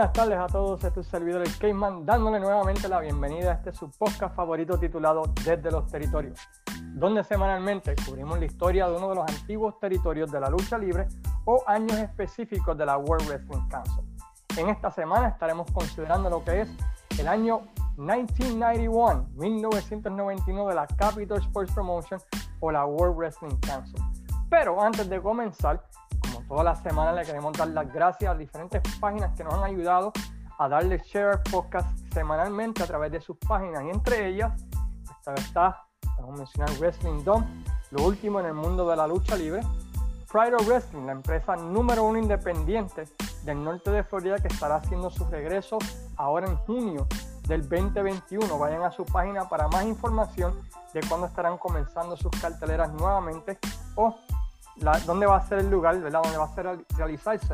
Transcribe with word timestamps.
buenas 0.00 0.14
tardes 0.14 0.38
a 0.38 0.46
todos. 0.46 0.82
Este 0.82 0.88
es 0.88 0.94
tu 0.94 1.02
servidor 1.02 1.42
el 1.42 1.58
Cayman, 1.58 2.06
dándole 2.06 2.40
nuevamente 2.40 2.88
la 2.88 3.00
bienvenida 3.00 3.50
a 3.50 3.54
este 3.56 3.70
su 3.70 3.90
podcast 3.90 4.34
favorito 4.34 4.78
titulado 4.78 5.24
Desde 5.44 5.70
los 5.70 5.88
Territorios, 5.88 6.40
donde 6.94 7.22
semanalmente 7.22 7.94
cubrimos 8.06 8.38
la 8.38 8.46
historia 8.46 8.88
de 8.88 8.96
uno 8.96 9.10
de 9.10 9.16
los 9.16 9.28
antiguos 9.28 9.78
territorios 9.78 10.32
de 10.32 10.40
la 10.40 10.48
lucha 10.48 10.78
libre 10.78 11.06
o 11.44 11.62
años 11.66 11.98
específicos 11.98 12.78
de 12.78 12.86
la 12.86 12.96
World 12.96 13.28
Wrestling 13.28 13.68
Council. 13.68 14.02
En 14.56 14.70
esta 14.70 14.90
semana 14.90 15.28
estaremos 15.28 15.70
considerando 15.70 16.30
lo 16.30 16.42
que 16.44 16.62
es 16.62 16.70
el 17.18 17.28
año 17.28 17.60
1991, 17.98 19.28
1999 19.34 20.70
de 20.70 20.76
la 20.76 20.86
Capital 20.86 21.36
Sports 21.40 21.74
Promotion 21.74 22.18
o 22.60 22.72
la 22.72 22.86
World 22.86 23.18
Wrestling 23.18 23.58
Council. 23.66 24.00
Pero 24.48 24.80
antes 24.80 25.10
de 25.10 25.20
comenzar, 25.20 25.84
todas 26.50 26.64
las 26.64 26.82
semanas, 26.82 27.14
le 27.14 27.24
queremos 27.24 27.56
dar 27.56 27.68
las 27.68 27.92
gracias 27.92 28.34
a 28.34 28.36
diferentes 28.36 28.82
páginas 28.98 29.30
que 29.36 29.44
nos 29.44 29.54
han 29.54 29.62
ayudado 29.62 30.12
a 30.58 30.68
darle 30.68 30.98
share 30.98 31.40
podcast 31.48 31.96
semanalmente 32.12 32.82
a 32.82 32.86
través 32.88 33.12
de 33.12 33.20
sus 33.20 33.36
páginas. 33.36 33.84
Y 33.84 33.90
entre 33.90 34.26
ellas, 34.26 34.60
esta 35.16 35.34
está, 35.34 35.84
vamos 36.18 36.34
a 36.34 36.36
mencionar 36.38 36.70
Wrestling 36.80 37.22
Dome, 37.22 37.46
lo 37.92 38.02
último 38.02 38.40
en 38.40 38.46
el 38.46 38.54
mundo 38.54 38.90
de 38.90 38.96
la 38.96 39.06
lucha 39.06 39.36
libre. 39.36 39.60
Pride 40.32 40.56
of 40.56 40.66
Wrestling, 40.66 41.06
la 41.06 41.12
empresa 41.12 41.54
número 41.54 42.02
uno 42.02 42.18
independiente 42.18 43.04
del 43.44 43.62
norte 43.62 43.92
de 43.92 44.02
Florida 44.02 44.36
que 44.38 44.48
estará 44.48 44.74
haciendo 44.74 45.08
su 45.08 45.24
regreso 45.26 45.78
ahora 46.16 46.48
en 46.48 46.56
junio 46.56 47.06
del 47.46 47.62
2021. 47.68 48.58
Vayan 48.58 48.82
a 48.82 48.90
su 48.90 49.04
página 49.04 49.48
para 49.48 49.68
más 49.68 49.84
información 49.84 50.60
de 50.92 51.00
cuándo 51.08 51.28
estarán 51.28 51.58
comenzando 51.58 52.16
sus 52.16 52.32
carteleras 52.40 52.92
nuevamente 52.92 53.56
o 53.94 54.16
dónde 55.06 55.26
va 55.26 55.36
a 55.36 55.46
ser 55.46 55.58
el 55.58 55.70
lugar, 55.70 55.98
¿verdad? 56.00 56.20
Dónde 56.22 56.38
va 56.38 56.44
a 56.44 56.54
ser 56.54 56.84
realizarse 56.96 57.52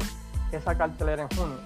esa 0.52 0.76
cartelera 0.76 1.22
en 1.22 1.28
junio. 1.36 1.58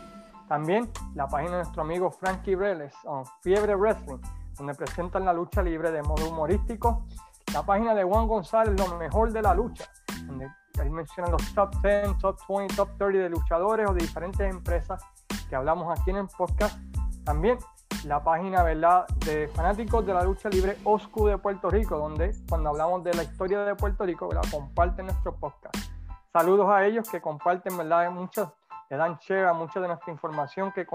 También 0.48 0.90
la 1.14 1.28
página 1.28 1.52
de 1.52 1.56
nuestro 1.58 1.82
amigo 1.82 2.10
Frankie 2.10 2.56
Reles, 2.56 2.92
Fiebre 3.40 3.76
Wrestling, 3.76 4.18
donde 4.56 4.74
presentan 4.74 5.24
la 5.24 5.32
lucha 5.32 5.62
libre 5.62 5.90
de 5.90 6.02
modo 6.02 6.28
humorístico. 6.28 7.06
La 7.54 7.62
página 7.62 7.94
de 7.94 8.04
Juan 8.04 8.26
González, 8.26 8.78
lo 8.78 8.96
mejor 8.96 9.32
de 9.32 9.42
la 9.42 9.54
lucha, 9.54 9.84
donde 10.26 10.48
ahí 10.80 10.90
mencionan 10.90 11.32
los 11.32 11.54
top 11.54 11.70
10, 11.82 12.18
top 12.18 12.38
20, 12.48 12.74
top 12.74 12.88
30 12.96 13.18
de 13.18 13.28
luchadores 13.28 13.88
o 13.88 13.92
de 13.92 14.00
diferentes 14.00 14.50
empresas 14.50 15.02
que 15.48 15.56
hablamos 15.56 15.98
aquí 15.98 16.10
en 16.10 16.16
el 16.16 16.26
podcast. 16.26 16.78
También 17.24 17.58
la 18.04 18.22
página 18.22 18.62
¿verdad? 18.62 19.06
de 19.26 19.48
fanáticos 19.48 20.04
de 20.06 20.14
la 20.14 20.22
lucha 20.22 20.48
libre 20.48 20.76
OSCU 20.84 21.26
de 21.26 21.38
Puerto 21.38 21.68
Rico, 21.70 21.98
donde 21.98 22.34
cuando 22.48 22.70
hablamos 22.70 23.04
de 23.04 23.12
la 23.14 23.22
historia 23.22 23.60
de 23.60 23.74
Puerto 23.74 24.04
Rico, 24.04 24.28
¿verdad? 24.28 24.44
comparten 24.50 25.06
nuestro 25.06 25.34
podcast. 25.34 25.76
Saludos 26.32 26.68
a 26.70 26.86
ellos 26.86 27.08
que 27.10 27.20
comparten, 27.20 27.76
¿verdad? 27.76 28.10
Muchos, 28.10 28.48
le 28.88 28.96
dan 28.96 29.18
share 29.18 29.52
mucha 29.54 29.80
de 29.80 29.88
nuestra 29.88 30.12
información 30.12 30.72
que, 30.72 30.86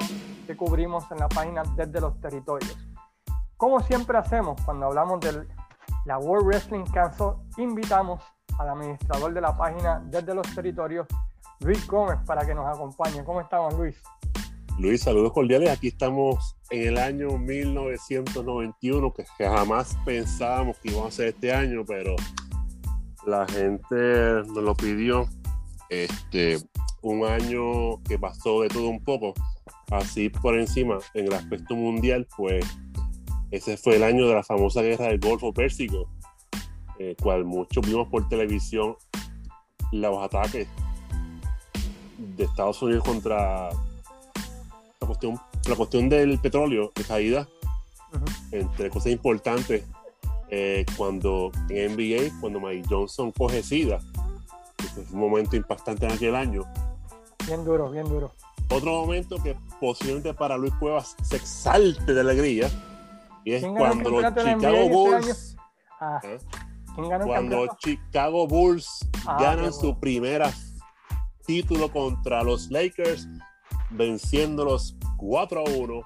que 0.48 0.58
cubrimos 0.58 1.10
en 1.12 1.20
la 1.20 1.28
página 1.28 1.64
desde 1.76 2.02
los 2.02 2.20
territorios. 2.20 2.78
Como 3.58 3.80
siempre 3.82 4.18
hacemos 4.18 4.60
cuando 4.62 4.88
hablamos 4.88 5.20
de 5.20 5.48
la 6.06 6.18
World 6.18 6.48
Wrestling 6.48 6.86
Council, 6.86 7.34
invitamos 7.58 8.24
al 8.58 8.70
administrador 8.70 9.34
de 9.34 9.42
la 9.42 9.56
página 9.56 10.02
desde 10.06 10.34
los 10.34 10.54
territorios, 10.56 11.08
Luis 11.60 11.86
Gómez, 11.88 12.18
para 12.26 12.46
que 12.46 12.56
nos 12.56 12.66
acompañe. 12.66 13.24
¿Cómo 13.24 13.42
estamos, 13.42 13.74
Luis? 13.76 14.02
Luis, 14.78 15.04
saludos 15.04 15.32
cordiales. 15.32 15.70
Aquí 15.70 15.88
estamos 15.88 16.58
en 16.70 16.90
el 16.90 16.98
año 16.98 17.38
1991, 17.38 19.14
que 19.14 19.24
jamás 19.38 19.98
pensábamos 20.04 20.78
que 20.80 20.90
íbamos 20.90 21.08
a 21.08 21.12
ser 21.16 21.28
este 21.30 21.54
año, 21.54 21.86
pero 21.88 22.14
la 23.26 23.48
gente 23.48 23.96
nos 24.48 24.58
lo 24.58 24.76
pidió. 24.76 25.30
Este, 25.90 26.58
un 27.02 27.24
año 27.24 28.04
que 28.04 28.20
pasó 28.20 28.64
de 28.64 28.68
todo 28.68 28.90
un 28.90 29.02
poco, 29.02 29.34
así 29.92 30.28
por 30.28 30.60
encima, 30.60 30.98
en 31.14 31.28
el 31.28 31.34
aspecto 31.34 31.74
mundial, 31.76 32.28
pues 32.36 32.66
ese 33.52 33.78
fue 33.78 33.96
el 33.96 34.04
año 34.04 34.28
de 34.28 34.34
la 34.34 34.44
famosa 34.44 34.82
guerra 34.82 35.06
del 35.06 35.20
Golfo 35.20 35.54
Pérsico, 35.54 36.10
cual 37.22 37.46
muchos 37.46 37.88
vimos 37.88 38.10
por 38.10 38.28
televisión 38.28 38.98
los 39.94 40.22
ataques 40.22 40.68
de 42.18 42.44
Estados 42.44 42.82
Unidos 42.82 43.06
contra 43.06 43.70
la 45.06 45.08
cuestión, 45.08 45.40
la 45.68 45.76
cuestión 45.76 46.10
del 46.10 46.40
petróleo 46.40 46.92
de 46.96 47.04
caída, 47.04 47.48
entre 48.52 48.90
cosas 48.90 49.12
importantes, 49.12 49.84
eh, 50.50 50.86
cuando 50.98 51.52
en 51.70 51.96
NBA, 51.96 52.40
cuando 52.40 52.60
Mike 52.60 52.88
Johnson 52.90 53.32
coge 53.32 53.62
SIDA, 53.62 54.00
fue 54.94 55.04
un 55.12 55.20
momento 55.20 55.56
impactante 55.56 56.06
en 56.06 56.12
aquel 56.12 56.36
año. 56.36 56.64
Bien 57.46 57.64
duro, 57.64 57.90
bien 57.92 58.08
duro. 58.08 58.32
Otro 58.70 58.92
momento 58.92 59.38
que 59.42 59.56
posiblemente 59.80 60.34
para 60.34 60.58
Luis 60.58 60.74
Cuevas 60.80 61.16
se 61.22 61.36
exalte 61.36 62.14
de 62.14 62.22
alegría, 62.22 62.70
y 63.44 63.54
es 63.54 63.64
cuando 63.64 64.10
los 64.10 64.24
Chicago 64.24 64.78
este 64.78 64.90
Bulls. 64.90 65.58
Ah, 66.00 66.20
¿eh? 66.24 66.40
cuando 67.26 67.68
Chicago 67.78 68.48
Bulls 68.48 69.08
ah, 69.28 69.38
ganan 69.40 69.72
su 69.72 70.00
primera 70.00 70.52
título 71.46 71.92
contra 71.92 72.44
los 72.44 72.72
Lakers 72.72 73.28
venciéndolos 73.92 74.98
4 75.18 75.60
a 75.60 75.70
1. 75.70 76.02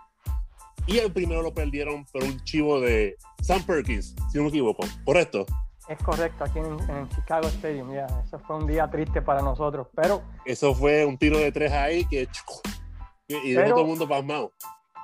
Y 0.88 0.97
el 0.97 1.12
primero 1.12 1.41
lo 1.41 1.53
perdieron 1.53 2.06
por 2.06 2.23
un 2.23 2.40
chivo 2.44 2.79
de 2.79 3.16
Sam 3.41 3.63
Perkins, 3.63 4.16
si 4.31 4.38
no 4.38 4.45
me 4.45 4.50
equivoco. 4.50 4.85
¿Correcto? 5.06 5.45
Es 5.88 5.97
correcto, 6.03 6.44
aquí 6.44 6.59
en, 6.59 6.79
en 6.89 7.09
Chicago 7.09 7.47
Stadium, 7.47 7.94
ya. 7.94 8.06
Eso 8.25 8.39
fue 8.39 8.57
un 8.57 8.68
día 8.68 8.89
triste 8.89 9.22
para 9.22 9.41
nosotros, 9.41 9.88
pero... 9.95 10.22
Eso 10.45 10.73
fue 10.73 11.06
un 11.06 11.18
tiro 11.18 11.38
de 11.38 11.51
tres 11.51 11.72
ahí 11.72 12.06
que... 12.06 12.28
Y 13.28 13.53
dejó 13.53 13.69
todo 13.69 13.81
el 13.81 13.88
mundo 13.88 14.07
pasmado. 14.07 14.51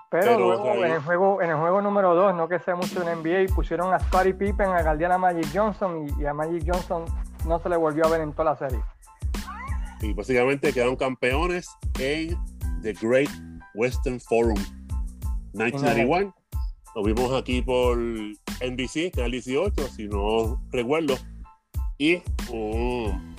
Pero, 0.09 0.39
luego 0.39 0.73
en, 0.75 0.91
el 0.91 1.01
juego, 1.01 1.41
en 1.41 1.49
el 1.49 1.57
juego 1.57 1.81
número 1.81 2.15
2, 2.15 2.35
no 2.35 2.47
que 2.47 2.59
sea 2.59 2.75
mucho 2.75 3.01
en 3.01 3.19
NBA, 3.19 3.53
pusieron 3.53 3.93
a 3.93 3.99
Scottie 3.99 4.33
Pippen 4.33 4.67
a 4.67 4.81
guardián 4.81 5.11
a 5.11 5.17
Magic 5.17 5.47
Johnson 5.53 6.07
y, 6.07 6.21
y, 6.21 6.25
a 6.25 6.33
Magic 6.33 6.63
Johnson 6.65 7.05
no 7.45 7.59
se 7.59 7.69
le 7.69 7.77
volvió 7.77 8.05
a 8.05 8.09
ver 8.09 8.21
en 8.21 8.31
toda 8.31 8.51
la 8.51 8.55
serie. 8.55 8.79
Y 10.01 10.13
básicamente 10.13 10.71
quedaron 10.71 10.95
campeones 10.95 11.67
en 11.99 12.37
The 12.85 12.93
Great 12.93 13.31
Western 13.73 14.19
Forum 14.19 14.59
1991. 15.53 16.31
Lo 16.93 17.03
vimos 17.03 17.33
aquí 17.33 17.63
por 17.63 17.97
NBC, 17.97 19.11
Canal 19.11 19.31
18, 19.31 19.87
si 19.87 20.07
no 20.07 20.61
recuerdo. 20.71 21.15
Y 21.97 22.21
un 22.51 23.35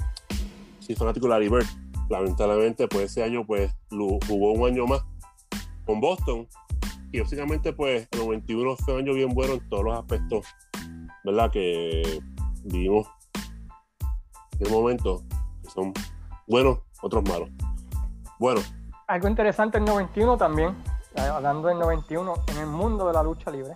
sí, 0.80 0.96
fanático 0.96 1.28
Larry 1.28 1.48
Bird. 1.48 1.64
Lamentablemente, 2.10 2.88
pues 2.88 3.12
ese 3.12 3.22
año 3.22 3.46
pues 3.46 3.72
jugó 3.88 4.52
un 4.52 4.68
año 4.68 4.84
más 4.84 5.02
con 5.84 6.00
Boston. 6.00 6.48
Y 7.12 7.20
básicamente, 7.20 7.72
pues 7.72 8.08
el 8.10 8.18
91 8.18 8.76
fue 8.78 8.94
un 8.94 9.00
año 9.02 9.14
bien 9.14 9.32
bueno 9.32 9.54
en 9.54 9.68
todos 9.68 9.84
los 9.84 9.96
aspectos, 9.96 10.44
¿verdad? 11.24 11.52
Que 11.52 12.20
vivimos 12.64 13.06
en 14.58 14.66
el 14.66 14.72
momento, 14.72 15.22
que 15.62 15.70
son 15.70 15.92
buenos, 16.48 16.80
otros 17.00 17.22
malos. 17.28 17.48
Bueno, 18.40 18.60
algo 19.06 19.28
interesante 19.28 19.78
en 19.78 19.84
91 19.84 20.36
también, 20.36 20.70
eh, 21.14 21.20
hablando 21.20 21.68
del 21.68 21.78
91, 21.78 22.34
en 22.48 22.56
el 22.58 22.66
mundo 22.66 23.06
de 23.06 23.12
la 23.12 23.22
lucha 23.22 23.50
libre. 23.50 23.74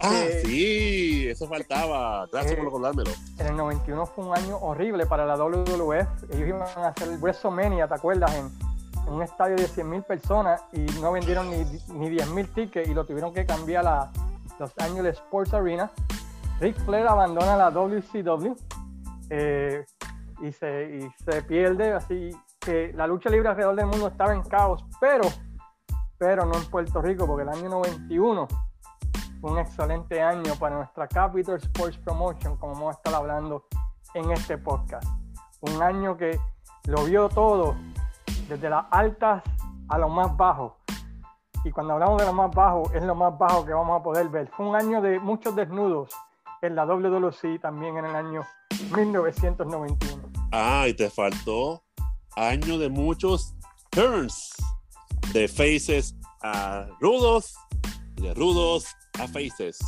ah, 0.00 0.24
sí, 0.44 1.28
eso 1.28 1.46
faltaba. 1.46 2.26
Gracias 2.32 2.56
por 2.56 2.64
recordármelo. 2.66 3.10
En 3.38 3.46
el 3.46 3.56
91 3.56 4.06
fue 4.06 4.24
un 4.26 4.36
año 4.36 4.56
horrible 4.58 5.06
para 5.06 5.26
la 5.26 5.36
WWF. 5.36 6.24
Ellos 6.30 6.48
iban 6.48 6.62
a 6.62 6.88
hacer 6.88 7.08
el 7.08 7.18
WrestleMania, 7.18 7.88
¿te 7.88 7.94
acuerdas? 7.94 8.34
En, 8.34 8.50
un 9.04 9.20
estadio 9.20 9.56
de 9.56 9.66
100.000 9.66 10.04
personas 10.04 10.62
y 10.72 10.80
no 11.00 11.10
vendieron 11.10 11.50
ni, 11.50 11.64
ni 11.92 12.08
10.000 12.08 12.54
tickets 12.54 12.88
y 12.88 12.94
lo 12.94 13.04
tuvieron 13.04 13.34
que 13.34 13.44
cambiar 13.44 13.84
a 13.84 14.12
Los 14.60 14.70
Angeles 14.78 15.16
Sports 15.16 15.52
Arena. 15.52 15.90
Rick 16.60 16.76
Flair 16.84 17.08
abandona 17.08 17.56
la 17.56 17.70
WCW 17.72 18.54
eh, 19.28 19.84
y, 20.40 20.52
se, 20.52 20.98
y 20.98 21.24
se 21.24 21.42
pierde 21.42 21.92
así 21.92 22.30
que 22.64 22.92
la 22.94 23.06
lucha 23.06 23.28
libre 23.28 23.48
alrededor 23.48 23.76
del 23.76 23.86
mundo 23.86 24.08
estaba 24.08 24.32
en 24.32 24.42
caos, 24.42 24.84
pero, 25.00 25.24
pero 26.18 26.46
no 26.46 26.56
en 26.56 26.64
Puerto 26.66 27.02
Rico, 27.02 27.26
porque 27.26 27.42
el 27.42 27.48
año 27.48 27.68
91 27.68 28.46
fue 29.40 29.50
un 29.50 29.58
excelente 29.58 30.22
año 30.22 30.54
para 30.58 30.76
nuestra 30.76 31.08
Capital 31.08 31.56
Sports 31.56 31.98
Promotion, 31.98 32.56
como 32.56 32.74
vamos 32.74 32.94
a 32.94 32.98
estar 32.98 33.14
hablando 33.14 33.66
en 34.14 34.30
este 34.30 34.56
podcast. 34.56 35.04
Un 35.60 35.82
año 35.82 36.16
que 36.16 36.38
lo 36.86 37.04
vio 37.04 37.28
todo, 37.28 37.74
desde 38.48 38.70
las 38.70 38.86
altas 38.90 39.42
a 39.88 39.98
lo 39.98 40.08
más 40.08 40.36
bajo. 40.36 40.76
Y 41.64 41.70
cuando 41.70 41.94
hablamos 41.94 42.18
de 42.18 42.26
lo 42.26 42.32
más 42.32 42.50
bajo, 42.54 42.90
es 42.94 43.02
lo 43.02 43.14
más 43.14 43.36
bajo 43.36 43.64
que 43.64 43.72
vamos 43.72 44.00
a 44.00 44.02
poder 44.02 44.28
ver. 44.28 44.48
Fue 44.56 44.66
un 44.66 44.76
año 44.76 45.00
de 45.00 45.18
muchos 45.18 45.54
desnudos 45.54 46.10
en 46.60 46.76
la 46.76 46.86
WWC 46.86 47.60
también 47.60 47.96
en 47.96 48.04
el 48.06 48.14
año 48.14 48.42
1991. 48.94 50.22
Ah, 50.52 50.86
y 50.88 50.94
te 50.94 51.10
faltó 51.10 51.82
año 52.36 52.78
de 52.78 52.88
muchos 52.88 53.54
turns, 53.90 54.54
de 55.32 55.48
faces 55.48 56.14
a 56.42 56.86
rudos, 57.00 57.54
de 58.16 58.34
rudos 58.34 58.86
a 59.20 59.28
faces. 59.28 59.78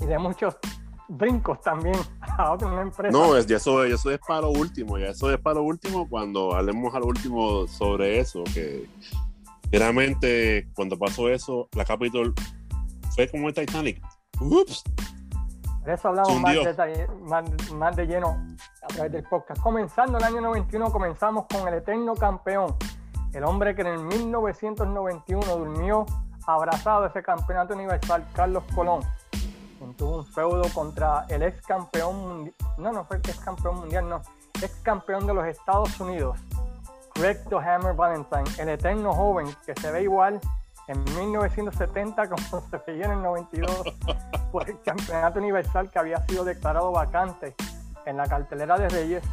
Y 0.00 0.06
de 0.06 0.18
muchos 0.18 0.56
brincos 1.08 1.60
también 1.60 1.96
a 2.20 2.52
otra 2.52 2.82
empresa. 2.82 3.16
No, 3.16 3.36
es, 3.36 3.50
eso, 3.50 3.84
eso 3.84 4.10
es 4.10 4.18
para 4.26 4.42
lo 4.42 4.50
último, 4.50 4.98
ya 4.98 5.08
eso 5.08 5.30
es 5.30 5.38
para 5.38 5.56
lo 5.56 5.64
último 5.64 6.08
cuando 6.08 6.54
hablemos 6.54 6.94
al 6.94 7.02
último 7.02 7.66
sobre 7.66 8.20
eso, 8.20 8.44
que 8.54 8.88
Realmente, 9.72 10.68
cuando 10.74 10.98
pasó 10.98 11.28
eso, 11.28 11.68
la 11.76 11.84
Capitol 11.84 12.34
fue 13.14 13.28
como 13.28 13.48
el 13.48 13.54
Titanic. 13.54 14.02
Ups. 14.40 14.82
Por 15.90 15.98
eso 15.98 16.08
hablamos 16.08 16.40
más 16.40 16.54
de, 16.54 17.08
más, 17.22 17.72
más 17.72 17.96
de 17.96 18.06
lleno 18.06 18.46
a 18.80 18.86
través 18.86 19.10
del 19.10 19.24
podcast. 19.24 19.60
Comenzando 19.60 20.18
el 20.18 20.22
año 20.24 20.40
91, 20.40 20.92
comenzamos 20.92 21.46
con 21.52 21.66
el 21.66 21.74
eterno 21.74 22.14
campeón, 22.14 22.76
el 23.32 23.42
hombre 23.42 23.74
que 23.74 23.80
en 23.80 23.88
el 23.88 23.98
1991 23.98 25.56
durmió 25.56 26.06
abrazado 26.46 27.06
ese 27.06 27.24
campeonato 27.24 27.74
universal, 27.74 28.24
Carlos 28.34 28.62
Colón. 28.72 29.00
quien 29.78 29.92
Tuvo 29.94 30.18
un 30.18 30.26
feudo 30.26 30.62
contra 30.72 31.26
el 31.28 31.42
ex 31.42 31.60
campeón 31.66 32.16
mundial, 32.20 32.54
no, 32.78 32.92
no 32.92 33.04
fue 33.04 33.16
ex 33.16 33.40
campeón 33.40 33.80
mundial, 33.80 34.08
no, 34.08 34.22
ex 34.62 34.72
campeón 34.84 35.26
de 35.26 35.34
los 35.34 35.44
Estados 35.44 35.98
Unidos, 35.98 36.38
Greg 37.16 37.42
the 37.48 37.56
Hammer 37.56 37.94
Valentine, 37.94 38.44
el 38.60 38.68
eterno 38.68 39.12
joven 39.12 39.48
que 39.66 39.74
se 39.74 39.90
ve 39.90 40.04
igual 40.04 40.40
en 40.88 41.02
1970 41.04 42.28
como 42.28 42.62
se 42.68 42.78
veía 42.86 43.06
en 43.06 43.12
el 43.12 43.22
92 43.22 43.82
por 44.52 44.68
el 44.68 44.80
campeonato 44.82 45.38
universal 45.38 45.90
que 45.90 45.98
había 45.98 46.24
sido 46.26 46.44
declarado 46.44 46.92
vacante 46.92 47.54
en 48.06 48.16
la 48.16 48.26
cartelera 48.26 48.78
de 48.78 48.88
Reyes 48.88 49.24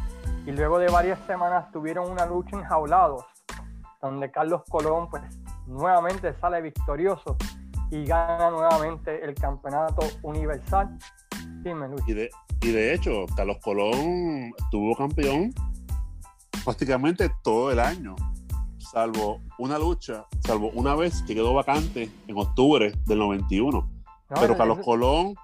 y 0.46 0.52
luego 0.52 0.78
de 0.78 0.88
varias 0.88 1.18
semanas 1.26 1.70
tuvieron 1.72 2.10
una 2.10 2.26
lucha 2.26 2.56
enjaulados 2.56 3.24
donde 4.00 4.30
Carlos 4.30 4.62
Colón 4.68 5.08
pues 5.10 5.22
nuevamente 5.66 6.34
sale 6.40 6.60
victorioso 6.62 7.36
y 7.90 8.04
gana 8.04 8.50
nuevamente 8.50 9.24
el 9.24 9.34
campeonato 9.34 10.06
universal. 10.22 10.98
Dime 11.62 11.88
Luis. 11.88 12.02
Y 12.06 12.14
de, 12.14 12.30
y 12.60 12.72
de 12.72 12.94
hecho, 12.94 13.26
Carlos 13.34 13.58
Colón 13.62 14.52
estuvo 14.58 14.94
campeón 14.96 15.52
prácticamente 16.64 17.30
todo 17.42 17.70
el 17.72 17.80
año, 17.80 18.14
salvo 18.92 19.40
una 19.58 19.78
lucha, 19.78 20.26
salvo 20.40 20.70
una 20.74 20.94
vez 20.94 21.22
que 21.22 21.34
quedó 21.34 21.54
vacante 21.54 22.10
en 22.26 22.38
octubre 22.38 22.92
del 23.06 23.18
91. 23.18 23.78
No, 24.30 24.40
Pero 24.40 24.56
Carlos 24.56 24.78
Colón, 24.84 25.34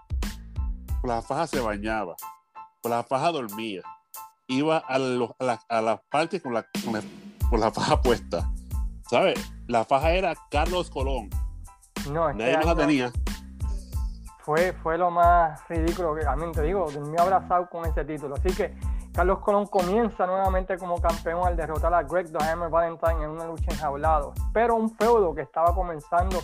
por 1.00 1.10
la 1.10 1.22
faja 1.22 1.46
se 1.46 1.60
bañaba, 1.60 2.16
por 2.82 2.90
la 2.90 3.02
faja 3.02 3.32
dormía, 3.32 3.82
iba 4.48 4.78
a, 4.78 4.98
los- 4.98 5.30
a 5.38 5.44
las- 5.44 5.66
a 5.68 5.80
las 5.80 6.00
partes 6.10 6.42
con 6.42 6.54
la, 6.54 6.66
con, 6.84 6.92
la, 6.94 7.02
con 7.50 7.60
la 7.60 7.70
faja 7.70 8.00
puesta. 8.00 8.50
¿Sabes? 9.10 9.38
La 9.66 9.84
faja 9.84 10.12
era 10.12 10.34
Carlos 10.50 10.90
Colón, 10.90 11.28
no, 12.10 12.28
este 12.30 12.42
nadie 12.42 12.56
más 12.56 12.66
la 12.66 12.74
tenía. 12.76 13.12
fue, 14.40 14.72
fue 14.82 14.98
lo 14.98 15.10
más 15.10 15.60
ridículo 15.68 16.14
que 16.14 16.26
a 16.26 16.36
mí 16.36 16.50
te 16.52 16.62
digo, 16.62 16.90
durmió 16.90 17.20
abrazado 17.22 17.68
con 17.70 17.86
ese 17.86 18.04
título. 18.04 18.34
Así 18.34 18.54
que 18.54 18.74
Carlos 19.14 19.38
Colón 19.38 19.66
comienza 19.66 20.26
nuevamente 20.26 20.76
como 20.76 21.00
campeón 21.00 21.46
al 21.46 21.56
derrotar 21.56 21.94
a 21.94 22.02
Greg 22.02 22.32
the 22.36 22.44
Hammer 22.44 22.68
Valentine 22.68 23.22
en 23.22 23.30
una 23.30 23.46
lucha 23.46 23.70
enjaulado. 23.70 24.34
Pero 24.52 24.74
un 24.74 24.90
feudo 24.96 25.32
que 25.34 25.42
estaba 25.42 25.72
comenzando 25.72 26.40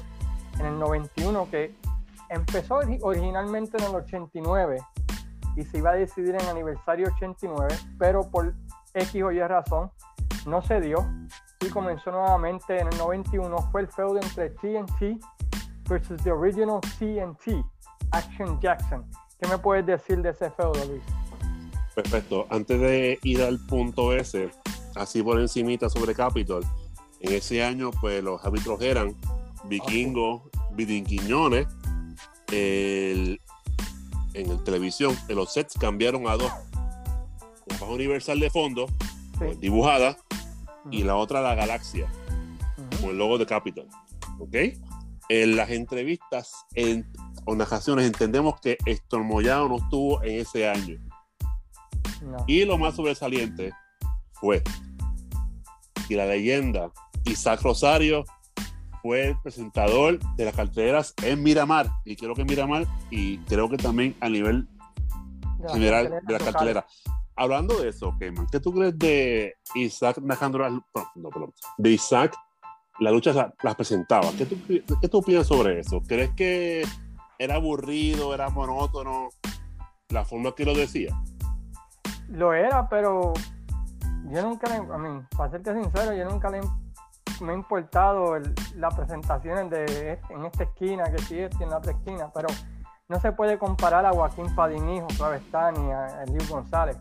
en 0.61 0.67
el 0.67 0.79
91 0.79 1.49
que 1.51 1.75
empezó 2.29 2.77
ori- 2.81 3.01
originalmente 3.03 3.77
en 3.77 3.85
el 3.91 3.97
89 3.97 4.79
y 5.57 5.65
se 5.65 5.79
iba 5.79 5.91
a 5.91 5.95
decidir 5.95 6.37
en 6.37 6.47
aniversario 6.49 7.09
89, 7.17 7.75
pero 7.99 8.23
por 8.31 8.55
X 8.95 9.21
o 9.23 9.33
Y 9.33 9.41
razón 9.41 9.91
no 10.47 10.63
se 10.63 10.81
dio 10.81 10.99
y 11.61 11.69
comenzó 11.71 12.13
nuevamente 12.13 12.79
en 12.81 12.87
el 12.87 12.97
91. 12.99 13.57
Fue 13.73 13.81
el 13.81 13.89
feudo 13.89 14.17
entre 14.19 14.51
TNT 14.51 15.21
versus 15.89 16.23
the 16.23 16.31
original 16.31 16.81
TNT, 17.01 17.65
Action 18.13 18.61
Jackson. 18.61 19.05
¿Qué 19.41 19.49
me 19.49 19.59
puedes 19.59 19.85
decir 19.85 20.23
de 20.23 20.31
ese 20.31 20.51
feudo, 20.53 20.85
Luis? 20.87 21.03
Perfecto. 22.03 22.47
Antes 22.51 22.81
de 22.81 23.19
ir 23.23 23.43
al 23.43 23.59
punto 23.59 24.15
ese, 24.15 24.51
así 24.95 25.23
por 25.23 25.41
encimita 25.41 25.89
sobre 25.91 26.15
Capitol, 26.15 26.65
en 27.21 27.33
ese 27.35 27.63
año, 27.63 27.91
pues 28.01 28.23
los 28.25 28.43
árbitros 28.45 28.81
eran 28.81 29.15
Vikingo, 29.65 30.49
Vidinquiñones, 30.73 31.67
el, 32.51 33.41
en 34.35 34.51
el 34.51 34.65
televisión, 34.65 35.17
en 35.29 35.37
los 35.37 35.53
sets 35.53 35.75
cambiaron 35.79 36.27
a 36.27 36.37
dos. 36.37 36.51
La 37.67 37.77
faja 37.77 37.93
universal 37.93 38.41
de 38.41 38.51
fondo, 38.51 38.87
pues, 39.39 39.53
Sí. 39.53 39.59
dibujada, 39.61 40.17
y 40.91 41.03
la 41.03 41.17
otra 41.17 41.43
la 41.43 41.55
galaxia, 41.55 42.11
Ujú. 42.79 43.03
con 43.03 43.11
el 43.11 43.19
logo 43.19 43.37
de 43.37 43.45
Capitol. 43.47 43.87
¿Ok? 44.39 44.55
En 45.29 45.55
las 45.57 45.71
entrevistas 45.71 46.65
en, 46.75 47.07
o 47.45 47.55
narraciones 47.55 48.07
entendemos 48.07 48.59
que 48.61 48.79
Estormollado 48.87 49.69
no 49.69 49.77
estuvo 49.77 50.23
en 50.25 50.41
ese 50.41 50.67
año. 50.69 50.99
No. 52.23 52.45
Y 52.47 52.65
lo 52.65 52.79
más 52.79 52.95
sobresaliente 52.97 53.73
fue 54.33 54.63
que 56.09 56.17
la 56.17 56.27
leyenda 56.27 56.91
Isaac 57.25 57.63
Rosario 57.63 58.25
fue 59.03 59.29
el 59.29 59.39
presentador 59.41 60.19
de 60.37 60.45
las 60.45 60.55
carteleras 60.55 61.15
en 61.23 61.43
Miramar. 61.43 61.91
Y 62.05 62.17
creo 62.17 62.35
que 62.35 62.43
en 62.43 62.47
Miramar, 62.49 62.87
y 63.11 63.39
creo 63.39 63.69
que 63.71 63.77
también 63.79 64.15
a 64.21 64.29
nivel 64.29 64.67
De 65.59 65.65
las 65.65 65.73
general 65.73 66.09
carteleras 66.11 66.27
de 66.27 66.33
la 66.33 66.39
locales. 66.39 66.53
cartelera. 66.53 66.87
Hablando 67.37 67.81
de 67.81 67.89
eso, 67.89 68.15
Keyman, 68.19 68.47
¿qué 68.53 68.61
tú 68.61 68.73
crees 68.73 68.99
de 68.99 69.55
Isaac 69.75 70.19
las 70.23 70.41
no, 70.43 70.85
no, 71.15 71.29
perdón, 71.31 71.55
de 71.79 71.91
Isaac? 71.91 72.37
La 72.99 73.11
lucha 73.11 73.33
la- 73.33 73.55
las 73.63 73.75
presentaba. 73.77 74.31
¿Qué 74.37 74.45
tú, 74.45 74.59
¿Qué 75.01 75.09
tú 75.09 75.19
opinas 75.19 75.47
sobre 75.47 75.81
eso? 75.81 76.03
¿Crees 76.07 76.31
que 76.35 76.85
era 77.39 77.55
aburrido, 77.55 78.35
era 78.35 78.51
monótono 78.51 79.31
la 80.11 80.27
forma 80.27 80.55
que 80.55 80.67
lo 80.67 80.75
decía? 80.75 81.19
Lo 82.31 82.53
era, 82.53 82.89
pero 82.89 83.33
yo 84.31 84.43
nunca 84.43 84.69
le, 84.69 84.77
a 84.77 84.99
mí, 84.99 85.23
para 85.37 85.51
serte 85.51 85.75
sincero, 85.75 86.13
yo 86.15 86.29
nunca 86.29 86.49
le 86.51 86.61
me 87.41 87.53
ha 87.53 87.55
importado 87.55 88.39
las 88.77 88.95
presentaciones 88.95 89.71
de 89.71 90.21
en 90.29 90.45
esta 90.45 90.65
esquina, 90.65 91.05
que 91.05 91.19
sí, 91.23 91.39
este, 91.39 91.65
en 91.65 91.71
la 91.71 91.79
otra 91.79 91.93
esquina, 91.93 92.31
pero 92.35 92.49
no 93.09 93.19
se 93.19 93.33
puede 93.33 93.59
comparar 93.59 94.05
a 94.05 94.13
Joaquín 94.13 94.55
Padinijo, 94.55 95.09
Suavestán 95.11 95.75
y 95.87 95.91
a 95.91 96.23
Eliu 96.25 96.47
González. 96.49 96.99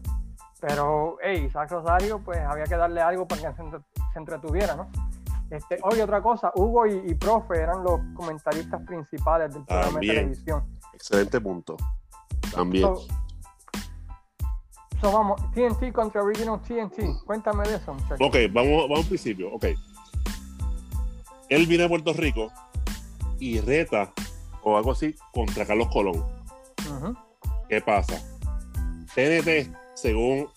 Pero, 0.62 1.18
hey, 1.22 1.46
Isaac 1.48 1.70
Rosario, 1.72 2.20
pues 2.20 2.40
había 2.40 2.64
que 2.64 2.76
darle 2.78 3.02
algo 3.02 3.28
para 3.28 3.42
que 3.50 3.56
se, 3.56 3.62
entre- 3.62 3.82
se 4.14 4.20
entretuviera, 4.20 4.76
¿no? 4.76 4.88
Este, 5.50 5.78
oye, 5.84 6.04
otra 6.04 6.22
cosa, 6.22 6.52
Hugo 6.56 6.86
y, 6.86 6.94
y 7.06 7.16
Profe 7.16 7.58
eran 7.62 7.84
los 7.84 8.00
comentaristas 8.16 8.82
principales 8.84 9.54
del 9.54 9.66
programa 9.66 9.92
También. 9.94 10.16
de 10.16 10.20
televisión. 10.22 10.80
Excelente 10.94 11.42
punto. 11.42 11.76
También. 12.54 12.84
So, 12.96 13.02
so, 15.02 15.12
vamos, 15.12 15.42
TNT 15.54 15.92
contra 15.94 16.22
Original 16.22 16.62
TNT. 16.62 17.24
Cuéntame 17.26 17.68
de 17.68 17.76
eso, 17.76 17.94
muchachos. 17.94 18.20
Ok, 18.22 18.36
vamos, 18.52 18.84
vamos 18.84 19.00
al 19.00 19.06
principio. 19.06 19.54
Ok. 19.54 19.66
Él 21.50 21.66
viene 21.66 21.86
a 21.86 21.90
Puerto 21.90 22.14
Rico 22.14 22.52
y 23.40 23.60
reta 23.60 24.12
o 24.62 24.78
algo 24.78 24.92
así 24.92 25.16
contra 25.34 25.66
Carlos 25.66 25.88
Colón. 25.92 26.24
¿Qué 27.68 27.82
pasa? 27.82 28.22
TNT, 29.16 29.76
según 29.96 30.48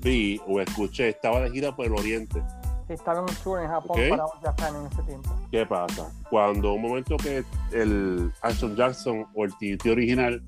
vi 0.00 0.40
o 0.46 0.60
escuché, 0.60 1.08
estaba 1.10 1.40
de 1.40 1.50
gira 1.50 1.74
por 1.74 1.86
el 1.86 1.92
Oriente. 1.92 2.42
Estaba 2.88 3.18
en 3.18 3.24
un 3.24 3.34
tour 3.42 3.60
en 3.60 3.68
Japón 3.68 3.98
para 4.08 4.24
Japan 4.42 4.76
en 4.76 4.86
ese 4.86 5.02
tiempo. 5.02 5.34
¿Qué 5.50 5.66
pasa? 5.66 6.12
Cuando 6.30 6.74
un 6.74 6.82
momento 6.82 7.16
que 7.16 7.44
el 7.72 8.32
Action 8.42 8.76
Jackson 8.76 9.26
o 9.34 9.44
el 9.44 9.52
TNT 9.58 9.86
original 9.86 10.42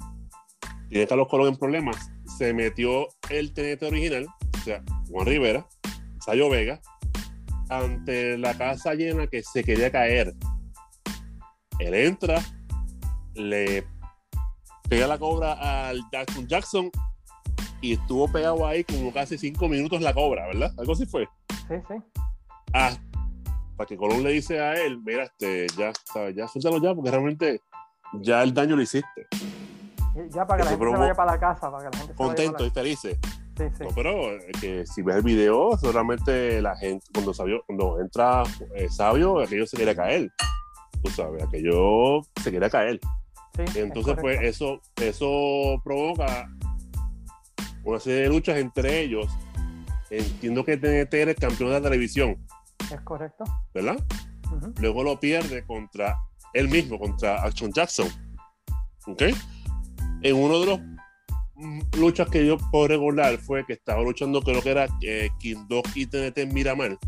tiene 0.89 1.07
Carlos 1.07 1.29
Colón 1.29 1.49
en 1.49 1.57
problemas, 1.57 2.11
se 2.39 2.55
metió 2.55 3.09
el 3.31 3.53
TNT 3.53 3.83
original, 3.83 4.27
o 4.27 4.65
sea, 4.65 4.81
Juan 5.11 5.27
Rivera, 5.27 5.67
Sayo 6.25 6.49
Vega, 6.49 6.81
ante 7.69 8.39
la 8.39 8.57
casa 8.57 8.95
llena 8.95 9.27
que 9.27 9.43
se 9.43 9.65
quería 9.65 9.91
caer. 9.91 10.33
Él 11.81 11.95
entra, 11.95 12.41
le 13.35 13.85
pega 14.89 15.09
la 15.09 15.19
cobra 15.19 15.89
al 15.89 16.01
Jackson 16.13 16.47
Jackson 16.47 16.91
y 17.81 17.95
estuvo 17.95 18.31
pegado 18.31 18.65
ahí 18.65 18.85
como 18.85 19.13
casi 19.13 19.37
cinco 19.37 19.69
minutos 19.69 20.01
la 20.01 20.15
cobra, 20.15 20.47
¿verdad? 20.47 20.73
Algo 20.79 20.93
así 20.93 21.07
fue 21.07 21.29
Sí, 21.67 21.75
sí. 21.89 21.95
hasta 22.73 23.87
que 23.87 23.97
Colón 23.97 24.23
le 24.23 24.31
dice 24.31 24.61
a 24.61 24.75
él, 24.75 25.01
mira, 25.05 25.25
este, 25.25 25.67
ya, 25.77 25.93
ya 26.31 26.47
suéltalo 26.47 26.81
ya, 26.81 26.95
porque 26.95 27.11
realmente 27.11 27.61
ya 28.15 28.45
el 28.45 28.55
daño 28.55 28.77
lo 28.77 28.83
hiciste. 28.83 29.27
Ya 30.31 30.47
para 30.47 30.59
que 30.59 30.65
la 30.65 30.71
gente 30.71 30.91
se 30.91 30.97
vaya 30.97 31.15
para 31.15 31.33
la 31.33 31.39
casa, 31.39 31.71
para 31.71 31.91
que 31.91 31.97
la 31.97 32.03
gente 32.03 32.15
Contento 32.15 32.67
y 32.67 32.71
felices. 32.71 33.19
Sí, 33.57 33.65
sí. 33.77 33.85
No, 33.85 33.89
pero 33.95 34.33
eh, 34.33 34.53
que 34.61 34.87
si 34.87 35.03
ves 35.03 35.17
el 35.17 35.23
video, 35.23 35.77
solamente 35.79 36.63
la 36.63 36.77
gente, 36.77 37.05
cuando, 37.13 37.35
sabio, 37.35 37.63
cuando 37.67 38.01
entra 38.01 38.43
eh, 38.75 38.89
Sabio, 38.89 39.41
aquello 39.41 39.67
se 39.67 39.77
quiere 39.77 39.97
caer. 39.97 40.31
Tú 41.03 41.11
sabes, 41.11 41.43
aquello 41.43 42.23
se 42.43 42.51
quiere 42.51 42.71
caer. 42.71 43.01
Sí, 43.57 43.63
es 43.63 43.77
Entonces, 43.77 44.17
pues 44.21 44.37
correcto. 44.37 44.81
eso, 44.97 45.11
eso 45.11 45.81
provoca 45.83 46.49
una 47.85 47.99
serie 47.99 48.23
de 48.23 48.29
luchas 48.29 48.59
entre 48.59 49.01
ellos. 49.01 49.27
Entiendo 50.11 50.65
que 50.65 50.77
TNT 50.77 51.15
era 51.15 51.31
el 51.33 51.37
campeón 51.37 51.71
de 51.71 51.77
la 51.77 51.83
televisión, 51.83 52.37
Es 52.93 53.01
correcto. 53.03 53.45
¿verdad? 53.75 53.99
Ujú. 54.51 54.73
luego 54.81 55.03
lo 55.03 55.21
pierde 55.21 55.67
contra 55.67 56.17
él 56.55 56.69
mismo, 56.69 56.99
contra 56.99 57.43
Action 57.43 57.73
Jackson. 57.73 58.09
¿Ok? 59.07 59.23
En 60.23 60.37
uno 60.37 60.61
de 60.61 60.67
los 60.67 60.81
luchas 61.97 62.29
que 62.29 62.47
yo 62.47 62.59
puedo 62.71 62.89
recordar 62.89 63.37
fue 63.39 63.65
que 63.65 63.75
estaba 63.75 64.03
luchando, 64.03 64.41
creo 64.43 64.63
que 64.63 64.71
era 64.71 64.89
eh, 65.03 65.31
King 65.39 65.67
Dog 65.69 65.85
y 65.95 66.07
TNT 66.07 66.39
en 66.39 66.55
Miramar. 66.55 66.99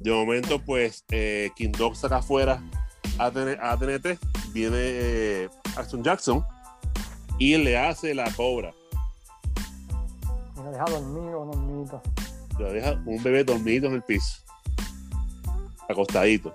De 0.00 0.12
momento, 0.12 0.58
pues, 0.58 1.04
eh, 1.10 1.50
King 1.56 1.72
Dog 1.76 1.96
saca 1.96 2.18
afuera 2.18 2.62
a, 3.18 3.30
TNT, 3.30 4.18
viene 4.52 4.76
eh, 4.78 5.48
Action 5.76 6.02
Jackson 6.02 6.44
y 7.38 7.56
le 7.56 7.76
hace 7.76 8.14
la 8.14 8.30
cobra. 8.32 8.72
Lo 10.56 10.70
deja 10.70 10.84
dormido, 10.84 11.44
dormido. 11.46 12.02
Lo 12.58 12.72
deja 12.72 13.02
un 13.04 13.22
bebé 13.22 13.44
dormido 13.44 13.88
en 13.88 13.94
el 13.94 14.02
piso, 14.02 14.42
acostadito. 15.88 16.54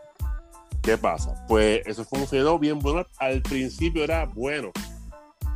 ¿Qué 0.82 0.98
pasa? 0.98 1.46
Pues 1.48 1.82
eso 1.86 2.04
funcionó 2.04 2.58
bien 2.58 2.80
bueno. 2.80 3.06
Al 3.20 3.42
principio 3.44 4.04
era 4.04 4.26
bueno, 4.26 4.72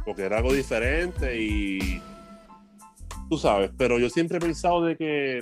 porque 0.05 0.23
era 0.23 0.37
algo 0.37 0.53
diferente 0.53 1.41
y 1.41 2.01
tú 3.29 3.37
sabes, 3.37 3.71
pero 3.77 3.99
yo 3.99 4.09
siempre 4.09 4.37
he 4.37 4.41
pensado 4.41 4.83
de 4.83 4.95
que 4.95 5.39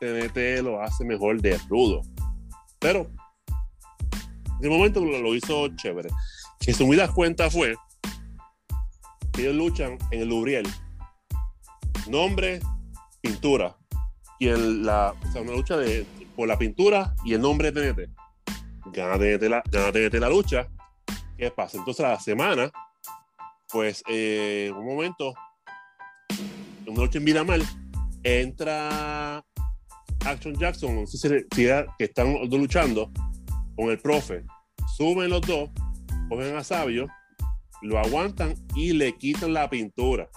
TNT 0.00 0.62
lo 0.62 0.82
hace 0.82 1.04
mejor 1.04 1.40
de 1.40 1.58
rudo. 1.68 2.02
Pero 2.78 3.06
de 4.60 4.68
momento 4.68 5.04
lo, 5.04 5.34
hizo 5.34 5.68
chévere. 5.76 6.10
Que 6.60 6.72
su 6.72 6.92
das 6.94 7.10
cuenta 7.10 7.50
fue 7.50 7.74
que 9.32 9.42
ellos 9.42 9.54
luchan 9.54 9.98
en 10.10 10.20
el 10.20 10.28
Lubriel. 10.28 10.66
Nombre, 12.08 12.60
pintura. 13.20 13.76
Y 14.38 14.48
en 14.48 14.84
la, 14.84 15.12
o 15.12 15.32
sea, 15.32 15.42
una 15.42 15.52
lucha 15.52 15.76
de, 15.76 16.06
por 16.36 16.48
la 16.48 16.58
pintura 16.58 17.14
y 17.24 17.34
el 17.34 17.40
nombre 17.40 17.72
de 17.72 17.92
TNT. 17.92 18.10
Gana 18.92 19.18
TNT 19.18 19.42
la, 19.48 19.62
gana 19.70 19.92
TNT 19.92 20.14
la 20.14 20.28
lucha. 20.28 20.68
¿Qué 21.36 21.50
pasa? 21.50 21.78
Entonces 21.78 22.04
a 22.04 22.10
la 22.10 22.20
semana, 22.20 22.70
pues 23.74 24.04
eh, 24.06 24.70
un 24.72 24.86
momento, 24.86 25.34
en 26.86 26.92
una 26.92 27.02
lucha 27.02 27.18
en 27.18 27.44
mal 27.44 27.60
entra 28.22 29.44
Action 30.24 30.54
Jackson, 30.54 30.94
no 30.94 31.06
sé 31.08 31.18
si, 31.18 31.28
que 31.98 32.04
están 32.04 32.34
los 32.34 32.48
dos 32.48 32.60
luchando 32.60 33.10
con 33.74 33.90
el 33.90 33.98
profe. 33.98 34.44
Suben 34.96 35.28
los 35.28 35.40
dos, 35.40 35.70
cogen 36.28 36.56
a 36.56 36.62
Sabio, 36.62 37.08
lo 37.82 37.98
aguantan 37.98 38.54
y 38.76 38.92
le 38.92 39.12
quitan 39.16 39.52
la 39.52 39.68
pintura. 39.68 40.28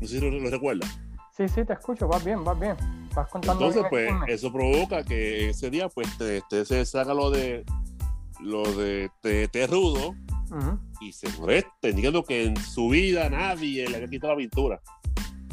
No 0.00 0.06
sé 0.06 0.18
si 0.18 0.20
lo, 0.20 0.30
lo 0.30 0.48
recuerdas. 0.48 0.98
Sí, 1.36 1.46
sí, 1.46 1.62
te 1.62 1.74
escucho, 1.74 2.08
vas 2.08 2.24
bien, 2.24 2.42
vas 2.42 2.58
bien. 2.58 2.74
Vas 3.14 3.28
contando 3.28 3.66
Entonces, 3.66 3.84
pues, 3.90 4.10
eso 4.28 4.50
provoca 4.50 5.04
que 5.04 5.50
ese 5.50 5.68
día, 5.68 5.90
pues, 5.90 6.08
te, 6.16 6.64
se 6.64 6.86
saca 6.86 7.12
lo 7.12 7.30
de 7.30 7.66
lo 8.42 8.62
de 8.74 9.10
TT 9.20 9.70
rudo 9.70 10.14
y 11.00 11.12
se 11.12 11.28
molesta, 11.38 11.70
diciendo 11.82 12.24
que 12.24 12.44
en 12.44 12.56
su 12.56 12.88
vida 12.88 13.30
nadie 13.30 13.88
le 13.88 13.96
había 13.96 14.08
quitado 14.08 14.32
la 14.32 14.38
pintura 14.38 14.80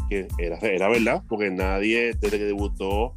que 0.10 0.28
era, 0.38 0.58
era 0.60 0.90
verdad, 0.90 1.24
porque 1.28 1.50
nadie, 1.50 2.14
desde 2.20 2.38
que 2.38 2.46
debutó 2.46 3.16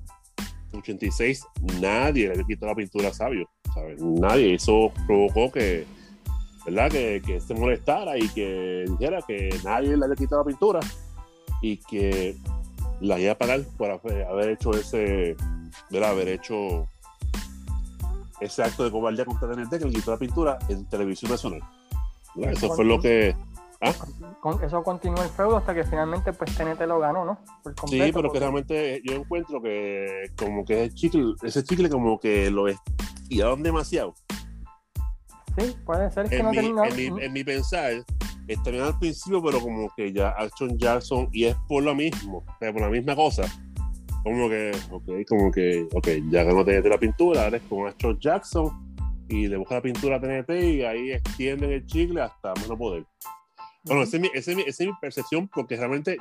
en 0.72 0.80
86, 0.80 1.46
nadie 1.80 2.26
le 2.26 2.32
había 2.32 2.44
quitado 2.44 2.72
la 2.72 2.76
pintura 2.76 3.08
a 3.08 3.14
Sabio, 3.14 3.48
¿sabes? 3.74 4.02
Nadie. 4.02 4.54
Eso 4.54 4.92
provocó 5.06 5.50
que, 5.50 5.86
¿verdad? 6.66 6.90
Que, 6.90 7.22
que, 7.24 7.40
se 7.40 7.54
molestara 7.54 8.18
y 8.18 8.28
que 8.28 8.84
dijera 8.88 9.20
que 9.26 9.50
nadie 9.64 9.96
le 9.96 10.04
había 10.04 10.16
quitado 10.16 10.42
la 10.42 10.48
pintura 10.48 10.80
y 11.62 11.76
que 11.76 12.36
la 13.00 13.18
iba 13.18 13.32
a 13.32 13.38
pagar 13.38 13.62
por 13.76 13.90
haber 13.90 14.50
hecho 14.50 14.72
ese, 14.72 15.36
¿verdad? 15.90 16.10
Haber 16.10 16.28
hecho 16.28 16.88
ese 18.40 18.62
acto 18.62 18.84
de 18.84 18.90
cobardía 18.90 19.24
contra 19.24 19.50
TNT 19.50 19.78
que 19.78 19.84
le 19.84 19.92
quitó 19.92 20.10
la 20.12 20.18
pintura 20.18 20.58
en 20.68 20.86
televisión 20.86 21.30
nacional. 21.30 21.62
Eso 22.36 22.74
fue 22.74 22.84
lo 22.84 23.00
que 23.00 23.34
¿Ah? 23.82 23.94
eso 24.62 24.82
continuó 24.82 25.22
el 25.22 25.30
feudo 25.30 25.56
hasta 25.56 25.74
que 25.74 25.84
finalmente 25.84 26.34
pues 26.34 26.54
TNT 26.54 26.82
lo 26.82 26.98
ganó, 26.98 27.24
¿no? 27.24 27.38
sí, 27.86 28.10
pero 28.12 28.30
que 28.30 28.38
realmente 28.38 29.00
yo 29.04 29.14
encuentro 29.14 29.62
que 29.62 30.30
como 30.36 30.66
que 30.66 30.84
ese 30.84 30.94
chicle, 30.94 31.34
ese 31.42 31.64
chicle 31.64 31.88
como 31.88 32.20
que 32.20 32.50
lo 32.50 32.68
estiraron 32.68 33.62
demasiado. 33.62 34.14
Sí, 35.58 35.74
puede 35.86 36.10
ser 36.10 36.28
que 36.28 36.38
en 36.38 36.44
no 36.44 36.50
mi, 36.52 36.58
en, 36.58 37.14
mi, 37.14 37.24
en 37.24 37.32
mi 37.32 37.42
pensar, 37.42 38.04
está 38.46 38.70
bien 38.70 38.82
al 38.82 38.98
principio, 38.98 39.42
pero 39.42 39.60
como 39.60 39.90
que 39.96 40.12
ya 40.12 40.28
Action 40.30 40.76
Jackson, 40.78 41.30
y 41.32 41.46
es 41.46 41.56
por 41.66 41.82
lo 41.82 41.94
mismo, 41.94 42.44
por 42.58 42.80
la 42.80 42.88
misma 42.90 43.16
cosa. 43.16 43.44
Como 44.22 44.48
que, 44.48 44.72
ok, 44.90 45.08
como 45.28 45.50
que, 45.50 45.88
ok, 45.92 46.08
ya 46.30 46.44
ganó 46.44 46.64
TNT 46.64 46.86
la 46.86 46.98
pintura, 46.98 47.44
ahora 47.44 47.56
es 47.56 47.62
con 47.64 47.88
Action 47.88 48.18
Jackson 48.18 48.96
y 49.28 49.48
le 49.48 49.56
busca 49.56 49.76
la 49.76 49.82
pintura 49.82 50.16
a 50.16 50.20
TNT 50.20 50.50
y 50.50 50.82
ahí 50.82 51.12
extienden 51.12 51.70
el 51.72 51.86
chicle 51.86 52.20
hasta 52.20 52.52
menos 52.54 52.76
poder. 52.76 53.04
Bueno, 53.84 54.02
esa 54.02 54.18
es, 54.18 54.56
mi, 54.80 54.92
percepción, 55.00 55.48
porque 55.48 55.76
realmente 55.76 56.18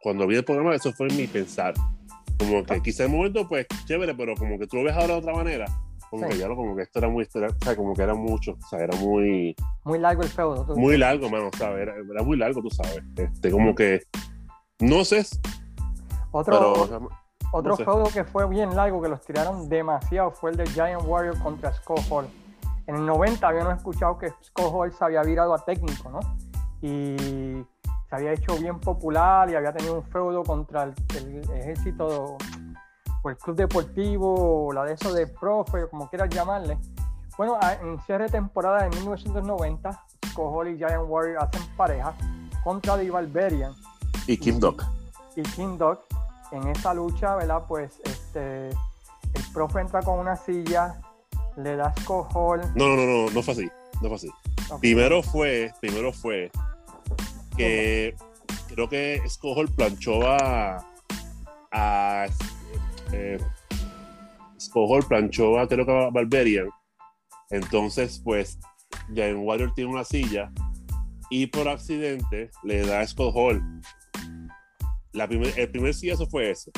cuando 0.00 0.26
vi 0.26 0.36
el 0.36 0.44
programa, 0.44 0.74
eso 0.74 0.92
fue 0.92 1.08
mi 1.08 1.26
pensar. 1.26 1.74
Como 2.38 2.64
que 2.64 2.80
quizá 2.80 3.04
el 3.04 3.10
momento, 3.10 3.46
pues 3.46 3.66
chévere, 3.84 4.14
pero 4.14 4.34
como 4.34 4.58
que 4.58 4.66
tú 4.66 4.78
lo 4.78 4.84
ves 4.84 4.94
ahora 4.94 5.14
de 5.14 5.20
otra 5.20 5.34
manera, 5.34 5.66
como 6.10 6.28
que 6.28 6.38
ya 6.38 6.48
lo, 6.48 6.56
como 6.56 6.74
que 6.74 6.82
esto 6.82 6.98
era 6.98 7.08
muy, 7.08 7.24
o 7.24 7.28
sea, 7.64 7.76
como 7.76 7.94
que 7.94 8.02
era 8.02 8.14
mucho, 8.14 8.52
o 8.52 8.68
sea, 8.68 8.80
era 8.80 8.96
muy. 8.98 9.54
Muy 9.84 9.98
largo 9.98 10.22
el 10.22 10.28
feudo. 10.28 10.76
Muy 10.76 10.96
largo, 10.96 11.28
mano, 11.28 11.50
¿sabes? 11.56 11.82
Era, 11.82 11.94
era, 11.96 12.22
muy 12.22 12.36
largo, 12.36 12.62
tú 12.62 12.70
sabes. 12.70 13.02
Este, 13.16 13.50
como 13.50 13.74
que. 13.74 14.00
No 14.80 15.04
sé. 15.04 15.24
Otro, 16.30 17.08
otro 17.52 17.76
feudo 17.76 18.04
que 18.12 18.24
fue 18.24 18.48
bien 18.48 18.74
largo, 18.74 19.00
que 19.00 19.08
los 19.08 19.20
tiraron 19.20 19.68
demasiado, 19.68 20.32
fue 20.32 20.50
el 20.50 20.56
de 20.56 20.66
Giant 20.66 21.02
Warrior 21.06 21.38
contra 21.38 21.72
Scott 21.72 22.00
Hall. 22.10 22.26
En 22.86 22.96
el 22.96 23.06
90 23.06 23.46
habíamos 23.46 23.76
escuchado 23.76 24.18
que 24.18 24.30
Scott 24.42 24.72
Hall 24.72 24.92
se 24.92 25.04
había 25.04 25.22
virado 25.22 25.54
a 25.54 25.58
técnico, 25.64 26.10
¿no? 26.10 26.20
y 26.82 27.64
se 28.08 28.16
había 28.16 28.32
hecho 28.32 28.56
bien 28.58 28.78
popular 28.80 29.48
y 29.48 29.54
había 29.54 29.72
tenido 29.72 29.94
un 29.94 30.02
feudo 30.02 30.42
contra 30.42 30.82
el, 30.82 30.94
ejército 31.54 32.36
o 33.22 33.30
el 33.30 33.36
club 33.36 33.56
deportivo 33.56 34.66
o 34.66 34.72
la 34.72 34.84
de 34.84 34.94
eso 34.94 35.12
de 35.14 35.28
profe, 35.28 35.88
como 35.88 36.10
quieras 36.10 36.28
llamarle. 36.28 36.76
Bueno, 37.38 37.58
en 37.80 37.98
cierre 38.00 38.24
de 38.24 38.30
temporada 38.30 38.82
de 38.82 38.90
1990, 38.90 40.04
Cojol 40.34 40.68
y 40.68 40.76
Giant 40.76 41.04
Warrior 41.06 41.38
hacen 41.42 41.62
pareja 41.76 42.14
contra 42.62 42.98
The 42.98 43.10
Barbarian. 43.10 43.72
Y 44.26 44.36
Kim 44.36 44.58
Dog. 44.58 44.82
Y 45.36 45.42
Kim 45.42 45.78
Dog. 45.78 46.00
En 46.52 46.68
esa 46.68 46.94
lucha, 46.94 47.34
¿verdad? 47.36 47.64
Pues 47.66 48.00
este, 48.04 48.68
el 48.68 49.52
profe 49.52 49.80
entra 49.80 50.02
con 50.02 50.18
una 50.18 50.36
silla, 50.36 51.00
le 51.56 51.76
das 51.76 51.94
Cojol. 52.04 52.60
No, 52.74 52.88
no, 52.88 52.96
no, 52.96 53.06
no, 53.06 53.30
no 53.30 53.42
fue 53.42 53.54
así. 53.54 53.70
No 54.00 54.08
fue 54.08 54.16
así. 54.16 54.30
Primero 54.80 55.22
fue, 55.22 55.72
primero 55.80 56.12
fue 56.12 56.50
que 57.56 58.14
creo 58.68 58.88
que 58.88 59.22
Scojol 59.28 59.68
planchó 59.68 60.26
a, 60.26 60.84
a 61.70 62.26
eh, 63.12 63.38
planchó 65.08 65.58
a 65.58 65.68
creo 65.68 65.84
que 65.84 65.92
a 65.92 66.10
Barbarian 66.10 66.70
entonces 67.50 68.20
pues 68.24 68.58
ya 69.10 69.26
en 69.26 69.38
Warrior 69.46 69.74
tiene 69.74 69.90
una 69.90 70.04
silla 70.04 70.50
y 71.28 71.46
por 71.46 71.68
accidente 71.68 72.50
le 72.62 72.86
da 72.86 73.00
a 73.00 73.06
Scott 73.06 73.34
la 75.12 75.24
el 75.24 75.70
primer 75.70 75.94
sillazo 75.94 76.26
fue 76.26 76.50
ese 76.50 76.70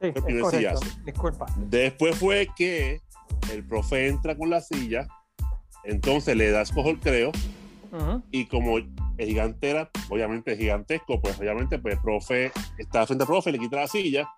el 0.00 0.12
primer 0.12 0.44
sillazo. 0.46 0.84
disculpa 1.04 1.46
después 1.56 2.16
fue 2.16 2.48
que 2.56 3.00
el 3.52 3.64
profe 3.64 4.08
entra 4.08 4.36
con 4.36 4.50
la 4.50 4.60
silla 4.60 5.08
entonces 5.84 6.36
le 6.36 6.50
da 6.50 6.60
a 6.60 6.66
Scott 6.66 6.98
creo 7.02 7.32
y 8.30 8.46
como 8.46 8.78
el 9.18 9.26
gigante 9.26 9.70
era, 9.70 9.90
obviamente, 10.08 10.56
gigantesco, 10.56 11.20
pues 11.20 11.38
obviamente, 11.38 11.78
pues 11.78 11.94
el 11.94 12.00
profe 12.00 12.52
está 12.78 13.06
frente 13.06 13.24
al 13.24 13.28
profe, 13.28 13.50
le 13.50 13.58
quita 13.58 13.76
la 13.76 13.88
silla, 13.88 14.28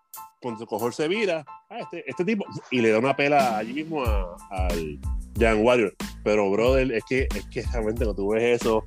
cuando 0.41 0.67
cojo 0.67 0.91
se 0.91 1.07
vira, 1.07 1.45
a 1.69 1.79
este, 1.79 2.09
este 2.09 2.25
tipo, 2.25 2.45
y 2.71 2.81
le 2.81 2.91
da 2.91 2.99
una 2.99 3.15
pela 3.15 3.59
allí 3.59 3.75
mismo 3.75 4.03
al 4.51 4.99
Jan 5.39 5.63
Warrior. 5.63 5.95
Pero, 6.25 6.51
brother, 6.51 6.91
es 6.93 7.05
que, 7.05 7.29
es 7.35 7.47
que 7.49 7.63
realmente 7.63 8.05
cuando 8.05 8.15
tú 8.15 8.31
ves 8.31 8.61
eso, 8.61 8.87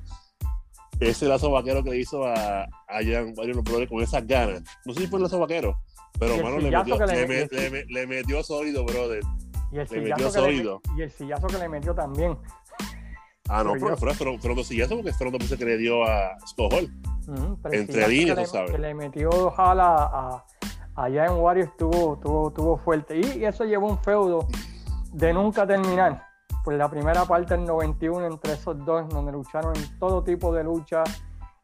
ese 1.10 1.26
lazo 1.26 1.50
vaquero 1.50 1.82
que 1.82 1.90
le 1.90 1.98
hizo 1.98 2.24
a, 2.24 2.62
a 2.62 3.02
Jan 3.02 3.34
Warrior, 3.36 3.62
brother, 3.62 3.88
con 3.88 4.02
esas 4.02 4.26
ganas, 4.26 4.62
no 4.84 4.94
sé 4.94 5.02
si 5.02 5.06
fue 5.06 5.18
el 5.18 5.24
lazo 5.24 5.38
vaquero, 5.38 5.76
pero, 6.18 6.36
mano, 6.42 6.58
le 6.58 6.70
metió, 6.70 7.06
le, 7.06 7.84
le, 7.86 8.06
metió 8.06 8.42
sólido, 8.42 8.84
brother. 8.84 9.22
Y 9.72 9.78
el, 9.78 9.88
sillazo 9.88 10.48
y 10.96 11.02
el 11.02 11.10
sillazo 11.10 11.46
que 11.48 11.58
le 11.58 11.68
metió 11.68 11.94
también. 11.94 12.38
Ah, 13.48 13.62
no, 13.64 13.72
pero, 13.72 13.96
pero, 13.96 14.12
pero, 14.16 14.38
pero, 14.40 14.60
eso 14.60 14.96
porque 14.96 15.12
fueron 15.12 15.32
dos 15.32 15.40
veces 15.40 15.58
que 15.58 15.64
le 15.64 15.76
dio 15.76 16.04
a 16.04 16.38
Scott 16.46 16.72
Hall. 16.72 16.90
Entre 17.72 18.08
líneas, 18.08 18.38
tú 18.38 18.46
sabes. 18.46 18.70
Que 18.70 18.78
le 18.78 18.94
metió 18.94 19.52
a, 19.58 20.44
allá 20.94 21.26
en 21.26 21.32
Warriors 21.32 21.70
estuvo, 21.70 22.18
tuvo, 22.18 22.52
tuvo 22.52 22.78
fuerte. 22.78 23.18
Y, 23.18 23.44
eso 23.44 23.64
llevó 23.64 23.88
un 23.88 23.98
feudo 23.98 24.46
de 25.12 25.32
nunca 25.34 25.66
terminar. 25.66 26.26
Pues 26.64 26.78
la 26.78 26.88
primera 26.88 27.26
parte 27.26 27.54
del 27.54 27.66
91 27.66 28.26
entre 28.26 28.54
esos 28.54 28.84
dos, 28.84 29.08
donde 29.10 29.32
lucharon 29.32 29.76
en 29.76 29.98
todo 29.98 30.24
tipo 30.24 30.52
de 30.52 30.64
lucha, 30.64 31.04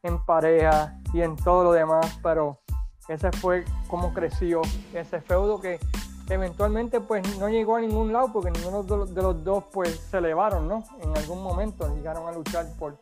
en 0.02 0.22
pareja 0.24 1.00
y 1.14 1.22
en 1.22 1.36
todo 1.36 1.64
lo 1.64 1.72
demás. 1.72 2.18
Pero 2.22 2.60
ese 3.08 3.32
fue 3.32 3.64
como 3.88 4.12
creció 4.12 4.60
ese 4.92 5.20
feudo 5.22 5.60
que 5.60 5.80
eventualmente 6.28 7.00
pues 7.00 7.38
no 7.38 7.48
llegó 7.48 7.76
a 7.76 7.80
ningún 7.80 8.12
lado 8.12 8.32
porque 8.32 8.50
ninguno 8.50 8.82
de 8.82 9.22
los, 9.22 9.44
dos 9.44 9.64
pues 9.72 9.98
se 10.10 10.18
elevaron, 10.18 10.68
¿no? 10.68 10.84
En 11.00 11.16
algún 11.16 11.42
momento 11.42 11.92
llegaron 11.94 12.28
a 12.28 12.32
luchar 12.32 12.66
por 12.78 12.98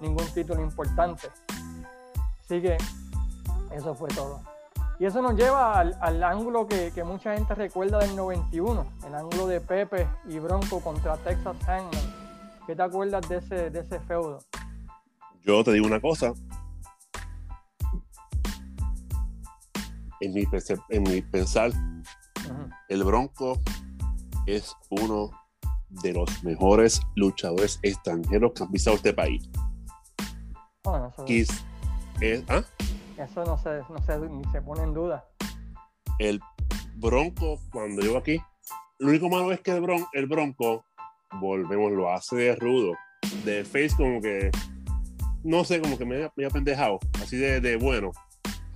ningún 0.00 0.26
título 0.32 0.62
importante. 0.62 1.28
Así 2.40 2.62
que 2.62 2.78
eso 3.72 3.94
fue 3.94 4.08
todo. 4.10 4.40
Y 5.02 5.06
eso 5.06 5.20
nos 5.20 5.34
lleva 5.34 5.80
al, 5.80 5.98
al 6.00 6.22
ángulo 6.22 6.68
que, 6.68 6.92
que, 6.92 7.02
mucha 7.02 7.34
gente 7.34 7.56
recuerda 7.56 7.98
del 7.98 8.14
91, 8.14 8.86
el 9.04 9.14
ángulo 9.16 9.48
de 9.48 9.60
Pepe 9.60 10.06
y 10.28 10.38
Bronco 10.38 10.78
contra 10.78 11.16
Texas 11.16 11.56
Hangman. 11.66 11.90
¿Qué 12.68 12.76
te 12.76 12.82
acuerdas 12.82 13.28
de 13.28 13.38
ese, 13.38 13.70
de 13.70 13.80
ese 13.80 13.98
feudo? 13.98 14.38
Yo 15.40 15.64
te 15.64 15.72
digo 15.72 15.88
una 15.88 16.00
cosa. 16.00 16.34
En 20.20 20.34
mi, 20.34 20.44
en 20.90 21.02
mi 21.02 21.20
pensar, 21.20 21.70
uh 21.70 21.72
-huh. 21.72 22.70
el 22.88 23.02
Bronco 23.02 23.58
es 24.46 24.72
uno 24.88 25.32
de 26.04 26.12
los 26.12 26.44
mejores 26.44 27.00
luchadores 27.16 27.80
extranjeros 27.82 28.52
que 28.52 28.62
han 28.62 28.70
pisado 28.70 28.94
este 28.94 29.12
país. 29.12 29.50
Bueno, 30.84 31.08
eso, 31.08 31.24
Kiss 31.24 31.48
es, 32.20 32.44
¿ah? 32.48 32.62
Eso 33.24 33.44
no, 33.44 33.56
se, 33.58 33.80
no 33.88 33.98
se, 34.04 34.18
ni 34.18 34.44
se 34.52 34.62
pone 34.62 34.82
en 34.82 34.94
duda. 34.94 35.24
El 36.18 36.40
Bronco, 36.96 37.58
cuando 37.72 38.02
llegó 38.02 38.18
aquí, 38.18 38.40
lo 38.98 39.08
único 39.08 39.28
malo 39.28 39.52
es 39.52 39.60
que 39.60 39.72
el, 39.72 39.80
bron, 39.80 40.04
el 40.12 40.26
Bronco, 40.26 40.84
volvemos, 41.40 41.92
lo 41.92 42.12
hace 42.12 42.36
de 42.36 42.56
rudo, 42.56 42.94
de 43.44 43.64
face 43.64 43.96
como 43.96 44.20
que, 44.20 44.50
no 45.42 45.64
sé, 45.64 45.80
como 45.80 45.98
que 45.98 46.04
me, 46.04 46.30
me 46.36 46.46
ha 46.46 46.50
pendejado, 46.50 46.98
así 47.22 47.36
de, 47.36 47.60
de 47.60 47.76
bueno. 47.76 48.12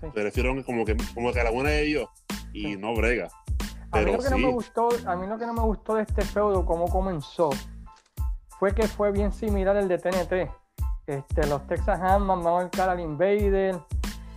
Sí. 0.00 0.06
Me 0.14 0.22
refiero 0.22 0.54
como 0.64 0.84
que, 0.84 0.96
como 1.14 1.32
que 1.32 1.40
a 1.40 1.44
la 1.44 1.50
buena 1.50 1.70
de 1.70 1.86
ellos 1.86 2.08
y 2.52 2.62
Sí. 2.62 2.76
no 2.76 2.94
brega. 2.94 3.28
A 3.92 4.00
mí, 4.00 4.12
lo 4.12 4.18
que 4.18 4.24
sí, 4.24 4.30
no 4.30 4.38
me 4.38 4.52
gustó, 4.52 4.88
a 5.06 5.16
mí 5.16 5.26
lo 5.26 5.38
que 5.38 5.46
no 5.46 5.52
me 5.54 5.62
gustó 5.62 5.94
de 5.94 6.02
este 6.02 6.22
feudo, 6.22 6.66
cómo 6.66 6.86
comenzó, 6.88 7.50
fue 8.58 8.74
que 8.74 8.88
fue 8.88 9.12
bien 9.12 9.32
similar 9.32 9.76
al 9.76 9.88
de 9.88 9.98
TNT. 9.98 10.50
Este, 11.06 11.46
los 11.46 11.64
Texas 11.68 12.00
Handman 12.00 12.42
van 12.42 12.54
a 12.54 12.56
marcar 12.62 12.88
al 12.88 12.98
Invader 13.00 13.78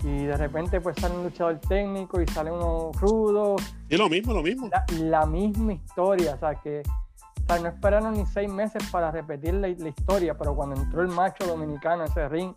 y 0.04 0.26
de 0.26 0.38
repente 0.38 0.80
pues 0.82 0.96
sale 1.00 1.16
un 1.16 1.24
luchador 1.26 1.60
técnico 1.60 2.22
y 2.22 2.28
sale 2.28 2.52
uno 2.52 2.92
rudo. 3.00 3.56
y 3.90 3.98
lo 3.98 4.08
mismo, 4.10 4.34
lo 4.34 4.42
mismo. 4.44 4.70
La, 4.72 4.86
la 5.00 5.26
misma 5.26 5.74
historia, 5.74 6.36
o 6.36 6.40
sea 6.40 6.56
que 6.56 6.82
o 6.84 7.52
sea, 7.54 7.60
no 7.60 7.68
esperaron 7.70 8.14
ni 8.14 8.26
seis 8.28 8.50
meses 8.50 8.84
para 8.92 9.12
repetir 9.12 9.54
la, 9.56 9.68
la 9.70 9.90
historia, 9.90 10.38
pero 10.38 10.56
cuando 10.56 10.76
entró 10.82 11.02
el 11.02 11.08
macho 11.10 11.46
dominicano 11.48 12.04
a 12.04 12.06
ese 12.06 12.30
ring, 12.30 12.54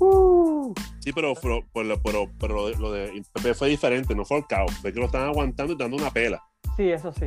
¡uh! 0.00 0.72
Sí, 1.00 1.12
pero, 1.12 1.34
pero, 1.40 1.60
pero, 1.74 2.00
pero, 2.02 2.26
pero 2.40 2.54
lo 2.54 2.66
de- 2.68 2.76
lo 2.76 2.90
de 2.90 3.22
Pepe 3.34 3.52
fue 3.54 3.68
diferente, 3.68 4.14
no 4.14 4.24
fue 4.24 4.38
el 4.38 4.46
caos, 4.46 4.72
fue 4.80 4.92
que 4.92 4.98
lo 5.00 5.06
estaban 5.06 5.28
aguantando 5.28 5.74
y 5.74 5.76
dando 5.76 5.96
una 5.96 6.10
pela. 6.10 6.42
sí, 6.76 6.88
eso 6.90 7.12
sí. 7.12 7.26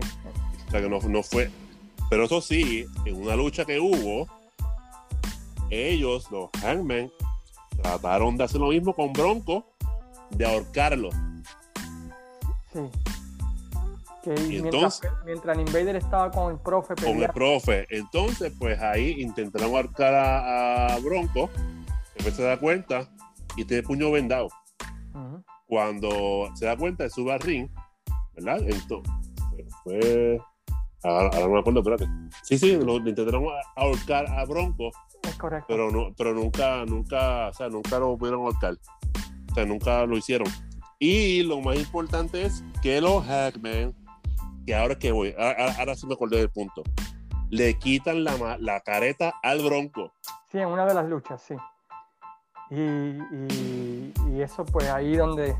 O 0.67 0.71
sea 0.71 0.81
que 0.81 0.89
no, 0.89 0.99
no 1.07 1.21
fue. 1.23 1.49
Pero 2.09 2.23
eso 2.23 2.41
sí, 2.41 2.85
en 3.05 3.21
una 3.21 3.35
lucha 3.35 3.63
que 3.63 3.79
hubo, 3.79 4.27
ellos, 5.69 6.29
los 6.31 6.49
Hangmen, 6.61 7.11
trataron 7.81 8.37
de 8.37 8.43
hacer 8.43 8.59
lo 8.61 8.67
mismo 8.69 8.93
con 8.93 9.13
Bronco, 9.13 9.65
de 10.31 10.45
ahorcarlo. 10.45 11.09
Sí. 12.73 12.79
Que 14.23 14.33
Y 14.35 14.61
mientras, 14.61 14.73
entonces- 15.01 15.11
mientras 15.25 15.57
el 15.57 15.67
Invader 15.67 15.95
estaba 15.95 16.31
con 16.31 16.51
el 16.53 16.59
profe 16.59 16.95
con 16.95 17.23
el 17.23 17.29
profe. 17.29 17.87
Entonces, 17.89 18.51
pues 18.59 18.81
ahí 18.81 19.21
intentaron 19.21 19.73
ahorcar 19.73 20.13
a, 20.13 20.95
a 20.95 20.99
Bronco, 20.99 21.49
después 22.15 22.35
se 22.35 22.43
da 22.43 22.59
cuenta 22.59 23.09
y 23.55 23.63
tiene 23.65 23.83
puño 23.83 24.11
vendado. 24.11 24.49
Cuando 25.65 26.49
se 26.55 26.65
da 26.65 26.77
cuenta, 26.77 27.09
sube 27.09 27.33
al 27.33 27.39
ring, 27.41 27.69
¿verdad? 28.35 28.59
Entonces, 28.61 29.13
fue. 29.83 30.39
Ahora, 31.03 31.29
ahora 31.33 31.47
no 31.47 31.53
me 31.53 31.59
acuerdo, 31.59 31.79
espérate. 31.79 32.07
Sí, 32.43 32.57
sí, 32.57 32.75
lo, 32.77 32.95
intentaron 32.97 33.45
ahorcar 33.75 34.25
a 34.27 34.43
Bronco, 34.45 34.89
es 35.23 35.35
correcto. 35.35 35.65
pero 35.67 35.91
no, 35.91 36.13
pero 36.17 36.33
nunca, 36.33 36.85
nunca, 36.85 37.49
o 37.49 37.53
sea, 37.53 37.69
nunca 37.69 37.99
lo 37.99 38.17
pudieron 38.17 38.41
ahorcar. 38.41 38.73
O 39.51 39.53
sea, 39.53 39.65
nunca 39.65 40.05
lo 40.05 40.17
hicieron. 40.17 40.47
Y 40.99 41.43
lo 41.43 41.61
más 41.61 41.77
importante 41.77 42.41
es 42.43 42.63
que 42.81 42.99
los 43.01 43.23
Hackmen, 43.25 43.95
que 44.65 44.75
ahora 44.75 44.93
es 44.93 44.99
que 44.99 45.11
voy, 45.11 45.33
ahora, 45.37 45.73
ahora 45.77 45.95
sí 45.95 46.07
me 46.07 46.15
acordé 46.15 46.37
del 46.37 46.49
punto, 46.49 46.81
le 47.49 47.77
quitan 47.77 48.23
la, 48.23 48.57
la 48.59 48.79
careta 48.81 49.33
al 49.43 49.63
Bronco. 49.63 50.11
Sí, 50.51 50.57
en 50.57 50.67
una 50.67 50.85
de 50.85 50.93
las 50.95 51.05
luchas, 51.07 51.41
sí. 51.41 51.55
Y, 52.71 52.81
y- 52.81 54.13
y 54.31 54.41
eso, 54.41 54.65
pues 54.65 54.89
ahí 54.89 55.15
donde. 55.15 55.55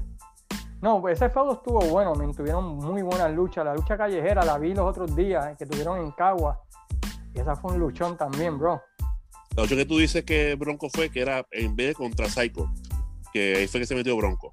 No, 0.81 1.07
ese 1.09 1.29
feudo 1.29 1.53
estuvo 1.53 1.79
bueno, 1.85 2.13
me 2.13 2.31
tuvieron 2.33 2.77
muy 2.77 3.01
buenas 3.01 3.31
luchas. 3.31 3.65
La 3.65 3.73
lucha 3.73 3.97
callejera 3.97 4.45
la 4.45 4.57
vi 4.59 4.73
los 4.75 4.85
otros 4.85 5.15
días 5.15 5.47
eh, 5.47 5.55
que 5.57 5.65
tuvieron 5.65 5.99
en 5.99 6.11
Cagua. 6.11 6.61
Y 7.33 7.39
esa 7.39 7.55
fue 7.55 7.73
un 7.73 7.79
luchón 7.79 8.15
también, 8.15 8.59
bro. 8.59 8.81
La 9.55 9.63
lucha 9.63 9.75
que 9.75 9.85
tú 9.85 9.97
dices 9.97 10.23
que 10.23 10.53
Bronco 10.55 10.87
fue, 10.89 11.09
que 11.09 11.21
era 11.21 11.45
en 11.51 11.75
vez 11.75 11.89
de 11.89 11.93
contra 11.95 12.29
Psycho, 12.29 12.71
que 13.33 13.55
ahí 13.55 13.67
fue 13.67 13.79
que 13.79 13.87
se 13.87 13.95
metió 13.95 14.15
Bronco. 14.15 14.51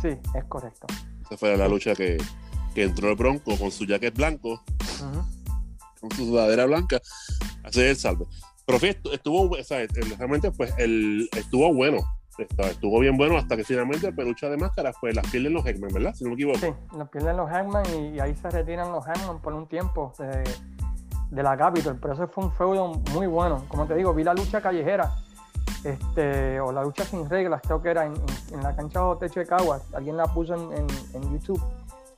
Sí, 0.00 0.16
es 0.34 0.44
correcto. 0.44 0.86
Esa 1.22 1.36
fue 1.36 1.56
la 1.56 1.66
lucha 1.66 1.94
que, 1.94 2.16
que 2.72 2.84
entró 2.84 3.10
el 3.10 3.16
Bronco 3.16 3.56
con 3.56 3.72
su 3.72 3.86
jacket 3.86 4.14
blanco, 4.16 4.62
con 6.00 6.10
su 6.12 6.26
sudadera 6.26 6.66
blanca, 6.66 7.00
hacer 7.64 7.86
el 7.86 7.96
salve. 7.96 8.24
Pero 8.66 8.78
fíjate, 8.78 9.14
estuvo, 9.14 9.50
o 9.50 9.64
sea, 9.64 9.84
realmente, 10.16 10.52
pues, 10.52 10.72
el, 10.78 11.28
estuvo 11.36 11.74
bueno. 11.74 11.98
Estuvo, 12.40 12.98
bien 13.00 13.16
bueno 13.16 13.36
hasta 13.36 13.56
que 13.56 13.64
finalmente 13.64 14.06
el 14.08 14.14
peluche 14.14 14.48
de 14.48 14.56
máscaras, 14.56 14.96
pues, 15.00 15.14
las 15.14 15.26
pierden 15.30 15.52
los 15.54 15.64
Heckman, 15.64 15.92
¿verdad? 15.92 16.14
Si 16.14 16.24
no 16.24 16.30
me 16.30 16.34
equivoco. 16.34 16.58
Sí, 16.58 16.72
los 16.96 17.08
pierden 17.08 17.36
los 17.36 17.48
Hangman 17.50 17.84
y, 18.14 18.20
ahí 18.20 18.34
se 18.34 18.50
retiran 18.50 18.90
los 18.92 19.04
Hangman 19.04 19.40
por 19.40 19.52
un 19.54 19.66
tiempo 19.66 20.12
de, 20.18 20.44
de 21.30 21.42
la 21.42 21.56
Capitol. 21.56 21.98
Pero 22.00 22.14
eso 22.14 22.28
fue 22.28 22.44
un 22.44 22.52
feudo 22.52 22.92
muy 23.12 23.26
bueno. 23.26 23.64
Como 23.68 23.86
te 23.86 23.94
digo, 23.94 24.12
vi 24.14 24.24
la 24.24 24.34
lucha 24.34 24.60
callejera, 24.60 25.12
este, 25.84 26.60
o 26.60 26.72
la 26.72 26.82
lucha 26.82 27.04
sin 27.04 27.28
reglas, 27.28 27.60
creo 27.62 27.80
que 27.82 27.90
era 27.90 28.04
en, 28.06 28.14
en- 28.52 28.62
la 28.62 28.74
cancha 28.76 29.04
o 29.04 29.16
techo 29.16 29.40
de 29.40 29.46
Caguas. 29.46 29.82
Alguien 29.94 30.16
la 30.16 30.24
puso 30.26 30.54
en- 30.54 30.86
en 31.14 31.32
YouTube 31.32 31.62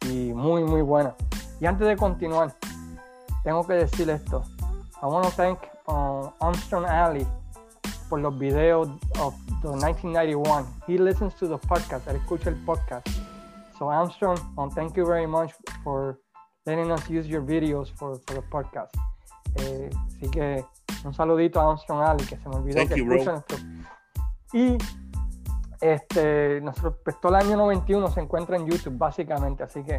y 0.08 0.32
muy, 0.32 0.64
muy 0.64 0.82
buena. 0.82 1.14
Y 1.61 1.66
antes 1.66 1.87
de 1.87 1.96
continuar, 1.96 2.54
tengo 3.44 3.64
que 3.66 3.74
decir 3.74 4.11
esto. 4.11 4.44
I 5.00 5.06
want 5.06 5.24
to 5.26 5.32
thank 5.32 5.58
uh, 5.87 6.28
Armstrong 6.40 6.85
Alley 6.87 7.26
por 8.12 8.20
los 8.20 8.38
videos 8.38 8.90
of 9.20 9.35
the 9.62 9.68
1991. 9.68 10.66
He 10.87 10.98
listens 10.98 11.35
to 11.37 11.48
the 11.48 11.57
podcast, 11.66 12.07
él 12.09 12.16
escucha 12.16 12.51
el 12.51 12.57
podcast. 12.57 13.09
So 13.79 13.90
Armstrong, 13.90 14.38
um, 14.59 14.68
thank 14.70 14.94
you 14.96 15.07
very 15.07 15.27
much 15.27 15.55
for 15.83 16.20
letting 16.66 16.92
us 16.92 17.09
use 17.09 17.27
your 17.27 17.40
videos 17.40 17.90
for, 17.92 18.20
for 18.27 18.35
the 18.35 18.42
podcast. 18.51 18.94
Eh, 19.57 19.88
así 20.09 20.31
que 20.31 20.62
un 21.07 21.14
saludito 21.14 21.59
a 21.59 21.70
Armstrong 21.70 22.03
Ali, 22.03 22.22
que 22.27 22.37
se 22.37 22.46
me 22.51 22.57
olvidó 22.57 22.81
Thank 22.81 22.90
que 22.90 22.98
you, 22.98 23.11
escucha 23.14 23.33
nuestro- 23.33 23.59
Y 24.53 24.77
este, 25.81 26.61
nosotros, 26.61 26.96
pues, 27.03 27.18
todo 27.18 27.35
el 27.35 27.46
año 27.46 27.57
91 27.57 28.11
se 28.11 28.20
encuentra 28.20 28.57
en 28.57 28.66
YouTube, 28.66 28.98
básicamente, 28.98 29.62
así 29.62 29.83
que 29.85 29.98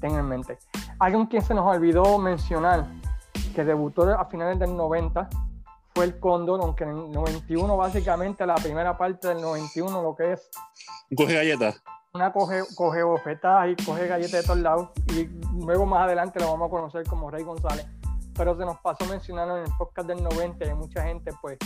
tengan 0.00 0.18
en 0.18 0.28
mente. 0.28 0.58
Alguien 0.98 1.28
que 1.28 1.40
se 1.40 1.54
nos 1.54 1.72
olvidó 1.72 2.18
mencionar, 2.18 2.84
que 3.54 3.64
debutó 3.64 4.12
a 4.12 4.24
finales 4.24 4.58
del 4.58 4.76
90, 4.76 5.28
fue 5.94 6.06
el 6.06 6.18
Cóndor, 6.18 6.60
aunque 6.60 6.84
en 6.84 6.90
el 6.90 7.12
91, 7.12 7.76
básicamente, 7.76 8.44
la 8.46 8.56
primera 8.56 8.96
parte 8.98 9.28
del 9.28 9.40
91, 9.40 10.02
lo 10.02 10.16
que 10.16 10.32
es 10.32 10.50
Coge 11.16 11.34
galletas. 11.34 11.80
una 12.12 12.32
coge, 12.32 12.62
coge 12.74 13.02
bofetadas 13.02 13.68
y 13.70 13.84
coge 13.84 14.08
galletas 14.08 14.32
de 14.32 14.42
todos 14.42 14.58
lados 14.58 14.88
y 15.12 15.28
luego 15.64 15.86
más 15.86 16.02
adelante 16.02 16.40
lo 16.40 16.50
vamos 16.50 16.68
a 16.68 16.70
conocer 16.70 17.04
como 17.06 17.30
Rey 17.30 17.44
González. 17.44 17.86
Pero 18.36 18.56
se 18.56 18.64
nos 18.64 18.78
pasó 18.80 19.04
mencionarlo 19.06 19.58
en 19.58 19.64
el 19.64 19.72
podcast 19.78 20.08
del 20.08 20.22
90 20.22 20.66
y 20.66 20.74
mucha 20.74 21.04
gente 21.04 21.30
pues 21.40 21.58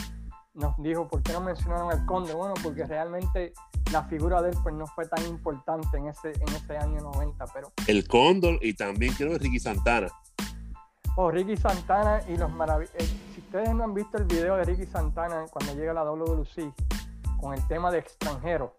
nos 0.52 0.76
dijo, 0.82 1.08
¿por 1.08 1.22
qué 1.22 1.32
no 1.32 1.40
mencionaron 1.40 1.90
al 1.90 2.04
Conde? 2.04 2.34
Bueno, 2.34 2.52
porque 2.62 2.84
realmente 2.84 3.54
la 3.92 4.02
figura 4.04 4.42
de 4.42 4.50
él 4.50 4.56
pues 4.62 4.74
no 4.74 4.86
fue 4.88 5.06
tan 5.08 5.24
importante 5.26 5.96
en 5.96 6.08
ese, 6.08 6.32
en 6.32 6.48
ese 6.54 6.76
año 6.76 7.00
90, 7.00 7.46
pero 7.54 7.72
El 7.86 8.06
Cóndor 8.06 8.58
y 8.60 8.74
también 8.74 9.14
creo 9.14 9.30
que 9.30 9.38
Ricky 9.38 9.58
Santana. 9.60 10.08
oh, 11.16 11.30
Ricky 11.30 11.56
Santana 11.56 12.20
y 12.28 12.36
los 12.36 12.50
maravillosos. 12.50 13.08
Ustedes 13.48 13.74
no 13.74 13.84
han 13.84 13.94
visto 13.94 14.18
el 14.18 14.24
video 14.24 14.56
de 14.56 14.64
Ricky 14.64 14.84
Santana 14.84 15.46
cuando 15.50 15.74
llega 15.74 15.92
a 15.92 15.94
la 15.94 16.04
WWC 16.04 16.70
con 17.40 17.54
el 17.54 17.66
tema 17.66 17.90
de 17.90 17.98
extranjero, 17.98 18.76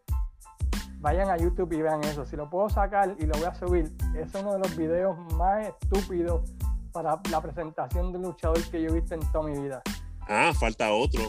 vayan 0.99 1.32
a 1.32 1.38
YouTube 1.38 1.73
y 1.73 1.82
vean 1.82 2.03
eso. 2.03 2.23
Si 2.23 2.36
lo 2.36 2.51
puedo 2.51 2.69
sacar 2.69 3.15
y 3.17 3.25
lo 3.25 3.34
voy 3.34 3.45
a 3.45 3.55
subir, 3.55 3.91
es 4.15 4.32
uno 4.36 4.53
de 4.53 4.60
los 4.60 4.77
videos 4.77 5.17
más 5.34 5.67
estúpidos 5.67 6.51
para 6.91 7.19
la 7.32 7.41
presentación 7.41 8.12
de 8.12 8.19
un 8.19 8.25
luchador 8.25 8.62
que 8.69 8.79
yo 8.79 8.89
he 8.89 8.93
visto 8.93 9.15
en 9.15 9.21
toda 9.32 9.49
mi 9.49 9.60
vida. 9.60 9.82
Ah, 10.27 10.51
falta 10.53 10.91
otro. 10.93 11.23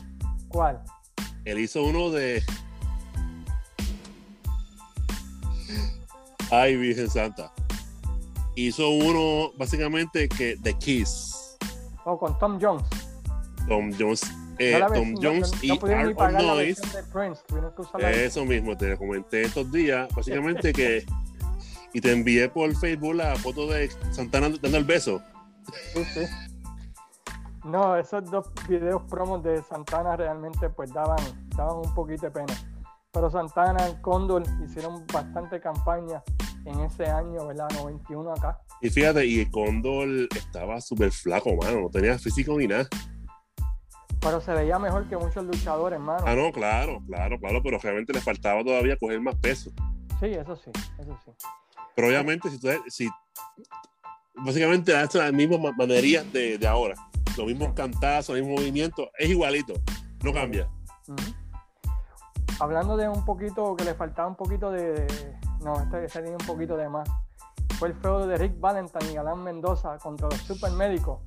¿Cuál? 0.49 0.83
Él 1.47 1.61
hizo 1.61 1.83
uno 1.83 2.11
de. 2.11 2.43
Ay, 6.51 6.77
Virgen 6.77 7.09
Santa. 7.09 7.51
Hizo 8.55 8.91
uno 8.91 9.53
básicamente 9.57 10.29
que 10.29 10.57
de 10.57 10.75
Kiss. 10.75 11.57
Oh, 12.05 12.19
con 12.19 12.39
Tom 12.39 12.59
Jones. 12.61 13.10
Tom 13.69 13.93
Jones, 13.99 14.23
eh, 14.59 14.79
No 14.79 14.87
Tom 14.89 15.15
Jones 15.21 15.53
no, 15.53 15.75
no, 15.75 15.89
y 15.89 15.93
Art 15.93 16.19
la 16.19 16.43
Noise. 16.43 16.83
Eso 18.13 18.45
mismo, 18.45 18.77
te 18.77 18.97
comenté 18.97 19.43
estos 19.43 19.71
días, 19.73 20.09
básicamente 20.15 20.73
que. 20.73 21.05
Y 21.93 22.01
te 22.01 22.13
envié 22.13 22.49
por 22.49 22.75
Facebook 22.77 23.17
la 23.17 23.35
foto 23.35 23.67
de 23.67 23.91
Santana 24.13 24.49
dando 24.63 24.79
el 24.79 24.85
beso. 24.85 25.21
Sí, 25.93 26.05
sí. 26.05 26.21
No, 27.65 27.97
esos 27.97 28.31
dos 28.31 28.47
videos 28.69 29.03
promos 29.09 29.43
de 29.43 29.63
Santana 29.63 30.17
realmente 30.17 30.71
pues 30.71 30.93
daban, 30.93 31.19
daban 31.57 31.79
un 31.85 31.95
poquito 31.95 32.27
de 32.27 32.31
pena. 32.31 32.55
pero 33.13 33.31
Santana, 33.31 33.87
el 33.87 34.01
Cóndor 34.01 34.45
hicieron 34.65 35.05
bastante 35.13 35.61
campaña 35.61 36.23
en 36.65 36.81
ese 36.81 37.05
año, 37.05 37.47
¿verdad? 37.47 37.69
91 37.75 38.33
acá. 38.33 38.59
Y 38.81 38.89
fíjate, 38.89 39.27
y 39.27 39.41
el 39.41 39.51
Cóndor 39.51 40.09
estaba 40.35 40.81
súper 40.81 41.11
flaco, 41.11 41.55
mano, 41.57 41.83
no 41.83 41.91
tenía 41.91 42.19
físico 42.19 42.57
ni 42.57 42.67
nada. 42.67 42.89
Pero 44.21 44.41
se 44.41 44.53
veía 44.53 44.79
mejor 44.79 45.09
que 45.09 45.17
muchos 45.17 45.45
luchadores, 45.45 45.99
mano. 45.99 46.25
Ah, 46.27 46.35
no, 46.35 46.53
claro, 46.53 47.03
claro, 47.07 47.39
claro, 47.39 47.63
pero 47.63 47.79
realmente 47.79 48.13
le 48.13 48.21
faltaba 48.21 48.63
todavía 48.63 48.97
coger 48.97 49.21
más 49.21 49.35
peso. 49.37 49.71
Sí, 50.21 50.27
eso 50.27 50.55
sí, 50.57 50.71
eso 50.99 51.19
sí. 51.25 51.33
Pero 51.95 52.09
obviamente, 52.09 52.51
si 52.51 52.61
tú, 52.61 52.69
si, 52.89 53.09
básicamente 54.35 54.95
hace 54.95 55.19
las 55.19 55.33
mismas 55.33 55.75
manerías 55.77 56.31
de, 56.33 56.59
de 56.59 56.67
ahora, 56.67 56.95
los 57.37 57.47
mismos 57.47 57.73
cantazos, 57.73 58.37
los 58.37 58.45
mismos 58.45 58.61
movimientos, 58.61 59.09
es 59.19 59.31
igualito, 59.31 59.75
no 60.23 60.33
cambia. 60.33 60.69
Hablando 62.61 62.99
de 62.99 63.09
un 63.09 63.25
poquito, 63.25 63.75
que 63.75 63.85
le 63.85 63.95
faltaba 63.95 64.29
un 64.29 64.37
poquito 64.37 64.71
de. 64.71 65.07
No, 65.63 65.81
este, 65.81 66.05
este 66.05 66.21
tenía 66.21 66.37
un 66.39 66.47
poquito 66.47 66.77
de 66.77 66.91
más. 66.91 67.09
Fue 67.79 67.89
el 67.89 67.95
feudo 67.95 68.27
de 68.27 68.37
Rick 68.37 68.61
Valentine 68.61 69.11
y 69.11 69.15
Galán 69.15 69.43
Mendoza 69.43 69.97
contra 69.97 70.29
los 70.29 70.39
supermédicos. 70.43 71.21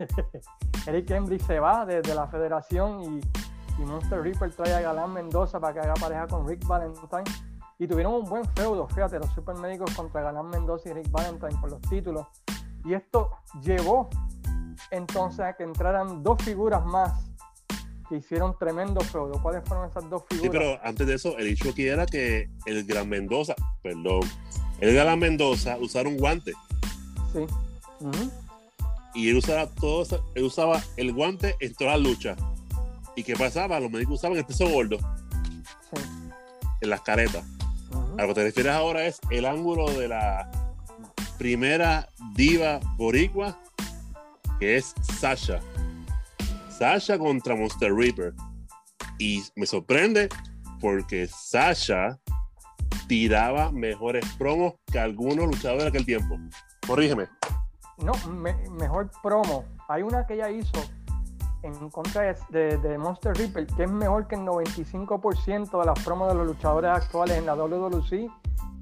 Eric 0.86 1.10
Embry 1.10 1.38
se 1.38 1.60
va 1.60 1.86
desde 1.86 2.14
la 2.14 2.26
federación 2.26 3.02
y, 3.02 3.82
y, 3.82 3.84
Monster 3.84 4.22
Reaper 4.22 4.52
trae 4.54 4.74
a 4.74 4.80
Galán 4.80 5.12
Mendoza 5.12 5.60
para 5.60 5.74
que 5.74 5.80
haga 5.80 5.94
pareja 5.94 6.26
con 6.26 6.46
Rick 6.46 6.66
Valentine. 6.66 7.24
Y 7.78 7.86
tuvieron 7.86 8.14
un 8.14 8.24
buen 8.24 8.44
feudo, 8.54 8.86
fíjate, 8.88 9.18
los 9.18 9.30
supermédicos 9.30 9.94
contra 9.94 10.22
Galán 10.22 10.48
Mendoza 10.50 10.90
y 10.90 10.92
Rick 10.92 11.10
Valentine 11.10 11.60
por 11.60 11.70
los 11.70 11.80
títulos. 11.82 12.26
Y 12.84 12.94
esto 12.94 13.30
llevó 13.62 14.08
entonces 14.90 15.40
a 15.40 15.54
que 15.54 15.62
entraran 15.62 16.22
dos 16.22 16.42
figuras 16.42 16.84
más 16.84 17.12
que 18.08 18.16
hicieron 18.16 18.56
tremendo 18.58 19.00
feudo. 19.00 19.40
¿Cuáles 19.42 19.62
fueron 19.66 19.88
esas 19.88 20.08
dos 20.10 20.24
figuras? 20.28 20.52
Sí, 20.52 20.58
pero 20.58 20.80
antes 20.82 21.06
de 21.06 21.14
eso, 21.14 21.38
el 21.38 21.46
hecho 21.46 21.70
aquí 21.70 21.86
era 21.86 22.06
que 22.06 22.50
el 22.66 22.84
Gran 22.84 23.08
Mendoza, 23.08 23.54
perdón, 23.82 24.20
el 24.80 24.94
Gran 24.94 25.18
Mendoza 25.18 25.76
usara 25.78 26.08
un 26.08 26.18
guante. 26.18 26.52
Sí. 27.32 27.46
Y 29.14 29.28
él 29.28 29.36
usaba 29.36 29.66
todo, 29.66 30.24
él 30.34 30.44
usaba 30.44 30.82
el 30.96 31.12
guante 31.12 31.56
en 31.60 31.74
todas 31.74 31.98
las 31.98 32.06
luchas. 32.06 32.38
¿Y 33.16 33.22
qué 33.22 33.34
pasaba? 33.36 33.78
Los 33.78 33.90
médicos 33.90 34.18
usaban 34.18 34.38
el 34.38 34.44
peso 34.44 34.68
gordo. 34.68 34.98
Sí. 34.98 36.02
En 36.80 36.90
las 36.90 37.02
caretas. 37.02 37.44
A 38.18 38.22
lo 38.22 38.28
que 38.28 38.34
te 38.34 38.44
refieres 38.44 38.72
ahora 38.72 39.06
es 39.06 39.20
el 39.30 39.44
ángulo 39.44 39.90
de 39.90 40.08
la 40.08 40.50
primera 41.38 42.08
diva 42.34 42.80
boricua, 42.96 43.58
que 44.58 44.76
es 44.76 44.94
Sasha. 45.18 45.60
Sasha 46.70 47.18
contra 47.18 47.54
Monster 47.54 47.92
Reaper. 47.92 48.34
Y 49.18 49.42
me 49.56 49.66
sorprende 49.66 50.28
porque 50.80 51.28
Sasha 51.28 52.18
tiraba 53.08 53.70
mejores 53.72 54.24
promos 54.38 54.74
que 54.90 54.98
algunos 54.98 55.46
luchadores 55.46 55.84
de 55.84 55.88
aquel 55.90 56.06
tiempo. 56.06 56.38
Corrígeme. 56.86 57.28
No, 57.98 58.12
mejor 58.70 59.10
promo. 59.22 59.64
Hay 59.88 60.02
una 60.02 60.26
que 60.26 60.34
ella 60.34 60.50
hizo 60.50 60.80
en 61.62 61.90
contra 61.90 62.34
de, 62.50 62.76
de, 62.78 62.98
Monster 62.98 63.36
Reaper 63.36 63.66
que 63.68 63.84
es 63.84 63.90
mejor 63.90 64.26
que 64.26 64.34
el 64.34 64.40
95% 64.40 65.78
de 65.78 65.86
las 65.86 66.04
promos 66.04 66.28
de 66.28 66.34
los 66.34 66.46
luchadores 66.46 66.90
actuales 66.90 67.38
en 67.38 67.46
la 67.46 67.54
WWC, 67.54 68.28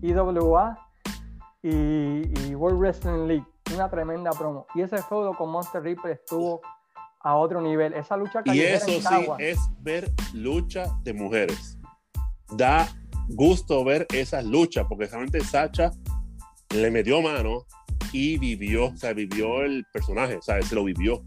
IWA 0.00 0.78
y, 1.62 1.68
y 1.68 2.54
World 2.54 2.78
Wrestling 2.78 3.26
League. 3.26 3.46
Una 3.74 3.88
tremenda 3.88 4.30
promo. 4.30 4.66
Y 4.74 4.80
ese 4.80 4.98
feudo 5.02 5.34
con 5.34 5.50
Monster 5.50 5.82
Reaper 5.82 6.12
estuvo 6.12 6.60
a 7.20 7.36
otro 7.36 7.60
nivel. 7.60 7.92
Esa 7.92 8.16
lucha 8.16 8.42
Y 8.46 8.60
eso 8.60 8.86
sí 8.86 9.26
es 9.38 9.58
ver 9.80 10.10
lucha 10.32 10.86
de 11.02 11.12
mujeres. 11.12 11.78
Da 12.50 12.88
gusto 13.28 13.84
ver 13.84 14.06
esas 14.12 14.44
luchas, 14.44 14.86
porque 14.88 15.06
realmente 15.06 15.40
Sacha 15.40 15.92
le 16.70 16.90
metió 16.90 17.20
mano 17.22 17.66
y 18.12 18.38
vivió, 18.38 18.86
o 18.86 18.96
sea, 18.96 19.12
vivió 19.12 19.62
el 19.62 19.84
personaje, 19.92 20.36
o 20.36 20.42
sea, 20.42 20.60
se 20.62 20.74
lo 20.74 20.84
vivió. 20.84 21.22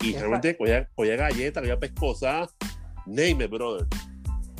Y 0.00 0.14
realmente 0.14 0.56
cogía, 0.56 0.88
cogía 0.94 1.16
galleta, 1.16 1.60
cogía 1.60 1.78
pescosa, 1.78 2.48
name 3.06 3.44
it, 3.44 3.50
brother. 3.50 3.86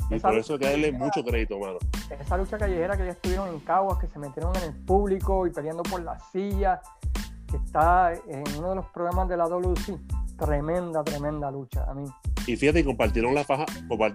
Y 0.09 0.19
por 0.19 0.37
eso 0.37 0.53
hay 0.53 0.59
que 0.59 0.65
darle 0.65 0.91
mucho 0.91 1.23
crédito, 1.23 1.59
mano. 1.59 1.77
Esa 2.09 2.37
lucha 2.37 2.57
callejera 2.57 2.97
que 2.97 3.05
ya 3.05 3.11
estuvieron 3.11 3.49
en 3.49 3.59
Caguas, 3.59 3.99
que 3.99 4.07
se 4.07 4.17
metieron 4.17 4.55
en 4.57 4.63
el 4.63 4.75
público 4.75 5.45
y 5.45 5.51
peleando 5.51 5.83
por 5.83 6.01
la 6.01 6.17
silla, 6.31 6.81
que 7.47 7.57
está 7.57 8.13
en 8.13 8.43
uno 8.57 8.69
de 8.69 8.75
los 8.77 8.85
programas 8.87 9.29
de 9.29 9.37
la 9.37 9.47
WC 9.47 9.99
tremenda, 10.37 11.03
tremenda 11.03 11.51
lucha. 11.51 11.83
A 11.87 11.93
mí. 11.93 12.05
Y 12.47 12.55
fíjate, 12.55 12.83
compartieron 12.83 13.35
la 13.35 13.43
faja, 13.43 13.65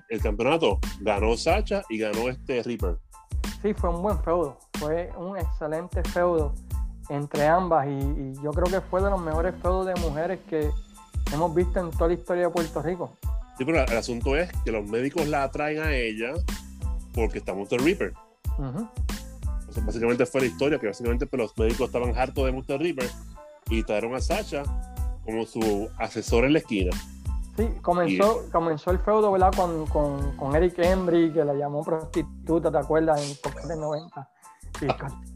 el 0.08 0.20
campeonato. 0.20 0.80
Ganó 1.00 1.36
Sacha 1.36 1.82
y 1.88 1.98
ganó 1.98 2.28
este 2.28 2.62
Reaper. 2.62 2.98
Sí, 3.62 3.72
fue 3.74 3.90
un 3.90 4.02
buen 4.02 4.18
feudo. 4.22 4.58
Fue 4.78 5.10
un 5.16 5.38
excelente 5.38 6.02
feudo 6.10 6.54
entre 7.08 7.46
ambas. 7.46 7.86
Y, 7.86 8.34
yo 8.42 8.50
creo 8.52 8.66
que 8.66 8.80
fue 8.80 9.02
de 9.02 9.10
los 9.10 9.20
mejores 9.20 9.54
feudos 9.60 9.86
de 9.86 9.94
mujeres 10.00 10.40
que 10.48 10.70
hemos 11.32 11.54
visto 11.54 11.80
en 11.80 11.90
toda 11.90 12.08
la 12.08 12.14
historia 12.14 12.44
de 12.44 12.50
Puerto 12.50 12.82
Rico. 12.82 13.16
Sí, 13.56 13.64
pero 13.64 13.84
el 13.84 13.96
asunto 13.96 14.36
es 14.36 14.50
que 14.64 14.72
los 14.72 14.84
médicos 14.84 15.26
la 15.28 15.44
atraen 15.44 15.80
a 15.80 15.94
ella 15.94 16.32
porque 17.14 17.38
estamos 17.38 17.68
de 17.70 17.78
Reaper. 17.78 18.12
básicamente 19.82 20.26
fue 20.26 20.42
la 20.42 20.46
historia, 20.48 20.78
que 20.78 20.88
básicamente 20.88 21.26
pues, 21.26 21.40
los 21.40 21.56
médicos 21.56 21.86
estaban 21.86 22.16
hartos 22.16 22.44
de 22.44 22.52
Monster 22.52 22.80
Reaper 22.80 23.08
y 23.70 23.82
trajeron 23.82 24.14
a 24.14 24.20
Sacha 24.20 24.64
como 25.24 25.46
su 25.46 25.88
asesor 25.98 26.44
en 26.44 26.54
la 26.54 26.58
esquina. 26.58 26.90
Sí, 27.56 27.68
comenzó, 27.82 28.46
comenzó 28.50 28.90
el 28.90 28.98
feudo 28.98 29.30
¿verdad? 29.30 29.52
Con, 29.54 29.86
con, 29.86 30.36
con, 30.36 30.56
Eric 30.56 30.76
Embry, 30.78 31.32
que 31.32 31.44
la 31.44 31.54
llamó 31.54 31.84
prostituta, 31.84 32.72
¿te 32.72 32.78
acuerdas? 32.78 33.22
En 33.22 33.62
el 33.62 33.68
del 33.68 33.80
90. 33.80 34.30
Y 34.80 34.86
con, 34.86 35.33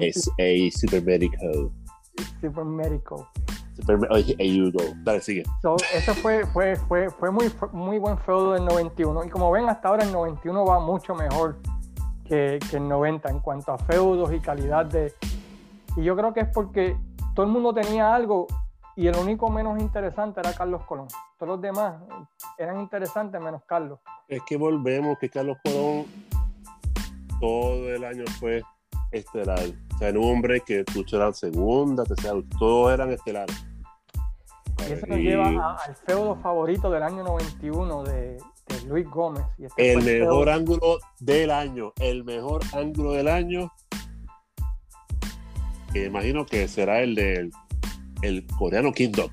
es 0.00 0.28
a 0.28 0.78
super 0.78 1.02
médico. 1.02 1.72
Super 2.40 2.64
médico. 2.64 3.28
Super, 3.74 3.98
you 4.38 4.72
go. 4.72 4.82
Dale, 5.04 5.20
sigue. 5.20 5.44
So, 5.60 5.76
eso 5.94 6.14
fue, 6.14 6.46
fue, 6.46 6.76
fue, 6.76 7.10
fue 7.10 7.30
muy, 7.30 7.52
muy 7.72 7.98
buen 7.98 8.16
feudo 8.18 8.54
del 8.54 8.64
91. 8.64 9.24
Y 9.24 9.28
como 9.28 9.50
ven, 9.50 9.68
hasta 9.68 9.88
ahora 9.88 10.04
el 10.04 10.12
91 10.12 10.64
va 10.64 10.80
mucho 10.80 11.14
mejor 11.14 11.58
que, 12.24 12.58
que 12.70 12.76
el 12.78 12.88
90 12.88 13.28
en 13.28 13.40
cuanto 13.40 13.72
a 13.72 13.78
feudos 13.78 14.32
y 14.32 14.40
calidad 14.40 14.86
de. 14.86 15.12
Y 15.96 16.04
yo 16.04 16.16
creo 16.16 16.32
que 16.32 16.40
es 16.40 16.48
porque 16.48 16.96
todo 17.34 17.44
el 17.44 17.52
mundo 17.52 17.74
tenía 17.74 18.14
algo 18.14 18.46
y 18.96 19.08
el 19.08 19.16
único 19.16 19.50
menos 19.50 19.78
interesante 19.78 20.40
era 20.40 20.54
Carlos 20.54 20.82
Colón. 20.84 21.08
Todos 21.38 21.52
los 21.52 21.60
demás 21.60 22.00
eran 22.56 22.80
interesantes 22.80 23.38
menos 23.40 23.62
Carlos. 23.66 24.00
Es 24.26 24.40
que 24.46 24.56
volvemos 24.56 25.18
que 25.18 25.28
Carlos 25.28 25.58
Colón 25.62 26.06
todo 27.38 27.94
el 27.94 28.04
año 28.04 28.24
fue 28.40 28.62
estelar. 29.10 29.60
O 29.94 29.98
sea, 29.98 30.08
en 30.08 30.18
un 30.18 30.30
hombre 30.30 30.60
que 30.60 30.84
luchó 30.94 31.18
la 31.18 31.32
segunda, 31.32 32.04
tercera, 32.04 32.34
todos 32.58 32.92
eran 32.92 33.10
estelares. 33.10 33.56
Y 34.88 34.92
eso 34.92 35.06
nos 35.06 35.18
lleva 35.18 35.76
al 35.76 35.96
feudo 35.96 36.36
favorito 36.36 36.90
del 36.90 37.02
año 37.02 37.22
91 37.24 38.04
de, 38.04 38.38
Luis 38.86 39.08
Gómez. 39.08 39.44
Este 39.58 39.92
el 39.92 40.04
mejor 40.04 40.48
ángulo 40.48 40.98
del 41.20 41.50
año, 41.50 41.92
el 41.98 42.24
mejor 42.24 42.62
ángulo 42.74 43.12
del 43.12 43.28
año. 43.28 43.72
Que 45.92 46.06
imagino 46.06 46.44
que 46.44 46.68
será 46.68 47.00
el 47.00 47.14
del 47.14 47.50
el 48.22 48.46
coreano 48.58 48.92
King 48.92 49.12
Dog. 49.12 49.30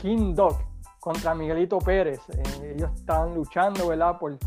King 0.00 0.34
Dog 0.34 0.56
contra 1.00 1.34
Miguelito 1.34 1.78
Pérez. 1.78 2.20
Eh, 2.30 2.74
ellos 2.76 2.90
estaban 2.94 3.34
luchando, 3.34 3.88
¿verdad? 3.88 4.18
Por, 4.18 4.38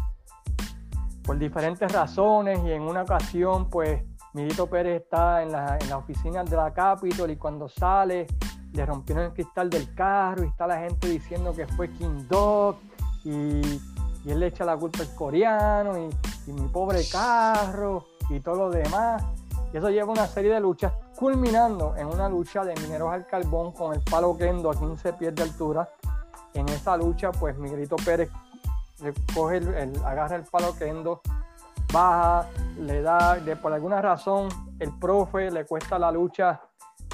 por 1.30 1.38
diferentes 1.38 1.92
razones 1.92 2.60
y 2.66 2.72
en 2.72 2.82
una 2.82 3.04
ocasión, 3.04 3.70
pues, 3.70 4.02
Miguelito 4.34 4.66
Pérez 4.66 5.04
está 5.04 5.44
en 5.44 5.52
la, 5.52 5.78
en 5.80 5.88
la 5.88 5.98
oficina 5.98 6.44
de 6.44 6.56
la 6.56 6.74
Capitol 6.74 7.30
y 7.30 7.36
cuando 7.36 7.70
sale 7.70 8.26
le 8.74 8.84
rompieron 8.84 9.26
el 9.26 9.34
cristal 9.34 9.70
del 9.70 9.94
carro 9.94 10.44
y 10.44 10.48
está 10.48 10.66
la 10.66 10.80
gente 10.80 11.08
diciendo 11.08 11.54
que 11.54 11.68
fue 11.68 11.92
King 11.92 12.26
Dog 12.28 12.78
y, 13.24 13.62
y 13.62 14.32
él 14.32 14.40
le 14.40 14.48
echa 14.48 14.66
la 14.66 14.76
culpa 14.76 15.04
al 15.04 15.14
coreano 15.14 16.00
y, 16.00 16.10
y 16.50 16.54
mi 16.54 16.68
pobre 16.68 17.02
carro 17.12 18.06
y 18.28 18.40
todo 18.40 18.56
lo 18.56 18.70
demás. 18.72 19.24
Y 19.72 19.78
eso 19.78 19.92
lleva 19.92 20.12
una 20.12 20.26
serie 20.26 20.52
de 20.52 20.60
luchas, 20.60 20.94
culminando 21.16 21.96
en 21.96 22.08
una 22.08 22.28
lucha 22.28 22.66
de 22.66 22.74
mineros 22.82 23.14
al 23.14 23.28
carbón 23.28 23.72
con 23.74 23.94
el 23.94 24.02
palo 24.02 24.36
kendo 24.36 24.72
a 24.72 24.74
15 24.76 25.14
pies 25.14 25.36
de 25.36 25.44
altura. 25.44 25.88
En 26.56 26.68
esa 26.70 26.98
lucha, 26.98 27.32
pues 27.32 27.56
Miguelito 27.56 27.98
Pérez 27.98 28.32
coge 29.34 29.58
el, 29.58 29.96
agarra 30.06 30.36
el 30.36 30.44
palo 30.44 30.76
kendo, 30.78 31.22
baja, 31.92 32.50
le 32.80 33.02
da, 33.02 33.40
de, 33.40 33.56
por 33.56 33.74
alguna 33.74 34.02
razón, 34.02 34.50
el 34.80 34.92
profe 35.00 35.52
le 35.52 35.66
cuesta 35.66 35.98
la 36.00 36.12
lucha 36.12 36.62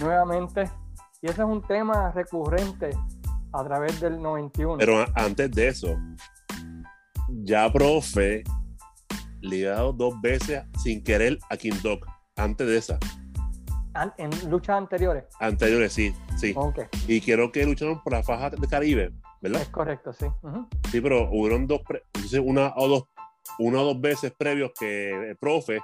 nuevamente. 0.02 0.70
Y 1.22 1.28
ese 1.28 1.42
es 1.42 1.48
un 1.48 1.62
tema 1.62 2.12
recurrente 2.12 2.92
a 3.52 3.64
través 3.64 4.00
del 4.00 4.22
91. 4.22 4.78
Pero 4.78 5.06
antes 5.16 5.52
de 5.52 5.68
eso, 5.70 5.98
ya 7.44 7.72
profe 7.72 8.44
le 9.42 9.68
ha 9.68 9.76
dado 9.76 9.94
dos 9.94 10.20
veces 10.22 10.64
sin 10.84 11.04
querer 11.04 11.38
a 11.50 11.58
King 11.58 11.80
Dog 11.82 12.00
antes 12.36 12.68
de 12.68 12.78
esa. 12.78 13.00
¿En 14.18 14.30
luchas 14.50 14.78
anteriores? 14.78 15.24
Anteriores, 15.40 15.94
sí, 15.94 16.14
sí. 16.38 16.54
Y 17.08 17.22
quiero 17.22 17.52
que 17.52 17.66
lucharon 17.66 18.02
por 18.04 18.14
la 18.14 18.24
faja 18.24 18.50
de 18.50 18.68
Caribe. 18.68 19.14
¿Verdad? 19.52 19.62
Es 19.62 19.70
correcto, 19.70 20.14
sí. 20.14 20.26
Ujú. 20.44 20.68
Sí, 20.92 21.02
pero 21.02 21.30
hubieron 21.32 21.68
dos, 21.68 21.82
entonces 22.14 22.42
una 22.44 22.74
o 22.76 22.88
dos, 22.88 23.04
una 23.60 23.82
o 23.82 23.86
dos 23.86 24.02
veces 24.02 24.34
previos 24.38 24.72
que 24.80 25.30
el 25.30 25.38
profe, 25.38 25.80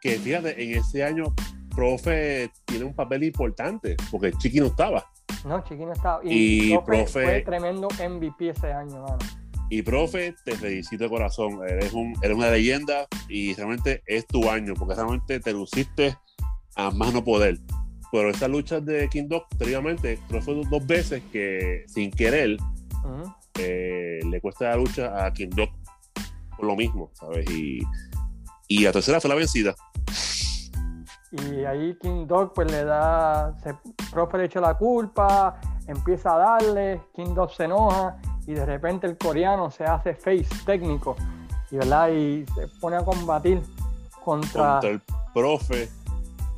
que 0.00 0.12
fíjate, 0.18 0.62
en 0.62 0.78
ese 0.78 1.04
año, 1.04 1.34
profe 1.74 2.50
tiene 2.64 2.84
un 2.84 2.94
papel 2.94 3.24
importante, 3.24 3.96
porque 4.10 4.32
Chiqui 4.32 4.60
no 4.60 4.66
estaba. 4.66 5.04
No, 5.44 5.62
Chiquino 5.62 5.92
estaba. 5.92 6.20
Y, 6.24 6.76
profe, 6.78 6.92
profe- 7.04 7.22
Fue 7.24 7.42
tremendo 7.42 7.88
MVP 7.98 8.48
ese 8.50 8.72
año, 8.72 9.02
mano. 9.02 9.18
Y 9.68 9.82
profe, 9.82 10.34
te 10.44 10.52
felicito 10.52 11.04
de 11.04 11.10
corazón, 11.10 11.58
eres, 11.68 11.92
un, 11.92 12.14
eres 12.22 12.36
una 12.36 12.50
leyenda 12.50 13.06
y 13.28 13.52
realmente 13.54 14.02
es 14.06 14.26
tu 14.26 14.48
año, 14.48 14.74
porque 14.74 14.94
realmente 14.94 15.40
te 15.40 15.52
luciste 15.52 16.16
a 16.76 16.90
más 16.90 17.12
no 17.12 17.24
poder. 17.24 17.58
Pero 18.12 18.30
estas 18.30 18.50
luchas 18.50 18.84
de 18.84 19.08
King 19.08 19.28
Dog, 19.28 19.44
anteriormente, 19.52 20.18
profe 20.28 20.54
dos, 20.54 20.70
dos 20.70 20.86
veces 20.86 21.22
que 21.32 21.84
sin 21.88 22.10
querer 22.10 22.56
eh, 23.58 24.20
le 24.28 24.40
cuesta 24.40 24.70
la 24.70 24.76
lucha 24.76 25.24
a 25.24 25.32
King 25.32 25.50
Dog 25.50 25.70
por 26.56 26.66
lo 26.66 26.76
mismo, 26.76 27.10
¿sabes? 27.14 27.48
Y, 27.50 27.80
y 28.68 28.84
la 28.84 28.92
tercera 28.92 29.20
fue 29.20 29.28
la 29.28 29.36
vencida. 29.36 29.74
Y 31.32 31.64
ahí 31.64 31.96
King 32.00 32.26
Dog 32.26 32.52
pues 32.54 32.70
le 32.70 32.84
da, 32.84 33.54
se, 33.62 33.74
profe 34.10 34.38
le 34.38 34.44
echa 34.44 34.60
la 34.60 34.74
culpa, 34.74 35.60
empieza 35.86 36.34
a 36.34 36.38
darle, 36.38 37.00
King 37.14 37.34
Dog 37.34 37.52
se 37.52 37.64
enoja 37.64 38.16
y 38.46 38.54
de 38.54 38.64
repente 38.64 39.06
el 39.06 39.18
coreano 39.18 39.70
se 39.70 39.84
hace 39.84 40.14
face 40.14 40.46
técnico 40.64 41.16
y, 41.70 41.76
¿verdad? 41.76 42.10
y 42.10 42.46
se 42.54 42.68
pone 42.80 42.96
a 42.96 43.04
combatir 43.04 43.60
contra, 44.24 44.74
Contra 44.74 44.90
el 44.90 45.02
profe 45.34 45.88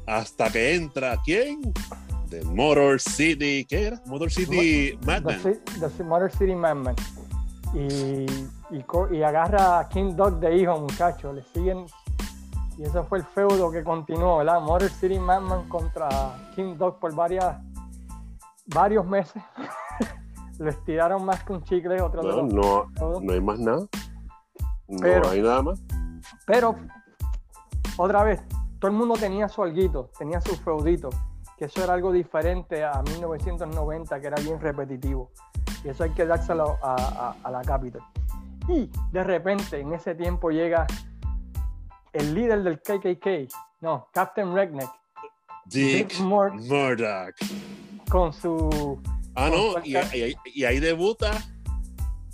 hasta 0.08 0.50
que 0.50 0.74
entra, 0.74 1.18
¿quién? 1.24 1.60
De 2.30 2.42
Motor 2.44 3.00
City, 3.00 3.64
¿qué 3.68 3.88
era? 3.88 4.02
Motor 4.06 4.30
City 4.30 4.96
The, 5.00 5.06
Madman. 5.06 5.42
Ci- 5.42 5.96
the 5.96 6.04
Motor 6.04 6.30
City 6.32 6.54
Madman. 6.54 6.94
Y, 7.74 8.26
y, 9.14 9.22
agarra 9.22 9.80
a 9.80 9.88
King 9.88 10.14
Dog 10.16 10.40
de 10.40 10.56
hijo, 10.56 10.78
muchachos. 10.80 11.34
Le 11.34 11.42
siguen. 11.54 11.86
Y 12.78 12.84
eso 12.84 13.04
fue 13.04 13.18
el 13.18 13.24
feudo 13.24 13.70
que 13.70 13.82
continuó, 13.82 14.38
¿verdad? 14.38 14.60
Motor 14.60 14.90
City 14.90 15.18
Madman 15.18 15.68
contra 15.68 16.08
King 16.54 16.76
Dog 16.76 16.98
por 16.98 17.14
varias, 17.14 17.56
varios 18.66 19.04
meses. 19.06 19.42
Lo 20.58 20.70
estiraron 20.70 21.24
más 21.24 21.42
que 21.44 21.52
un 21.52 21.62
chicle, 21.64 22.00
otro 22.00 22.22
de 22.22 22.28
No, 22.52 22.86
no, 22.98 23.20
no 23.20 23.32
hay 23.32 23.40
más 23.40 23.58
nada. 23.58 23.86
No 24.88 24.98
Pero- 25.00 25.28
hay 25.30 25.42
nada 25.42 25.62
más. 25.62 25.80
Pero, 26.46 26.74
otra 27.96 28.22
vez, 28.24 28.40
todo 28.78 28.90
el 28.90 28.96
mundo 28.96 29.14
tenía 29.14 29.48
su 29.48 29.62
alguito, 29.62 30.10
tenía 30.18 30.40
su 30.40 30.54
feudito, 30.56 31.10
que 31.56 31.64
eso 31.66 31.82
era 31.82 31.94
algo 31.94 32.12
diferente 32.12 32.84
a 32.84 33.02
1990, 33.02 34.20
que 34.20 34.26
era 34.26 34.40
bien 34.42 34.60
repetitivo. 34.60 35.30
Y 35.84 35.88
eso 35.88 36.04
hay 36.04 36.10
que 36.10 36.24
dárselo 36.26 36.76
a, 36.82 36.94
a- 36.94 37.36
a 37.42 37.50
la 37.50 37.62
Capitol. 37.62 38.02
Y 38.68 38.90
de 39.12 39.24
repente, 39.24 39.80
en 39.80 39.92
ese 39.94 40.14
tiempo 40.14 40.50
llega 40.50 40.86
el 42.12 42.34
líder 42.34 42.62
del 42.62 42.80
KKK, 42.80 43.48
no, 43.80 44.08
Captain 44.12 44.54
Redneck, 44.54 44.90
Dick 45.66 46.08
Dick 46.08 46.20
Mur- 46.20 46.52
Murdoch. 46.54 47.34
con 48.10 48.32
su 48.32 49.00
Ah, 49.34 49.50
no, 49.50 49.74
Con 49.74 49.82
y, 49.86 49.96
y- 49.96 50.36
y 50.54 50.64
ahí 50.64 50.80
debuta 50.80 51.30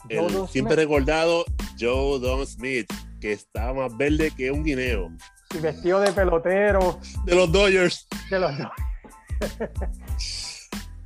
el 0.09 0.30
siempre 0.48 0.74
Smith, 0.74 0.88
recordado 0.88 1.44
Joe 1.78 2.18
Don 2.18 2.46
Smith, 2.46 2.90
que 3.20 3.33
está 3.33 3.72
más 3.74 3.94
verde 3.96 4.30
que 4.30 4.50
un 4.50 4.64
guineo. 4.64 5.11
Y 5.55 5.59
vestido 5.59 6.01
de 6.01 6.12
pelotero 6.12 6.99
De 7.25 7.35
los 7.35 7.51
Dodgers. 7.53 8.07
de 8.31 8.38
los 8.40 8.59
dos. 8.59 8.69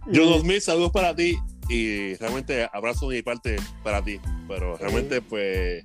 Joe 0.07 0.13
Y- 0.25 0.31
Don 0.31 0.41
Smith, 0.41 0.61
saludos 0.61 0.91
para 0.93 1.15
ti. 1.15 1.39
Y 1.69 2.15
realmente 2.15 2.69
abrazo 2.73 3.09
de 3.11 3.17
mi 3.17 3.23
parte 3.23 3.57
para 3.85 4.03
ti. 4.03 4.19
Pero 4.49 4.77
realmente, 4.77 5.21
pues, 5.21 5.85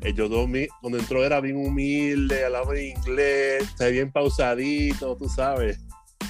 el 0.00 0.16
Joe 0.16 0.28
Don 0.28 0.46
Smith, 0.46 0.68
cuando 0.80 0.98
entró 0.98 1.24
era 1.24 1.40
bien 1.40 1.56
humilde, 1.56 2.44
hablaba 2.44 2.76
en 2.76 2.96
inglés, 2.96 3.64
está 3.64 3.86
bien 3.88 4.12
pausadito, 4.12 5.16
tú 5.16 5.28
sabes. 5.28 5.80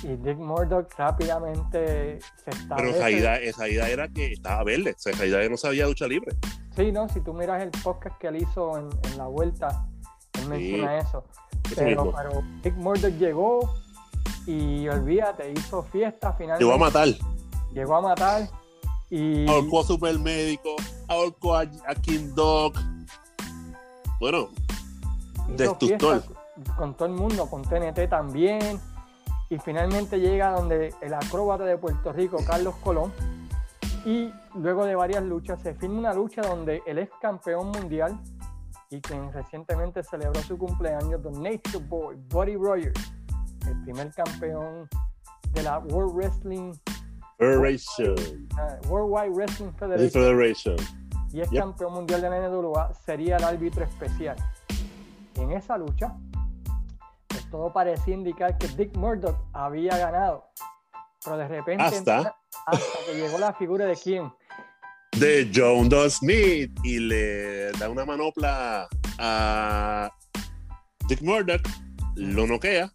y 0.03 0.17
Dick 0.17 0.39
Murdoch 0.39 0.91
rápidamente 0.97 2.19
se 2.43 2.51
establece. 2.51 2.75
Pero 2.77 2.89
en 2.89 3.55
realidad 3.59 3.91
era 3.91 4.09
que 4.09 4.33
estaba 4.33 4.65
verde. 4.65 4.95
O 4.97 4.99
sea, 4.99 5.49
no 5.51 5.57
sabía 5.59 5.87
lucha 5.87 6.07
libre. 6.07 6.35
Sí, 6.75 6.93
no, 6.93 7.09
si 7.11 7.21
tú 7.21 7.35
miras 7.35 7.63
el 7.63 7.71
podcast 7.83 8.17
que 8.19 8.29
él 8.29 8.37
hizo 8.37 8.79
en, 8.79 8.89
en 9.11 9.19
la 9.19 9.27
vuelta, 9.27 9.85
él 10.41 10.49
menciona. 10.49 10.99
Eso 10.99 11.25
Pero, 11.75 12.13
pero 12.63 12.77
Murdoch 12.77 13.15
llegó 13.19 13.75
y 14.47 14.89
olvídate, 14.89 15.53
hizo 15.53 15.83
fiesta 15.83 16.33
finalmente. 16.33 16.65
Llegó 16.65 16.75
a 16.75 16.79
matar. 16.79 17.09
Llegó 17.73 17.97
a 17.97 18.01
matar 18.01 18.49
y 19.11 19.49
ahorcó 19.49 19.81
a 19.81 19.85
Supermédico, 19.85 20.77
ahorcó 21.07 21.57
a, 21.57 21.61
a 21.61 21.95
King 22.01 22.35
Dog. 22.35 22.75
Bueno, 24.21 24.49
destructor. 25.49 26.23
con 26.77 26.95
todo 26.95 27.09
el 27.09 27.15
mundo, 27.15 27.47
con 27.49 27.63
TNT 27.63 28.09
también. 28.09 28.81
Y 29.51 29.59
finalmente 29.59 30.19
llega 30.19 30.51
donde 30.51 30.95
el 31.01 31.15
acróbata 31.15 31.65
de 31.65 31.79
Puerto 31.79 32.13
Rico, 32.13 32.39
Carlos 32.47 32.75
Colón. 32.83 33.13
Y 34.05 34.31
luego 34.55 34.85
de 34.85 34.95
varias 34.95 35.23
luchas, 35.23 35.61
se 35.63 35.75
firma 35.75 35.99
una 35.99 36.15
lucha 36.15 36.43
donde 36.43 36.83
el 36.87 36.99
ex 36.99 37.11
campeón 37.21 37.71
mundial 37.71 38.19
y 38.91 39.01
quien 39.01 39.33
recientemente 39.33 40.03
celebró 40.03 40.41
su 40.43 40.57
cumpleaños, 40.57 41.21
The 41.23 41.31
Nature 41.31 41.85
Boy, 41.89 42.17
Buddy 42.31 42.57
Rogers, 42.57 43.13
el 43.67 43.83
primer 43.83 44.13
campeón 44.15 44.89
de 45.53 45.63
la 45.63 45.79
World 45.79 46.15
Wrestling, 46.15 46.73
Federation. 47.39 48.15
uh, 48.55 48.89
Worldwide 48.89 49.31
Wrestling 49.35 49.73
Federation 49.73 50.11
Federation. 50.23 50.77
y 51.33 51.41
es 51.41 51.51
Yep. 51.51 51.61
campeón 51.61 51.93
mundial 51.95 52.23
de 52.23 52.31
la 52.31 52.37
NWA, 52.49 52.93
sería 52.95 53.37
el 53.37 53.45
árbitro 53.45 53.85
especial. 53.85 54.37
En 55.35 55.53
esa 55.53 55.77
lucha, 55.79 56.17
pues 57.29 57.49
todo 57.51 57.73
parecía 57.73 58.15
indicar 58.15 58.57
que 58.59 58.67
Dick 58.69 58.97
Murdoch 58.97 59.37
había 59.53 59.97
ganado. 59.99 60.47
Pero 61.25 61.37
de 61.37 61.49
repente, 61.49 61.85
Hasta- 61.85 62.37
hasta 62.67 62.99
que 63.07 63.15
llegó 63.21 63.39
la 63.39 63.53
figura 63.53 63.85
de 63.85 63.95
quién, 63.97 64.33
De 65.17 65.51
John 65.55 65.89
Doe 65.89 66.11
Smith. 66.11 66.71
Y 66.85 66.99
le 66.99 67.73
da 67.73 67.89
una 67.89 68.05
manopla 68.05 68.89
a 69.19 70.11
Dick 71.09 71.23
Murdoch. 71.23 71.63
Lo 72.17 72.47
noquea. 72.47 72.91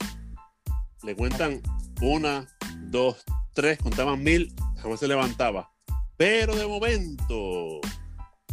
Le 1.04 1.16
cuentan 1.16 1.62
una, 2.02 2.48
dos, 2.90 3.24
tres. 3.54 3.80
Contaban 3.80 4.24
mil. 4.24 4.54
Jamás 4.78 5.00
se 5.00 5.08
levantaba. 5.08 5.70
Pero 6.18 6.56
de 6.56 6.68
momento 6.68 7.82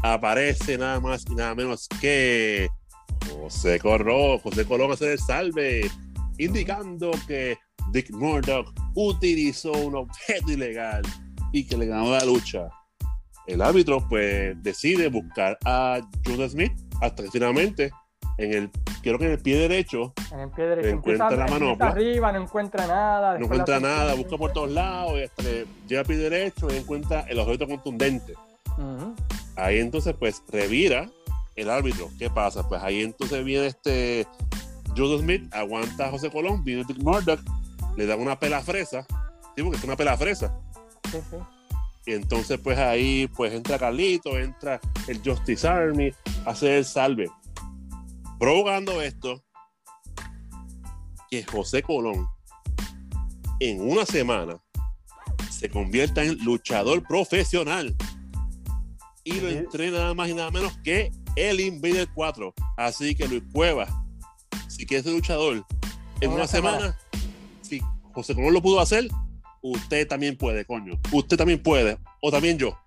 aparece 0.03 0.79
nada 0.79 0.99
más 1.01 1.25
y 1.31 1.35
nada 1.35 1.55
menos 1.55 1.87
que 2.01 2.69
José 3.29 3.79
Corró, 3.79 4.39
José 4.39 4.65
Colón 4.65 4.93
hace 4.93 5.13
el 5.13 5.19
salve, 5.19 5.91
indicando 6.39 7.11
que 7.27 7.59
Dick 7.93 8.11
Murdoch 8.11 8.73
utilizó 8.95 9.73
un 9.73 9.97
objeto 9.97 10.53
ilegal 10.53 11.03
y 11.53 11.67
que 11.67 11.77
le 11.77 11.87
ganó 11.87 12.13
la 12.13 12.25
lucha. 12.25 12.69
El 13.53 13.63
árbitro 13.63 14.07
pues 14.09 14.61
decide 14.63 15.09
buscar 15.09 15.59
a 15.65 16.01
Judas 16.25 16.53
Smith 16.53 16.73
hasta 17.01 17.23
que 17.25 17.31
finalmente 17.31 17.91
en 18.39 18.55
el, 18.55 18.71
creo 19.03 19.19
que 19.19 19.27
en 19.27 19.33
el 19.33 19.39
pie 19.39 19.59
derecho 19.59 20.15
en 20.33 20.41
el 20.41 20.51
pie 20.51 20.65
derecho 20.67 20.89
Encuentra 20.89 21.27
empieza- 21.29 21.45
la 21.45 21.51
manopla. 21.51 21.87
arriba, 21.89 22.33
no 22.33 22.43
encuentra 22.43 22.87
nada. 22.87 23.39
no 23.39 23.45
encuentra 23.45 23.81
nada, 23.81 24.15
busca 24.15 24.37
por 24.39 24.53
todos 24.53 24.71
lados 24.71 25.19
y 25.19 25.23
hasta 25.25 25.43
que 25.43 25.67
llega 25.89 26.01
al 26.01 26.07
pie 26.07 26.17
derecho 26.17 26.69
y 26.73 26.77
encuentra 26.77 27.21
el 27.29 27.39
objeto 27.39 27.67
contundente. 27.67 28.35
Ahí 29.57 29.79
entonces 29.79 30.15
pues 30.19 30.43
revira 30.49 31.11
el 31.57 31.69
árbitro. 31.69 32.09
¿Qué 32.19 32.31
pasa? 32.31 32.67
Pues 32.69 32.83
ahí 32.83 33.03
entonces 33.03 33.45
viene 33.45 33.67
este 33.67 34.27
Judas 34.97 35.21
Smith, 35.21 35.53
aguanta 35.55 36.07
a 36.07 36.11
José 36.11 36.31
Colón, 36.31 36.65
viene 36.65 36.85
Dick 36.87 36.99
Murdoch, 37.03 37.41
le 37.97 38.07
da 38.07 38.17
una 38.17 38.39
pela 38.39 38.61
fresa, 38.63 39.07
sí, 39.57 39.63
porque 39.63 39.77
es 39.79 39.85
una 39.85 39.97
pela 39.97 40.17
fresa. 40.17 40.53
Sí, 41.11 41.19
sí. 41.31 41.37
Y 42.07 42.13
entonces 42.13 42.59
pues 42.63 42.79
ahí 42.79 43.29
pues 43.37 43.53
entra 43.53 43.79
Carlito, 43.79 44.39
entra 44.39 44.81
el 45.07 45.21
Justice 45.23 45.67
Army, 45.67 46.13
hace 46.47 46.79
el 46.79 46.85
salve. 46.85 47.31
Provocando 48.39 49.03
esto, 49.03 49.43
que 51.31 51.45
José 51.45 51.83
Colón 51.83 52.27
en 53.61 53.81
una 53.81 54.05
semana 54.05 54.59
se 55.51 55.69
convierta 55.69 56.25
en 56.25 56.39
luchador 56.45 57.03
profesional 57.07 57.95
y 59.25 59.41
lo 59.41 59.49
entrena 59.49 59.99
nada 59.99 60.15
más 60.15 60.29
y 60.29 60.35
nada 60.35 60.51
menos 60.51 60.77
que 60.83 61.13
el 61.37 61.61
Invader 61.61 62.09
4. 62.15 62.55
Así 62.77 63.15
que 63.15 63.29
Luis 63.29 63.43
Cueva, 63.53 63.87
si 64.69 64.87
quieres 64.87 65.05
ser 65.05 65.15
luchador 65.15 65.65
en 66.21 66.31
una 66.31 66.47
semana, 66.47 66.79
semana. 66.79 66.99
si 67.63 67.81
José 68.13 68.35
Colón 68.35 68.55
lo 68.55 68.63
pudo 68.63 68.81
hacer, 68.81 69.09
usted 69.63 70.07
también 70.09 70.37
puede, 70.37 70.65
coño. 70.65 70.95
Usted 71.13 71.37
también 71.37 71.63
puede, 71.63 71.99
o 72.21 72.31
también 72.31 72.59
yo. 72.59 72.79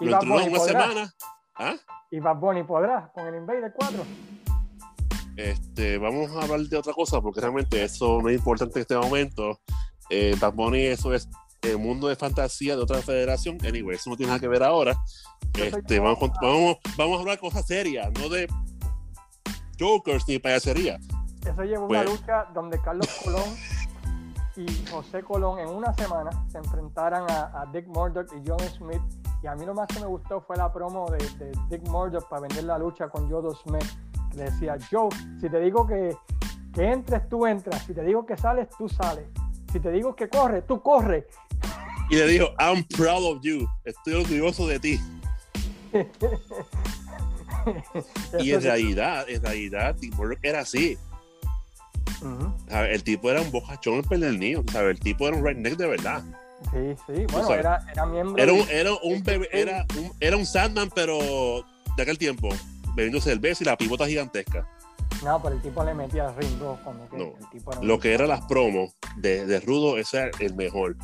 Y 0.00 0.06
Lo 0.06 0.14
entrenó 0.14 0.36
una 0.36 0.56
podrá. 0.56 0.82
semana. 0.86 1.14
¿Ah? 1.54 1.76
Y 2.10 2.20
Bad 2.20 2.36
Bunny 2.36 2.62
podrá 2.64 3.10
con 3.14 3.26
el 3.26 3.36
Invader 3.36 3.72
4. 3.76 4.04
Este, 5.36 5.98
vamos 5.98 6.30
a 6.30 6.42
hablar 6.42 6.60
de 6.60 6.76
otra 6.76 6.92
cosa 6.92 7.20
porque 7.20 7.40
realmente 7.40 7.82
eso 7.82 8.20
no 8.22 8.28
es 8.28 8.36
importante 8.36 8.78
en 8.78 8.82
este 8.82 8.96
momento. 8.96 9.60
Eh, 10.10 10.36
Bad 10.40 10.52
Bunny, 10.52 10.82
eso 10.86 11.12
es 11.14 11.28
el 11.62 11.78
mundo 11.78 12.08
de 12.08 12.16
fantasía 12.16 12.76
de 12.76 12.82
otra 12.82 12.98
federación. 13.02 13.58
Anyway, 13.66 13.96
eso 13.96 14.10
no 14.10 14.16
tiene 14.16 14.28
nada 14.28 14.40
que 14.40 14.48
ver 14.48 14.62
ahora. 14.62 14.96
Este, 15.54 15.98
vamos, 16.00 16.18
vamos, 16.40 16.76
vamos 16.96 17.16
a 17.16 17.20
hablar 17.20 17.36
de 17.36 17.40
cosas 17.40 17.66
serias, 17.66 18.10
no 18.18 18.28
de 18.28 18.48
jokers 19.78 20.26
ni 20.28 20.38
payasería. 20.38 20.98
Eso 21.44 21.62
llevó 21.62 21.86
una 21.86 22.04
pues 22.04 22.20
lucha 22.20 22.46
donde 22.54 22.80
Carlos 22.80 23.08
Colón 23.24 23.56
y 24.56 24.66
José 24.90 25.22
Colón 25.22 25.58
en 25.58 25.68
una 25.68 25.92
semana 25.94 26.30
se 26.50 26.58
enfrentaran 26.58 27.26
a, 27.28 27.66
Dick 27.72 27.86
Murdoch 27.86 28.28
y 28.32 28.42
John 28.46 28.60
Smith. 28.76 29.02
Y 29.42 29.46
a 29.46 29.54
mí 29.54 29.64
lo 29.64 29.74
más 29.74 29.88
que 29.88 30.00
me 30.00 30.06
gustó 30.06 30.40
fue 30.40 30.56
la 30.56 30.72
promo 30.72 31.06
de, 31.10 31.18
Dick 31.68 31.86
Murdoch 31.88 32.28
para 32.28 32.42
vender 32.42 32.64
la 32.64 32.78
lucha 32.78 33.08
con 33.08 33.30
Joe 33.30 33.54
Smith. 33.62 33.84
Le 34.34 34.44
decía, 34.44 34.76
Joe, 34.90 35.08
si 35.40 35.48
te 35.48 35.60
digo 35.60 35.86
que, 35.86 36.16
que 36.72 36.92
entres, 36.92 37.28
tú 37.28 37.46
entras. 37.46 37.82
Si 37.84 37.94
te 37.94 38.02
digo 38.02 38.24
que 38.26 38.36
sales, 38.36 38.68
tú 38.76 38.88
sales. 38.88 39.26
Si 39.72 39.80
te 39.80 39.90
digo 39.90 40.14
que 40.14 40.28
corre, 40.28 40.62
tú 40.62 40.80
corre. 40.80 41.26
Y 42.10 42.16
le 42.16 42.26
dijo, 42.26 42.48
I'm 42.60 42.84
proud 42.84 43.24
of 43.24 43.40
you. 43.40 43.66
Estoy 43.82 44.12
orgulloso 44.12 44.66
de 44.66 44.78
ti. 44.78 45.00
y 48.38 48.52
en 48.52 48.60
realidad, 48.60 49.24
en 49.26 49.42
realidad, 49.42 49.94
Dick 49.94 50.14
Murdoch 50.14 50.38
era 50.42 50.60
así. 50.60 50.98
El 52.70 53.02
tipo 53.02 53.30
era 53.30 53.40
un 53.40 53.50
bojachón 53.50 54.02
el 54.10 54.38
niño, 54.38 54.64
¿sabes? 54.72 54.96
El 54.96 55.00
tipo 55.00 55.28
era 55.28 55.36
un 55.36 55.44
redneck 55.44 55.76
de 55.76 55.86
verdad. 55.86 56.22
Sí, 56.72 56.94
sí, 57.06 57.26
bueno, 57.30 57.54
era, 57.54 57.84
era, 57.92 58.06
miembro. 58.06 58.42
Era 58.42 58.52
un, 58.52 58.64
era 58.70 58.90
un 59.02 59.22
bebé, 59.22 59.48
era 59.52 59.84
un, 59.98 60.12
era 60.18 60.36
un 60.36 60.46
Sandman, 60.46 60.90
pero 60.94 61.64
de 61.96 62.02
aquel 62.02 62.16
tiempo, 62.16 62.48
bebiendo 62.94 63.20
cerveza 63.20 63.62
y 63.62 63.66
la 63.66 63.76
pivota 63.76 64.06
gigantesca. 64.06 64.66
No, 65.22 65.42
pero 65.42 65.54
el 65.54 65.62
tipo 65.62 65.84
le 65.84 65.94
metía 65.94 66.32
ring 66.32 66.58
cuando 66.82 67.08
no. 67.12 67.34
el 67.38 67.50
tipo 67.50 67.72
Lo 67.82 67.98
que 67.98 68.14
era 68.14 68.26
las 68.26 68.44
promos 68.46 68.94
de, 69.16 69.46
de, 69.46 69.60
Rudo, 69.60 69.98
ese 69.98 70.18
era 70.18 70.30
el 70.40 70.54
mejor. 70.54 70.96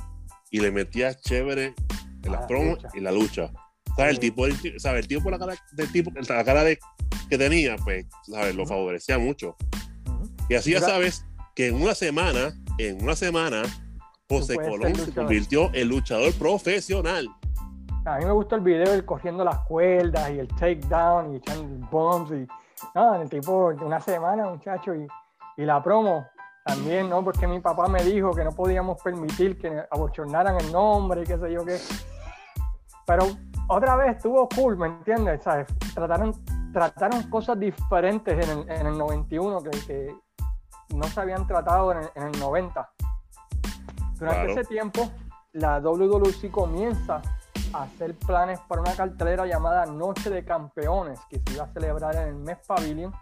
Y 0.51 0.61
le 0.61 0.71
metía 0.71 1.15
chévere 1.15 1.75
en 2.23 2.33
las 2.33 2.47
promos 2.47 2.79
y 2.95 3.01
la 3.01 3.13
lucha. 3.13 3.51
¿Sabes? 3.97 4.15
El 4.15 4.21
tipo, 4.21 4.45
¿sabes? 4.79 5.03
El 5.03 5.09
tipo 5.09 5.23
por 5.23 5.33
la 5.33 5.39
cara 5.39 5.55
del 5.73 5.93
tipo, 5.93 6.11
la 6.15 6.45
cara 6.45 6.65
de, 6.65 6.79
que 7.29 7.39
tenía, 7.39 7.77
pues, 7.77 8.07
¿sabes? 8.31 8.55
Lo 8.55 8.67
favorecía 8.67 9.19
mucho. 9.19 9.57
Y 10.51 10.57
así 10.57 10.73
ya 10.73 10.81
sabes 10.81 11.25
que 11.55 11.69
en 11.69 11.81
una 11.81 11.95
semana, 11.95 12.53
en 12.77 13.01
una 13.01 13.15
semana, 13.15 13.63
José 14.29 14.57
Colón 14.57 14.97
se 14.97 15.15
convirtió 15.15 15.73
en 15.73 15.89
luchador 15.89 16.35
profesional. 16.35 17.29
A 18.05 18.19
mí 18.19 18.25
me 18.25 18.33
gustó 18.33 18.57
el 18.57 18.63
video 18.63 18.93
de 18.93 19.07
corriendo 19.07 19.45
las 19.45 19.61
cuerdas 19.61 20.29
y 20.33 20.41
el 20.41 20.49
takedown 20.49 21.33
y 21.33 21.37
echando 21.37 21.87
bombs 21.89 22.33
y 22.33 22.49
en 22.99 23.21
el 23.21 23.31
tipo 23.31 23.73
de 23.73 23.85
una 23.85 24.01
semana, 24.01 24.49
muchacho, 24.49 24.93
y, 24.93 25.07
y, 25.57 25.65
la 25.65 25.81
promo 25.81 26.27
también, 26.65 27.09
¿no? 27.09 27.23
Porque 27.23 27.47
mi 27.47 27.61
papá 27.61 27.87
me 27.87 28.03
dijo 28.03 28.33
que 28.33 28.43
no 28.43 28.51
podíamos 28.51 29.01
permitir 29.01 29.57
que 29.57 29.85
abochornaran 29.89 30.57
el 30.61 30.73
nombre 30.73 31.23
y 31.23 31.27
qué 31.27 31.39
sé 31.39 31.53
yo 31.53 31.65
qué. 31.65 31.79
Pero 33.07 33.29
otra 33.69 33.95
vez 33.95 34.17
estuvo 34.17 34.49
cool, 34.49 34.77
¿me 34.77 34.89
entiendes? 34.89 35.45
¿Sabes? 35.45 35.69
Trataron, 35.95 36.35
trataron 36.73 37.23
cosas 37.31 37.57
diferentes 37.61 38.49
en 38.49 38.59
el, 38.59 38.69
en 38.69 38.87
el 38.89 38.99
91 38.99 39.63
que, 39.63 39.71
que 39.87 40.15
no 40.95 41.07
se 41.09 41.21
habían 41.21 41.47
tratado 41.47 41.93
en 41.93 42.23
el, 42.23 42.39
90. 42.39 42.91
Durante 44.19 44.53
ese 44.53 44.65
tiempo, 44.65 45.11
la 45.53 45.81
WWC 45.81 46.51
comienza 46.51 47.23
a 47.73 47.83
hacer 47.83 48.15
planes 48.15 48.61
para 48.69 48.83
una 48.83 48.93
cartelera 48.95 49.47
llamada 49.47 49.87
Noche 49.87 50.31
de 50.31 50.45
Campeones, 50.45 51.21
que 51.29 51.41
se 51.41 51.55
iba 51.55 51.65
a 51.65 51.73
celebrar 51.73 52.17
en 52.17 52.29
el 52.29 52.35
mes 52.37 52.59
Pavilion 52.67 53.13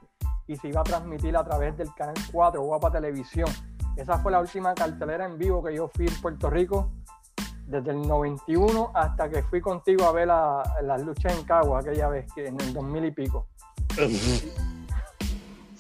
y 0.47 0.57
se 0.57 0.69
iba 0.69 0.81
a 0.81 0.85
transmitir 0.85 1.37
a 1.37 1.45
través 1.45 1.77
del 1.77 1.93
Canal 1.95 2.17
4, 2.33 2.61
Guapa 2.63 2.91
Televisión. 2.91 3.49
Esa 3.97 4.19
fue 4.19 4.33
la 4.33 4.41
última 4.41 4.75
cartelera 4.75 5.27
en 5.27 5.39
vivo 5.39 5.63
que 5.63 5.75
yo 5.75 5.89
fui 5.89 6.07
en 6.07 6.21
Puerto 6.21 6.49
Rico 6.49 6.91
desde 7.67 7.91
el 7.91 8.01
91 8.09 8.93
hasta 8.95 9.29
que 9.29 9.43
fui 9.43 9.61
contigo 9.61 10.05
a 10.07 10.13
ver 10.13 10.29
las 10.29 11.03
luchas 11.03 11.37
en 11.37 11.45
Cagua 11.45 11.81
aquella 11.81 12.09
vez, 12.09 12.33
que 12.33 12.47
en 12.47 12.59
el 12.61 12.73
2000 12.73 13.05
y 13.05 13.11
pico. 13.11 13.47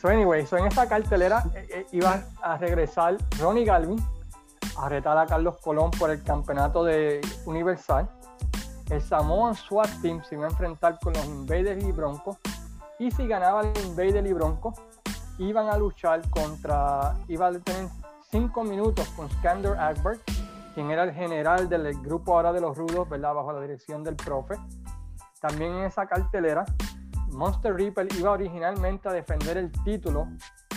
So, 0.00 0.08
anyway, 0.08 0.46
so 0.46 0.56
en 0.56 0.66
esta 0.66 0.88
cartelera 0.88 1.42
eh, 1.56 1.66
eh, 1.70 1.87
iba 1.90 2.22
a 2.40 2.56
regresar 2.56 3.16
Ronnie 3.40 3.64
Galvin 3.64 3.98
a 4.76 4.88
retar 4.88 5.18
a 5.18 5.26
Carlos 5.26 5.56
Colón 5.61 5.90
por 5.90 6.11
el 6.11 6.22
campeonato 6.22 6.84
de 6.84 7.20
Universal. 7.46 8.08
El 8.90 9.02
Samoan 9.02 9.56
SWAT 9.56 9.90
Team 10.00 10.22
se 10.22 10.37
iba 10.37 10.46
a 10.46 10.50
enfrentar 10.50 11.00
con 11.02 11.14
los 11.14 11.24
Invaders 11.24 11.82
y 11.82 11.90
Broncos. 11.90 12.37
Y 13.00 13.11
si 13.11 13.26
ganaba 13.26 13.62
el 13.62 13.76
Invader 13.87 14.24
y 14.24 14.32
Broncos, 14.32 14.76
iban 15.38 15.68
a 15.68 15.76
luchar 15.76 16.22
contra. 16.30 17.16
iba 17.26 17.48
a 17.48 17.58
tener 17.58 17.88
cinco 18.30 18.62
minutos 18.62 19.08
con 19.16 19.28
Skander 19.28 19.76
Akbar, 19.80 20.18
quien 20.74 20.92
era 20.92 21.02
el 21.02 21.12
general 21.12 21.68
del 21.68 21.92
grupo 22.02 22.37
ahora 22.37 22.52
de 22.52 22.61
los 22.61 22.76
rudos, 22.76 23.08
¿verdad? 23.08 23.34
Bajo 23.34 23.52
la 23.52 23.61
dirección 23.61 24.04
del 24.04 24.14
profe. 24.14 24.54
También 25.40 25.72
en 25.72 25.84
esa 25.87 26.06
cartelera 26.06 26.64
Monster 27.32 27.74
Ripple 27.74 28.08
iba 28.18 28.30
originalmente 28.32 29.08
a 29.08 29.12
defender 29.12 29.56
el 29.56 29.70
título 29.84 30.28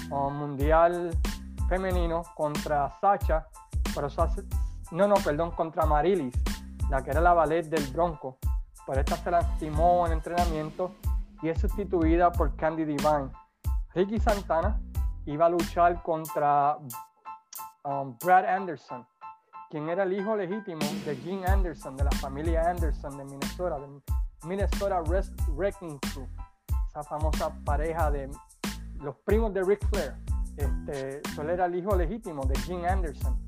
mundial 0.10 1.12
femenino 1.68 2.24
contra 2.36 2.90
Sacha, 3.00 3.48
pero 3.96 4.10
no, 4.92 5.08
no, 5.08 5.16
perdón, 5.16 5.52
contra 5.52 5.86
Marilis, 5.86 6.36
la 6.90 7.02
que 7.02 7.12
era 7.12 7.22
la 7.22 7.34
ballet 7.34 7.64
del 7.64 7.86
Bronco. 7.94 8.38
Pero 8.86 9.00
esta 9.00 9.16
se 9.16 9.32
lastimó 9.32 10.06
en 10.06 10.14
entrenamiento 10.14 10.96
y 11.42 11.50
es 11.50 11.62
sustituida 11.62 12.32
por 12.32 12.56
Candy 12.56 12.84
Divine. 12.84 13.30
Ricky 13.94 14.20
Santana 14.20 14.80
iba 15.26 15.46
a 15.46 15.50
luchar 15.50 16.02
contra 16.04 16.78
um, 17.84 18.18
Brad 18.24 18.46
Anderson, 18.46 19.06
quien 19.70 19.88
era 19.90 20.04
el 20.04 20.14
hijo 20.14 20.36
legítimo 20.36 20.82
de 21.06 21.16
Gene 21.16 21.46
Anderson, 21.46 21.96
de 21.96 22.04
la 22.04 22.12
familia 22.12 22.70
Anderson 22.70 23.18
de 23.18 23.24
Minnesota, 23.24 23.78
Minnesota 24.44 25.02
Wrecking 25.02 26.00
Crew 26.00 26.28
esa 26.92 27.04
famosa 27.04 27.54
pareja 27.64 28.12
de 28.12 28.30
los 29.00 29.16
primos 29.24 29.54
de 29.54 29.64
Ric 29.64 29.88
Flair. 29.88 30.14
Este, 30.58 31.22
él 31.42 31.50
era 31.50 31.66
el 31.66 31.76
hijo 31.76 31.96
legítimo 31.96 32.44
de 32.46 32.60
Jim 32.60 32.84
Anderson. 32.84 33.40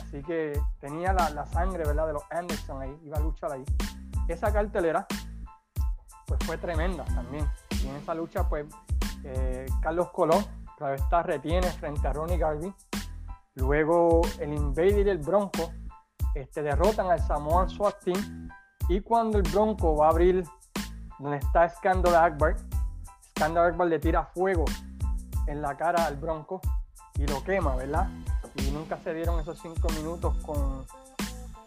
Así 0.00 0.22
que 0.22 0.60
tenía 0.78 1.12
la, 1.12 1.44
sangre 1.46 1.84
¿verdad? 1.84 2.06
de 2.06 2.12
los 2.12 2.22
Anderson 2.30 2.82
ahí, 2.82 2.96
iba 3.02 3.16
a 3.16 3.20
luchar 3.20 3.52
ahí. 3.52 3.64
Esa 4.28 4.52
cartelera 4.52 5.06
pues 6.26 6.40
fue 6.44 6.56
tremenda 6.56 7.04
también. 7.04 7.48
Y 7.82 7.88
en 7.88 7.96
esa 7.96 8.14
lucha 8.14 8.48
pues 8.48 8.66
eh, 9.24 9.66
Carlos 9.82 10.10
Colón 10.10 10.44
está 10.94 11.22
retiene 11.22 11.66
frente 11.72 12.06
a 12.06 12.12
Ronnie 12.12 12.38
Garvey. 12.38 12.72
Luego 13.56 14.22
el 14.38 14.52
Invader 14.54 15.06
y 15.06 15.10
el 15.10 15.18
Bronco 15.18 15.72
este, 16.34 16.62
derrotan 16.62 17.10
al 17.10 17.20
Samoan 17.20 17.68
SWAT 17.68 18.04
Team. 18.04 18.48
Y 18.88 19.00
cuando 19.00 19.38
el 19.38 19.44
Bronco 19.50 19.96
va 19.96 20.06
a 20.06 20.10
abrir 20.10 20.44
donde 21.18 21.38
está 21.38 21.68
Scandal 21.68 22.14
Akbar, 22.16 22.56
Scandal 23.30 23.88
le 23.88 23.98
tira 23.98 24.24
fuego 24.24 24.64
en 25.46 25.62
la 25.62 25.76
cara 25.76 26.04
al 26.04 26.16
Bronco 26.16 26.60
y 27.14 27.26
lo 27.26 27.42
quema, 27.44 27.76
¿verdad? 27.76 28.08
Y 28.56 28.70
nunca 28.70 28.98
se 29.02 29.14
dieron 29.14 29.40
esos 29.40 29.58
cinco 29.58 29.88
minutos 29.90 30.36
con, 30.44 30.84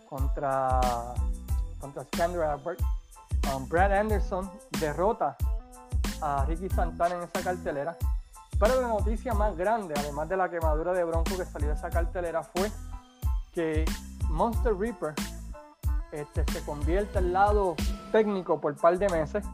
contra, 0.08 0.80
contra 1.80 2.04
Scandal 2.04 2.60
um, 3.56 3.68
Brad 3.68 3.94
Anderson 3.94 4.50
derrota 4.80 5.36
a 6.22 6.46
Ricky 6.46 6.70
Santana 6.70 7.16
en 7.16 7.24
esa 7.24 7.42
cartelera. 7.42 7.98
Pero 8.60 8.82
la 8.82 8.88
noticia 8.88 9.34
más 9.34 9.56
grande, 9.56 9.94
además 9.98 10.30
de 10.30 10.38
la 10.38 10.50
quemadura 10.50 10.94
de 10.94 11.04
Bronco 11.04 11.38
que 11.38 11.46
salió 11.46 11.70
de 11.70 11.76
esa 11.76 11.90
cartelera, 11.90 12.44
fue 12.44 12.72
que 13.54 13.86
Monster 14.30 14.76
Reaper 14.76 15.14
este, 16.12 16.44
se 16.52 16.66
convierte 16.66 17.18
al 17.18 17.34
lado 17.34 17.76
técnico 18.12 18.60
por 18.60 18.74
un 18.74 18.78
par 18.78 18.98
de 18.98 19.10
meses 19.10 19.46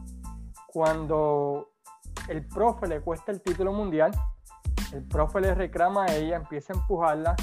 cuando 0.66 1.70
el 2.28 2.46
profe 2.46 2.86
le 2.86 3.00
cuesta 3.00 3.32
el 3.32 3.40
título 3.40 3.72
mundial, 3.72 4.10
el 4.92 5.04
profe 5.04 5.40
le 5.40 5.54
reclama 5.54 6.04
a 6.04 6.14
ella, 6.14 6.36
empieza 6.36 6.72
a 6.72 6.76
empujarla, 6.76 7.36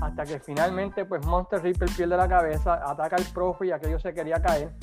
hasta 0.00 0.24
que 0.24 0.40
finalmente 0.40 1.04
pues 1.04 1.24
Monster 1.26 1.62
Ripper 1.62 1.90
pierde 1.96 2.16
la 2.16 2.28
cabeza, 2.28 2.80
ataca 2.88 3.16
al 3.16 3.24
profe 3.24 3.66
y 3.66 3.72
aquello 3.72 3.98
se 3.98 4.12
quería 4.12 4.40
caer 4.40 4.74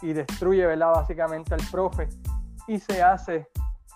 y 0.00 0.12
destruye 0.12 0.66
¿verdad? 0.66 0.92
básicamente 0.94 1.54
al 1.54 1.62
profe 1.70 2.08
y 2.66 2.78
se 2.78 3.02
hace, 3.02 3.48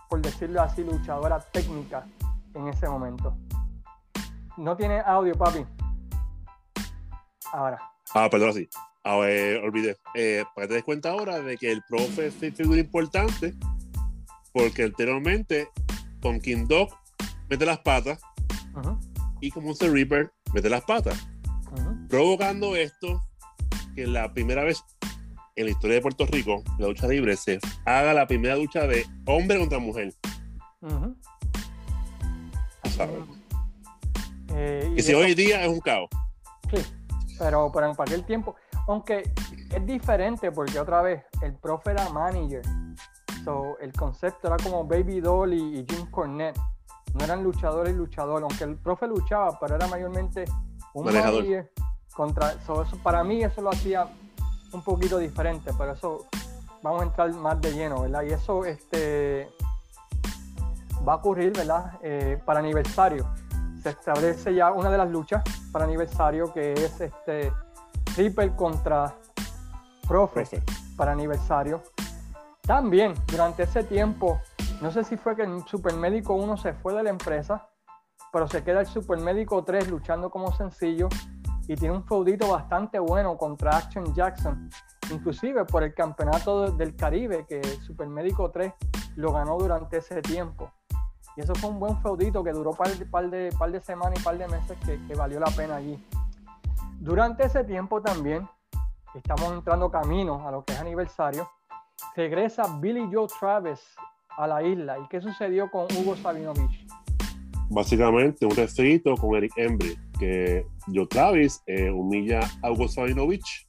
por 0.09 0.21
decirlo 0.21 0.63
así, 0.63 0.83
luchadora 0.85 1.41
técnica 1.41 2.07
en 2.55 2.69
ese 2.69 2.89
momento. 2.89 3.35
No 4.57 4.77
tiene 4.77 5.01
audio, 5.01 5.35
papi. 5.35 5.67
Ahora. 7.53 7.96
Ah, 8.15 8.29
perdón, 8.31 8.55
sí. 8.55 8.69
A 9.05 9.17
ver, 9.17 9.59
olvidé. 9.63 9.97
Eh, 10.15 10.45
para 10.55 10.67
que 10.67 10.69
te 10.69 10.75
des 10.75 10.85
cuenta 10.85 11.11
ahora 11.11 11.41
de 11.41 11.57
que 11.57 11.71
el 11.71 11.83
profe 11.89 12.27
es 12.27 12.35
figura 12.35 12.81
importante 12.81 13.55
porque 14.53 14.85
anteriormente 14.85 15.69
con 16.23 16.41
King 16.41 16.67
Dog 16.67 16.89
mete 17.51 17.67
las 17.67 17.79
patas 17.81 18.19
y 19.41 19.51
con 19.51 19.65
Monster 19.65 19.93
Reaper 19.93 20.33
mete 20.55 20.71
las 20.71 20.83
patas, 20.83 21.29
provocando 22.09 22.75
esto 22.75 23.21
que 23.95 24.07
la 24.07 24.33
primera 24.33 24.65
vez 24.65 24.83
en 25.57 25.67
la 25.67 25.71
historia 25.73 25.97
de 25.97 26.03
Puerto 26.03 26.27
Rico, 26.27 26.63
la 26.79 26.89
lucha 26.89 27.07
libre, 27.07 27.37
se 27.37 27.59
haga 27.85 28.15
la 28.15 28.27
primera 28.27 28.57
lucha 28.57 28.87
de 28.87 29.07
hombre 29.27 29.59
contra 29.59 29.79
mujer. 29.79 30.15
Eh, 34.55 34.95
y, 34.97 35.03
si 35.03 35.13
hoy 35.13 35.35
día 35.35 35.63
es 35.65 35.69
un 35.69 35.81
caos. 35.81 36.09
Sí. 36.75 36.83
Pero, 37.39 37.71
pero 37.73 37.87
en 37.87 37.93
aquel 37.99 38.25
tiempo, 38.25 38.57
aunque 38.89 39.33
es 39.71 39.87
diferente 39.87 40.51
porque 40.53 40.79
otra 40.79 41.03
vez 41.03 41.25
el 41.43 41.55
profe 41.55 41.93
era 41.93 42.09
manager. 42.11 42.63
So, 43.45 43.79
el 43.81 43.93
concepto 43.93 44.49
era 44.49 44.57
como 44.57 44.85
Baby 44.85 45.21
Doll 45.21 45.55
y, 45.55 45.87
Jim 45.89 46.11
Cornette. 46.11 46.59
No 47.15 47.25
eran 47.25 47.43
luchadores 47.43 47.95
y 47.95 47.97
luchadores, 47.97 48.43
aunque 48.43 48.65
el 48.65 48.77
profe 48.77 49.07
luchaba, 49.07 49.59
pero 49.59 49.77
era 49.77 49.87
mayormente 49.87 50.45
un 50.95 51.05
manager 51.05 51.71
contra. 52.15 52.53
eso, 52.53 52.85
para 53.03 53.23
mí 53.23 53.43
eso 53.43 53.63
lo 53.63 53.71
hacía 53.71 54.09
un 54.73 54.83
poquito 54.83 55.19
diferente, 55.19 55.73
pero 55.79 55.93
eso 55.93 56.27
vamos 56.83 57.03
a 57.03 57.05
entrar 57.05 57.33
más 57.35 57.61
de 57.61 57.73
lleno, 57.73 58.03
¿verdad? 58.03 58.23
Y 58.23 58.33
eso 58.33 58.65
este, 58.65 59.49
va 61.07 61.15
a 61.15 61.17
ocurrir, 61.17 61.53
¿verdad? 61.53 61.99
Eh, 62.03 62.41
para 62.45 62.61
aniversario. 62.61 63.27
Se 63.87 63.91
establece 63.91 64.53
ya 64.53 64.73
una 64.73 64.91
de 64.91 64.99
las 64.99 65.09
luchas 65.09 65.45
para 65.71 65.85
aniversario 65.85 66.53
que 66.53 66.73
es 66.73 67.01
este 67.01 67.53
Triple 68.17 68.57
contra 68.57 69.15
Profe, 70.09 70.43
para 70.97 71.13
aniversario. 71.13 71.81
También 72.63 73.15
durante 73.29 73.63
ese 73.63 73.85
tiempo, 73.85 74.41
no 74.83 74.91
sé 74.91 75.05
si 75.05 75.17
fue 75.17 75.37
que 75.37 75.43
el 75.43 75.65
Supermédico 75.69 76.35
1 76.35 76.57
se 76.57 76.73
fue 76.73 76.95
de 76.95 77.05
la 77.05 77.11
empresa, 77.11 77.69
pero 78.33 78.49
se 78.49 78.65
queda 78.65 78.81
el 78.81 78.87
Supermédico 78.87 79.63
3 79.63 79.89
luchando 79.89 80.31
como 80.31 80.51
sencillo 80.51 81.09
y 81.69 81.77
tiene 81.77 81.95
un 81.95 82.05
feudito 82.05 82.49
bastante 82.49 82.99
bueno 82.99 83.37
contra 83.37 83.77
Action 83.77 84.13
Jackson, 84.13 84.69
inclusive 85.13 85.65
por 85.65 85.85
el 85.85 85.95
campeonato 85.95 86.73
del 86.73 86.97
Caribe 86.97 87.47
que 87.47 87.61
el 87.61 87.81
Supermédico 87.83 88.51
3 88.51 88.73
lo 89.15 89.33
ganó 89.33 89.57
durante 89.57 89.99
ese 89.99 90.23
tiempo. 90.23 90.73
Y 91.37 91.43
eso 91.43 91.55
fue 91.55 91.69
un 91.69 91.79
buen 91.79 92.01
feudito 92.01 92.43
que 92.43 92.51
duró 92.51 92.71
un 92.71 92.77
par, 92.77 92.89
de, 93.31 93.51
par 93.53 93.71
de 93.71 93.81
semanas 93.81 94.19
y 94.19 94.23
par 94.23 94.39
de 94.39 94.49
meses 94.49 94.77
que, 94.85 95.15
valió 95.15 95.39
la 95.39 95.51
pena 95.51 95.77
allí. 95.77 95.99
Durante 96.99 97.45
ese 97.45 97.63
tiempo 97.63 98.01
también, 98.01 98.49
estamos 99.15 99.53
entrando 99.53 99.91
camino 99.91 100.47
a 100.49 100.51
lo 100.51 100.65
que 100.65 100.73
es 100.73 100.81
aniversario, 100.81 101.49
regresa 102.15 102.79
Billy 102.81 103.07
Joe 103.13 103.27
Travis 103.39 103.81
a 104.39 104.47
la 104.47 104.63
isla. 104.63 104.99
¿Y 104.99 105.07
qué 105.09 105.21
sucedió 105.21 105.71
con 105.71 105.87
Hugo 105.95 106.17
Sabinovich? 106.17 106.87
Básicamente 107.69 108.47
un 108.47 108.57
refrito 108.57 109.15
con 109.17 109.35
Eric 109.35 109.53
Embry, 109.57 109.99
que 110.19 110.65
Joe 110.87 111.07
Travis 111.07 111.63
eh, 111.67 111.91
humilla 111.91 112.41
a 112.63 112.71
Hugo 112.71 112.89
Sabinovich. 112.89 113.69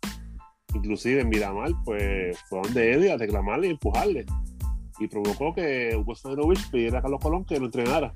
Inclusive 0.73 1.21
en 1.21 1.29
Miramar, 1.29 1.71
pues 1.83 2.39
fue 2.47 2.61
donde 2.61 2.93
Eddie 2.93 3.11
a 3.11 3.17
reclamarle 3.17 3.67
y 3.67 3.71
empujarle. 3.71 4.25
Y 4.99 5.07
provocó 5.07 5.53
que 5.53 5.95
Hugo 5.95 6.15
Sabinovich 6.15 6.69
pidiera 6.71 6.99
a 6.99 7.01
Carlos 7.01 7.21
Colón 7.21 7.45
que 7.45 7.59
lo 7.59 7.65
entrenara. 7.65 8.13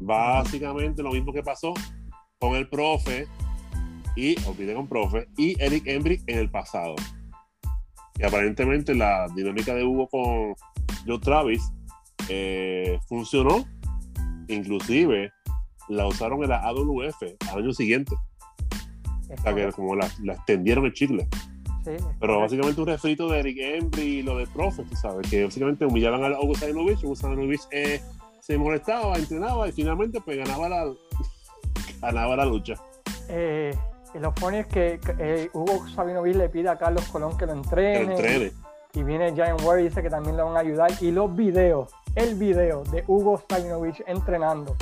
Básicamente 0.00 1.02
lo 1.02 1.12
mismo 1.12 1.32
que 1.32 1.42
pasó 1.42 1.72
con 2.38 2.54
el 2.54 2.68
profe 2.68 3.26
y 4.16 4.34
olvidé 4.46 4.74
con 4.74 4.88
profe 4.88 5.28
y 5.36 5.60
Eric 5.62 5.86
Embry 5.86 6.22
en 6.26 6.38
el 6.38 6.50
pasado. 6.50 6.96
Y 8.18 8.24
aparentemente 8.24 8.94
la 8.94 9.26
dinámica 9.34 9.74
de 9.74 9.84
Hugo 9.84 10.08
con 10.08 10.54
Joe 11.06 11.18
Travis 11.20 11.62
eh, 12.28 12.98
funcionó. 13.08 13.64
Inclusive 14.48 15.32
la 15.88 16.06
usaron 16.06 16.42
en 16.42 16.50
la 16.50 16.60
AWF 16.60 17.22
al 17.50 17.58
año 17.58 17.72
siguiente. 17.72 18.14
O 19.28 19.42
sea 19.42 19.54
que 19.54 19.70
como 19.72 19.96
la, 19.96 20.06
extendieron 20.06 20.86
el 20.86 20.92
chicle. 20.92 21.28
Pero 22.20 22.40
básicamente 22.40 22.80
un 22.80 22.86
refrito 22.86 23.28
de 23.28 23.40
Eric 23.40 23.58
Embry 23.60 24.02
y 24.02 24.22
lo 24.22 24.38
de 24.38 24.46
profe, 24.46 24.84
¿sabes? 24.96 25.28
Que 25.30 25.44
básicamente 25.44 25.86
humillaban 25.86 26.24
a 26.24 26.40
Hugo 26.40 26.54
Sabinovich. 26.54 27.02
Hugo 27.04 27.16
Sabinovich 27.16 27.62
eh, 27.70 28.00
se 28.40 28.58
molestaba, 28.58 29.16
entrenaba 29.16 29.68
y 29.68 29.72
finalmente 29.72 30.20
pues 30.20 30.38
ganaba 30.38 30.68
la, 30.68 30.92
ganaba 32.00 32.36
la 32.36 32.44
lucha. 32.44 32.74
Eh, 33.28 33.74
y 34.14 34.18
lo 34.18 34.32
funny 34.32 34.58
es 34.58 34.66
que 34.66 35.00
eh, 35.18 35.50
Hugo 35.52 35.88
Sabinovich 35.88 36.36
le 36.36 36.48
pide 36.48 36.68
a 36.68 36.76
Carlos 36.76 37.04
Colón 37.08 37.36
que 37.36 37.46
lo 37.46 37.52
entrene. 37.52 38.52
Y 38.94 39.02
viene 39.02 39.34
Giant 39.34 39.60
Ware 39.62 39.82
y 39.82 39.84
dice 39.88 40.02
que 40.02 40.08
también 40.08 40.36
le 40.36 40.42
van 40.42 40.56
a 40.56 40.60
ayudar. 40.60 40.90
Y 41.02 41.10
los 41.10 41.34
videos, 41.36 41.92
el 42.14 42.34
video 42.34 42.82
de 42.84 43.04
Hugo 43.06 43.42
Sabinovich 43.48 44.02
entrenando, 44.06 44.74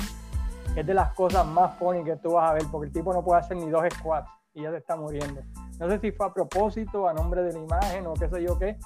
es 0.73 0.85
de 0.85 0.93
las 0.93 1.13
cosas 1.13 1.45
más 1.45 1.77
funny 1.77 2.03
que 2.03 2.15
tú 2.15 2.31
vas 2.31 2.49
a 2.49 2.53
ver, 2.53 2.63
porque 2.71 2.87
el 2.87 2.93
tipo 2.93 3.13
no 3.13 3.23
puede 3.23 3.41
hacer 3.41 3.57
ni 3.57 3.69
dos 3.69 3.83
squats 3.93 4.29
y 4.55 4.63
ya 4.63 4.71
se 4.71 4.77
está 4.77 4.95
muriendo. 4.95 5.41
No 5.79 5.89
sé 5.89 5.99
si 5.99 6.11
fue 6.11 6.25
a 6.25 6.33
propósito, 6.33 7.07
a 7.07 7.13
nombre 7.13 7.43
de 7.43 7.53
la 7.53 7.59
imagen 7.59 8.07
o 8.07 8.13
qué 8.13 8.29
sé 8.29 8.41
yo 8.41 8.57
qué, 8.57 8.77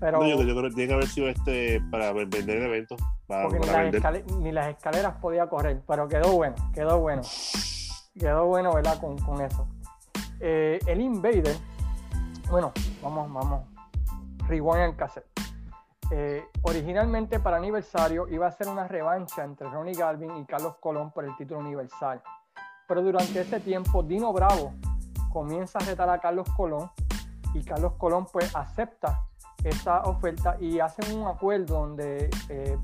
pero... 0.00 0.18
No, 0.18 0.26
yo, 0.26 0.36
creo 0.36 0.62
que 0.68 0.74
tiene 0.74 0.88
que 0.88 0.94
haber 0.94 1.06
sido 1.06 1.28
este 1.28 1.80
para 1.90 2.12
vender 2.12 2.50
el 2.50 2.64
evento. 2.64 2.96
porque 3.26 3.60
ni, 4.40 4.52
las 4.52 4.68
escaleras 4.68 5.14
podía 5.20 5.46
correr, 5.48 5.80
pero 5.86 6.08
quedó 6.08 6.32
bueno, 6.32 6.56
quedó 6.74 6.98
bueno. 6.98 7.22
Quedó 8.18 8.46
bueno, 8.46 8.74
¿verdad? 8.74 9.00
Con, 9.00 9.16
con 9.18 9.40
eso. 9.40 9.66
Eh, 10.40 10.78
el 10.86 11.00
Invader, 11.00 11.56
bueno, 12.50 12.72
vamos, 13.02 13.32
vamos, 13.32 13.62
rewind 14.48 14.82
el 14.82 14.96
cassette. 14.96 15.26
Eh, 16.10 16.44
originalmente 16.62 17.40
para 17.40 17.56
aniversario 17.56 18.28
iba 18.28 18.46
a 18.46 18.52
ser 18.52 18.68
una 18.68 18.86
revancha 18.86 19.42
entre 19.42 19.70
Ronnie 19.70 19.94
Galvin 19.94 20.36
y 20.36 20.44
Carlos 20.44 20.76
Colón 20.80 21.12
por 21.12 21.24
el 21.24 21.34
título 21.36 21.60
universal. 21.60 22.20
Pero 22.86 23.02
durante 23.02 23.40
ese 23.40 23.60
tiempo 23.60 24.02
Dino 24.02 24.32
Bravo 24.32 24.74
comienza 25.34 25.80
a 25.80 25.84
retar 25.84 26.08
a 26.08 26.20
Carlos 26.20 26.46
Colón 26.56 26.88
y 27.54 27.64
Carlos 27.64 27.94
Colón 27.98 28.26
pues 28.32 28.54
acepta 28.54 29.26
esa 29.64 30.02
oferta 30.02 30.56
y 30.60 30.78
hacen 30.78 31.18
un 31.18 31.26
acuerdo 31.26 31.80
donde 31.80 32.30
eh, 32.48 32.78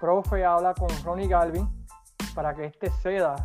Profe 0.00 0.44
habla 0.44 0.74
con 0.74 0.88
Ronnie 1.04 1.28
Galvin 1.28 1.68
para 2.34 2.52
que 2.52 2.64
este 2.64 2.90
ceda 2.90 3.36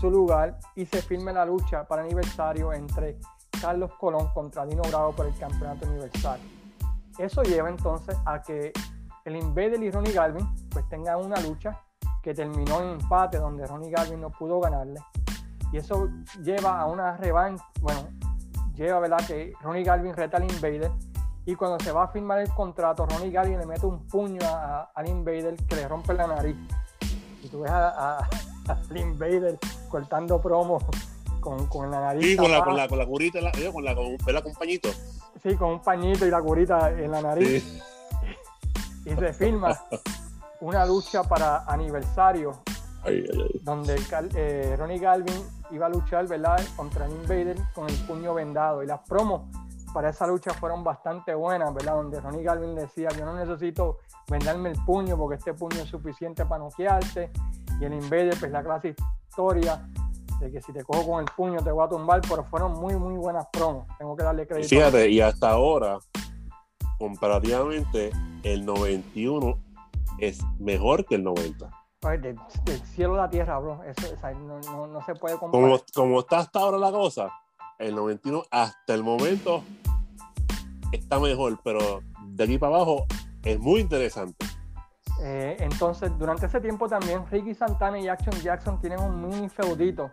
su 0.00 0.08
lugar 0.08 0.56
y 0.76 0.86
se 0.86 1.02
firme 1.02 1.32
la 1.32 1.44
lucha 1.44 1.84
para 1.84 2.02
aniversario 2.02 2.72
entre 2.72 3.18
Carlos 3.60 3.92
Colón 3.98 4.28
contra 4.32 4.64
Dino 4.64 4.82
Bravo 4.82 5.12
por 5.12 5.26
el 5.26 5.36
campeonato 5.36 5.88
universal. 5.88 6.38
Eso 7.18 7.42
lleva 7.42 7.68
entonces 7.68 8.16
a 8.24 8.40
que 8.40 8.72
el 9.24 9.36
Invader 9.36 9.82
y 9.82 9.90
Ronnie 9.90 10.12
Galvin 10.12 10.46
pues 10.70 10.88
tengan 10.88 11.24
una 11.24 11.40
lucha 11.40 11.80
que 12.22 12.34
terminó 12.34 12.80
en 12.82 13.00
empate 13.00 13.38
donde 13.38 13.66
Ronnie 13.66 13.90
Galvin 13.90 14.20
no 14.20 14.30
pudo 14.30 14.60
ganarle. 14.60 15.00
Y 15.72 15.78
eso 15.78 16.10
lleva 16.42 16.80
a 16.80 16.86
una 16.86 17.16
revancha, 17.16 17.64
bueno, 17.80 18.08
lleva 18.74 19.00
¿verdad? 19.00 19.26
que 19.26 19.54
Ronnie 19.62 19.84
Galvin 19.84 20.14
reta 20.14 20.36
al 20.36 20.44
Invader 20.44 20.90
y 21.44 21.54
cuando 21.56 21.82
se 21.82 21.90
va 21.90 22.04
a 22.04 22.08
firmar 22.08 22.38
el 22.38 22.50
contrato, 22.50 23.06
Ronnie 23.06 23.30
Galvin 23.30 23.58
le 23.58 23.66
mete 23.66 23.84
un 23.84 24.06
puño 24.06 24.40
al 24.94 25.08
Invader 25.08 25.56
que 25.68 25.76
le 25.76 25.88
rompe 25.88 26.14
la 26.14 26.28
nariz. 26.28 26.56
Y 27.42 27.48
tú 27.48 27.62
ves 27.62 27.72
a, 27.72 28.18
al 28.18 28.96
Invader 28.96 29.58
cortando 29.88 30.40
promo 30.40 30.78
con, 31.40 31.66
con 31.66 31.90
la 31.90 32.00
nariz. 32.00 32.24
Sí, 32.24 32.36
con 32.36 32.50
la, 32.50 32.62
con 32.62 32.76
la, 32.76 32.86
con 32.86 32.98
la, 32.98 33.06
curita, 33.06 33.40
la, 33.40 33.50
con, 33.50 33.84
la, 33.84 33.94
con, 33.94 34.16
con 34.16 34.46
un 34.46 34.54
pañito. 34.54 34.90
Sí, 35.42 35.56
con 35.56 35.70
un 35.70 35.82
pañito 35.82 36.24
y 36.26 36.30
la 36.30 36.40
curita 36.40 36.90
en 36.90 37.10
la 37.10 37.22
nariz. 37.22 37.82
Y 39.04 39.16
se 39.16 39.32
filma 39.32 39.76
una 40.60 40.86
lucha 40.86 41.24
para 41.24 41.64
aniversario. 41.64 42.62
Donde 43.62 44.00
eh, 44.36 44.76
Ronnie 44.78 45.00
Galvin 45.00 45.44
iba 45.72 45.86
a 45.86 45.88
luchar 45.88 46.26
¿verdad? 46.28 46.60
contra 46.76 47.06
el 47.06 47.12
Invader 47.12 47.56
con 47.74 47.88
el 47.88 47.96
puño 48.06 48.34
vendado. 48.34 48.82
Y 48.82 48.86
las 48.86 49.00
promos 49.00 49.42
para 49.92 50.10
esa 50.10 50.26
lucha 50.26 50.52
fueron 50.54 50.82
bastante 50.84 51.34
buenas, 51.34 51.72
¿verdad? 51.74 51.94
Donde 51.94 52.20
Ronnie 52.20 52.42
Galvin 52.42 52.74
decía, 52.74 53.08
yo 53.10 53.24
no 53.24 53.34
necesito 53.34 53.98
venderme 54.28 54.70
el 54.70 54.84
puño 54.84 55.16
porque 55.16 55.36
este 55.36 55.54
puño 55.54 55.82
es 55.82 55.88
suficiente 55.88 56.46
para 56.46 56.64
noquearte. 56.64 57.30
Y 57.80 57.84
el 57.84 57.94
Invader, 57.94 58.36
pues 58.38 58.50
la 58.52 58.62
clase 58.62 58.94
historia 59.28 59.88
de 60.40 60.50
que 60.50 60.60
si 60.60 60.72
te 60.72 60.82
cojo 60.84 61.06
con 61.06 61.20
el 61.20 61.26
puño 61.36 61.62
te 61.62 61.70
voy 61.70 61.84
a 61.84 61.88
tumbar, 61.88 62.20
pero 62.28 62.44
fueron 62.44 62.72
muy, 62.72 62.96
muy 62.96 63.14
buenas 63.14 63.46
promos. 63.52 63.86
Tengo 63.98 64.16
que 64.16 64.24
darle 64.24 64.46
crédito. 64.46 64.68
Fíjate, 64.68 65.08
y 65.08 65.20
hasta 65.20 65.50
ahora, 65.50 65.98
comparativamente, 66.98 68.10
el 68.42 68.64
91 68.64 69.58
es 70.18 70.40
mejor 70.58 71.04
que 71.04 71.16
el 71.16 71.24
90. 71.24 71.70
Del, 72.10 72.36
cielo 72.94 73.14
a 73.14 73.18
la 73.18 73.30
tierra, 73.30 73.58
bro. 73.58 73.80
Eso, 73.84 74.08
no, 74.34 74.86
no, 74.88 75.04
se 75.04 75.14
puede 75.14 75.38
comparar. 75.38 75.64
Como, 75.64 75.80
como 75.94 76.20
está 76.20 76.40
hasta 76.40 76.58
ahora 76.58 76.78
la 76.78 76.90
cosa, 76.90 77.30
el 77.78 77.94
91 77.94 78.42
hasta 78.50 78.94
el 78.94 79.04
momento 79.04 79.62
está 80.90 81.20
mejor, 81.20 81.60
pero 81.62 82.02
de 82.26 82.44
aquí 82.44 82.58
para 82.58 82.76
abajo 82.76 83.06
es 83.44 83.58
muy 83.58 83.80
interesante. 83.80 84.46
Eh, 85.20 85.56
entonces, 85.60 86.10
durante 86.18 86.46
ese 86.46 86.60
tiempo 86.60 86.88
también 86.88 87.24
Ricky 87.30 87.54
Santana 87.54 87.98
y 88.00 88.08
Action 88.08 88.34
Jackson 88.42 88.80
tienen 88.80 89.00
un 89.00 89.28
mini 89.28 89.48
feudito, 89.48 90.10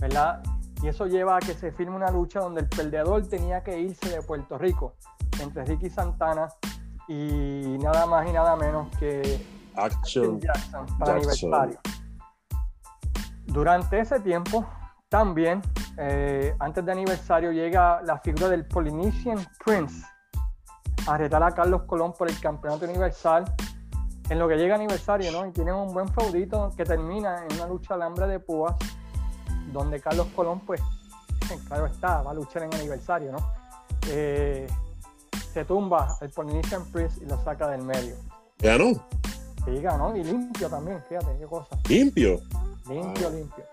¿verdad? 0.00 0.42
Y 0.82 0.88
eso 0.88 1.06
lleva 1.06 1.36
a 1.36 1.40
que 1.40 1.52
se 1.52 1.72
firme 1.72 1.96
una 1.96 2.10
lucha 2.10 2.40
donde 2.40 2.62
el 2.62 2.68
perdedor 2.68 3.26
tenía 3.28 3.62
que 3.62 3.78
irse 3.78 4.08
de 4.08 4.22
Puerto 4.22 4.56
Rico 4.56 4.94
entre 5.42 5.64
Ricky 5.64 5.90
Santana 5.90 6.48
y 7.06 7.76
nada 7.82 8.06
más 8.06 8.26
y 8.26 8.32
nada 8.32 8.56
menos 8.56 8.88
que 8.96 9.59
Action, 9.84 10.40
Jackson 10.40 10.86
para 10.98 11.14
aniversario. 11.14 11.78
Durante 13.46 14.00
ese 14.00 14.20
tiempo, 14.20 14.66
también, 15.08 15.60
eh, 15.96 16.54
antes 16.60 16.84
de 16.84 16.92
aniversario, 16.92 17.50
llega 17.50 18.00
la 18.02 18.18
figura 18.18 18.48
del 18.48 18.64
Polynesian 18.66 19.38
Prince 19.64 20.06
a 21.06 21.18
retar 21.18 21.42
a 21.42 21.50
Carlos 21.52 21.82
Colón 21.82 22.12
por 22.12 22.28
el 22.30 22.38
campeonato 22.38 22.84
universal 22.84 23.44
en 24.28 24.38
lo 24.38 24.46
que 24.46 24.56
llega 24.56 24.76
aniversario, 24.76 25.32
¿no? 25.32 25.44
Y 25.44 25.50
tienen 25.50 25.74
un 25.74 25.92
buen 25.92 26.08
feudito 26.08 26.70
que 26.76 26.84
termina 26.84 27.44
en 27.44 27.56
una 27.56 27.66
lucha 27.66 27.96
de 27.96 28.04
hambre 28.04 28.28
de 28.28 28.38
púas, 28.38 28.76
donde 29.72 30.00
Carlos 30.00 30.28
Colón, 30.36 30.60
pues, 30.60 30.80
claro 31.66 31.86
está, 31.86 32.22
va 32.22 32.30
a 32.30 32.34
luchar 32.34 32.62
en 32.62 32.74
aniversario, 32.74 33.32
¿no? 33.32 33.38
Eh, 34.08 34.68
se 35.52 35.64
tumba 35.64 36.16
al 36.20 36.30
Polynesian 36.30 36.84
Priest 36.92 37.20
y 37.20 37.26
lo 37.26 37.42
saca 37.42 37.66
del 37.68 37.82
medio. 37.82 38.14
¿Ganó? 38.60 38.92
Sí, 39.64 39.80
ganó 39.80 40.16
y 40.16 40.24
limpio 40.24 40.68
también, 40.68 41.02
fíjate 41.08 41.36
qué 41.38 41.46
cosa. 41.46 41.76
¿Limpio? 41.88 42.40
Limpio, 42.88 43.28
ah. 43.28 43.30
limpio. 43.30 43.64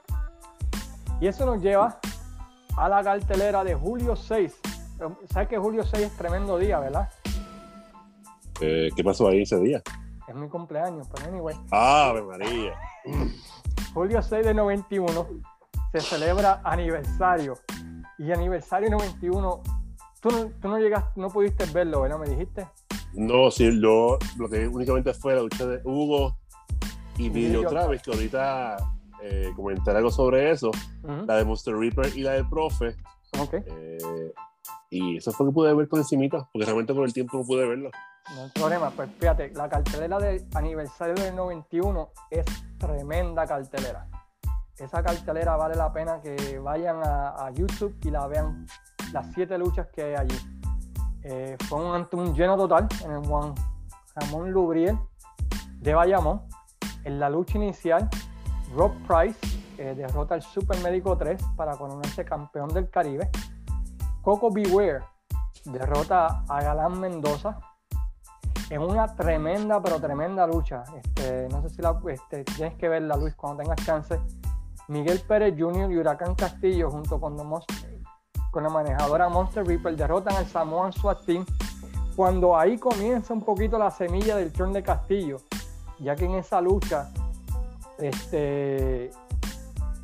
Y 1.20 1.28
eso 1.28 1.46
nos 1.46 1.62
lleva 1.62 2.00
a 2.78 2.90
la 2.90 3.04
cartelera 3.04 3.64
de 3.64 3.74
julio 3.74 4.16
6. 4.16 4.54
¿Sabes 5.32 5.48
que 5.48 5.58
julio 5.58 5.84
6 5.84 6.06
es 6.06 6.18
tremendo 6.18 6.58
día, 6.58 6.80
verdad? 6.80 7.10
Eh, 8.62 8.90
¿Qué 8.96 9.04
pasó 9.04 9.28
ahí 9.28 9.42
ese 9.44 9.60
día? 9.60 9.82
Es 10.28 10.36
mi 10.36 10.48
cumpleaños, 10.50 11.08
pero 11.14 11.30
anyway. 11.30 11.56
¡Ave 11.72 12.22
María! 12.22 12.74
Julio 13.94 14.22
6 14.22 14.46
de 14.46 14.54
91 14.54 15.28
se 15.92 16.02
celebra 16.02 16.62
aniversario. 16.64 17.56
Y 18.18 18.32
aniversario 18.32 18.90
91, 18.90 19.62
tú 20.20 20.30
no, 20.30 20.46
tú 20.60 20.68
no 20.68 20.80
llegaste, 20.80 21.20
no 21.20 21.30
pudiste 21.30 21.66
verlo, 21.68 22.02
¿verdad? 22.02 22.20
¿Me 22.20 22.28
dijiste? 22.28 22.68
No, 23.14 23.50
sí, 23.52 23.80
yo 23.82 24.18
lo 24.38 24.50
que 24.50 24.68
únicamente 24.68 25.14
fue 25.14 25.36
la 25.36 25.42
lucha 25.42 25.66
de 25.66 25.82
Hugo 25.84 26.38
y 27.18 27.30
Video 27.30 27.68
Travis, 27.68 28.02
que 28.02 28.12
ahorita 28.12 28.78
eh, 29.24 29.52
comentar 29.56 29.96
algo 29.96 30.12
sobre 30.12 30.52
eso. 30.52 30.72
La 31.04 31.38
de 31.38 31.46
Monster 31.46 31.76
Reaper 31.76 32.16
y 32.16 32.22
la 32.22 32.34
del 32.34 32.48
Profe. 32.48 32.96
Okay. 33.40 33.62
Eh, 33.66 34.34
y 34.90 35.18
eso 35.18 35.32
fue 35.32 35.46
lo 35.46 35.52
que 35.52 35.56
pude 35.56 35.74
ver 35.74 35.88
por 35.88 36.00
encimita, 36.00 36.48
porque 36.52 36.66
realmente 36.66 36.94
por 36.94 37.06
el 37.06 37.14
tiempo 37.14 37.38
no 37.38 37.44
pude 37.44 37.68
verlo. 37.68 37.90
No 38.36 38.44
hay 38.44 38.50
problema, 38.52 38.90
pues 38.92 39.10
fíjate, 39.20 39.52
la 39.54 39.70
cartelera 39.70 40.18
del 40.20 40.46
aniversario 40.54 41.16
del 41.16 41.36
91 41.36 42.10
es 42.30 42.46
tremenda 42.78 43.46
cartelera. 43.46 44.08
Esa 44.78 45.02
cartelera 45.02 45.56
vale 45.56 45.76
la 45.76 45.92
pena 45.92 46.22
que 46.22 46.60
vayan 46.60 46.98
a, 47.04 47.50
YouTube 47.52 47.98
y 48.04 48.12
la 48.12 48.28
vean 48.28 48.68
las 49.12 49.34
siete 49.34 49.58
luchas 49.58 49.88
que 49.88 50.04
hay 50.04 50.16
allí. 50.16 50.36
Eh, 51.30 51.58
fue 51.68 51.84
un, 51.84 52.08
un, 52.10 52.34
lleno 52.34 52.56
total 52.56 52.88
en 53.04 53.12
el 53.12 53.28
Juan 53.28 53.54
Ramón 54.16 54.50
Lubriel 54.50 54.98
de 55.82 55.94
Bayamón. 55.94 56.42
En 57.04 57.20
la 57.20 57.30
lucha 57.30 57.58
inicial, 57.58 58.10
Rob 58.74 58.94
Price 59.06 59.38
eh, 59.78 59.94
derrota 59.94 60.36
al 60.36 60.42
Super 60.42 60.80
Médico 60.82 61.18
3 61.18 61.42
para 61.58 61.76
coronarse 61.76 62.24
campeón 62.24 62.70
del 62.70 62.90
Caribe. 62.90 63.30
Coco 64.22 64.50
Beware 64.52 65.02
derrota 65.66 66.46
a 66.48 66.62
Galán 66.62 66.98
Mendoza 66.98 67.60
en 68.70 68.82
una 68.82 69.14
tremenda, 69.14 69.82
pero 69.82 70.00
tremenda 70.00 70.48
lucha. 70.48 70.84
Este, 70.96 71.50
no 71.50 71.62
sé 71.62 71.72
si 71.72 71.82
la, 71.82 72.00
este, 72.10 72.46
tienes 72.46 72.76
que 72.76 72.88
verla, 72.88 73.18
Luis, 73.18 73.36
cuando 73.36 73.64
tengas 73.64 73.86
chance. 73.86 74.18
Miguel 74.88 75.20
Pérez 75.28 75.56
Jr. 75.60 75.92
y 75.92 75.98
Huracán 75.98 76.36
Castillo, 76.36 76.90
junto 76.90 77.20
con, 77.20 77.36
con 78.52 78.64
la 78.64 78.70
manejadora 78.70 79.30
Monster 79.30 79.66
Reaper, 79.66 79.96
derrotan 79.96 80.36
al 80.36 80.46
Samoan 80.48 80.94
SWAT 80.94 81.26
Team. 81.26 81.46
Cuando 82.16 82.58
ahí 82.58 82.78
comienza 82.78 83.34
un 83.34 83.42
poquito 83.42 83.78
la 83.78 83.92
semilla 83.92 84.36
del 84.36 84.52
turn 84.52 84.74
de 84.74 84.82
Castillo, 84.82 85.38
ya 86.00 86.16
que 86.16 86.26
en 86.26 86.36
esa 86.36 86.62
lucha, 86.62 87.12
este, 88.00 89.12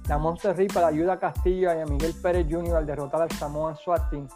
la 0.08 0.18
Monster 0.18 0.56
Reaper 0.56 0.84
ayuda 0.84 1.14
a 1.14 1.20
Castillo 1.20 1.74
y 1.74 1.80
a 1.80 1.86
Miguel 1.86 2.14
Pérez 2.22 2.46
Jr. 2.50 2.76
al 2.76 2.86
derrotar 2.86 3.22
al 3.22 3.32
Samoan 3.32 3.76
SWAT 3.78 4.10
Team. 4.10 4.28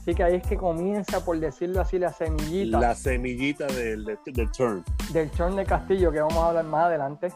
Así 0.00 0.14
que 0.14 0.24
ahí 0.24 0.36
es 0.36 0.46
que 0.46 0.56
comienza, 0.56 1.22
por 1.22 1.38
decirlo 1.38 1.82
así, 1.82 1.98
la 1.98 2.10
semillita. 2.10 2.80
La 2.80 2.94
semillita 2.94 3.66
del, 3.66 4.04
del, 4.04 4.50
turn. 4.50 4.82
Del 5.12 5.30
turn 5.30 5.56
de 5.56 5.66
Castillo, 5.66 6.10
que 6.10 6.20
vamos 6.20 6.38
a 6.38 6.48
hablar 6.48 6.64
más 6.64 6.86
adelante. 6.86 7.28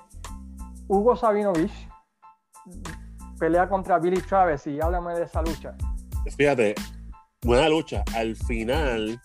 Hugo 0.88 1.14
Sabinovich 1.14 1.88
pelea 3.38 3.68
contra 3.68 3.98
Billy 3.98 4.20
Travis 4.22 4.66
y 4.66 4.80
háblame 4.80 5.14
de 5.14 5.24
esa 5.24 5.42
lucha. 5.42 5.76
Fíjate, 6.36 6.74
buena 7.42 7.68
lucha. 7.68 8.02
Al 8.14 8.34
final, 8.36 9.20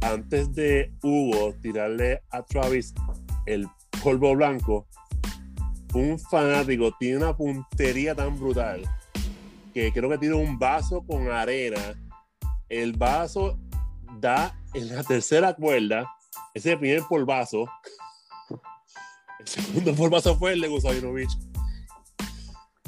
antes 0.00 0.54
de 0.54 0.92
Hugo 1.02 1.54
tirarle 1.60 2.22
a 2.30 2.42
Travis 2.42 2.94
el 3.46 3.66
polvo 4.02 4.34
blanco, 4.34 4.86
un 5.94 6.18
fanático 6.18 6.92
tiene 6.98 7.18
una 7.18 7.36
puntería 7.36 8.14
tan 8.14 8.38
brutal 8.38 8.82
que 9.74 9.92
creo 9.92 10.08
que 10.08 10.18
tiene 10.18 10.34
un 10.34 10.58
vaso 10.58 11.04
con 11.06 11.30
arena. 11.30 11.94
El 12.68 12.92
vaso 12.92 13.58
da 14.18 14.56
en 14.74 14.94
la 14.94 15.02
tercera 15.02 15.54
cuerda, 15.54 16.10
ese 16.54 16.76
primer 16.76 17.02
polvazo. 17.08 17.66
El 19.40 19.46
segundo 19.46 19.94
polvazo 19.94 20.36
fue 20.36 20.52
el 20.52 20.60
de 20.60 20.68
Gusavinovich. 20.68 21.30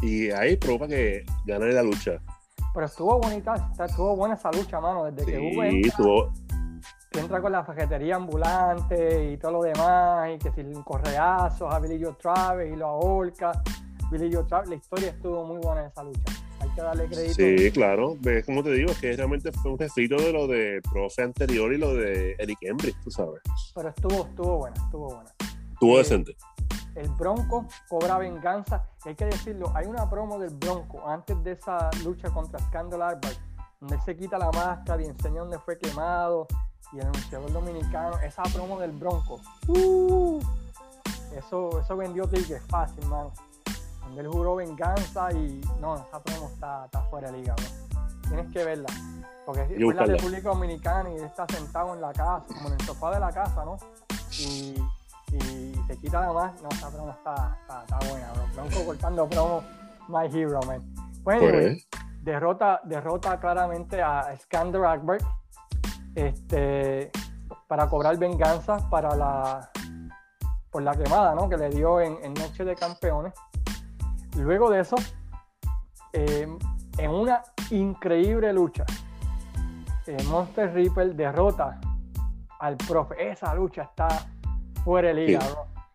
Y 0.03 0.31
ahí 0.31 0.57
provoca 0.57 0.89
que 0.89 1.25
gane 1.47 1.73
la 1.73 1.83
lucha. 1.83 2.21
Pero 2.73 2.87
estuvo 2.87 3.18
bonita, 3.18 3.73
estuvo 3.85 4.16
buena 4.16 4.35
esa 4.35 4.51
lucha, 4.53 4.81
mano. 4.81 5.05
Desde 5.11 5.33
que 5.33 5.39
hubo 5.39 5.62
estuvo... 5.62 6.33
que 7.11 7.21
entra 7.21 7.41
con 7.41 7.53
la 7.53 7.64
fajetería 7.64 8.16
ambulante 8.16 9.33
y 9.33 9.37
todo 9.37 9.53
lo 9.53 9.62
demás, 9.62 10.31
y 10.35 10.39
que 10.39 10.53
si 10.53 10.61
un 10.61 10.83
correazo 10.83 11.71
a 11.71 11.79
Billy 11.81 12.03
Joe 12.03 12.14
Travis 12.14 12.73
y 12.73 12.77
lo 12.77 12.87
ahorca. 12.87 13.53
Billy 14.11 14.33
Joe 14.33 14.45
Travis, 14.45 14.71
la 14.71 14.77
historia 14.77 15.11
estuvo 15.11 15.45
muy 15.45 15.59
buena 15.59 15.83
en 15.83 15.87
esa 15.89 16.03
lucha 16.03 16.33
hay 16.61 16.68
que 16.71 16.83
darle 16.83 17.07
crédito. 17.07 17.35
Sí, 17.35 17.71
claro. 17.73 18.16
Ves 18.21 18.45
como 18.45 18.62
te 18.62 18.73
digo, 18.73 18.91
es 18.91 18.99
que 18.99 19.16
realmente 19.16 19.51
fue 19.53 19.73
un 19.73 19.79
refrito 19.79 20.16
de 20.16 20.33
lo 20.33 20.47
de 20.47 20.81
profe 20.93 21.23
anterior 21.23 21.73
y 21.73 21.79
lo 21.79 21.95
de 21.95 22.37
Eric 22.39 22.59
Embry, 22.62 22.95
tú 23.03 23.11
sabes. 23.11 23.41
Pero 23.75 23.89
estuvo, 23.89 24.27
estuvo 24.27 24.59
buena, 24.59 24.77
estuvo 24.77 25.07
buena. 25.07 25.31
Estuvo 25.73 25.95
eh, 25.95 25.99
decente. 25.99 26.37
El 27.01 27.09
Bronco 27.11 27.66
cobra 27.88 28.18
venganza. 28.18 28.84
Hay 29.05 29.14
que 29.14 29.24
decirlo, 29.24 29.72
hay 29.74 29.86
una 29.86 30.09
promo 30.09 30.38
del 30.38 30.55
Bronco 30.55 31.09
antes 31.09 31.42
de 31.42 31.53
esa 31.53 31.90
lucha 32.05 32.30
contra 32.30 32.59
Scandal 32.61 33.03
Arbor, 33.03 33.32
donde 33.80 33.96
él 33.96 34.03
se 34.03 34.16
quita 34.16 34.38
la 34.38 34.51
máscara 34.51 35.03
y 35.03 35.07
enseña 35.07 35.40
dónde 35.40 35.59
fue 35.59 35.78
quemado. 35.78 36.46
Y 36.92 36.98
el 36.98 37.07
anunciador 37.07 37.53
dominicano, 37.53 38.18
esa 38.18 38.42
promo 38.42 38.78
del 38.80 38.90
Bronco. 38.92 39.40
Uh, 39.68 40.40
eso, 41.36 41.80
eso 41.80 41.96
vendió 41.96 42.28
tickets 42.28 42.64
fácil, 42.66 43.07
mano 43.07 43.32
él 44.18 44.28
juró 44.28 44.57
venganza 44.57 45.32
y 45.32 45.61
no, 45.80 45.96
esa 45.96 46.20
promo 46.20 46.51
está, 46.53 46.86
está 46.86 47.03
fuera 47.05 47.30
de 47.30 47.38
liga, 47.38 47.55
Tienes 48.28 48.53
que 48.53 48.64
verla. 48.64 48.88
Porque 49.44 49.62
es 49.62 49.94
la 49.94 50.05
República 50.05 50.48
Dominicana 50.51 51.11
y 51.11 51.16
él 51.16 51.24
está 51.24 51.46
sentado 51.48 51.94
en 51.94 52.01
la 52.01 52.12
casa, 52.12 52.46
como 52.46 52.68
en 52.68 52.74
el 52.74 52.80
sofá 52.82 53.11
de 53.12 53.20
la 53.20 53.32
casa, 53.32 53.64
¿no? 53.64 53.76
Y, 54.38 54.74
y 55.33 55.74
se 55.87 55.97
quita 55.99 56.20
la 56.20 56.33
más. 56.33 56.62
No, 56.62 56.68
esa 56.68 56.91
promo 56.91 57.11
está, 57.11 57.59
está, 57.61 57.99
buena, 58.09 58.33
bro. 58.33 58.47
Bronco 58.55 58.87
cortando 58.87 59.28
promo, 59.28 59.62
My 60.09 60.26
Hero, 60.26 60.61
man. 60.66 60.83
Bueno, 61.22 61.41
pues, 61.51 61.89
derrota, 62.22 62.81
derrota 62.85 63.39
claramente 63.39 64.03
a 64.03 64.37
Skander 64.39 64.85
Akberg 64.85 65.22
este, 66.14 67.11
para 67.68 67.89
cobrar 67.89 68.16
venganza 68.18 68.78
para 68.91 69.14
la 69.14 69.70
por 70.70 70.83
la 70.83 70.95
quemada 70.95 71.35
¿no? 71.35 71.49
que 71.49 71.57
le 71.57 71.68
dio 71.68 72.01
en, 72.01 72.16
en 72.22 72.35
Noche 72.35 72.64
de 72.64 72.76
Campeones. 72.76 73.35
Luego 74.37 74.70
de 74.70 74.81
eso, 74.81 74.97
em, 76.12 76.59
en 76.97 77.11
una 77.11 77.43
increíble 77.70 78.53
lucha, 78.53 78.85
eh, 80.07 80.16
Monster 80.28 80.72
Reaper 80.72 81.14
derrota 81.14 81.81
al 82.61 82.76
profe. 82.76 83.31
Esa 83.31 83.55
lucha 83.55 83.83
está 83.83 84.09
fuera 84.85 85.09
de 85.09 85.14
liga, 85.14 85.41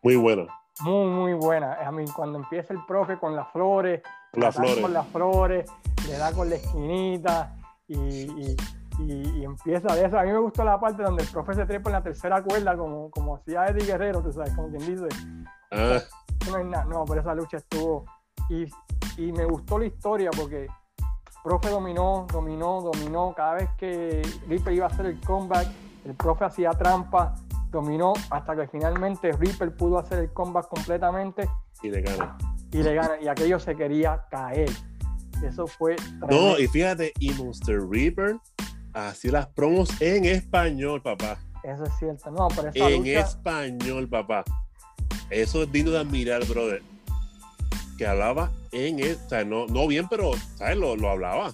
Muy 0.01 0.15
buena. 0.15 0.47
Muy, 0.81 1.05
muy 1.07 1.33
buena. 1.33 1.77
A 1.86 1.91
mí, 1.91 2.05
cuando 2.13 2.38
empieza 2.39 2.73
el 2.73 2.86
profe 2.86 3.17
con 3.17 3.36
las 3.36 3.49
flores, 3.51 4.01
las 4.33 4.55
flores. 4.55 4.79
con 4.79 4.93
las 4.93 5.07
flores, 5.07 5.71
le 6.07 6.17
da 6.17 6.31
con 6.33 6.49
la 6.49 6.55
esquinita 6.55 7.55
y, 7.88 8.55
empieza 9.43 9.95
de 9.95 10.05
eso. 10.05 10.19
A 10.19 10.23
mí 10.23 10.31
me 10.31 10.39
gustó 10.39 10.63
la 10.63 10.79
parte 10.79 11.03
donde 11.03 11.23
el 11.23 11.29
profe 11.29 11.53
se 11.53 11.65
trepa 11.65 11.89
en 11.89 11.93
la 11.93 12.03
tercera 12.03 12.43
cuerda, 12.43 12.75
como, 12.75 13.09
como 13.09 13.36
hacía 13.38 13.67
Eddie 13.67 13.86
Guerrero, 13.86 14.21
tú 14.21 14.31
sabes, 14.33 14.53
como 14.53 14.69
quien 14.69 14.86
dice. 14.86 15.07
Ah. 15.71 15.99
No, 16.49 16.86
no, 16.86 17.05
pero 17.05 17.21
esa 17.21 17.33
lucha 17.33 17.57
estuvo 17.57 18.05
y, 18.49 19.31
me 19.31 19.45
gustó 19.45 19.79
la 19.79 19.86
historia 19.86 20.29
porque 20.36 20.67
profe 21.43 21.69
dominó, 21.69 22.27
dominó, 22.31 22.81
dominó. 22.81 23.33
Cada 23.36 23.55
vez 23.55 23.69
que 23.77 24.21
Ripper 24.47 24.73
iba 24.73 24.86
a 24.86 24.89
hacer 24.89 25.05
el 25.05 25.19
comeback, 25.21 25.67
el 26.05 26.13
profe 26.15 26.45
hacía 26.45 26.71
trampa, 26.71 27.36
dominó 27.76 28.13
hasta 28.30 28.55
que 28.55 28.67
finalmente 28.67 29.32
Ripper 29.34 29.76
pudo 29.76 29.99
hacer 29.99 30.19
el 30.19 30.34
comeback 30.34 30.67
completamente. 30.67 31.47
Y 31.84 31.89
le 31.89 32.01
gana. 32.01 32.38
Y 32.71 32.82
le 32.82 32.95
gana. 32.95 33.13
Y 33.21 33.28
aquello 33.28 33.59
se 33.59 33.76
quería 33.76 34.26
caer. 34.32 34.69
Eso 35.43 35.67
fue. 35.67 35.95
No, 36.30 36.57
y 36.57 36.67
fíjate, 36.67 37.13
y 37.19 37.32
Monster 37.34 37.82
Reaper 37.88 38.38
hacía 38.93 39.32
las 39.34 39.47
promos 39.47 39.89
en 40.01 40.26
español, 40.26 41.01
papá. 41.01 41.38
Eso 41.63 41.84
es 41.84 41.93
cierto. 41.99 42.32
No, 42.32 42.47
pero 42.47 42.71
En 42.73 43.05
español, 43.05 44.07
papá. 44.07 44.43
Eso 45.30 45.63
es 45.63 45.71
digno 45.71 45.91
de 45.91 45.99
admirar, 45.99 46.45
brother 46.45 46.82
que 47.97 48.05
hablaba 48.05 48.51
en 48.71 48.99
él, 48.99 49.17
o 49.26 49.30
sea, 49.30 49.43
no, 49.43 49.67
no 49.67 49.88
bien, 49.88 50.07
pero, 50.09 50.32
¿sabes? 50.57 50.78
Lo, 50.78 50.95
lo 50.95 51.09
hablaba. 51.09 51.53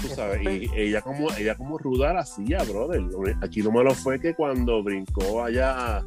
Tú 0.00 0.08
sabes, 0.08 0.40
y 0.42 0.70
ella 0.74 1.02
como, 1.02 1.30
ella 1.32 1.54
como 1.56 1.78
ruda 1.78 2.12
la 2.12 2.20
hacía, 2.20 2.62
brother. 2.64 3.02
Aquí 3.42 3.62
lo 3.62 3.70
malo 3.70 3.94
fue 3.94 4.20
que 4.20 4.34
cuando 4.34 4.82
brincó 4.82 5.42
allá 5.44 5.98
a, 5.98 6.02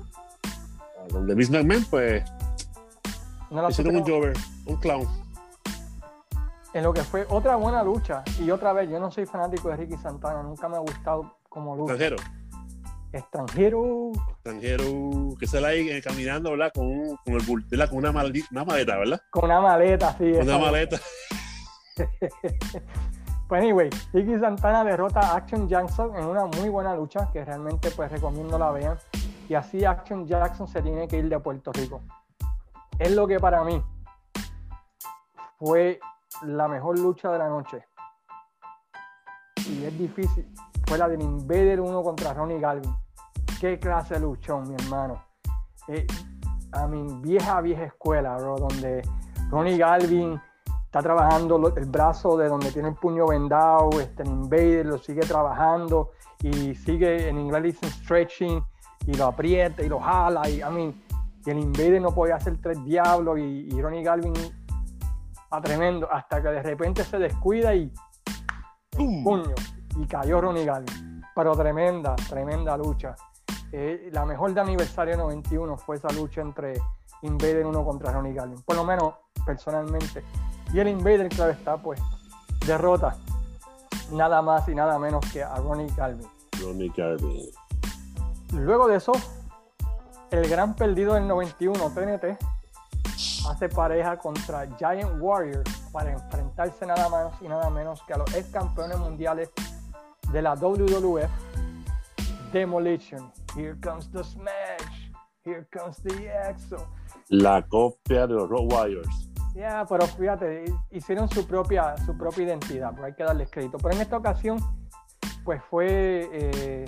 donde 1.09 1.35
Miss 1.35 1.49
McMahon, 1.49 1.85
pues, 1.89 2.23
no 3.51 3.69
hicieron 3.69 3.95
un 3.97 4.03
jover, 4.03 4.33
un 4.65 4.77
clown. 4.77 5.07
en 6.73 6.83
lo 6.83 6.93
que 6.93 7.03
fue 7.03 7.25
otra 7.29 7.55
buena 7.55 7.83
lucha. 7.83 8.23
Y 8.39 8.49
otra 8.51 8.73
vez, 8.73 8.89
yo 8.89 8.99
no 8.99 9.11
soy 9.11 9.25
fanático 9.25 9.69
de 9.69 9.77
Ricky 9.77 9.97
Santana, 9.97 10.41
nunca 10.41 10.67
me 10.67 10.75
ha 10.77 10.79
gustado 10.79 11.35
como 11.49 11.75
lucha. 11.75 11.93
Extranjero. 11.93 12.15
Extranjero. 13.11 14.11
Extranjero, 14.37 15.35
que 15.39 15.45
sale 15.45 15.67
ahí 15.67 15.89
eh, 15.89 16.01
caminando, 16.01 16.49
¿verdad? 16.51 16.71
Con, 16.73 16.87
un- 16.87 17.15
con, 17.17 17.33
el 17.35 17.63
¿verdad? 17.69 17.89
con 17.89 17.99
una, 17.99 18.11
maldi- 18.11 18.47
una 18.49 18.65
maleta, 18.65 18.97
¿verdad? 18.97 19.21
Con 19.29 19.45
una 19.45 19.61
maleta, 19.61 20.17
sí. 20.17 20.23
Una 20.31 20.41
esa- 20.41 20.57
maleta. 20.57 20.99
Pues 23.53 23.61
anyway, 23.61 23.87
Ricky 24.11 24.39
Santana 24.39 24.83
derrota 24.83 25.19
a 25.19 25.35
Action 25.35 25.69
Jackson 25.69 26.15
en 26.15 26.25
una 26.25 26.47
muy 26.47 26.69
buena 26.69 26.95
lucha 26.95 27.29
que 27.31 27.45
realmente 27.45 27.91
pues 27.91 28.11
recomiendo 28.11 28.57
la 28.57 28.71
vean. 28.71 28.97
Y 29.47 29.53
así 29.53 29.85
Action 29.85 30.25
Jackson 30.25 30.67
se 30.67 30.81
tiene 30.81 31.07
que 31.07 31.19
ir 31.19 31.29
de 31.29 31.39
Puerto 31.39 31.71
Rico. 31.71 32.01
Es 32.97 33.11
lo 33.11 33.27
que 33.27 33.39
para 33.39 33.63
mí 33.63 33.79
fue 35.59 35.99
la 36.41 36.67
mejor 36.67 36.97
lucha 36.97 37.31
de 37.31 37.37
la 37.37 37.47
noche. 37.47 37.85
Y 39.69 39.83
es 39.83 39.99
difícil. 39.99 40.51
Fue 40.87 40.97
la 40.97 41.07
del 41.07 41.21
Invader 41.21 41.79
1 41.79 42.01
contra 42.01 42.33
Ronnie 42.33 42.59
Galvin. 42.59 42.95
Qué 43.61 43.77
clase 43.77 44.15
de 44.15 44.21
luchón, 44.21 44.67
mi 44.67 44.73
hermano. 44.73 45.23
Eh, 45.89 46.07
a 46.71 46.87
mi 46.87 47.21
vieja, 47.21 47.61
vieja 47.61 47.83
escuela, 47.83 48.35
bro, 48.35 48.57
donde 48.57 49.07
Ronnie 49.51 49.77
Galvin 49.77 50.41
está 50.93 51.01
trabajando 51.01 51.73
el 51.75 51.85
brazo 51.85 52.37
de 52.37 52.47
donde 52.47 52.71
tiene 52.71 52.89
el 52.89 52.93
puño 52.93 53.25
vendado, 53.25 53.89
este, 53.99 54.21
el 54.21 54.29
Invader 54.29 54.85
lo 54.85 54.99
sigue 54.99 55.21
trabajando 55.21 56.11
y 56.39 56.75
sigue 56.75 57.29
en 57.29 57.39
inglés 57.39 57.63
dicen 57.63 57.89
stretching 57.89 58.63
y 59.07 59.15
lo 59.15 59.25
aprieta 59.25 59.81
y 59.81 59.89
lo 59.89 59.99
jala 59.99 60.47
y, 60.47 60.59
I 60.59 60.65
mean, 60.71 61.03
y 61.43 61.49
el 61.49 61.57
Invader 61.57 61.99
no 61.99 62.13
podía 62.13 62.35
hacer 62.35 62.61
tres 62.61 62.77
diablos 62.85 63.39
y, 63.39 63.69
y 63.71 63.81
Ronnie 63.81 64.03
Galvin 64.03 64.33
a 65.49 65.61
tremendo 65.61 66.07
hasta 66.11 66.39
que 66.43 66.49
de 66.49 66.61
repente 66.61 67.03
se 67.03 67.17
descuida 67.17 67.73
y 67.73 67.91
¡Pum! 68.91 69.23
puño 69.23 69.55
y 69.97 70.05
cayó 70.05 70.41
Ronnie 70.41 70.63
Galvin. 70.63 71.23
Pero 71.33 71.55
tremenda, 71.55 72.15
tremenda 72.29 72.77
lucha. 72.77 73.15
Eh, 73.71 74.09
la 74.11 74.27
mejor 74.27 74.53
de 74.53 74.61
aniversario 74.61 75.17
91 75.17 75.75
fue 75.75 75.95
esa 75.95 76.09
lucha 76.09 76.41
entre 76.41 76.73
Invader 77.23 77.65
1 77.65 77.83
contra 77.83 78.11
Ronnie 78.11 78.33
Galvin. 78.33 78.61
Por 78.61 78.75
lo 78.75 78.83
menos 78.83 79.15
personalmente. 79.43 80.23
Y 80.74 80.80
el 80.80 80.88
Invader, 80.88 81.30
claro 81.30 81.51
está, 81.51 81.78
pues 81.78 82.01
derrota 82.65 83.15
nada 84.11 84.41
más 84.41 84.67
y 84.67 84.76
nada 84.76 84.97
menos 84.97 85.24
que 85.32 85.43
a 85.43 85.55
Ronnie 85.55 85.91
Galvin. 85.95 86.28
Ronnie 86.61 86.91
Garvin. 86.95 87.45
Luego 88.53 88.88
de 88.88 88.97
eso, 88.97 89.11
el 90.32 90.47
gran 90.49 90.76
perdido 90.76 91.13
del 91.13 91.28
91, 91.28 91.91
TNT, 91.91 92.38
hace 93.49 93.69
pareja 93.69 94.17
contra 94.17 94.67
Giant 94.78 95.21
Warrior 95.21 95.63
para 95.91 96.11
enfrentarse 96.11 96.86
nada 96.86 97.07
más 97.09 97.34
y 97.41 97.47
nada 97.47 97.69
menos 97.69 98.01
que 98.07 98.13
a 98.13 98.17
los 98.17 98.34
ex 98.34 98.49
campeones 98.49 98.97
mundiales 98.97 99.51
de 100.32 100.41
la 100.41 100.55
WWF, 100.55 101.30
Demolition. 102.51 103.32
Here 103.55 103.76
comes 103.80 104.11
the 104.11 104.24
smash. 104.24 105.11
Here 105.43 105.67
comes 105.71 106.01
the 106.03 106.32
EXO. 106.49 106.88
La 107.30 107.61
copia 107.63 108.28
de 108.28 108.34
los 108.34 108.49
Road 108.49 108.71
Warriors. 108.71 109.32
Ya, 109.55 109.85
pero 109.87 110.07
fíjate, 110.07 110.65
hicieron 110.91 111.29
su 111.29 111.45
propia, 111.45 111.95
su 112.05 112.17
propia 112.17 112.43
identidad, 112.45 112.91
pero 112.93 113.05
hay 113.05 113.13
que 113.13 113.23
darles 113.23 113.51
crédito. 113.51 113.77
Pero 113.77 113.93
en 113.93 114.01
esta 114.01 114.17
ocasión, 114.17 114.57
pues 115.43 115.61
fue 115.69 116.29
eh, 116.31 116.85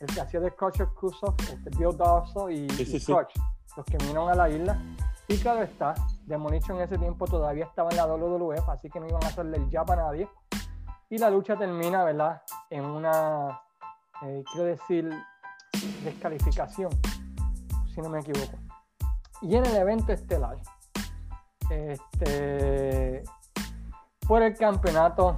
el 0.00 0.06
que 0.06 0.20
hacía 0.20 0.40
de 0.40 0.50
Crusher 0.52 0.88
Kusov, 0.88 1.34
este 1.40 1.70
Bill 1.78 1.96
Darso 1.96 2.50
y, 2.50 2.68
Sí, 2.70 2.84
sí, 2.84 2.96
y 2.96 3.00
sí. 3.00 3.12
Crutch, 3.12 3.34
los 3.76 3.86
que 3.86 3.96
vinieron 3.98 4.28
a 4.28 4.34
la 4.34 4.50
isla. 4.50 4.80
Y 5.28 5.36
claro 5.38 5.62
está, 5.62 5.94
Demolition 6.24 6.78
en 6.78 6.84
ese 6.84 6.98
tiempo 6.98 7.26
todavía 7.26 7.66
estaba 7.66 7.90
en 7.90 7.96
la 7.96 8.06
WWF, 8.06 8.68
así 8.70 8.88
que 8.88 8.98
no 8.98 9.06
iban 9.06 9.22
a 9.22 9.28
hacerle 9.28 9.58
el 9.58 9.70
jab 9.70 9.90
a 9.92 9.96
nadie. 9.96 10.28
Y 11.10 11.18
la 11.18 11.30
lucha 11.30 11.56
termina, 11.56 12.02
¿verdad? 12.02 12.42
En 12.70 12.84
una, 12.84 13.60
eh, 14.22 14.42
quiero 14.52 14.66
decir, 14.66 15.10
descalificación, 16.02 16.90
si 17.94 18.00
no 18.00 18.08
me 18.08 18.20
equivoco. 18.20 18.58
Y 19.42 19.54
en 19.54 19.64
el 19.66 19.76
evento 19.76 20.12
estelar, 20.12 20.56
este, 21.70 23.22
por 24.26 24.42
el 24.42 24.56
campeonato 24.56 25.36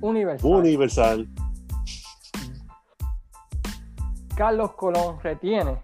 universal. 0.00 0.50
Universal. 0.50 1.28
Carlos 4.36 4.72
Colón 4.72 5.18
retiene 5.22 5.80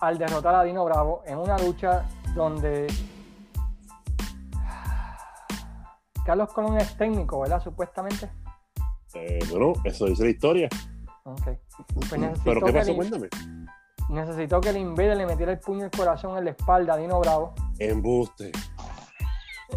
al 0.00 0.18
derrotar 0.18 0.54
a 0.56 0.62
Dino 0.64 0.84
Bravo 0.84 1.22
en 1.26 1.38
una 1.38 1.56
lucha 1.58 2.04
donde 2.34 2.86
Carlos 6.24 6.52
Colón 6.52 6.76
es 6.78 6.96
técnico, 6.96 7.40
¿verdad? 7.40 7.62
Supuestamente. 7.62 8.28
Eh, 9.14 9.38
bueno, 9.50 9.72
eso 9.84 10.06
dice 10.06 10.24
la 10.24 10.30
historia. 10.30 10.68
Ok. 11.22 11.42
Pues 12.08 12.10
¿Pero 12.44 12.60
qué 12.60 12.66
que 12.66 12.72
pasó? 12.72 12.90
el- 12.90 12.96
Cuéntame. 12.96 13.28
Necesitó 14.08 14.60
que 14.60 14.70
el 14.70 14.76
Invader 14.78 15.16
le 15.16 15.26
metiera 15.26 15.52
el 15.52 15.58
puño 15.58 15.78
en 15.80 15.84
el 15.86 15.90
corazón 15.90 16.36
en 16.38 16.44
la 16.44 16.50
espalda 16.50 16.94
a 16.94 16.96
Dino 16.96 17.18
Bravo. 17.20 17.54
Embuste. 17.78 18.52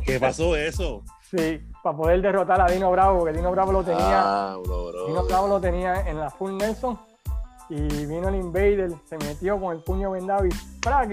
¿Qué 0.06 0.20
pasó 0.20 0.56
eso? 0.56 1.04
Sí, 1.30 1.62
para 1.84 1.95
poder 1.97 2.22
derrotar 2.22 2.60
a 2.62 2.68
Dino 2.72 2.89
Bravo, 2.91 3.20
porque 3.20 3.36
Dino 3.38 3.52
Bravo 3.52 3.72
lo 3.72 3.84
tenía. 3.84 4.22
Ah, 4.52 4.58
bro, 4.64 4.88
bro. 4.88 5.08
Dino 5.08 5.24
Bravo 5.26 5.47
lo 5.47 5.60
tenía 5.62 6.08
en 6.10 6.20
la 6.20 6.30
full 6.30 6.54
Nelson. 6.58 7.00
Y 7.70 7.82
vino 8.08 8.30
el 8.30 8.36
Invader, 8.36 8.91
se 9.08 9.18
metió 9.20 9.60
con 9.60 9.76
el 9.76 9.84
puño 9.84 10.10
vendado 10.12 10.45
y. 10.45 10.50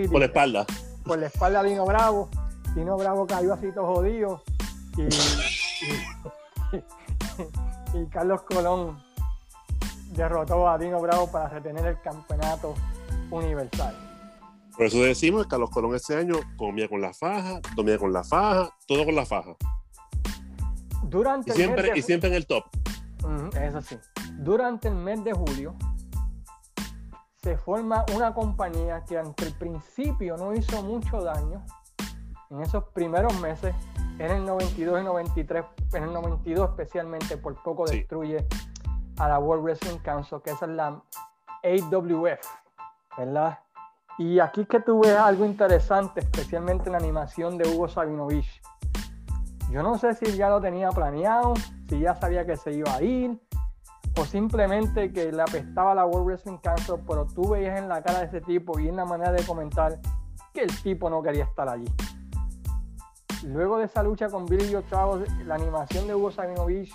Por 0.09 0.20
la 0.20 0.26
espalda. 0.26 0.66
por 1.05 1.18
la 1.18 1.26
espalda 1.26 1.61
a 1.61 1.62
Dino 1.62 1.84
Bravo. 1.84 2.28
Dino 2.74 2.97
Bravo 2.97 3.26
cayó 3.26 3.53
así 3.53 3.70
todo 3.72 3.87
jodido. 3.97 4.43
Y, 4.97 5.03
y- 5.03 6.84
y 7.99 8.07
Carlos 8.07 8.43
Colón 8.43 8.99
derrotó 10.12 10.68
a 10.68 10.78
Dino 10.78 11.01
Bravo 11.01 11.30
para 11.30 11.49
retener 11.51 11.87
el 11.87 12.01
campeonato 12.01 12.74
universal. 13.30 13.95
Por 14.77 14.87
eso 14.87 14.99
decimos 15.03 15.45
que 15.45 15.49
Carlos 15.51 15.70
Colón 15.70 15.95
ese 15.95 16.16
año 16.16 16.35
comía 16.57 16.89
con 16.89 17.01
la 17.01 17.12
faja, 17.14 17.61
dormía 17.74 17.99
con 17.99 18.12
la 18.12 18.22
faja, 18.24 18.70
todo 18.87 19.05
con 19.07 19.14
la 19.14 19.24
faja. 19.24 19.57
Durante 21.05 21.51
Y 21.51 21.53
el 21.53 21.57
mes 21.59 21.66
siempre, 21.66 21.93
de 21.93 21.99
y 21.99 22.03
siempre 22.03 22.29
en 22.29 22.35
el 22.35 22.47
top. 22.47 22.64
Ujú, 23.24 23.57
Eso 23.59 23.81
sí. 23.81 23.97
Durante 24.39 24.89
el 24.89 24.95
mes 24.97 25.22
de 25.24 25.33
julio 25.33 25.74
se 27.43 27.57
forma 27.57 28.05
una 28.14 28.35
compañía 28.35 29.05
que 29.05 29.18
aunque 29.18 29.45
al 29.47 29.53
principio 29.53 30.37
no 30.37 30.53
hizo 30.55 30.83
mucho 30.83 31.20
daño, 31.22 31.64
en 32.51 32.61
esos 32.61 32.85
primeros 32.93 33.39
meses, 33.41 33.74
en 34.18 34.31
el 34.31 34.45
92 34.45 35.01
y 35.01 35.05
93, 35.05 35.64
en 35.95 36.03
el 36.05 36.12
92 36.12 36.70
especialmente, 36.70 37.37
por 37.37 37.61
poco 37.62 37.87
Sí. 37.87 37.99
destruye 37.99 38.47
a 39.18 39.29
la 39.29 39.39
World 39.39 39.64
Wrestling 39.64 39.99
Council, 39.99 40.39
que 40.45 40.51
esa 40.51 40.66
es 40.66 40.72
la 40.72 41.01
AWF, 41.62 42.41
¿verdad? 43.16 43.59
Y 44.18 44.40
aquí 44.40 44.64
que 44.64 44.80
tú 44.80 45.00
ves 45.00 45.16
algo 45.16 45.44
interesante, 45.44 46.20
especialmente 46.20 46.86
en 46.86 46.92
la 46.92 46.98
animación 46.98 47.58
de 47.58 47.68
Hugo 47.68 47.88
Sabinovich. 47.88 48.62
Yo 49.70 49.82
no 49.82 49.98
sé 49.98 50.14
si 50.14 50.36
ya 50.36 50.48
lo 50.48 50.60
tenía 50.60 50.90
planeado, 50.90 51.54
si 51.88 52.00
ya 52.00 52.14
sabía 52.14 52.46
que 52.46 52.56
se 52.56 52.72
iba 52.72 52.94
a 52.94 53.02
ir, 53.02 53.38
o 54.18 54.24
simplemente 54.24 55.12
que 55.12 55.30
le 55.30 55.42
apestaba 55.42 55.94
la 55.94 56.06
World 56.06 56.26
Wrestling 56.26 56.58
Council, 56.58 56.94
pero 57.06 57.26
tú 57.26 57.50
veías 57.50 57.78
en 57.78 57.88
la 57.88 58.02
cara 58.02 58.20
de 58.20 58.26
ese 58.26 58.40
tipo 58.40 58.78
y 58.78 58.88
en 58.88 58.96
la 58.96 59.04
manera 59.04 59.32
de 59.32 59.44
comentar 59.44 59.98
que 60.54 60.62
el 60.62 60.82
tipo 60.82 61.10
no 61.10 61.22
quería 61.22 61.44
estar 61.44 61.68
allí. 61.68 61.86
Luego 63.44 63.76
de 63.78 63.84
esa 63.84 64.02
lucha 64.02 64.28
con 64.30 64.46
Billy 64.46 64.72
Joe 64.72 65.26
la 65.44 65.54
animación 65.56 66.06
de 66.06 66.14
Hugo 66.14 66.30
Sabinovich 66.30 66.92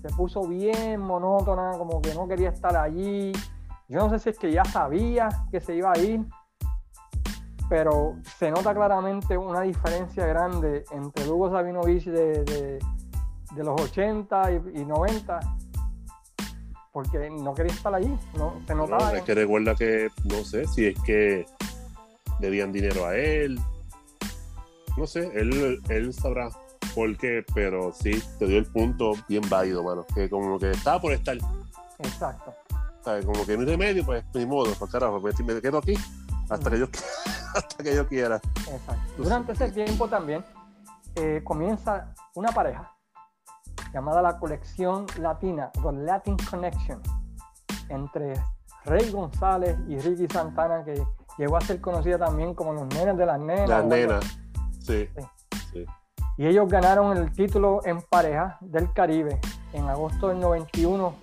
se 0.00 0.08
puso 0.10 0.42
bien 0.46 1.00
monótona, 1.00 1.72
como 1.76 2.00
que 2.00 2.14
no 2.14 2.28
quería 2.28 2.50
estar 2.50 2.76
allí. 2.76 3.32
Yo 3.88 3.98
no 4.00 4.10
sé 4.10 4.18
si 4.18 4.28
es 4.30 4.38
que 4.38 4.52
ya 4.52 4.64
sabía 4.64 5.28
que 5.50 5.60
se 5.60 5.74
iba 5.74 5.92
a 5.92 5.98
ir, 5.98 6.20
pero 7.68 8.16
se 8.38 8.50
nota 8.50 8.74
claramente 8.74 9.36
una 9.38 9.62
diferencia 9.62 10.26
grande 10.26 10.84
entre 10.90 11.28
Hugo 11.28 11.50
Sabinovich 11.50 12.04
de, 12.04 12.44
de- 12.44 12.78
de 13.54 13.64
los 13.64 13.80
80 13.80 14.52
y, 14.52 14.80
y 14.80 14.84
90, 14.84 15.40
porque 16.92 17.30
no 17.30 17.54
quería 17.54 17.72
estar 17.72 17.94
allí, 17.94 18.14
no, 18.36 18.60
se 18.66 18.74
notaba. 18.74 19.10
No, 19.10 19.16
es 19.16 19.22
que 19.22 19.34
recuerda 19.34 19.74
que, 19.74 20.08
no 20.24 20.44
sé, 20.44 20.66
si 20.66 20.86
es 20.88 21.00
que 21.02 21.46
debían 22.40 22.72
dinero 22.72 23.06
a 23.06 23.16
él. 23.16 23.58
No 24.98 25.06
sé, 25.06 25.30
él, 25.34 25.80
él 25.88 26.12
sabrá 26.12 26.50
por 26.94 27.16
qué, 27.16 27.42
pero 27.54 27.92
sí, 27.92 28.22
te 28.38 28.46
dio 28.46 28.58
el 28.58 28.66
punto 28.66 29.12
bien 29.28 29.48
válido, 29.48 29.82
mano. 29.82 30.04
Que 30.14 30.28
como 30.28 30.58
que 30.58 30.70
estaba 30.72 31.00
por 31.00 31.12
estar, 31.12 31.38
Exacto. 32.00 32.52
¿Sabes? 33.04 33.24
Como 33.24 33.44
que 33.44 33.52
hay 33.52 33.64
remedio, 33.64 34.04
pues 34.04 34.24
ni 34.34 34.46
modo, 34.46 34.72
pues 34.78 34.90
carajo, 34.90 35.20
me, 35.20 35.32
me 35.54 35.60
quedo 35.60 35.78
aquí 35.78 35.94
hasta 36.48 36.70
que 36.70 36.78
yo, 36.78 36.86
hasta 37.54 37.82
que 37.82 37.94
yo 37.94 38.06
quiera. 38.06 38.36
Exacto. 38.36 39.12
Durante 39.16 39.52
ese 39.52 39.70
tiempo 39.70 40.08
también 40.08 40.44
eh, 41.14 41.42
comienza 41.44 42.14
una 42.34 42.50
pareja 42.52 42.92
llamada 43.92 44.22
la 44.22 44.38
colección 44.38 45.06
latina, 45.18 45.70
The 45.72 45.92
Latin 45.92 46.36
Connection, 46.50 47.00
entre 47.88 48.34
Rey 48.84 49.10
González 49.10 49.76
y 49.88 49.98
Ricky 49.98 50.26
Santana, 50.32 50.84
que 50.84 51.02
llegó 51.38 51.56
a 51.56 51.60
ser 51.60 51.80
conocida 51.80 52.18
también 52.18 52.54
como 52.54 52.72
los 52.72 52.86
nenes 52.88 53.16
de 53.16 53.26
las 53.26 53.40
nenas. 53.40 53.68
Las 53.68 53.84
nenas, 53.84 54.24
sí. 54.80 55.08
Sí. 55.16 55.22
sí. 55.72 55.86
Y 56.36 56.46
ellos 56.46 56.68
ganaron 56.68 57.16
el 57.16 57.32
título 57.32 57.80
en 57.84 58.00
pareja 58.00 58.58
del 58.60 58.92
Caribe 58.92 59.40
en 59.72 59.88
agosto 59.88 60.28
del 60.28 60.38
91, 60.38 61.14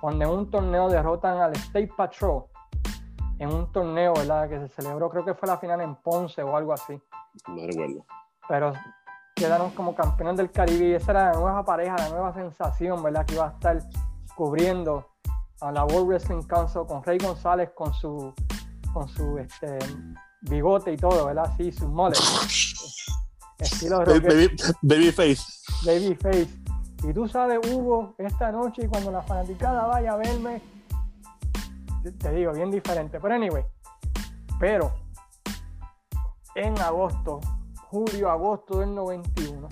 cuando 0.00 0.24
en 0.24 0.30
un 0.30 0.50
torneo 0.50 0.88
derrotan 0.88 1.38
al 1.38 1.52
State 1.52 1.92
Patrol 1.96 2.44
en 3.38 3.52
un 3.52 3.70
torneo, 3.72 4.14
¿verdad? 4.14 4.48
Que 4.48 4.58
se 4.58 4.68
celebró, 4.68 5.08
creo 5.10 5.24
que 5.24 5.34
fue 5.34 5.48
la 5.48 5.58
final 5.58 5.80
en 5.80 5.94
Ponce 5.96 6.42
o 6.42 6.56
algo 6.56 6.72
así. 6.72 7.00
No 7.46 7.66
recuerdo. 7.66 8.04
Pero 8.48 8.72
quedaron 9.34 9.70
como 9.70 9.94
campeones 9.94 10.36
del 10.36 10.50
Caribe 10.50 10.88
y 10.88 10.94
esa 10.94 11.12
era 11.12 11.32
la 11.32 11.38
nueva 11.38 11.64
pareja, 11.64 11.96
la 11.96 12.08
nueva 12.08 12.34
sensación, 12.34 13.02
¿verdad? 13.02 13.24
Que 13.24 13.34
iba 13.34 13.46
a 13.46 13.50
estar 13.52 13.78
cubriendo 14.34 15.06
a 15.60 15.72
la 15.72 15.84
World 15.84 16.08
Wrestling 16.08 16.42
Council 16.42 16.82
con 16.86 17.02
Rey 17.02 17.18
González 17.18 17.70
con 17.74 17.92
su 17.94 18.32
con 18.92 19.08
su 19.08 19.38
este, 19.38 19.78
bigote 20.42 20.92
y 20.92 20.96
todo, 20.96 21.26
¿verdad? 21.26 21.52
Sí, 21.56 21.70
su 21.70 21.88
mole. 21.88 22.16
Estilo 23.58 23.98
baby, 23.98 24.50
baby, 24.82 25.12
face. 25.12 25.42
Baby 25.84 26.14
face. 26.14 26.67
Y 27.02 27.12
tú 27.12 27.28
sabes, 27.28 27.60
Hugo, 27.70 28.14
esta 28.18 28.50
noche 28.50 28.88
cuando 28.88 29.10
la 29.10 29.22
fanaticada 29.22 29.86
vaya 29.86 30.14
a 30.14 30.16
verme, 30.16 30.60
te 32.18 32.32
digo, 32.32 32.52
bien 32.52 32.70
diferente. 32.70 33.20
Pero 33.20 33.34
anyway, 33.34 33.64
pero 34.58 34.92
en 36.54 36.78
agosto, 36.80 37.40
julio, 37.88 38.30
agosto 38.30 38.80
del 38.80 38.94
91, 38.94 39.68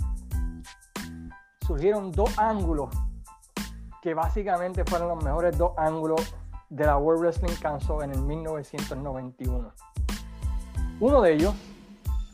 surgieron 1.67 2.13
dos 2.13 2.39
ángulos 2.39 2.91
que 4.01 4.15
básicamente 4.15 4.85
fueron 4.85 5.09
los 5.09 5.25
mejores 5.25 5.59
dos 5.59 5.73
ángulos 5.77 6.35
de 6.71 6.87
la 6.87 6.97
World 6.97 7.23
Wrestling 7.23 7.57
Council 7.61 7.97
en 8.03 8.13
el 8.13 8.23
1991. 8.23 9.73
Uno 11.01 11.23
de 11.23 11.35
ellos 11.35 11.55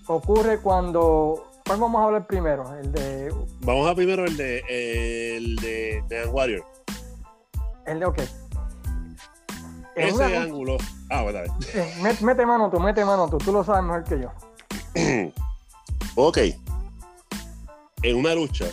ocurre 0.06 0.60
cuando. 0.60 1.48
¿Cuál 1.66 1.80
vamos 1.80 2.00
a 2.00 2.04
hablar 2.04 2.26
primero? 2.26 2.76
El 2.78 2.92
de. 2.92 3.34
Vamos 3.60 3.88
a 3.88 3.94
primero 3.94 4.24
el 4.24 4.36
de 4.36 5.36
el 5.36 5.56
de, 5.56 6.02
de 6.08 6.26
Warrior. 6.26 6.64
El 7.86 8.00
de 8.00 8.06
OK. 8.06 8.18
Ese 9.94 10.36
ángulo. 10.36 10.78
Ah, 11.10 11.22
bueno, 11.22 11.40
eh, 11.74 12.16
mete 12.22 12.46
mano 12.46 12.70
tú, 12.70 12.80
mete 12.80 13.04
mano 13.04 13.28
tú, 13.28 13.36
tú 13.38 13.52
lo 13.52 13.62
sabes 13.62 13.84
mejor 13.84 14.04
que 14.04 14.20
yo. 14.20 14.32
ok. 16.14 16.38
En 18.02 18.16
una 18.16 18.34
lucha 18.34 18.66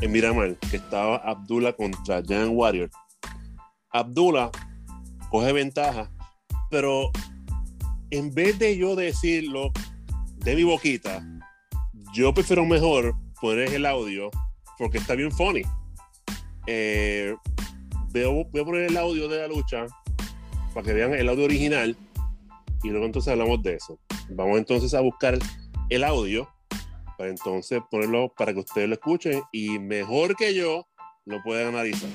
en 0.00 0.12
Miramar, 0.12 0.56
que 0.70 0.76
estaba 0.76 1.16
Abdullah 1.16 1.72
contra 1.72 2.22
Jan 2.26 2.50
Warrior. 2.56 2.90
Abdullah 3.90 4.50
coge 5.30 5.52
ventaja, 5.52 6.10
pero 6.70 7.10
en 8.10 8.32
vez 8.32 8.58
de 8.58 8.76
yo 8.76 8.96
decirlo 8.96 9.72
de 10.36 10.56
mi 10.56 10.64
boquita, 10.64 11.24
yo 12.12 12.34
prefiero 12.34 12.64
mejor 12.64 13.14
poner 13.40 13.72
el 13.72 13.86
audio 13.86 14.30
porque 14.78 14.98
está 14.98 15.14
bien 15.14 15.32
funny. 15.32 15.62
Eh, 16.66 17.34
voy 18.12 18.60
a 18.60 18.64
poner 18.64 18.82
el 18.82 18.96
audio 18.96 19.28
de 19.28 19.40
la 19.40 19.48
lucha 19.48 19.86
para 20.74 20.84
que 20.86 20.92
vean 20.92 21.14
el 21.14 21.28
audio 21.28 21.44
original 21.44 21.96
y 22.82 22.90
luego 22.90 23.06
entonces 23.06 23.32
hablamos 23.32 23.62
de 23.62 23.74
eso. 23.74 23.98
Vamos 24.30 24.58
entonces 24.58 24.92
a 24.94 25.00
buscar 25.00 25.38
el 25.88 26.04
audio 26.04 26.48
para 27.16 27.30
entonces 27.30 27.80
ponerlo 27.90 28.32
para 28.36 28.52
que 28.52 28.60
ustedes 28.60 28.88
lo 28.88 28.94
escuchen 28.94 29.42
y 29.52 29.78
mejor 29.78 30.36
que 30.36 30.54
yo 30.54 30.86
lo 31.24 31.42
puedan 31.42 31.68
analizar. 31.68 32.10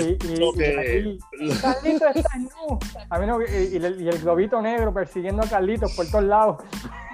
Y, 0.00 0.18
y, 0.32 0.52
que- 0.56 1.18
aquí, 1.38 1.58
Carlito 1.62 2.06
está 2.08 2.38
nu. 2.38 2.78
A 3.10 3.18
mí 3.18 3.26
no- 3.26 3.40
y, 3.42 3.44
y 3.44 3.76
el, 3.76 4.00
y 4.02 4.08
el 4.08 4.18
globito 4.20 4.60
negro 4.62 4.92
persiguiendo 4.92 5.42
a 5.42 5.46
Carlitos 5.48 5.92
por 5.94 6.06
todos 6.06 6.24
lados. 6.24 6.62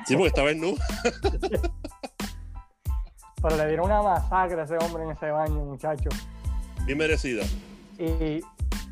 sí, 0.07 0.14
porque 0.14 0.28
estaba 0.28 0.51
en 0.51 0.61
nu. 0.61 0.74
Pero 3.43 3.57
le 3.57 3.66
dieron 3.68 3.87
una 3.87 4.03
masacre 4.03 4.61
a 4.61 4.64
ese 4.64 4.76
hombre 4.78 5.05
en 5.05 5.11
ese 5.12 5.31
baño, 5.31 5.64
muchacho. 5.64 6.11
Bien 6.85 6.99
merecida. 6.99 7.43
Y 7.99 8.41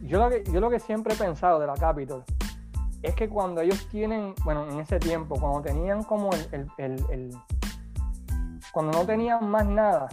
yo 0.07 0.18
lo 0.18 0.30
que, 0.30 0.43
yo 0.51 0.61
lo 0.61 0.70
que 0.70 0.80
siempre 0.80 1.12
he 1.14 1.16
pensado 1.16 1.59
de 1.61 1.66
la 1.66 1.74
Capitol 1.74 2.24
es 3.03 3.14
que 3.14 3.28
cuando 3.28 3.61
ellos 3.61 3.86
tienen, 3.91 4.34
bueno, 4.45 4.66
en 4.70 4.80
ese 4.80 4.99
tiempo, 4.99 5.39
cuando 5.39 5.61
tenían 5.62 6.03
como 6.03 6.30
el, 6.32 6.49
el- 6.53 6.70
el- 6.78 7.05
el- 7.11 7.36
cuando 8.72 8.99
no 8.99 9.05
tenían 9.05 9.49
más 9.49 9.66
nada, 9.66 10.09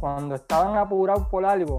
cuando 0.00 0.34
estaban 0.36 0.76
apurados 0.76 1.26
por 1.28 1.44
algo, 1.44 1.78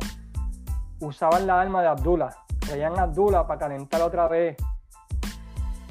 usaban 0.99 1.47
la 1.47 1.61
arma 1.61 1.81
de 1.81 1.87
Abdullah. 1.89 2.29
Traían 2.59 2.97
a 2.99 3.03
Abdullah 3.03 3.45
para 3.47 3.59
calentar 3.59 4.01
otra 4.01 4.27
vez. 4.27 4.57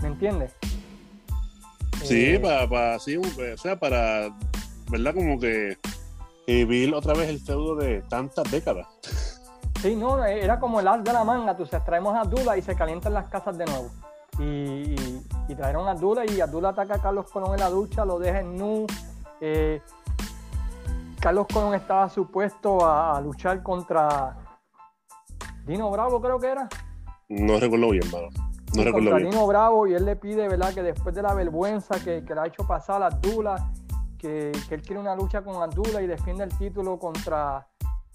¿Me 0.03 0.09
entiendes? 0.09 0.55
Sí, 2.03 2.35
Eh, 2.35 2.67
para, 2.69 2.99
sí, 2.99 3.17
un- 3.17 3.25
o 3.27 3.57
sea, 3.57 3.79
para, 3.79 4.29
¿verdad? 4.91 5.15
Como 5.15 5.39
que 5.39 5.79
vivir 6.47 6.95
otra 6.95 7.15
vez 7.15 7.29
el 7.31 7.41
feudo 7.41 7.77
de 7.77 8.03
tantas 8.03 8.51
décadas. 8.51 8.87
Sí, 9.81 9.97
no, 9.97 10.23
era 10.25 10.59
como 10.61 10.81
el 10.81 10.89
as 10.89 11.03
de 11.05 11.13
la 11.13 11.25
manga, 11.25 11.57
tú 11.57 11.65
sabes, 11.67 11.85
traemos 11.87 12.15
a 12.15 12.21
Abdullah 12.23 12.57
y 12.57 12.63
se 12.63 12.75
calientan 12.75 13.15
las 13.15 13.27
casas 13.27 13.57
de 13.57 13.65
nuevo. 13.67 13.91
Y, 14.39 14.43
y, 14.43 15.27
y 15.49 15.55
trajeron 15.55 15.87
a 15.89 15.93
Abdullah 15.93 16.25
y 16.27 16.41
Abdullah 16.41 16.71
ataca 16.71 16.97
a 16.97 16.99
Carlos 17.01 17.31
Colón 17.31 17.55
en 17.55 17.61
la 17.61 17.71
ducha, 17.71 18.05
lo 18.05 18.19
deja 18.19 18.41
en 18.41 18.59
nu. 18.59 18.87
Eh, 19.41 19.81
Carlos 21.21 21.47
Colón 21.53 21.75
estaba 21.75 22.09
supuesto 22.11 22.85
a, 22.85 23.17
a 23.17 23.21
luchar 23.21 23.63
contra 23.63 24.37
Dino 25.67 25.91
Bravo, 25.91 26.21
creo 26.21 26.39
que 26.39 26.49
era. 26.49 26.69
No 27.29 27.59
recuerdo 27.59 27.91
bien, 27.91 28.11
mano. 28.11 28.29
No 28.29 28.83
Sí, 28.83 28.85
recuerdo 28.85 29.17
bien. 29.17 29.31
Dino 29.31 29.47
Bravo 29.47 29.87
y 29.87 29.95
él 29.95 30.05
le 30.05 30.17
pide, 30.17 30.49
¿verdad? 30.49 30.75
Que 30.75 30.83
después 30.83 31.15
de 31.15 31.23
la 31.23 31.33
vergüenza 31.33 31.95
que, 32.03 32.25
que 32.25 32.35
le 32.35 32.41
ha 32.41 32.47
hecho 32.47 32.67
pasar 32.67 33.03
a 33.03 33.07
Abdullah, 33.07 33.71
que, 34.19 34.53
que 34.69 34.75
él 34.75 34.83
quiere 34.83 35.01
una 35.01 35.15
lucha 35.15 35.43
con 35.43 35.63
Abdullah 35.63 36.03
y 36.03 36.07
defiende 36.07 36.45
el 36.45 36.57
título 36.59 36.99
contra, 36.99 37.67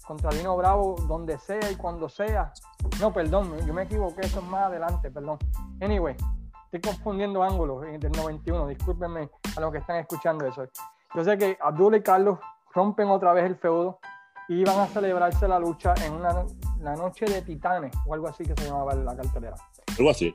contra 0.06 0.30
Dino 0.30 0.56
Bravo 0.56 0.96
donde 1.08 1.38
sea 1.38 1.70
y 1.70 1.76
cuando 1.76 2.08
sea. 2.08 2.52
No, 3.00 3.12
perdón, 3.12 3.56
yo 3.66 3.72
me 3.72 3.82
equivoqué, 3.82 4.22
eso 4.22 4.40
es 4.40 4.46
más 4.46 4.64
adelante, 4.66 5.10
perdón. 5.10 5.38
Anyway, 5.80 6.16
estoy 6.64 6.80
confundiendo 6.80 7.42
ángulos 7.42 7.82
del 7.82 8.12
91, 8.12 8.66
discúlpenme 8.68 9.30
a 9.56 9.60
los 9.60 9.72
que 9.72 9.78
están 9.78 9.96
escuchando 9.96 10.46
eso. 10.46 10.64
Yo 11.14 11.24
sé 11.24 11.36
que 11.36 11.58
Abdullah 11.60 11.96
y 11.96 12.02
Carlos 12.02 12.38
rompen 12.74 13.08
otra 13.08 13.32
vez 13.32 13.44
el 13.44 13.56
feudo 13.56 13.98
y 14.48 14.64
van 14.64 14.78
a 14.78 14.86
celebrarse 14.86 15.48
la 15.48 15.58
lucha 15.58 15.94
en 16.04 16.12
una, 16.12 16.44
la 16.80 16.96
noche 16.96 17.26
de 17.26 17.42
titanes 17.42 17.92
o 18.06 18.14
algo 18.14 18.28
así 18.28 18.44
que 18.44 18.54
se 18.56 18.66
llamaba 18.66 18.94
la 18.94 19.16
cartelera. 19.16 19.56
Algo 19.98 20.10
así. 20.10 20.34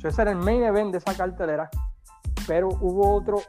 So, 0.00 0.08
ese 0.08 0.22
era 0.22 0.30
el 0.30 0.38
main 0.38 0.62
event 0.62 0.92
de 0.92 0.98
esa 0.98 1.14
cartelera, 1.16 1.68
pero 2.46 2.68
hubo 2.68 3.14
otro 3.14 3.40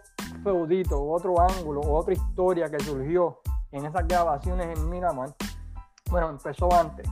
feudito, 0.44 1.02
otro 1.02 1.40
ángulo, 1.40 1.82
otra 1.82 2.14
historia 2.14 2.70
que 2.70 2.80
surgió 2.80 3.40
en 3.72 3.86
esas 3.86 4.08
grabaciones 4.08 4.78
en 4.78 4.90
Miramar. 4.90 5.36
Bueno, 6.10 6.30
empezó 6.30 6.74
antes, 6.74 7.08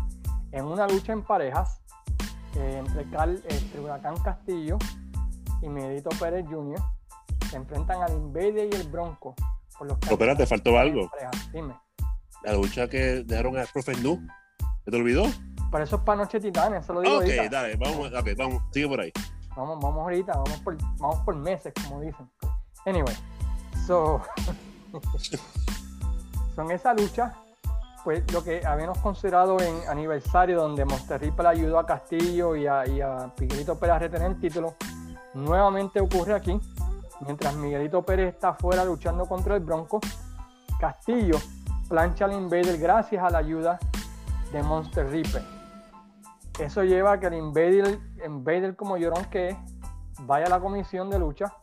en 0.51 0.65
una 0.65 0.87
lucha 0.87 1.13
en 1.13 1.23
parejas 1.23 1.81
eh, 2.55 2.77
entre, 2.79 3.09
Cal, 3.09 3.41
entre 3.47 3.79
Huracán 3.79 4.17
Castillo 4.17 4.77
y 5.61 5.69
Miguelito 5.69 6.09
Pérez 6.19 6.45
Jr. 6.49 6.79
Se 7.49 7.57
enfrentan 7.57 8.01
al 8.01 8.13
Invader 8.13 8.69
y 8.71 8.75
el 8.75 8.87
Bronco. 8.89 9.35
Por 9.77 9.87
los 9.87 9.97
Pero 9.99 10.13
espérate, 10.13 10.45
faltó 10.47 10.77
algo. 10.77 11.09
Dime. 11.53 11.75
La 12.43 12.53
lucha 12.53 12.87
que 12.87 13.23
dejaron 13.23 13.57
al 13.57 13.67
profe 13.71 13.95
Nu. 13.97 14.19
¿Se 14.87 14.91
te 14.91 14.97
olvidó? 14.99 15.25
Pero 15.69 15.83
eso 15.83 15.97
es 15.97 16.01
para 16.03 16.21
Noche 16.21 16.39
Titanes, 16.39 16.85
eso 16.85 16.93
lo 16.93 17.01
digo 17.01 17.17
ok, 17.17 17.23
ahorita. 17.23 17.49
dale, 17.49 17.75
vamos, 17.75 18.07
ok, 18.07 18.27
vamos, 18.37 18.63
sigue 18.71 18.87
por 18.87 19.01
ahí. 19.01 19.11
Vamos, 19.53 19.79
vamos 19.81 19.99
ahorita, 19.99 20.31
vamos 20.31 20.59
por, 20.61 20.77
vamos 20.97 21.19
por 21.25 21.35
meses, 21.35 21.73
como 21.83 21.99
dicen. 21.99 22.29
Anyway, 22.85 23.13
so, 23.85 24.21
son 26.55 26.71
esa 26.71 26.93
lucha, 26.93 27.35
pues 28.05 28.23
lo 28.31 28.41
que 28.41 28.65
habíamos 28.65 28.99
considerado 28.99 29.59
en 29.59 29.75
aniversario, 29.89 30.57
donde 30.57 30.85
Monster 30.85 31.19
Ripple 31.19 31.49
ayudó 31.49 31.79
a 31.79 31.85
Castillo 31.85 32.55
y 32.55 32.65
a, 32.65 32.87
y 32.87 33.01
a 33.01 33.33
Miguelito 33.37 33.77
Pérez 33.77 33.95
a 33.97 33.99
retener 33.99 34.31
el 34.31 34.39
título, 34.39 34.75
nuevamente 35.33 35.99
ocurre 35.99 36.33
aquí, 36.33 36.57
mientras 37.25 37.53
Miguelito 37.55 38.03
Pérez 38.03 38.35
está 38.35 38.49
afuera 38.51 38.85
luchando 38.85 39.25
contra 39.25 39.55
el 39.55 39.65
Bronco, 39.65 39.99
Castillo 40.79 41.37
plancha 41.89 42.23
al 42.23 42.31
Invader 42.31 42.77
gracias 42.77 43.21
a 43.21 43.29
la 43.29 43.39
ayuda 43.39 43.79
de 44.51 44.63
Monster 44.63 45.09
Ripple. 45.09 45.41
Eso 46.59 46.83
lleva 46.83 47.13
a 47.13 47.19
que 47.19 47.27
el 47.27 47.35
Invader, 47.35 47.99
Invader 48.25 48.75
como 48.75 48.97
llorón 48.97 49.25
que 49.25 49.49
es, 49.49 49.57
vaya 50.21 50.47
a 50.47 50.49
la 50.49 50.59
comisión 50.59 51.09
de 51.09 51.19
lucha 51.19 51.53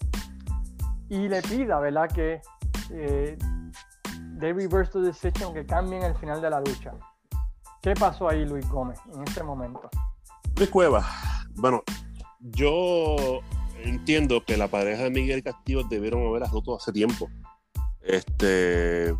y 1.09 1.29
le 1.29 1.43
pida, 1.43 1.81
¿verdad? 1.81 2.09
Que 2.11 2.41
eh, 2.91 3.37
de 4.35 4.53
reverse 4.53 4.93
the 4.93 5.01
decision, 5.01 5.53
que 5.55 5.65
cambien 5.67 6.03
el 6.03 6.15
final 6.17 6.41
de 6.41 6.51
la 6.51 6.61
lucha. 6.61 6.93
¿Qué 7.83 7.95
pasó 7.95 8.29
ahí, 8.29 8.45
Luis 8.45 8.69
Gómez, 8.69 8.99
en 9.13 9.23
ese 9.23 9.43
momento? 9.43 9.91
Luis 10.57 10.71
Cueva. 10.71 11.05
Bueno, 11.57 11.83
yo 12.41 13.41
entiendo 13.83 14.45
que 14.45 14.57
la 14.57 14.69
pareja 14.69 15.05
de 15.05 15.11
Miguel 15.11 15.43
Castillo 15.43 15.83
debieron 15.85 16.27
haber 16.27 16.49
roto 16.51 16.77
hace 16.77 16.93
tiempo. 16.93 17.29
Este. 18.01 19.15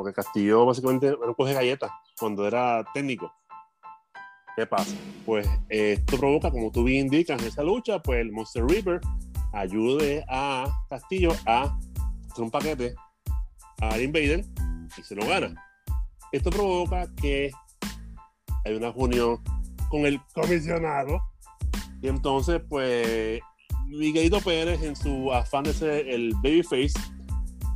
Porque 0.00 0.14
Castillo 0.14 0.64
básicamente 0.64 1.10
no 1.10 1.34
coge 1.34 1.52
galletas 1.52 1.90
cuando 2.18 2.46
era 2.46 2.82
técnico. 2.94 3.30
¿Qué 4.56 4.64
pasa? 4.64 4.96
Pues 5.26 5.46
eh, 5.68 5.96
esto 5.98 6.16
provoca, 6.16 6.50
como 6.50 6.72
tú 6.72 6.84
bien 6.84 7.04
indicas, 7.04 7.38
en 7.38 7.48
esa 7.48 7.62
lucha, 7.62 8.00
pues 8.00 8.18
el 8.22 8.32
Monster 8.32 8.64
Reaper 8.64 9.02
ayude 9.52 10.24
a 10.26 10.66
Castillo 10.88 11.32
a 11.44 11.64
hacer 12.30 12.44
un 12.44 12.50
paquete 12.50 12.94
al 13.82 14.00
Invader 14.00 14.42
y 14.96 15.02
se 15.02 15.14
lo 15.14 15.26
gana. 15.26 15.54
Esto 16.32 16.48
provoca 16.48 17.06
que 17.16 17.50
hay 18.64 18.74
una 18.74 18.92
unión 18.92 19.38
con 19.90 20.06
el 20.06 20.18
comisionado 20.32 21.20
y 22.00 22.08
entonces 22.08 22.62
pues 22.70 23.42
Miguelito 23.84 24.40
Pérez 24.40 24.82
en 24.82 24.96
su 24.96 25.30
afán 25.30 25.64
de 25.64 25.74
ser 25.74 26.08
el 26.08 26.32
babyface 26.36 26.94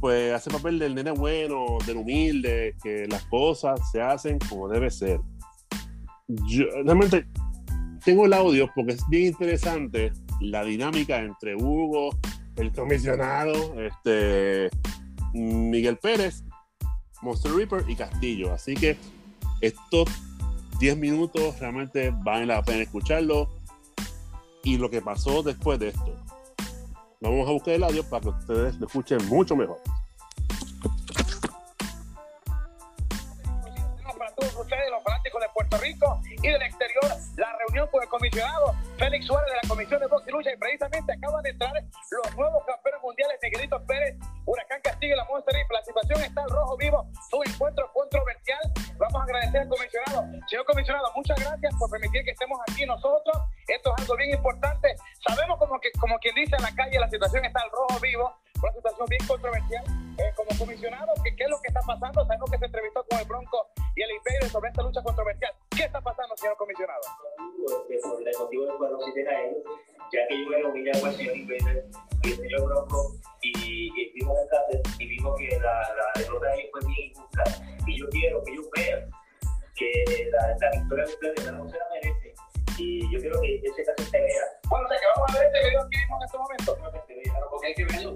pues 0.04 0.34
hace 0.34 0.50
papel 0.50 0.78
del 0.78 0.94
nene 0.94 1.12
bueno, 1.12 1.78
del 1.86 1.96
humilde, 1.96 2.76
que 2.82 3.06
las 3.08 3.24
cosas 3.24 3.80
se 3.90 4.02
hacen 4.02 4.38
como 4.38 4.68
debe 4.68 4.90
ser. 4.90 5.18
Yo 6.28 6.66
realmente 6.84 7.26
tengo 8.04 8.26
el 8.26 8.34
audio 8.34 8.70
porque 8.74 8.92
es 8.92 9.08
bien 9.08 9.28
interesante 9.28 10.12
la 10.42 10.62
dinámica 10.62 11.20
entre 11.20 11.56
Hugo, 11.56 12.10
el 12.56 12.70
comisionado, 12.72 13.80
este 13.80 14.68
Miguel 15.32 15.96
Pérez, 15.96 16.44
Monster 17.22 17.52
Reaper 17.52 17.88
y 17.88 17.96
Castillo. 17.96 18.52
Así 18.52 18.74
que 18.74 18.98
estos 19.62 20.06
10 20.80 20.98
minutos 20.98 21.58
realmente 21.60 22.12
valen 22.14 22.48
la 22.48 22.62
pena 22.62 22.82
escucharlo. 22.82 23.48
Y 24.64 24.76
lo 24.76 24.90
que 24.90 25.00
pasó 25.00 25.42
después 25.42 25.78
de 25.78 25.88
esto. 25.88 26.14
Vamos 27.22 27.48
a 27.48 27.52
buscar 27.52 27.72
el 27.72 27.84
audio 27.84 28.04
para 28.04 28.20
que 28.20 28.28
ustedes 28.28 28.78
lo 28.78 28.86
escuchen 28.86 29.18
mucho 29.28 29.56
mejor. 29.56 29.78
Y 36.44 36.52
del 36.52 36.62
exterior, 36.62 37.08
la 37.38 37.56
reunión 37.56 37.88
con 37.88 38.02
el 38.02 38.08
comisionado 38.08 38.74
Félix 38.98 39.26
Suárez 39.26 39.48
de 39.48 39.56
la 39.62 39.68
Comisión 39.68 39.98
de 39.98 40.06
Box 40.06 40.28
y 40.28 40.30
Lucha 40.30 40.52
y 40.52 40.56
precisamente 40.58 41.12
acaban 41.14 41.42
de 41.42 41.50
entrar 41.50 41.72
los 41.72 42.36
nuevos 42.36 42.62
campeones 42.66 43.00
mundiales 43.02 43.38
Miguelito 43.42 43.80
Pérez, 43.86 44.16
Huracán 44.44 44.80
Castillo 44.82 45.14
y 45.14 45.16
la 45.16 45.24
Monster 45.24 45.56
Inc. 45.56 45.72
La 45.72 45.84
situación 45.84 46.20
está 46.20 46.42
al 46.42 46.50
rojo 46.50 46.76
vivo, 46.76 47.08
su 47.30 47.42
encuentro 47.48 47.90
controversial. 47.94 48.60
Vamos 48.98 49.20
a 49.22 49.24
agradecer 49.24 49.60
al 49.62 49.68
comisionado. 49.68 50.20
Señor 50.46 50.64
comisionado, 50.66 51.12
muchas 51.16 51.40
gracias 51.40 51.74
por 51.78 51.90
permitir 51.90 52.24
que 52.24 52.32
estemos 52.32 52.60
aquí 52.68 52.84
nosotros. 52.84 53.36
Esto 53.66 53.94
es 53.96 54.02
algo 54.02 54.16
bien 54.16 54.30
importante. 54.34 54.94
Sabemos 55.26 55.58
como 55.58 55.80
que 55.80 55.90
como 55.98 56.18
quien 56.18 56.34
dice 56.34 56.56
en 56.56 56.62
la 56.62 56.74
calle, 56.76 57.00
la 57.00 57.08
situación 57.08 57.44
está 57.46 57.60
al 57.60 57.70
rojo 57.70 57.98
vivo, 58.00 58.36
una 58.64 58.72
situación 58.72 59.06
bien 59.08 59.26
controversial. 59.26 59.84
Eh, 60.16 60.32
como 60.36 60.50
comisionado, 60.58 61.12
¿qué, 61.22 61.34
¿qué 61.36 61.44
es 61.44 61.50
lo 61.50 61.60
que 61.60 61.68
está 61.68 61.80
pasando? 61.82 62.24
Sabemos 62.24 62.50
que 62.50 62.58
se 62.58 62.66
entrevistó 62.66 63.04
con 63.10 63.18
el 63.18 63.26
Bronco 63.26 63.68
y 63.96 64.02
el 64.02 64.10
Invader 64.12 64.48
sobre 64.48 64.70
esta 64.70 64.82
lucha 64.82 65.02
controversial. 65.02 65.52
¿Qué 65.76 65.84
está 65.84 66.00
pasando, 66.00 66.36
señor 66.36 66.56
comisionado? 66.56 67.02
Por 67.36 67.92
el 67.92 68.38
motivo 68.38 68.64
de 68.66 68.76
conocer 68.78 69.28
a 69.28 69.40
ya 70.12 70.26
que 70.28 70.44
yo 70.44 70.52
era 70.52 70.68
humillado 70.68 71.06
al 71.06 71.14
señor 71.14 71.36
Invader 71.36 71.86
y 72.22 72.30
el 72.30 72.36
señor 72.36 72.64
Bronco 72.64 73.12
y, 73.42 74.12
vimos 74.12 74.38
el 74.38 74.48
caso 74.48 74.94
y 74.98 75.06
vimos 75.06 75.34
que 75.36 75.58
la, 75.58 76.12
derrota 76.14 76.46
de 76.46 76.54
ellos 76.54 76.70
fue 76.72 76.80
bien 76.86 77.10
injusta. 77.10 77.44
Y 77.86 77.98
yo 77.98 78.08
quiero 78.10 78.42
que 78.44 78.52
ellos 78.52 78.68
vean 78.76 79.10
que 79.74 80.30
la, 80.30 80.56
la 80.60 80.70
victoria 80.78 81.04
de 81.04 81.12
ustedes 81.12 81.52
no 81.52 81.68
se 81.68 81.78
la 81.78 81.84
merece. 81.92 82.23
Y 82.76 83.12
yo 83.12 83.20
quiero 83.20 83.40
que 83.40 83.60
ese 83.62 83.84
caso 83.84 84.10
se 84.10 84.20
vea. 84.20 84.42
Bueno, 84.68 84.86
o 84.86 84.88
sea, 84.88 84.98
que 84.98 85.06
vamos 85.14 85.30
a 85.30 85.38
ver 85.38 85.46
este 85.46 85.68
video 85.68 85.82
aquí 85.82 85.96
mismo 85.98 86.16
en 86.16 86.22
este 86.24 86.38
momento. 86.38 86.74
Que 86.74 87.00
se 87.06 87.14
vea, 87.14 87.40
porque 87.50 87.66
hay 87.66 87.74
que 87.74 87.84
verlo. 87.84 88.12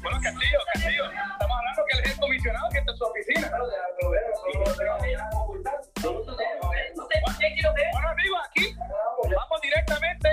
Bueno, 0.00 0.18
Castillo, 0.22 0.58
Castillo, 0.72 1.04
estamos 1.10 1.56
hablando 1.58 1.84
que 1.84 1.98
él 1.98 2.04
es 2.04 2.12
el 2.12 2.20
comisionado 2.20 2.68
que 2.70 2.78
está 2.78 2.92
en 2.92 2.96
su 2.96 3.04
oficina. 3.04 3.48
Claro, 3.48 3.66
no 3.66 3.68
lo. 3.68 3.78
Bueno, 7.92 8.08
amigos, 8.08 8.40
aquí 8.48 8.74
vamos 9.34 9.60
directamente, 9.60 10.28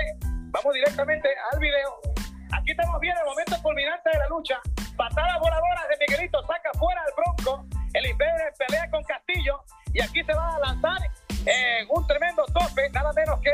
vamos 0.50 0.74
directamente 0.74 1.28
al 1.52 1.58
video. 1.58 2.00
Aquí 2.52 2.70
estamos 2.70 3.00
viendo 3.00 3.20
el 3.20 3.26
momento 3.26 3.56
culminante 3.62 4.10
de 4.10 4.18
la 4.18 4.26
lucha. 4.28 4.60
Patadas 4.96 5.38
voladoras 5.40 5.88
de 5.88 5.96
Miguelito 6.06 6.40
saca 6.46 6.70
fuera 6.78 7.02
al 7.02 7.12
Bronco. 7.16 7.66
El 7.92 8.06
Iberia 8.06 8.52
pelea 8.58 8.88
con 8.90 9.02
Castillo 9.04 9.62
y 9.92 10.02
aquí 10.02 10.22
se 10.24 10.32
va 10.32 10.56
a 10.56 10.60
lanzar 10.60 10.98
eh, 11.46 11.86
un 11.88 12.06
tremendo 12.06 12.44
tope, 12.46 12.90
nada 12.90 13.12
menos 13.12 13.40
que 13.40 13.52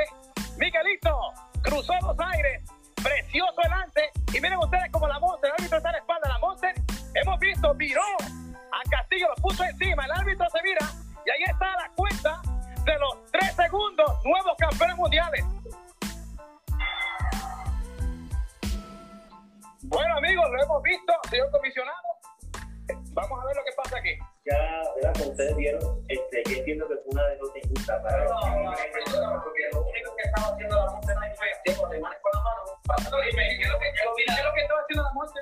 Miguelito 0.56 1.18
cruzó 1.62 1.92
los 2.02 2.16
aires, 2.18 2.62
precioso 3.02 3.60
delante. 3.62 4.10
Y 4.32 4.40
miren 4.40 4.58
ustedes 4.58 4.90
como 4.90 5.06
la 5.06 5.18
Monster, 5.18 5.50
el 5.50 5.54
árbitro 5.54 5.76
está 5.78 5.88
a 5.90 5.92
la 5.92 5.98
espalda. 5.98 6.28
La 6.28 6.38
Monster, 6.38 6.74
hemos 7.14 7.38
visto, 7.38 7.74
viró 7.74 8.02
a 8.02 8.90
Castillo, 8.90 9.28
lo 9.28 9.34
puso 9.42 9.64
encima. 9.64 10.04
El 10.06 10.12
árbitro 10.12 10.46
se 10.50 10.62
mira 10.62 10.86
y 11.26 11.30
ahí 11.30 11.42
está 11.46 11.76
la 11.76 11.90
cuenta 11.94 12.40
de 12.84 12.98
los 12.98 13.30
tres 13.30 13.54
segundos, 13.54 14.24
nuevos 14.24 14.56
campeones 14.58 14.96
mundiales. 14.96 15.44
Bueno, 19.82 20.16
amigos, 20.16 20.50
lo 20.50 20.62
hemos 20.62 20.82
visto, 20.82 21.12
señor 21.28 21.50
comisionado. 21.50 21.96
Vamos 23.12 23.42
a 23.42 23.46
ver 23.46 23.56
lo 23.56 23.64
que 23.64 23.72
pasa 23.76 23.98
aquí. 23.98 24.31
Ya, 24.44 24.82
¿verdad? 24.96 25.12
Como 25.18 25.30
ustedes 25.30 25.56
vieron, 25.56 26.04
este, 26.08 26.42
yo 26.50 26.56
entiendo 26.58 26.88
que 26.88 26.96
fue 26.96 27.12
una 27.12 27.26
derrota 27.28 27.58
injusta 27.62 28.02
para 28.02 28.24
No, 28.24 28.30
no, 28.30 29.34
no, 29.34 29.42
porque 29.44 29.62
lo 29.72 29.82
único 29.82 30.16
que 30.16 30.22
estaba 30.22 30.52
haciendo 30.52 30.76
la 30.76 30.92
monte 30.92 31.14
Night 31.14 31.34
fue 31.36 31.86
alemanes 31.86 32.18
con 32.22 32.32
la 32.34 32.40
mano, 32.42 32.62
pasando 32.86 33.18
y 33.22 33.36
me 33.36 33.42
¿qué 33.56 33.62
es 33.62 33.68
lo 33.68 33.78
que, 33.78 33.84
qué 33.84 34.00
es 34.00 34.44
lo 34.44 34.52
que 34.54 34.60
estaba 34.62 34.80
haciendo 34.80 35.02
la 35.04 35.12
monte 35.12 35.40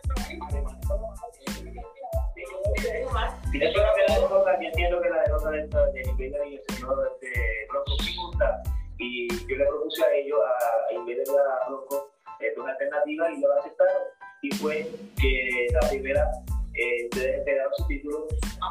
Y 3.52 3.64
eso 3.64 3.80
era 3.80 3.92
la 4.06 4.20
derrota, 4.20 4.60
yo 4.60 4.68
entiendo 4.68 5.00
que 5.00 5.08
la 5.10 5.22
derrota 5.22 5.50
de, 5.50 5.58
de 5.66 6.02
Invader 6.08 6.46
y 6.46 6.54
el 6.56 6.62
señor 6.68 7.10
este, 7.12 7.66
Bronco 7.68 7.96
fue 7.98 8.10
injusta. 8.10 8.62
Y 8.98 9.28
yo 9.48 9.56
le 9.56 9.66
propuse 9.66 10.04
a 10.04 10.12
ellos, 10.12 10.38
a 10.40 10.92
Invader 10.92 11.24
y 11.26 11.30
a 11.30 11.68
Bronco, 11.68 12.10
eh, 12.40 12.54
una 12.56 12.72
alternativa 12.72 13.30
y 13.30 13.40
la 13.40 13.48
aceptaron. 13.58 14.02
Y 14.42 14.50
fue 14.56 14.88
que 15.20 15.66
la 15.72 15.88
primera, 15.88 16.30
eh, 16.74 17.04
ustedes 17.04 17.38
entregaron 17.38 17.72
su 17.76 17.86
título, 17.86 18.26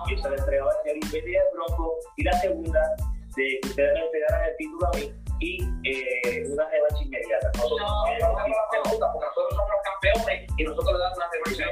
yo 0.10 0.18
se 0.18 0.30
lo 0.30 0.38
entregaba 0.38 0.72
al 0.72 0.78
señor 0.84 1.30
y 1.30 1.36
al 1.36 1.44
Bronco. 1.54 2.00
Y 2.18 2.24
la 2.24 2.34
segunda, 2.40 2.96
de 3.36 3.60
que 3.62 3.68
ustedes 3.70 3.94
me 3.94 4.06
entregaran 4.06 4.44
el 4.46 4.58
título 4.58 4.88
a 4.88 4.98
mí 4.98 5.14
y 5.40 5.64
eh, 5.88 6.44
una 6.52 6.70
revancha 6.70 7.04
inmediata. 7.04 7.52
Nosotros, 7.56 7.80
No, 7.80 8.08
eh, 8.08 8.18
no, 8.20 8.28
no, 8.28 8.40
no, 8.40 8.48
no, 8.48 8.56
porque 8.60 8.78
nosotros 8.78 9.56
somos 9.56 9.70
los 9.70 9.82
campeones 9.84 10.52
y 10.58 10.64
nosotros 10.64 10.94
le 10.94 11.00
damos 11.00 11.18
una 11.18 11.28
revancha. 11.32 11.66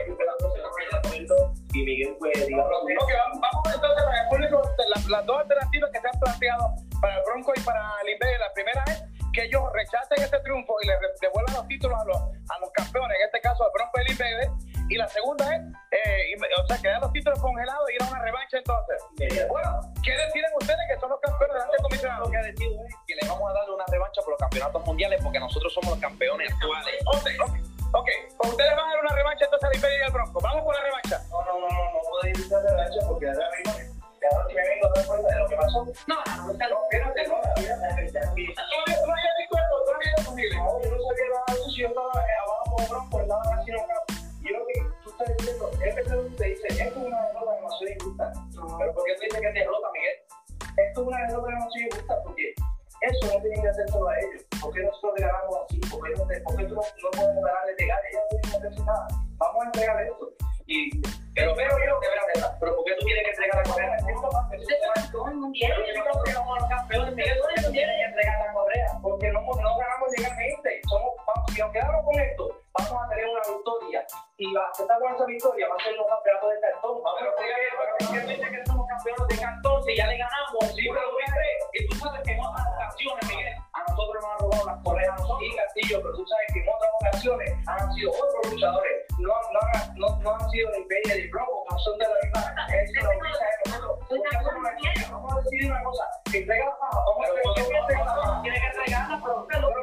y 1.73 1.83
Miguel, 1.83 2.15
pues, 2.19 2.47
digamos, 2.47 2.69
vamos 2.71 3.75
entonces 3.75 4.03
para 4.05 4.21
el 4.23 4.29
público, 4.29 4.61
las, 4.95 5.05
las 5.07 5.25
dos 5.25 5.39
alternativas 5.39 5.91
que 5.91 5.99
se 5.99 6.07
han 6.07 6.19
planteado 6.19 6.75
para 7.01 7.17
el 7.17 7.23
Bronco 7.25 7.53
y 7.55 7.59
para 7.61 7.91
el 8.03 8.09
Invader. 8.09 8.39
La 8.39 8.53
primera 8.53 8.83
es 8.87 9.03
que 9.33 9.43
ellos 9.43 9.61
rechacen 9.73 10.23
este 10.23 10.39
triunfo 10.39 10.77
y 10.81 10.87
le 10.87 10.93
devuelvan 11.21 11.53
los 11.55 11.67
títulos 11.67 11.99
a 11.99 12.05
los, 12.05 12.17
a 12.17 12.59
los 12.59 12.71
campeones, 12.71 13.17
en 13.19 13.25
este 13.25 13.41
caso 13.41 13.65
al 13.65 13.71
Bronco 13.73 13.91
y 13.97 14.01
el 14.01 14.11
Invader. 14.11 14.49
Y 14.89 14.95
la 14.95 15.07
segunda 15.07 15.55
es, 15.55 15.61
eh, 15.91 16.31
y- 16.31 16.35
o 16.61 16.65
sea, 16.67 16.77
quedar 16.77 17.01
los 17.01 17.11
títulos 17.11 17.39
congelados 17.39 17.89
y 17.89 17.93
ir 17.95 18.03
a 18.03 18.07
una 18.09 18.21
revancha 18.21 18.57
entonces. 18.57 19.03
Bueno, 19.49 19.81
¿qué 20.03 20.11
deciden 20.11 20.51
ustedes 20.59 20.79
que 20.89 20.97
son 20.99 21.09
los 21.09 21.19
campeones 21.19 21.53
delante 21.55 21.73
del 21.75 21.81
comisionado? 21.83 22.25
Lo 22.25 22.31
que 22.31 22.37
ha 22.37 22.41
decidido 22.43 22.85
es 22.85 22.95
que 23.05 23.15
le 23.15 23.27
vamos 23.27 23.51
a 23.51 23.53
darle 23.53 23.75
una 23.75 23.85
revancha 23.91 24.21
por 24.21 24.29
los 24.31 24.39
campeonatos 24.39 24.85
mundiales 24.85 25.19
porque 25.23 25.39
nosotros 25.39 25.73
somos 25.73 25.89
los 25.91 25.99
campeones 25.99 26.51
actuales. 26.53 26.95
Ok, 27.05 27.27
ok, 27.43 27.53
ok. 27.93 28.09
Pues 28.37 28.49
ustedes 28.51 28.71
van 28.75 28.85
a 28.85 28.89
dar 28.93 28.99
una 29.03 29.15
revancha 29.15 29.45
entonces 29.45 29.67
al 29.69 29.75
Invader 29.75 29.99
y 29.99 30.03
al 30.03 30.11
Bronco. 30.11 30.39
Vamos 30.41 30.63
por 30.63 30.75
la 30.75 30.81
revancha. 30.81 31.21
No, 31.29 31.43
no, 31.45 31.53
no, 31.59 31.67
no, 31.67 31.83
no 31.91 31.99
puedo 32.07 32.27
ir 32.27 32.35
a 32.37 32.39
la 32.61 32.71
derecha 32.83 33.01
porque 33.07 33.27
ahora 33.27 33.49
mismo, 33.57 33.73
que 34.47 34.55
me 34.55 34.63
vengo 34.69 34.85
a 34.87 34.89
dar 34.95 35.05
cuenta 35.05 35.27
de 35.33 35.39
lo 35.39 35.47
que 35.49 35.55
pasó. 35.55 35.79
No, 36.07 36.15
no, 36.15 36.21
no, 36.47 36.53
espérate, 36.83 37.27
no. 37.27 37.35
No 37.35 37.41
no. 40.53 40.57
No, 40.57 40.63
yo 41.75 41.87
no 41.89 42.03
estás 45.19 45.37
diciendo, 45.37 45.71
es 45.83 45.95
que 45.95 46.03
tú 46.03 46.35
te 46.37 46.45
dice, 46.45 46.67
esto 46.67 46.99
es 46.99 47.05
una 47.05 47.21
derrota 47.27 47.55
demasiado 47.55 47.93
injusta. 47.93 48.33
Pero 48.79 48.93
¿por 48.93 49.03
qué 49.05 49.13
tú 49.15 49.21
dices 49.23 49.39
que 49.41 49.47
es 49.47 49.53
derrota, 49.53 49.87
Miguel? 49.93 50.15
Esto 50.77 51.01
es 51.01 51.07
una 51.07 51.17
derrota 51.27 51.47
demasiado 51.47 51.85
injusta 51.87 52.23
porque 52.23 52.53
eso 53.01 53.33
no 53.33 53.41
tienen 53.41 53.61
que 53.61 53.67
hacer 53.69 53.89
solo 53.89 54.09
a 54.09 54.19
ellos. 54.19 54.41
¿Por 54.61 54.73
qué 54.73 54.81
nosotros 54.83 55.13
le 55.17 55.25
ganamos 55.25 55.57
así? 55.65 55.79
¿Por 55.79 56.01
qué, 56.03 56.09
no, 56.17 56.27
te- 56.27 56.41
por 56.41 56.55
qué 56.57 56.63
tú 56.65 56.75
no, 56.75 56.81
no 56.81 57.09
podemos 57.11 57.43
ganarle 57.45 57.75
de 57.77 57.85
gana? 57.87 58.01
Ellos 58.09 58.21
no 58.31 58.39
tienen 58.41 58.61
que 58.61 58.67
hacer 58.67 58.85
nada. 58.85 59.07
Vamos 59.37 59.61
a 59.61 59.65
entregar 59.65 60.03
esto. 60.03 60.33
Y, 60.67 61.01
pero, 61.37 61.53
pero 61.53 61.69
yo, 61.85 61.99
de 61.99 62.09
verdad, 62.09 62.57
pero 62.59 62.75
¿por 62.75 62.83
qué 62.85 62.93
tú 62.99 63.05
tienes 63.05 63.23
que 63.23 63.29
entregar 63.29 63.57
la 63.57 63.63
correa? 68.53 68.99
Porque 69.01 69.31
no, 69.31 69.41
no 69.41 69.77
ganamos 69.77 70.09
legalmente. 70.17 70.81
Somos, 70.89 71.11
vamos, 71.25 71.53
si 71.53 71.61
nos 71.61 71.71
quedamos 71.71 72.05
con 72.05 72.19
esto, 72.19 72.61
vamos 72.73 73.05
a 73.05 73.09
tener 73.09 73.25
una 73.25 73.41
victoria. 73.47 74.05
Y 74.37 74.53
va 74.53 74.63
a 74.63 74.69
aceptar 74.69 74.99
con 74.99 75.13
esa 75.13 75.25
victoria, 75.25 75.67
va 75.69 75.75
a 75.75 75.83
ser 75.83 75.93
los 75.93 76.07
campeonatos 76.07 76.49
de 76.49 76.59
cartón. 76.59 77.03
Vamos 77.03 77.21
a 77.21 77.25
¿Por 77.27 77.35
qué 78.13 78.19
dice 78.27 78.47
que 78.49 78.65
somos 78.65 78.87
campeones 78.87 79.27
de 79.27 79.37
cantón 79.37 79.83
si 79.83 79.95
ya 79.95 80.07
le 80.07 80.17
ganamos? 80.17 80.65
Sí, 80.75 80.87
pero 80.89 81.09
tú 81.09 81.17
crees, 81.17 81.59
y 81.73 81.87
tú 81.87 81.95
sabes 81.97 82.21
que 82.21 82.31
en 82.31 82.39
otras 82.39 82.65
ocasiones, 82.67 83.29
Miguel, 83.29 83.53
a 83.73 83.83
nosotros 83.89 84.15
nos 84.15 84.25
han 84.25 84.39
robado 84.39 84.65
las 84.65 84.77
correas, 84.83 85.09
a 85.09 85.15
nosotros 85.21 85.41
y 85.41 85.55
Castillo, 85.55 86.01
pero 86.01 86.15
tú 86.15 86.25
sabes 86.25 86.47
que 86.53 86.59
en 86.59 86.69
otras 86.69 86.91
ocasiones 87.01 87.53
han 87.67 87.93
sido 87.93 88.11
otros 88.11 88.53
luchadores, 88.53 89.05
no, 89.19 89.33
no, 89.53 89.59
no, 89.95 90.19
no 90.21 90.35
han 90.35 90.49
sido 90.49 90.71
ni 90.71 90.83
Peña 90.85 91.15
Bronco, 91.29 91.65
no 91.69 91.77
son 91.79 91.97
de 91.97 92.05
la 92.05 92.13
misma. 92.23 92.55
Es. 92.73 92.91
Vamos 95.11 95.33
a 95.33 95.41
decidir 95.41 95.71
una 95.71 95.83
cosa, 95.83 96.03
que 96.31 96.37
entrega 96.39 96.65
la 96.65 96.75
vamos 96.79 97.27
a. 97.27 98.41
Tiene 98.41 98.59
que 98.59 98.67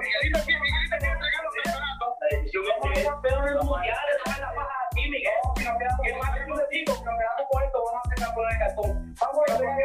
Miguelito, 0.00 0.38
es 4.28 4.40
la 4.40 4.52
baja 4.52 4.76
aquí, 4.90 5.10
Miguel. 5.10 5.32
Si 5.56 5.64
nos 5.64 5.78
quedamos, 5.78 6.00
¿qué 6.02 6.14
más 6.14 6.30
que 6.30 6.44
tú? 6.46 6.54
Si 6.70 6.84
a 7.94 8.24
campeones 8.26 8.58
de. 8.58 8.88
Vamos 9.20 9.42
a 9.48 9.58
campeón. 9.58 9.78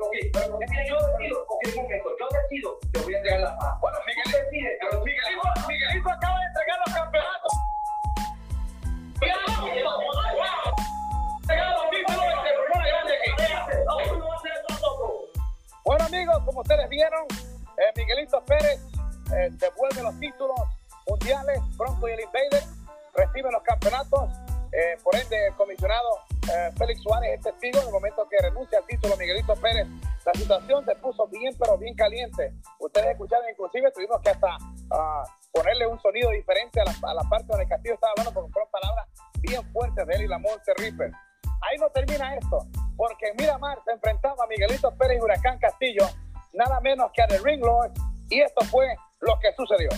Yo 0.00 0.96
decido, 1.06 1.46
momento, 1.76 2.08
yo 2.18 2.26
decido, 2.28 2.78
yo 2.92 3.02
voy 3.02 3.14
a 3.14 3.18
entregar 3.18 3.40
la 3.40 3.56
faja. 3.56 3.78
Bueno, 3.80 3.98
Miguelito 4.06 4.38
decide, 4.44 4.78
pero 4.80 5.04
Miguelito 5.04 6.10
acaba 6.10 6.38
de 6.40 6.46
entregar 6.46 6.78
los 6.86 6.94
campeonatos. 6.94 7.69
Bueno 15.84 16.04
amigos, 16.04 16.38
como 16.44 16.60
ustedes 16.60 16.88
vieron, 16.88 17.26
eh, 17.32 17.92
Miguelito 17.96 18.42
Pérez 18.44 18.80
eh, 19.34 19.50
devuelve 19.50 20.02
los 20.02 20.18
títulos 20.20 20.58
mundiales, 21.06 21.60
Bronco 21.76 22.08
y 22.08 22.12
el 22.12 22.20
Invader 22.20 22.62
reciben 23.14 23.52
los 23.52 23.62
campeonatos, 23.62 24.30
eh, 24.72 24.96
por 25.02 25.16
ende 25.16 25.48
el 25.48 25.54
comisionado 25.54 26.08
Félix 26.78 27.02
Suárez 27.02 27.38
es 27.38 27.42
testigo 27.42 27.80
en 27.80 27.86
el 27.86 27.92
momento 27.92 28.26
que 28.28 28.36
renuncia 28.38 28.78
al 28.78 28.86
título 28.86 29.16
Miguelito 29.16 29.54
Pérez. 29.56 29.86
La 30.24 30.32
situación 30.34 30.84
se 30.84 30.96
puso 30.96 31.26
bien 31.28 31.54
pero 31.58 31.78
bien 31.78 31.94
caliente. 31.94 32.52
Ustedes 32.78 33.12
escucharon 33.12 33.48
inclusive, 33.50 33.90
tuvimos 33.92 34.20
que 34.20 34.30
hasta 34.30 34.56
ah, 34.90 35.24
ponerle 35.52 35.86
un 35.86 36.00
sonido 36.00 36.30
diferente 36.30 36.80
a 36.80 37.14
la, 37.14 37.22
parte 37.24 37.46
donde 37.48 37.68
Castillo 37.68 37.94
estaba 37.94 38.12
hablando 38.16 38.32
porque 38.32 38.52
fueron 38.52 38.70
palabras 38.70 39.06
bien 39.50 39.72
fuertes 39.72 40.06
de 40.06 40.14
él 40.14 40.22
y 40.22 40.28
la 40.28 40.38
Monte 40.38 40.72
Ripper. 40.76 41.10
Ahí 41.62 41.76
no 41.78 41.90
termina 41.90 42.36
esto, 42.36 42.66
porque 42.96 43.28
en 43.28 43.36
Miramar 43.36 43.78
se 43.84 43.90
enfrentaba 43.90 44.44
a 44.44 44.46
Miguelito 44.46 44.94
Pérez 44.96 45.18
y 45.18 45.20
Huracán 45.20 45.58
Castillo, 45.58 46.06
nada 46.52 46.80
menos 46.80 47.10
que 47.12 47.22
a 47.22 47.26
The 47.26 47.38
Ring 47.38 47.60
Lord, 47.60 47.92
y 48.28 48.40
esto 48.40 48.64
fue 48.66 48.86
lo 49.20 49.38
que 49.40 49.52
sucedió. 49.54 49.90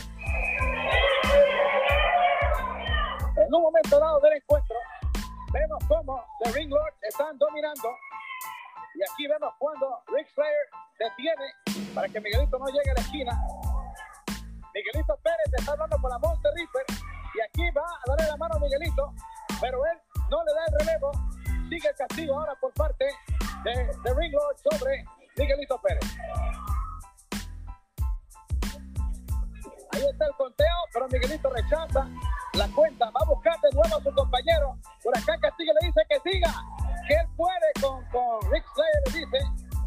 En 3.37 3.55
un 3.55 3.63
momento 3.63 4.01
dado 4.01 4.21
del 4.21 4.35
encuentro, 4.35 4.77
vemos 5.53 5.85
cómo 5.87 6.25
The 6.43 6.53
Ring 6.53 6.71
Lord 6.71 6.95
están 7.03 7.37
dominando, 7.39 7.91
y 8.95 9.03
aquí 9.03 9.27
vemos 9.29 9.53
cuando 9.59 10.03
Rick 10.09 10.29
Flair 10.35 10.67
detiene 10.99 11.93
para 11.95 12.09
que 12.09 12.21
Miguelito 12.21 12.59
no 12.59 12.67
llegue 12.67 12.91
a 12.91 12.95
la 12.95 13.01
esquina. 13.01 13.39
Miguelito 14.75 15.15
Pérez 15.23 15.53
está 15.59 15.73
hablando 15.73 15.99
con 16.01 16.11
la 16.11 16.19
Monte 16.19 16.49
Ripper, 16.57 16.87
y 17.35 17.41
aquí 17.41 17.71
va 17.71 17.83
a 17.83 18.11
darle 18.11 18.27
la 18.27 18.37
mano 18.37 18.55
a 18.57 18.59
Miguelito, 18.59 19.15
pero 19.63 19.79
él 19.87 19.99
no 20.29 20.43
le 20.45 20.53
da 20.53 20.65
el 20.67 20.87
relevo. 20.87 21.13
Sigue 21.71 21.89
el 21.89 21.97
castigo 21.97 22.39
ahora 22.39 22.55
por 22.61 22.73
parte 22.75 23.07
de, 23.65 23.71
de 23.71 24.15
Ring 24.15 24.33
Lord 24.33 24.57
sobre 24.71 25.05
Miguelito 25.37 25.81
Pérez. 25.81 26.05
Ahí 29.93 30.03
está 30.11 30.27
el 30.27 30.33
conteo, 30.37 30.77
pero 30.93 31.09
Miguelito 31.09 31.49
rechaza 31.49 32.09
la 32.55 32.69
cuenta. 32.75 33.07
Va 33.11 33.21
a 33.23 33.25
buscar 33.25 33.55
de 33.61 33.71
nuevo 33.73 33.97
a 33.97 34.03
su 34.03 34.13
compañero. 34.13 34.77
Huracán 35.05 35.41
Castillo 35.41 35.73
le 35.81 35.87
dice 35.87 36.01
que 36.11 36.31
siga, 36.31 36.53
que 37.07 37.15
él 37.15 37.27
puede 37.37 37.73
con, 37.81 38.05
con 38.11 38.51
Rick 38.51 38.65
Slayer, 38.75 39.03
le 39.07 39.21
dice. 39.21 39.39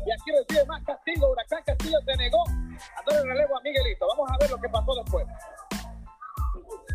Y 0.06 0.12
aquí 0.12 0.32
recibe 0.32 0.66
más 0.68 0.84
castigo. 0.84 1.32
Huracán 1.32 1.64
Castillo 1.66 1.98
se 2.06 2.16
negó 2.16 2.44
a 2.48 3.12
dar 3.12 3.22
el 3.22 3.28
relevo 3.28 3.58
a 3.58 3.62
Miguelito. 3.62 4.08
Vamos 4.08 4.32
a 4.32 4.38
ver 4.38 4.50
lo 4.50 4.58
que 4.58 4.70
pasó 4.70 4.96
después. 5.04 5.28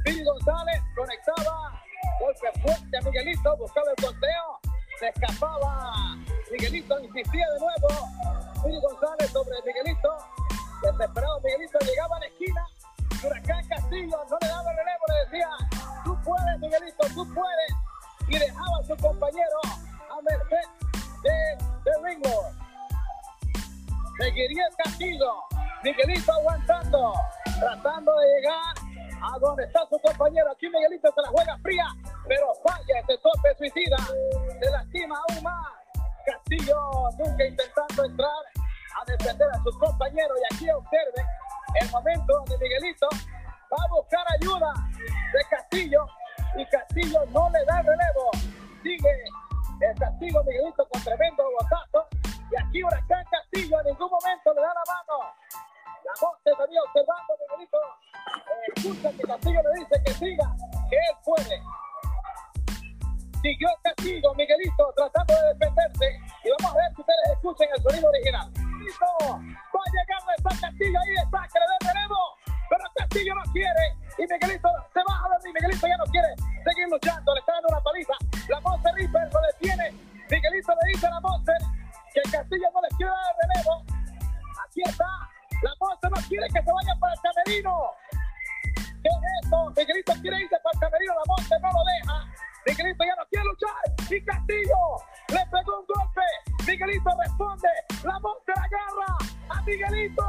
Piri 0.04 0.24
González 0.24 0.80
conectaba 0.96 1.82
golpe 2.20 2.60
fuerte 2.60 2.98
a 2.98 3.00
Miguelito, 3.02 3.56
buscaba 3.56 3.86
el 3.96 4.04
conteo, 4.04 4.60
se 4.98 5.08
escapaba. 5.08 6.16
Miguelito 6.50 7.00
insistía 7.00 7.46
de 7.48 7.60
nuevo. 7.60 8.08
Piri 8.62 8.80
González 8.80 9.30
sobre 9.30 9.56
Miguelito. 9.64 10.08
Desesperado 10.82 11.40
Miguelito 11.40 11.78
llegaba 11.80 12.16
a 12.16 12.20
la 12.20 12.26
esquina. 12.26 12.66
Huracán 13.24 13.68
Castillo 13.68 14.18
no 14.30 14.38
le 14.40 14.48
daba 14.48 14.70
el 14.70 14.76
relevo, 14.76 15.04
le 15.08 15.30
decía, 15.30 15.48
tú 16.04 16.18
puedes 16.22 16.58
Miguelito, 16.60 17.06
tú 17.14 17.34
puedes. 17.34 17.72
Y 18.28 18.38
dejaba 18.38 18.78
a 18.80 18.84
su 18.84 18.96
compañero 18.96 19.60
a 20.10 20.22
merced 20.22 20.68
de, 21.22 21.64
de 21.84 22.08
Ringo. 22.08 22.42
Seguiría 24.18 24.66
el 24.66 24.76
Castillo. 24.76 25.32
Miguelito 25.82 26.32
aguantando, 26.32 27.14
tratando 27.58 28.12
de 28.18 28.26
llegar 28.26 28.89
a 29.22 29.38
donde 29.38 29.64
está 29.64 29.80
su 29.88 29.98
compañero. 30.00 30.50
Aquí 30.50 30.68
Miguelito 30.68 31.12
se 31.14 31.22
la 31.22 31.28
juega 31.28 31.58
fría, 31.62 31.86
pero 32.26 32.46
falla 32.66 32.98
ese 33.00 33.18
tope 33.18 33.54
suicida. 33.58 33.96
Se 34.60 34.70
lastima 34.70 35.20
aún 35.28 35.42
más. 35.42 35.66
Castillo 36.26 36.76
nunca 37.18 37.44
intentando 37.44 38.04
entrar 38.04 38.42
a 39.00 39.04
defender 39.06 39.48
a 39.52 39.62
sus 39.62 39.76
compañeros. 39.78 40.38
Y 40.38 40.54
aquí 40.54 40.70
observen 40.70 41.26
el 41.80 41.90
momento 41.90 42.34
donde 42.34 42.58
Miguelito 42.58 43.08
va 43.72 43.84
a 43.84 43.88
buscar 43.90 44.24
ayuda 44.40 44.72
de 44.98 45.44
Castillo 45.50 46.06
y 46.56 46.66
Castillo 46.66 47.24
no 47.26 47.50
le 47.50 47.64
da 47.64 47.82
relevo. 47.82 48.30
Sigue 48.82 49.24
el 49.80 49.98
castigo 49.98 50.42
Miguelito 50.44 50.86
con 50.88 51.02
tremendo 51.02 51.44
botazo. 51.58 52.06
Y 52.50 52.56
aquí 52.60 52.82
Huracán 52.82 53.24
Castillo 53.30 53.80
en 53.80 53.86
ningún 53.86 54.10
momento 54.10 54.54
le 54.54 54.60
da 54.60 54.74
la 54.74 54.84
mano. 54.92 55.69
La 56.10 56.26
voz 56.26 56.34
se 56.42 56.50
venía 56.50 56.82
observando 56.82 57.30
Miguelito. 57.38 57.78
Escucha 58.74 59.10
que 59.14 59.22
Castillo 59.30 59.60
le 59.62 59.70
dice 59.78 59.94
que 60.04 60.12
siga, 60.18 60.46
que 60.90 60.96
él 60.96 61.16
puede. 61.22 61.56
Siguió 63.38 63.68
el 63.70 63.82
castigo 63.82 64.34
Miguelito 64.34 64.92
tratando 64.96 65.34
de 65.34 65.54
defenderse. 65.54 66.08
Y 66.42 66.50
vamos 66.50 66.74
a 66.74 66.78
ver 66.82 66.90
si 66.96 67.00
ustedes 67.00 67.26
escuchen 67.30 67.68
el 67.70 67.82
sonido 67.82 68.08
original. 68.10 68.50
Miguelito 68.58 69.06
va 69.22 69.82
a 69.86 69.90
llegar 69.94 70.20
está 70.34 70.50
Castillo, 70.50 70.98
ahí 70.98 71.14
está, 71.14 71.40
que 71.46 71.58
le 71.62 71.78
relevo. 71.78 72.20
Pero 72.42 72.84
Castillo 72.96 73.34
no 73.36 73.44
quiere. 73.52 73.84
Y 74.18 74.22
Miguelito 74.26 74.68
se 74.90 75.00
baja 75.06 75.26
de 75.30 75.36
mí. 75.46 75.52
Miguelito 75.54 75.86
ya 75.86 75.96
no 75.96 76.06
quiere 76.10 76.30
seguir 76.66 76.88
luchando. 76.90 77.34
Le 77.34 77.40
está 77.40 77.52
dando 77.54 77.68
una 77.70 77.80
paliza. 77.86 78.14
La 78.50 78.58
Monster 78.58 78.94
Ripper 78.98 79.30
lo 79.30 79.40
detiene. 79.46 79.94
Miguelito 80.26 80.74
le 80.74 80.84
dice 80.90 81.06
a 81.06 81.10
la 81.10 81.20
Monster 81.20 81.60
que 82.10 82.22
Castillo 82.34 82.66
no 82.74 82.80
le 82.82 82.88
quiere 82.98 83.14
dar 83.14 83.34
relevo. 83.46 83.74
Aquí 84.58 84.82
está. 84.82 85.06
La 85.62 85.72
Monster 85.78 86.10
no 86.10 86.20
quiere 86.28 86.46
que 86.48 86.62
se 86.62 86.72
vaya 86.72 86.94
para 86.98 87.12
el 87.12 87.20
camerino. 87.20 87.90
¿Qué 89.02 89.08
es 89.08 89.44
esto? 89.44 89.56
Miguelito 89.76 90.12
quiere 90.22 90.40
irse 90.40 90.56
para 90.62 90.72
el 90.72 90.80
camerino. 90.80 91.14
La 91.14 91.24
Monster 91.26 91.60
no 91.60 91.68
lo 91.68 91.82
deja. 91.84 92.16
Miguelito 92.66 93.04
ya 93.04 93.16
no 93.16 93.24
quiere 93.28 93.44
luchar. 93.44 93.82
Y 94.10 94.24
Castillo 94.24 94.80
le 95.28 95.42
pegó 95.52 95.80
un 95.80 95.86
golpe. 95.86 96.26
Miguelito 96.66 97.10
responde. 97.20 97.68
La 98.04 98.18
Monster 98.20 98.54
agarra 98.56 99.10
a 99.50 99.62
Miguelito. 99.62 100.24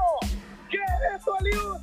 ¿Qué 0.69 0.77
es 0.77 1.15
esto, 1.15 1.31
Eliud? 1.39 1.79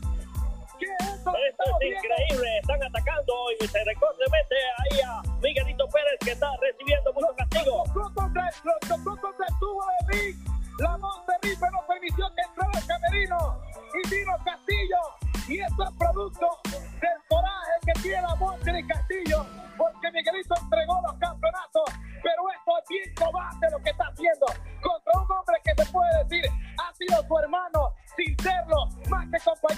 ¿Qué 0.79 0.87
es 0.87 1.07
esto? 1.09 1.33
Esto 1.33 1.65
es 1.81 1.97
increíble, 1.97 2.59
están 2.59 2.83
atacando 2.85 3.33
y 3.61 3.67
se 3.67 3.79
mete 3.79 4.57
ahí 4.79 5.01
a 5.01 5.23
Miguelito 5.41 5.89
Pérez 5.89 6.19
que 6.21 6.31
está 6.33 6.51
recibiendo 6.61 7.13
mucho 7.13 7.35
castigo. 7.37 7.85
Lo 7.95 8.03
tocó 8.03 9.21
contra 9.21 9.47
el 9.49 9.59
tubo 9.59 9.83
de 9.87 10.13
ring. 10.13 10.37
La 10.79 10.97
Monte 10.97 11.28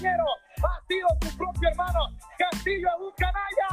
compañero, 0.00 0.24
ha 0.64 0.86
sido 0.88 1.08
su 1.20 1.36
propio 1.36 1.68
hermano. 1.68 2.00
Castillo 2.38 2.88
es 2.88 3.00
un 3.00 3.12
canalla, 3.16 3.68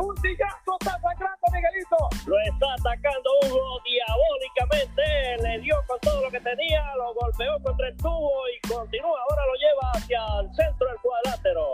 un 0.00 0.16
sillazo 0.16 0.76
está 0.80 0.98
sangrando 1.00 1.46
Miguelito. 1.52 1.96
Lo 2.26 2.40
está 2.40 2.66
atacando 2.72 3.30
Hugo 3.44 3.80
diabólicamente, 3.84 5.02
le 5.42 5.58
dio 5.60 5.76
con 5.86 5.98
todo 6.00 6.22
lo 6.22 6.30
que 6.30 6.40
tenía, 6.40 6.94
lo 6.96 7.14
golpeó 7.14 7.52
contra 7.62 7.88
el 7.88 7.96
tubo 7.98 8.32
y 8.48 8.68
continúa, 8.68 9.20
ahora 9.28 9.44
lo 9.46 9.54
lleva 9.54 9.92
hacia 9.92 10.20
el 10.40 10.54
centro 10.54 10.88
del 10.88 10.98
cuadrátero. 11.00 11.66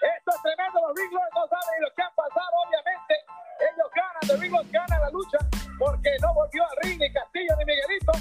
Esto 0.00 0.30
es 0.32 0.42
tremendo, 0.42 0.80
los 0.80 0.96
Ringlos 0.96 1.28
no 1.34 1.46
saben 1.48 1.80
lo 1.80 1.90
que 1.94 2.02
han 2.02 2.14
pasado, 2.14 2.54
obviamente. 2.66 3.14
Ellos 3.60 3.88
ganan, 3.94 4.24
los 4.28 4.40
Ringlos 4.40 4.72
ganan 4.72 5.00
la 5.00 5.10
lucha 5.10 5.38
porque 5.78 6.10
no 6.20 6.34
volvió 6.34 6.62
al 6.64 6.76
ring 6.82 7.00
ni 7.00 7.12
Castillo 7.12 7.56
ni 7.58 7.64
Miguelito. 7.64 8.12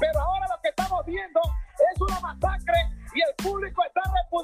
Pero 0.00 0.20
ahora 0.20 0.46
lo 0.50 0.60
que 0.62 0.68
estamos 0.68 1.04
viendo 1.06 1.40
es 1.78 2.00
una 2.00 2.20
masacre 2.20 2.78
y 3.14 3.20
el 3.22 3.34
público 3.36 3.77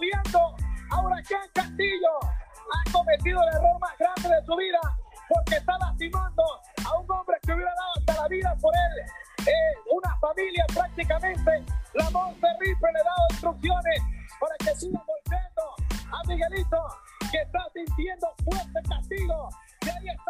repudiando 0.05 0.57
a 0.91 1.03
Huracán 1.03 1.49
Castillo. 1.53 2.21
Ha 2.21 2.93
cometido 2.93 3.41
el 3.43 3.49
error 3.57 3.79
más 3.81 3.93
grande 3.99 4.37
de 4.37 4.45
su 4.45 4.57
vida 4.57 4.81
porque 5.29 5.57
está 5.57 5.79
lastimando 5.79 6.43
a 6.85 6.99
un 6.99 7.11
hombre 7.11 7.37
que 7.43 7.53
hubiera 7.53 7.71
dado 7.71 7.93
hasta 7.99 8.23
la 8.23 8.29
vida 8.29 8.57
por 8.61 8.75
él. 8.75 9.47
Eh, 9.47 9.75
una 9.93 10.17
familia 10.19 10.65
prácticamente. 10.73 11.65
La 11.95 12.11
Monte 12.11 12.47
Ripper 12.61 12.93
le 12.93 13.01
ha 13.01 13.05
dado 13.05 13.27
instrucciones 13.31 14.01
para 14.41 14.57
que 14.59 14.81
siga 14.81 15.03
golpeando 15.07 15.63
a 16.11 16.29
Miguelito, 16.29 16.87
que 17.31 17.39
está 17.39 17.61
sintiendo 17.73 18.27
fuerte 18.45 18.81
castigo. 18.89 19.49
Y. 19.83 20.24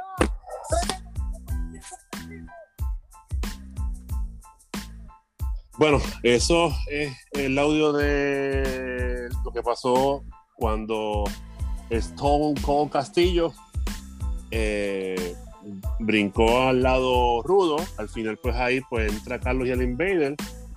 Bueno, 5.84 5.98
eso 6.22 6.72
es 6.88 7.14
el 7.32 7.58
audio 7.58 7.92
de 7.92 9.28
lo 9.44 9.52
que 9.52 9.62
pasó 9.62 10.24
cuando 10.54 11.24
Stone 11.90 12.58
Cold 12.62 12.90
Castillo 12.90 13.52
eh, 14.50 15.36
brincó 15.98 16.68
al 16.68 16.82
lado 16.82 17.42
rudo. 17.42 17.76
Al 17.98 18.08
final, 18.08 18.38
pues 18.42 18.56
ahí 18.56 18.80
pues 18.88 19.12
entra 19.12 19.38
Carlos 19.38 19.68
y 19.68 19.72
el 19.72 19.82
Invader 19.82 20.36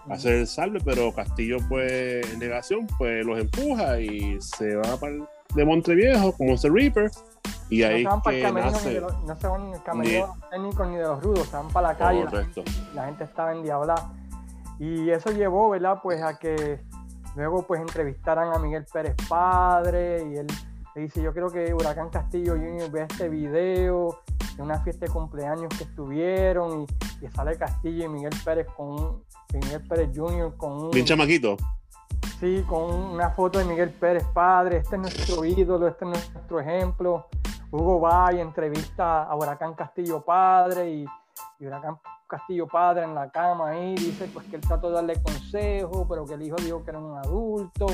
a 0.10 0.14
hacer 0.16 0.34
el 0.34 0.46
salve, 0.46 0.82
pero 0.84 1.14
Castillo, 1.14 1.60
pues 1.70 2.30
en 2.34 2.40
negación, 2.40 2.86
pues 2.98 3.26
los 3.26 3.40
empuja 3.40 4.02
y 4.02 4.38
se 4.42 4.76
va 4.76 4.98
para 5.00 5.14
el, 5.14 5.24
de 5.56 5.64
Montreviejo 5.64 6.34
como 6.34 6.56
ese 6.56 6.70
Reaper. 6.70 7.10
Y 7.70 7.84
ahí 7.84 8.04
no 8.04 8.10
se 8.10 8.14
van 8.14 8.22
para 8.24 8.38
el 8.38 8.44
camerino, 8.44 8.72
nace. 8.74 8.88
ni 8.90 8.94
de 8.96 9.00
los, 9.00 9.24
no 9.24 9.40
se 9.40 9.48
van 9.48 9.68
en 9.68 9.74
el 9.74 9.84
camerino 9.84 10.14
de 10.14 10.20
los 10.28 10.50
técnicos 10.50 10.88
ni 10.90 10.96
de 10.98 11.04
los 11.04 11.24
rudos, 11.24 11.48
se 11.48 11.56
van 11.56 11.70
para 11.70 11.88
la 11.88 11.98
calle. 11.98 12.26
La 12.26 12.44
gente, 12.44 12.64
la 12.94 13.06
gente 13.06 13.24
estaba 13.24 13.54
endiablada. 13.54 14.12
Y 14.80 15.10
eso 15.10 15.32
llevó, 15.32 15.70
¿verdad? 15.70 16.00
Pues 16.02 16.22
a 16.22 16.38
que 16.38 16.80
luego 17.36 17.64
pues 17.64 17.82
entrevistaran 17.82 18.54
a 18.54 18.60
Miguel 18.60 18.86
Pérez 18.92 19.16
Padre 19.28 20.24
y 20.24 20.38
él 20.38 20.48
le 20.96 21.02
dice, 21.04 21.22
yo 21.22 21.34
creo 21.34 21.50
que 21.50 21.74
Huracán 21.74 22.10
Castillo 22.10 22.54
Junior 22.54 22.90
ve 22.90 23.06
este 23.10 23.30
video 23.30 24.22
de 24.56 24.64
una 24.64 24.80
fiesta 24.80 25.06
de 25.06 25.12
cumpleaños 25.12 25.70
que 25.78 25.84
estuvieron 25.84 26.82
y, 26.82 27.26
y 27.26 27.30
sale 27.30 27.58
Castillo 27.58 28.06
y 28.06 28.10
Miguel 28.10 28.34
Pérez 28.44 28.68
con 28.76 28.88
un, 28.88 29.24
Miguel 29.54 29.88
Pérez 29.88 30.10
Junior 30.16 30.56
con 30.58 30.86
un, 30.86 30.92
Bien 30.92 31.06
chamaquito. 31.06 31.58
Sí, 32.40 32.64
con 32.68 32.94
una 32.94 33.32
foto 33.32 33.60
de 33.60 33.66
Miguel 33.66 33.92
Pérez 33.92 34.24
padre, 34.34 34.78
este 34.78 34.96
es 34.96 35.02
nuestro 35.02 35.46
ídolo, 35.46 35.88
este 35.88 36.06
es 36.06 36.10
nuestro 36.10 36.60
ejemplo. 36.60 37.28
Hugo 37.72 38.00
Valle 38.00 38.42
entrevista 38.42 39.24
a 39.24 39.36
Huracán 39.36 39.74
Castillo 39.74 40.22
padre 40.22 40.90
y, 40.90 41.06
y 41.60 41.66
Huracán 41.68 42.00
Castillo 42.28 42.68
padre 42.68 43.04
en 43.04 43.16
la 43.16 43.30
cama 43.30 43.70
ahí, 43.70 43.96
dice 43.96 44.30
pues 44.34 44.46
que 44.48 44.56
él 44.58 44.62
trató 44.62 44.90
de 44.90 44.96
darle 44.96 45.22
consejo, 45.24 46.06
pero 46.10 46.26
que 46.26 46.34
el 46.34 46.42
hijo 46.44 46.56
dijo 46.58 46.84
que 46.84 46.90
era 46.92 47.00
un 47.00 47.18
adulto. 47.18 47.88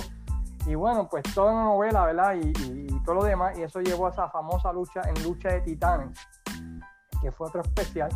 Y 0.66 0.76
bueno, 0.76 1.08
pues 1.10 1.24
toda 1.36 1.52
una 1.52 1.64
novela, 1.66 2.06
¿verdad? 2.06 2.36
Y, 2.36 2.48
y- 2.64 2.88
todo 3.04 3.16
lo 3.16 3.24
demás, 3.26 3.58
y 3.60 3.64
eso 3.64 3.82
llevó 3.82 4.08
a 4.08 4.12
esa 4.12 4.30
famosa 4.30 4.72
lucha 4.72 5.02
en 5.14 5.22
Lucha 5.24 5.50
de 5.50 5.60
Titanes, 5.62 6.18
que 7.22 7.34
fue 7.34 7.48
otro 7.48 7.62
especial 7.62 8.10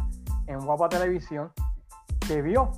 en 0.45 0.61
Guapa 0.65 0.87
Televisión, 0.87 1.51
que 2.25 2.41
vio 2.41 2.71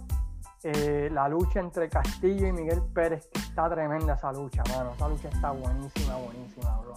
eh, 0.63 1.07
la 1.11 1.30
lucha 1.30 1.59
entre 1.59 1.88
Castillo 1.88 2.47
y 2.47 2.51
Miguel 2.51 2.81
Pérez, 2.95 3.27
que 3.31 3.39
está 3.41 3.69
tremenda 3.69 4.15
esa 4.15 4.31
lucha, 4.31 4.63
mano. 4.76 4.91
Esa 4.95 5.07
lucha 5.07 5.30
está 5.30 5.51
buenísima, 5.51 6.15
buenísima, 6.15 6.77
bro. 6.80 6.93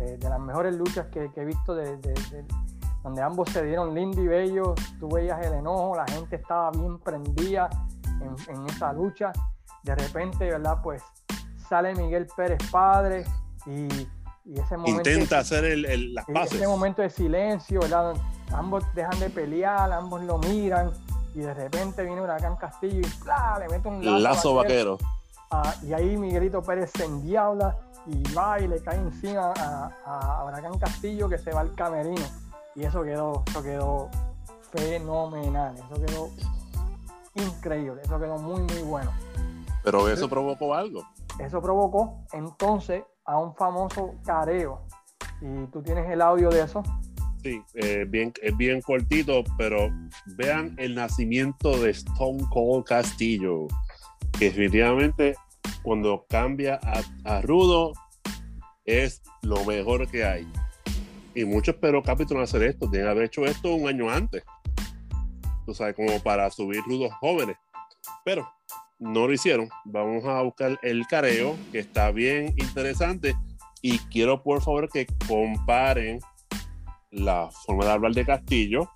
Eh, 0.00 0.16
de 0.18 0.28
las 0.30 0.38
mejores 0.38 0.76
luchas 0.76 1.06
que, 1.08 1.28
he 1.34 1.44
visto, 1.44 1.74
de- 1.74 1.96
de- 1.96 2.46
donde 3.08 3.22
ambos 3.22 3.48
se 3.50 3.64
dieron 3.64 3.94
lindo 3.94 4.20
y 4.22 4.26
bello. 4.26 4.74
Tú 5.00 5.08
veías 5.08 5.44
el 5.46 5.54
enojo, 5.54 5.96
la 5.96 6.04
gente 6.06 6.36
estaba 6.36 6.70
bien 6.70 6.98
prendida 6.98 7.70
en, 8.06 8.54
en 8.54 8.66
esa 8.66 8.92
lucha. 8.92 9.32
De 9.82 9.94
repente, 9.94 10.44
¿verdad? 10.50 10.76
Pues 10.82 11.02
sale 11.68 11.94
Miguel 11.94 12.26
Pérez 12.36 12.58
padre 12.70 13.24
y, 13.66 13.88
y 14.44 14.60
ese 14.60 14.76
momento. 14.76 15.08
Intenta 15.08 15.38
hacer 15.38 15.64
el, 15.64 15.86
el- 15.86 16.14
las 16.14 16.26
paces. 16.26 16.52
Ese 16.54 16.68
momento 16.68 17.00
de 17.00 17.08
silencio, 17.10 17.80
¿verdad? 17.80 18.14
Ambos 18.52 18.84
dejan 18.94 19.18
de 19.20 19.30
pelear, 19.30 19.90
ambos 19.92 20.22
lo 20.24 20.36
miran 20.38 20.90
y 21.34 21.40
de 21.40 21.54
repente 21.54 22.02
viene 22.02 22.20
Huracán 22.20 22.56
Castillo 22.56 23.00
y 23.00 23.10
¡plá! 23.22 23.58
le 23.58 23.68
mete 23.68 23.88
un 23.88 24.04
lazo, 24.04 24.18
Lazo 24.18 24.54
vaquero. 24.54 24.98
Ah, 25.50 25.74
y 25.82 25.92
ahí 25.94 26.16
Miguelito 26.18 26.60
Pérez 26.62 26.90
se 26.94 27.04
endiabla 27.06 27.74
y 28.06 28.22
va 28.34 28.58
y 28.60 28.68
le 28.68 28.82
cae 28.82 28.96
encima 28.98 29.52
a, 29.56 29.90
a 30.04 30.44
Huracán 30.44 30.78
Castillo 30.78 31.28
que 31.28 31.38
se 31.38 31.52
va 31.52 31.60
al 31.60 31.74
camerino. 31.74 32.24
Y 32.78 32.84
eso 32.84 33.02
quedó, 33.02 33.42
eso 33.48 33.62
quedó 33.62 34.10
fenomenal, 34.70 35.74
eso 35.74 36.06
quedó 36.06 36.30
increíble, 37.34 38.00
eso 38.04 38.20
quedó 38.20 38.38
muy 38.38 38.60
muy 38.60 38.82
bueno. 38.82 39.12
Pero 39.82 40.08
eso 40.08 40.28
provocó 40.28 40.74
algo. 40.74 41.02
Eso 41.40 41.60
provocó 41.60 42.24
entonces 42.32 43.02
a 43.24 43.36
un 43.36 43.52
famoso 43.56 44.14
careo. 44.24 44.86
Y 45.40 45.66
tú 45.72 45.82
tienes 45.82 46.08
el 46.08 46.22
audio 46.22 46.50
de 46.50 46.62
eso. 46.62 46.84
Sí, 47.42 47.60
eh, 47.74 48.04
bien, 48.08 48.32
es 48.42 48.56
bien 48.56 48.80
cortito, 48.80 49.42
pero 49.56 49.90
vean 50.36 50.76
el 50.78 50.94
nacimiento 50.94 51.76
de 51.80 51.90
Stone 51.90 52.44
Cold 52.50 52.84
Castillo. 52.84 53.66
Que 54.38 54.46
definitivamente 54.46 55.34
cuando 55.82 56.26
cambia 56.28 56.78
a, 56.84 57.02
a 57.24 57.40
Rudo 57.40 57.92
es 58.84 59.20
lo 59.42 59.64
mejor 59.64 60.08
que 60.08 60.24
hay. 60.24 60.46
Y 61.38 61.44
muchos 61.44 61.76
pero 61.80 62.02
capítulos 62.02 62.42
hacer 62.42 62.64
esto, 62.64 62.90
que 62.90 63.00
haber 63.00 63.26
hecho 63.26 63.46
esto 63.46 63.72
un 63.72 63.86
año 63.86 64.10
antes. 64.10 64.42
Tú 65.64 65.72
sabes, 65.72 65.94
como 65.94 66.20
para 66.20 66.50
subir 66.50 66.82
rudos 66.84 67.12
jóvenes. 67.20 67.56
Pero 68.24 68.50
no 68.98 69.28
lo 69.28 69.32
hicieron. 69.32 69.68
Vamos 69.84 70.24
a 70.24 70.42
buscar 70.42 70.80
el 70.82 71.06
careo, 71.06 71.54
que 71.70 71.78
está 71.78 72.10
bien 72.10 72.56
interesante. 72.56 73.36
Y 73.82 73.98
quiero, 74.10 74.42
por 74.42 74.62
favor, 74.62 74.88
que 74.88 75.06
comparen 75.28 76.18
la 77.12 77.48
forma 77.64 77.84
de 77.84 77.92
hablar 77.92 78.14
de 78.14 78.26
Castillo 78.26 78.90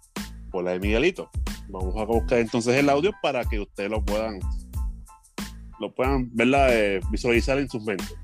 por 0.51 0.65
la 0.65 0.73
de 0.73 0.81
Miguelito. 0.81 1.31
Vamos 1.69 1.97
a 1.97 2.05
buscar 2.05 2.41
entonces 2.41 2.75
el 2.75 2.91
audio 2.91 3.13
para 3.23 3.45
que 3.45 3.61
ustedes 3.61 3.89
lo 3.89 4.05
puedan, 4.05 4.41
lo 5.79 5.95
puedan 5.95 6.29
verla, 6.35 6.75
eh, 6.75 6.99
visualizar 7.09 7.59
en 7.59 7.69
sus 7.69 7.85
mentes 7.85 8.19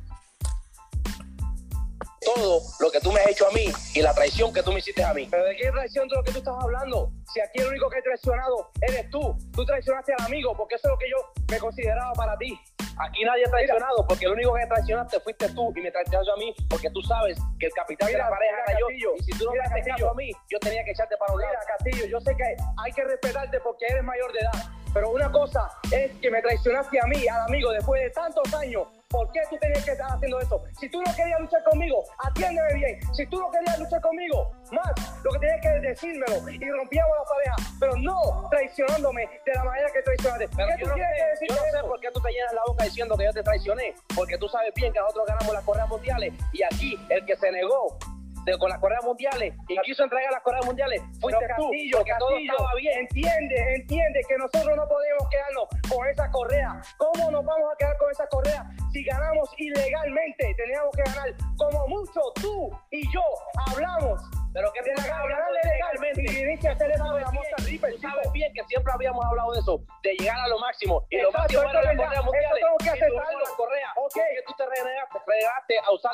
todo 2.35 2.61
lo 2.81 2.91
que 2.91 3.01
tú 3.01 3.11
me 3.11 3.21
has 3.21 3.29
hecho 3.29 3.49
a 3.49 3.53
mí 3.53 3.73
y 3.95 4.03
la 4.03 4.13
traición 4.13 4.53
que 4.53 4.63
tú 4.63 4.73
me 4.73 4.81
hiciste 4.81 5.03
a 5.03 5.15
mí. 5.15 5.27
¿Pero 5.31 5.45
de 5.45 5.57
qué 5.57 5.71
traición 5.71 6.09
de 6.09 6.17
lo 6.17 6.23
que 6.23 6.33
tú 6.33 6.39
estás 6.39 6.55
hablando? 6.61 7.11
Si 7.33 7.41
aquí 7.41 7.61
el 7.61 7.69
único 7.69 7.89
que 7.89 7.99
ha 7.99 8.03
traicionado 8.03 8.71
eres 8.83 9.09
tú. 9.11 9.37
Tú 9.53 9.65
traicionaste 9.65 10.13
al 10.19 10.27
amigo 10.27 10.55
porque 10.57 10.75
eso 10.75 10.89
es 10.89 10.93
lo 10.93 10.99
que 10.99 11.09
yo 11.09 11.17
me 11.51 11.59
consideraba 11.59 12.13
para 12.13 12.37
ti. 12.37 12.59
Aquí 13.01 13.25
nadie 13.25 13.45
ha 13.47 13.51
traicionado 13.51 14.07
porque 14.07 14.27
el 14.27 14.33
único 14.33 14.53
que 14.55 14.67
traicionaste 14.67 15.21
fuiste 15.21 15.49
tú 15.51 15.73
y 15.75 15.81
me 15.81 15.91
traicionaste 15.91 16.33
a 16.33 16.37
mí 16.37 16.55
porque 16.69 16.91
tú 16.91 17.01
sabes 17.03 17.39
que 17.59 17.67
el 17.67 17.73
capitán 17.73 18.11
de 18.13 18.19
la 18.19 18.29
pareja 18.29 18.57
era 18.67 18.79
yo. 18.99 19.15
Y 19.17 19.23
si 19.23 19.39
tú 19.39 19.45
no 19.45 19.53
me 19.53 19.61
has 19.61 19.73
a 19.73 20.15
mí, 20.15 20.31
yo 20.51 20.59
tenía 20.59 20.85
que 20.85 20.91
echarte 20.91 21.17
para 21.17 21.33
un 21.33 21.41
lado. 21.41 21.55
Castillo, 21.79 22.07
yo 22.07 22.21
sé 22.21 22.35
que 22.37 22.45
hay 22.45 22.93
que 22.93 23.05
respetarte 23.05 23.61
porque 23.61 23.87
eres 23.89 24.05
mayor 24.05 24.33
de 24.33 24.41
edad. 24.41 24.78
Pero 24.93 25.11
una 25.11 25.31
cosa 25.31 25.71
es 25.93 26.13
que 26.21 26.31
me 26.31 26.41
traicionaste 26.43 27.01
a 27.01 27.07
mí, 27.07 27.27
al 27.29 27.43
amigo, 27.43 27.71
después 27.73 28.03
de 28.03 28.11
tantos 28.11 28.53
años 28.55 28.89
¿Por 29.09 29.33
qué 29.33 29.41
tú 29.49 29.57
tenías 29.57 29.83
que 29.87 29.93
estar 29.93 30.07
haciendo 30.13 30.39
eso? 30.39 30.63
Si 30.79 30.89
tú 30.91 31.01
no 31.01 31.15
querías 31.17 31.41
luchar 31.41 31.63
conmigo, 31.65 32.05
atiéndeme 32.19 32.75
bien. 32.75 33.01
Si 33.15 33.27
tú 33.27 33.39
no 33.39 33.51
querías 33.51 33.79
luchar 33.79 34.03
conmigo, 34.03 34.53
más 34.71 35.25
lo 35.25 35.31
que 35.33 35.39
tenías 35.39 35.61
que 35.63 35.69
decírmelo 35.81 36.49
y 36.51 36.71
rompíamos 36.71 37.17
la 37.17 37.25
pareja, 37.25 37.77
pero 37.81 37.97
no 37.97 38.49
traicionándome 38.51 39.27
de 39.47 39.55
la 39.55 39.65
manera 39.65 39.89
que 39.95 40.03
traicionaste. 40.03 40.49
Pero 40.55 40.69
¿Qué 40.77 40.85
tú 40.85 40.91
quieres 40.93 41.17
sé, 41.17 41.27
decir 41.27 41.49
yo 41.49 41.55
no 41.55 41.81
sé 41.81 41.89
por 41.89 42.01
qué 42.01 42.11
tú 42.13 42.21
te 42.21 42.33
llenas 42.33 42.53
la 42.53 42.63
boca 42.67 42.85
diciendo 42.85 43.17
que 43.17 43.25
yo 43.25 43.33
te 43.33 43.43
traicioné, 43.43 43.95
porque 44.15 44.37
tú 44.37 44.47
sabes 44.47 44.75
bien 44.75 44.93
que 44.93 45.01
nosotros 45.01 45.25
ganamos 45.27 45.55
las 45.55 45.65
correas 45.65 45.89
mundiales 45.89 46.35
y 46.53 46.63
aquí 46.63 47.01
el 47.09 47.25
que 47.25 47.35
se 47.37 47.51
negó 47.51 47.97
con 48.57 48.71
las 48.71 48.79
correas 48.79 49.05
mundiales 49.05 49.55
y 49.69 49.77
quiso 49.81 50.05
entregar 50.05 50.33
las 50.33 50.43
correas 50.43 50.65
mundiales 50.65 51.03
fuiste 51.21 51.47
Castillo, 51.47 51.99
tú, 51.99 52.05
que 52.05 52.13
todo 52.19 52.37
estaba 52.39 52.75
bien. 52.77 53.01
Entiende, 53.01 53.75
entiende 53.75 54.21
que 54.29 54.37
nosotros 54.39 54.77
no 54.77 54.89
podemos 54.89 55.29
quedarnos 55.31 55.69
con 55.89 56.09
esa 56.09 56.31
correa. 56.31 56.81
¿Cómo 56.97 57.31
nos 57.31 57.45
vamos 57.45 57.73
a 57.73 57.77
quedar 57.77 57.97
con 57.99 58.11
esa 58.11 58.27
correa 58.29 58.65
si 58.93 59.05
ganamos 59.05 59.51
ilegalmente? 59.59 60.55
Teníamos 60.57 60.91
que 60.97 61.03
ganar 61.03 61.29
como 61.57 61.89
mucho 61.89 62.21
tú 62.41 62.71
y 62.91 63.03
yo 63.13 63.23
hablamos. 63.69 64.23
Pero 64.53 64.73
que 64.73 64.81
que 64.81 65.11
hablar 65.11 65.45
legalmente. 65.63 66.23
Y 66.23 66.45
viniste 66.45 66.69
a 66.69 66.73
hacer 66.73 66.91
eso 66.91 67.15
de 67.15 67.21
la 67.21 67.31
Tú 67.31 67.99
sabes 68.01 68.33
bien 68.33 68.53
que 68.55 68.65
siempre 68.65 68.93
habíamos 68.93 69.25
hablado 69.25 69.53
de 69.53 69.61
eso, 69.61 69.81
de 70.03 70.15
llegar 70.15 70.39
a 70.41 70.49
lo 70.49 70.59
máximo. 70.59 71.05
Y 71.11 71.21
lo 71.21 71.31
máximo 71.31 71.63
era 71.63 71.83
las 71.83 71.97
correas 71.97 72.25
mundiales. 72.25 72.63
Tengo 72.63 72.79
que 72.79 72.91
hacer 72.91 73.09
algo. 73.09 73.41
La 73.41 73.57
correa. 73.57 73.93
Okay. 73.97 74.35
Que 74.37 74.43
tú 74.47 74.55
te 74.57 74.65
renegaste, 74.67 75.19
renegaste 75.27 75.79
a 75.79 75.93
usar 75.93 76.13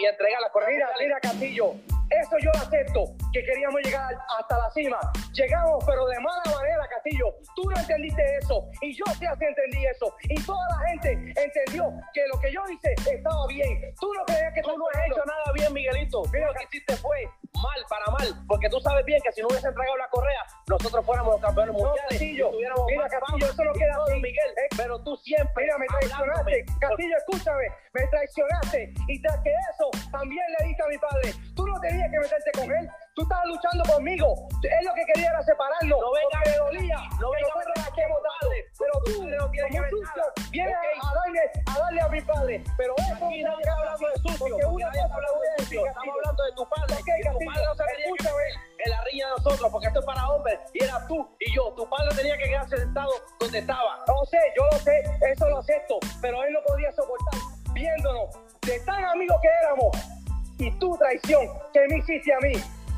y 0.00 0.06
entrega 0.06 0.40
la 0.40 0.50
correa. 0.50 0.68
Mira, 0.70 0.88
mira, 0.98 1.20
Castillo, 1.20 1.74
eso 2.10 2.36
yo 2.42 2.50
lo 2.52 2.58
acepto, 2.58 3.04
que 3.32 3.44
queríamos 3.44 3.80
llegar 3.82 4.14
hasta 4.38 4.58
la 4.58 4.70
cima. 4.70 4.98
Llegamos, 5.32 5.84
pero 5.86 6.06
de 6.06 6.18
mala 6.20 6.42
manera, 6.50 6.88
Castillo. 6.88 7.34
Tú 7.54 7.70
no 7.70 7.76
entendiste 7.78 8.22
eso, 8.38 8.66
y 8.80 8.96
yo 8.96 9.04
sí 9.18 9.26
así 9.26 9.44
entendí 9.44 9.86
eso. 9.86 10.14
Y 10.24 10.42
toda 10.42 10.60
la 10.70 10.88
gente 10.88 11.12
entendió 11.36 11.92
que 12.14 12.26
lo 12.32 12.40
que 12.40 12.52
yo 12.52 12.62
hice 12.72 12.94
estaba 13.14 13.46
bien. 13.46 13.94
Tú 14.00 14.12
no 14.14 14.24
creías 14.24 14.54
que 14.54 14.62
tú 14.62 14.76
no 14.76 14.84
has 14.88 15.06
hecho 15.06 15.24
nada 15.24 15.52
bien, 15.54 15.72
Miguelito. 15.72 16.22
Mira, 16.32 16.46
lo 16.46 16.54
que 16.54 16.64
hiciste 16.64 16.96
fue 16.96 17.28
mal, 17.54 17.80
para 17.88 18.06
mal, 18.12 18.44
porque 18.46 18.68
tú 18.68 18.80
sabes 18.80 19.04
bien 19.04 19.20
que 19.22 19.32
si 19.32 19.40
no 19.40 19.48
hubiese 19.48 19.68
entregado 19.68 19.96
la 19.96 20.08
correa, 20.08 20.42
nosotros 20.68 21.04
fuéramos 21.04 21.32
los 21.34 21.40
campeones 21.40 21.74
mundiales. 21.74 22.10
Castillo, 22.10 22.50
mira, 22.52 23.08
Castillo, 23.08 23.46
eso 23.46 23.64
no 23.64 23.72
queda 23.72 23.94
así, 24.04 24.14
Miguel. 24.14 24.50
Eh, 24.56 24.68
pero 24.76 24.98
tú 25.02 25.16
siempre. 25.16 25.64
Mira, 25.64 25.78
me 25.78 25.86
traicionaste. 25.86 26.64
Castillo, 26.80 27.16
escúchame, 27.16 27.64
me 27.92 28.06
traicionaste. 28.06 28.94
Y 29.08 29.22
tras 29.22 29.38
que 29.42 29.50
eso, 29.50 29.90
también 30.10 30.44
le 30.58 30.66
diste 30.66 30.82
a 30.82 30.86
mi 30.86 30.98
padre. 30.98 31.34
Tú 31.54 31.66
no 31.66 31.80
tenías 31.80 32.10
que 32.10 32.18
meterte 32.18 32.50
con 32.52 32.70
él. 32.70 32.90
Tú 33.14 33.22
estabas 33.22 33.46
luchando 33.46 33.84
conmigo. 33.92 34.48
Él 34.62 34.84
lo 34.86 34.94
que 34.94 35.04
quería 35.12 35.30
era 35.30 35.42
separarnos. 35.42 35.98
No 36.00 36.12
venga, 36.12 36.38
me 36.46 36.56
dolía. 36.56 36.98
No 37.20 37.30
venga, 37.30 37.50
que 37.94 38.02
tarde. 38.02 38.58
Pero 38.78 38.92
tú, 39.04 39.26
no 39.26 39.50
tienes 39.50 39.72
que 39.72 39.80
ver 39.80 39.90
vienes 40.50 40.76
a 41.02 41.14
darle, 41.14 41.40
a 41.66 41.78
darle 41.78 42.00
a 42.00 42.08
mi 42.08 42.20
padre. 42.20 42.64
Pero 42.76 42.94
eso 42.98 43.26
Aquí 43.26 43.42
nadie 43.42 43.60
está 43.60 43.74
hablando 43.74 44.08
de 44.08 44.16
sucio. 44.16 44.38
Porque 44.38 44.66
una 44.66 44.86
cosa 44.86 45.14
hablando 45.14 45.40
de 45.40 45.64
sucio. 45.64 45.86
Estamos 45.86 46.14
hablando 46.16 46.44
de 46.44 46.52
tu 46.52 46.68
padre. 46.68 46.94
Okay, 47.00 47.22
tu 47.22 47.38
padre 47.44 47.66
no 47.66 47.74
se 47.74 47.84
tenía 47.84 48.14
que 48.18 48.36
ver 48.36 48.52
en 48.78 48.90
la 48.90 49.04
riña 49.04 49.26
de 49.26 49.32
nosotros, 49.32 49.70
porque 49.70 49.86
esto 49.88 50.00
es 50.00 50.06
para 50.06 50.28
hombres. 50.28 50.58
Y 50.74 50.84
era 50.84 51.06
tú 51.06 51.28
y 51.40 51.54
yo. 51.54 51.74
Tu 51.76 51.88
padre 51.88 52.14
tenía 52.16 52.38
que 52.38 52.44
quedarse 52.44 52.76
sentado 52.78 53.10
donde 53.40 53.58
estaba. 53.58 53.98
No 54.06 54.24
sé, 54.26 54.38
yo 54.56 54.64
lo 54.70 54.78
sé. 54.78 55.02
Eso 55.32 55.48
lo 55.48 55.58
acepto. 55.58 55.98
Pero 56.22 56.42
él 56.44 56.52
no 56.52 56.60
podía 56.62 56.92
soportar 56.92 57.40
viéndonos 57.72 58.38
de 58.62 58.78
tan 58.80 59.04
amigos 59.04 59.36
que 59.42 59.48
éramos 59.62 59.96
y 60.58 60.70
tu 60.78 60.96
traición 60.98 61.48
que 61.72 61.80
me 61.88 61.98
hiciste 61.98 62.32
a 62.32 62.38
mí. 62.40 62.52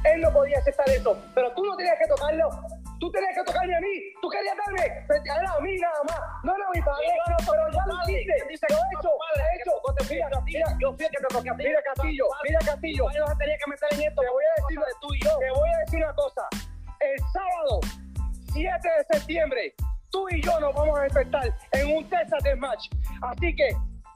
Él 0.04 0.20
no 0.20 0.32
podía 0.32 0.58
aceptar 0.58 0.88
eso, 0.90 1.16
pero 1.34 1.52
tú 1.54 1.64
no 1.64 1.76
tenías 1.76 1.98
que 1.98 2.08
tocarlo. 2.08 2.50
Tú 2.98 3.10
tenías 3.10 3.34
que 3.34 3.42
tocarme 3.42 3.74
a 3.74 3.80
mí. 3.80 4.14
Tú 4.22 4.28
querías 4.28 4.56
darme. 4.56 4.82
Era 5.26 5.52
a 5.52 5.60
mí 5.60 5.76
nada 5.76 6.02
más. 6.06 6.20
No 6.44 6.54
era 6.54 6.66
a 6.66 6.70
mi 6.70 6.80
padre. 6.82 7.06
No, 7.26 7.32
no, 7.32 7.36
pero 7.50 7.62
ya 7.72 7.86
lo 7.86 7.94
hiciste. 8.02 8.34
Dice 8.48 8.66
lo 8.70 8.76
he 8.76 8.94
hecho. 8.94 9.10
Lo 9.10 9.42
he 9.42 9.56
hecho. 9.58 9.72
Mira, 10.08 10.40
mira, 10.44 10.66
yo 10.80 10.94
fui 10.94 11.04
el 11.04 11.10
que 11.10 11.18
te 11.18 11.34
toqué 11.34 11.50
a 11.50 11.56
ti. 11.56 11.64
Mira, 11.64 11.82
Castillo. 11.82 12.24
Mira, 12.44 12.58
Castillo. 12.60 13.04
Yo 13.10 13.26
no 13.26 13.36
tenía 13.36 13.58
que 13.58 13.70
meter 13.70 13.88
en 13.90 14.00
esto. 14.02 14.20
Te 14.22 14.28
voy 14.28 14.44
a 14.44 14.62
decir 14.62 14.78
de 14.78 14.92
tú 15.00 15.14
y 15.14 15.18
yo. 15.24 15.38
Te 15.38 15.50
voy 15.50 15.68
a 15.68 15.78
decir 15.78 15.98
una 16.04 16.14
cosa. 16.14 16.42
El 17.00 17.18
sábado 17.32 17.80
7 18.52 18.88
de 18.88 19.18
septiembre, 19.18 19.74
tú 20.10 20.28
y 20.30 20.40
yo 20.42 20.60
nos 20.60 20.72
vamos 20.74 20.98
a 21.00 21.02
despertar 21.02 21.52
en 21.72 21.96
un 21.96 22.08
Texas 22.08 22.42
Match. 22.58 22.88
Así 23.22 23.56
que 23.56 23.70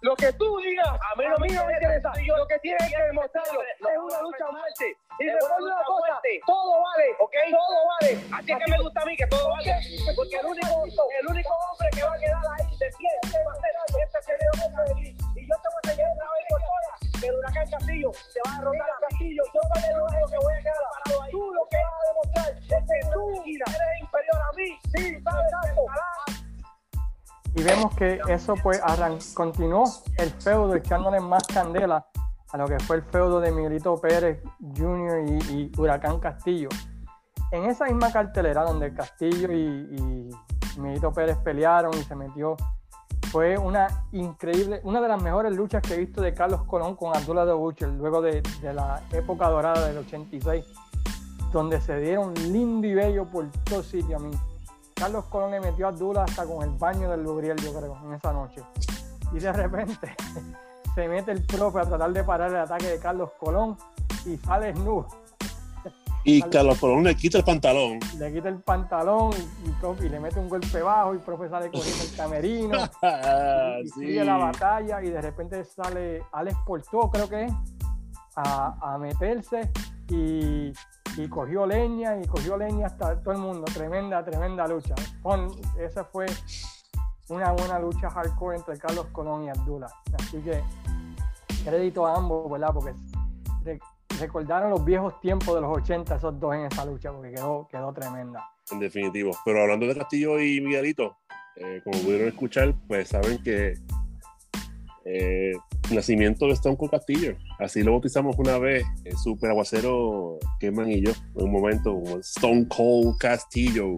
lo 0.07 0.15
que 0.15 0.33
tú 0.35 0.47
digas, 0.59 0.87
a 0.87 1.19
mí 1.19 1.25
no, 1.27 1.37
me 1.39 1.49
interesa. 1.49 2.13
Lo 2.15 2.47
que 2.47 2.59
tienes 2.61 2.87
que 2.89 3.03
demostrarlo 3.11 3.61
es 3.61 3.99
una 3.99 4.23
lucha 4.23 4.45
a 4.47 4.53
muerte. 4.53 4.97
Y 5.19 5.25
recuerda 5.27 5.67
una 5.67 5.83
cosa, 5.83 6.21
todo 6.47 6.81
vale, 6.81 7.07
¿ok? 7.19 7.35
Todo 7.51 7.79
vale. 7.91 8.11
Así 8.31 8.53
es 8.53 8.59
que 8.59 8.71
me 8.71 8.79
gusta 8.79 9.03
a 9.03 9.05
mí 9.05 9.17
que 9.17 9.27
todo 9.27 9.51
vale. 9.51 9.75
Porque 10.15 10.37
el 10.37 10.47
único, 10.47 10.85
el 10.87 11.27
único 11.27 11.51
hombre 11.51 11.89
que 11.91 12.03
va 12.05 12.15
a 12.15 12.19
quedar 12.19 12.45
ahí 12.55 12.77
de 12.79 12.89
pie 12.95 13.11
va 13.35 13.51
a 13.51 13.59
ser 13.59 13.75
ese 13.99 14.19
que 14.27 14.33
le 14.39 14.47
de 14.47 14.93
aquí. 14.93 15.09
Y 15.35 15.43
yo 15.43 15.55
te 15.59 15.69
voy 15.75 15.83
a 15.83 15.91
enseñar 15.91 16.11
una 16.15 16.27
vez 16.31 16.45
por 16.51 16.61
todas 16.63 17.21
que 17.21 17.27
el 17.27 17.35
huracán 17.35 17.71
Castillo 17.71 18.13
se 18.15 18.41
va 18.47 18.57
a 18.57 18.61
rotar 18.61 18.87
Castillo. 19.11 19.43
Yo 19.55 19.61
a 19.67 19.91
lo 19.91 20.05
único 20.07 20.27
que 20.31 20.39
voy 20.39 20.55
a 20.55 20.61
quedar 20.63 20.87
parado 21.03 21.23
ahí. 21.23 21.31
Tú 21.33 21.53
lo 21.53 21.67
que 21.67 21.79
vas 21.83 21.99
a 21.99 22.07
demostrar 22.07 22.49
es 22.55 22.83
que 22.87 22.99
tú 23.11 23.23
eres 23.43 24.01
inferior 24.01 24.39
a 24.39 24.53
mí. 24.55 24.69
Sí, 24.95 25.19
sabes 25.25 25.53
algo 25.67 25.91
y 27.57 27.63
vemos 27.63 27.95
que 27.97 28.21
eso 28.29 28.55
pues 28.63 28.81
continuó 29.35 29.85
el 30.19 30.31
feudo 30.31 30.75
echándole 30.75 31.21
más 31.21 31.43
candela 31.47 32.07
a 32.53 32.59
lo 32.59 32.67
que 32.67 32.79
fue 32.81 32.97
el 32.97 33.03
feudo 33.03 33.41
de 33.41 33.51
Miguelito 33.51 33.97
Pérez 33.97 34.43
Jr. 34.77 35.25
y, 35.51 35.73
Huracán 35.77 36.21
Castillo. 36.21 36.69
En 37.51 37.65
esa 37.65 37.87
misma 37.87 38.13
cartelera 38.13 38.63
donde 38.63 38.93
Castillo 38.93 39.51
y, 39.53 40.31
Miguelito 40.77 41.11
Pérez 41.13 41.39
pelearon 41.39 41.95
y 41.95 42.03
se 42.03 42.15
metió, 42.15 42.57
fue 43.33 43.57
una 43.57 44.05
increíble, 44.13 44.81
una 44.85 45.01
de 45.01 45.09
las 45.09 45.23
mejores 45.23 45.57
luchas 45.57 45.81
que 45.81 45.95
he 45.95 45.99
visto 45.99 46.21
de 46.21 46.35
Carlos 46.35 46.63
Colón 46.65 46.95
con 46.95 47.17
Abdullah 47.17 47.47
de 47.47 47.55
Butcher 47.55 47.89
luego 47.89 48.21
de, 48.21 48.43
de 48.61 48.75
la 48.75 49.03
época 49.13 49.49
dorada 49.49 49.89
del 49.89 49.97
86, 49.97 50.67
donde 51.53 51.81
se 51.81 51.99
dieron 52.01 52.35
lindo 52.53 52.87
y 52.87 52.93
bello 52.93 53.25
por 53.25 53.51
todo 53.65 53.83
sitio 53.83 54.17
a 54.17 54.21
mí 54.21 54.31
Carlos 54.97 55.27
Colón 55.27 55.51
le 55.51 55.61
metió 55.61 55.89
a 55.89 55.93
Dula 55.93 56.25
hasta 56.25 56.47
con 56.47 56.63
el 56.63 56.71
baño 56.71 57.11
del 57.11 57.23
Lubriel, 57.23 57.57
yo 57.59 57.75
creo, 57.75 57.99
en 58.03 58.15
esa 58.15 58.33
noche. 58.33 58.63
Y 59.31 59.39
de 59.39 59.53
repente 59.53 60.17
se 60.95 61.07
mete 61.07 61.33
el 61.33 61.45
profe 61.45 61.81
a 61.81 61.83
tratar 61.83 62.13
de 62.15 62.25
parar 62.25 62.51
el 62.51 62.57
ataque 62.57 62.87
de 62.87 62.99
Carlos 62.99 63.31
Colón 63.39 63.77
y 64.25 64.39
sale 64.39 64.73
nudo. 64.73 65.07
Y 66.25 66.41
Carlos 66.43 66.79
Colón 66.79 67.05
le 67.05 67.15
quita 67.15 67.39
el 67.39 67.45
pantalón. 67.45 68.01
Le 68.19 68.33
quita 68.33 68.49
el 68.49 68.61
pantalón 68.61 69.33
y, 70.01 70.09
le 70.09 70.19
mete 70.19 70.41
un 70.41 70.49
golpe 70.49 70.81
bajo 70.81 71.13
y 71.13 71.19
el 71.19 71.23
profe 71.23 71.51
sale 71.51 71.71
corriendo 71.71 72.03
el 72.03 72.17
camerino. 72.17 72.79
y, 73.85 73.89
sigue 73.91 74.25
la 74.25 74.39
batalla 74.39 75.03
y 75.03 75.11
de 75.11 75.21
repente 75.21 75.63
sale 75.65 76.23
Alex 76.33 76.57
Portó, 76.65 77.11
creo 77.11 77.29
que 77.29 77.45
es, 77.45 77.53
a, 78.35 78.95
a 78.95 78.99
meterse 78.99 79.71
y 80.09 80.73
y 81.17 81.29
cogió 81.29 81.67
leña 81.67 82.21
y 82.21 82.27
cogió 82.27 82.57
leña 82.57 82.87
hasta 82.87 83.21
todo 83.23 83.33
el 83.33 83.41
mundo. 83.41 83.65
Tremenda, 83.73 84.25
tremenda 84.25 84.67
lucha. 84.67 84.95
esa 85.79 86.05
fue 86.05 86.27
una 87.29 87.53
buena 87.53 87.79
lucha 87.79 88.11
hardcore 88.11 88.57
entre 88.57 88.79
Carlos 88.79 89.07
Colón 89.13 89.45
y 89.45 89.49
Abdullah. 89.49 89.89
Así 90.19 90.39
que 90.39 90.63
crédito 91.65 92.07
a 92.07 92.17
ambos, 92.17 92.51
¿verdad? 92.51 92.71
Porque 92.73 92.95
recordaron 94.21 94.71
los 94.71 94.85
viejos 94.85 95.21
tiempos 95.21 95.55
de 95.55 95.61
los 95.61 95.77
80 95.77 96.17
esos 96.17 96.39
dos 96.39 96.55
en 96.55 96.67
esa 96.67 96.85
lucha 96.85 97.13
porque 97.13 97.33
quedó, 97.33 97.67
quedó 97.69 97.93
tremenda. 97.93 98.49
En 98.71 98.79
definitivo. 98.79 99.33
Pero 99.45 99.63
hablando 99.63 99.87
de 99.87 99.95
Castillo 99.97 100.41
y 100.41 100.61
Miguelito, 100.61 101.17
eh, 101.57 101.81
como 101.83 101.99
pudieron 102.01 102.29
escuchar, 102.29 102.75
pues 102.87 103.09
saben 103.09 103.43
que 103.43 103.75
eh, 105.09 105.53
nacimiento 105.93 106.47
de 106.47 106.55
Stone 106.55 106.77
Cold 106.77 106.91
Castillo. 106.91 107.37
Así 107.61 107.83
lo 107.83 107.93
bautizamos 107.93 108.37
una 108.39 108.59
vez, 108.59 108.85
el 109.05 109.17
super 109.17 109.51
aguacero 109.51 110.39
Keman 110.59 110.91
y 110.91 111.01
yo, 111.01 111.13
en 111.37 111.45
un 111.45 111.53
momento, 111.53 112.03
Stone 112.21 112.67
Cold 112.69 113.17
Castillo. 113.19 113.97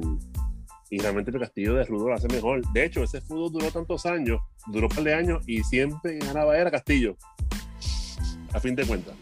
Y 0.90 0.98
realmente 0.98 1.30
el 1.30 1.40
Castillo 1.40 1.74
de 1.74 1.84
Rudo 1.84 2.08
lo 2.08 2.14
hace 2.14 2.28
mejor. 2.28 2.60
De 2.72 2.84
hecho, 2.84 3.02
ese 3.02 3.20
fútbol 3.22 3.52
duró 3.52 3.70
tantos 3.70 4.04
años, 4.06 4.40
duró 4.66 4.86
un 4.86 4.94
par 4.94 5.04
de 5.04 5.14
años 5.14 5.42
y 5.46 5.62
siempre 5.64 6.18
ganaba 6.18 6.56
era 6.56 6.70
Castillo. 6.70 7.16
A 8.52 8.60
fin 8.60 8.74
de 8.74 8.86
cuentas. 8.86 9.14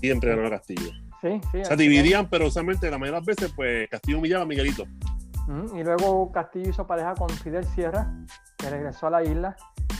Siempre 0.00 0.30
ganaba 0.30 0.50
Castillo. 0.50 0.90
Sí, 1.20 1.40
sí. 1.52 1.58
O 1.60 1.64
sea, 1.64 1.76
dividían, 1.76 2.28
pero 2.28 2.48
usualmente 2.48 2.90
la 2.90 2.98
mayoría 2.98 3.20
de 3.20 3.26
las 3.26 3.36
veces, 3.36 3.52
pues 3.54 3.88
Castillo 3.88 4.18
humillaba 4.18 4.42
a 4.42 4.46
Miguelito. 4.46 4.86
Y 5.74 5.82
luego 5.82 6.30
Castillo 6.32 6.70
hizo 6.70 6.86
pareja 6.86 7.14
con 7.14 7.28
Fidel 7.28 7.64
Sierra, 7.64 8.12
que 8.56 8.70
regresó 8.70 9.08
a 9.08 9.10
la 9.10 9.24
isla, 9.24 9.56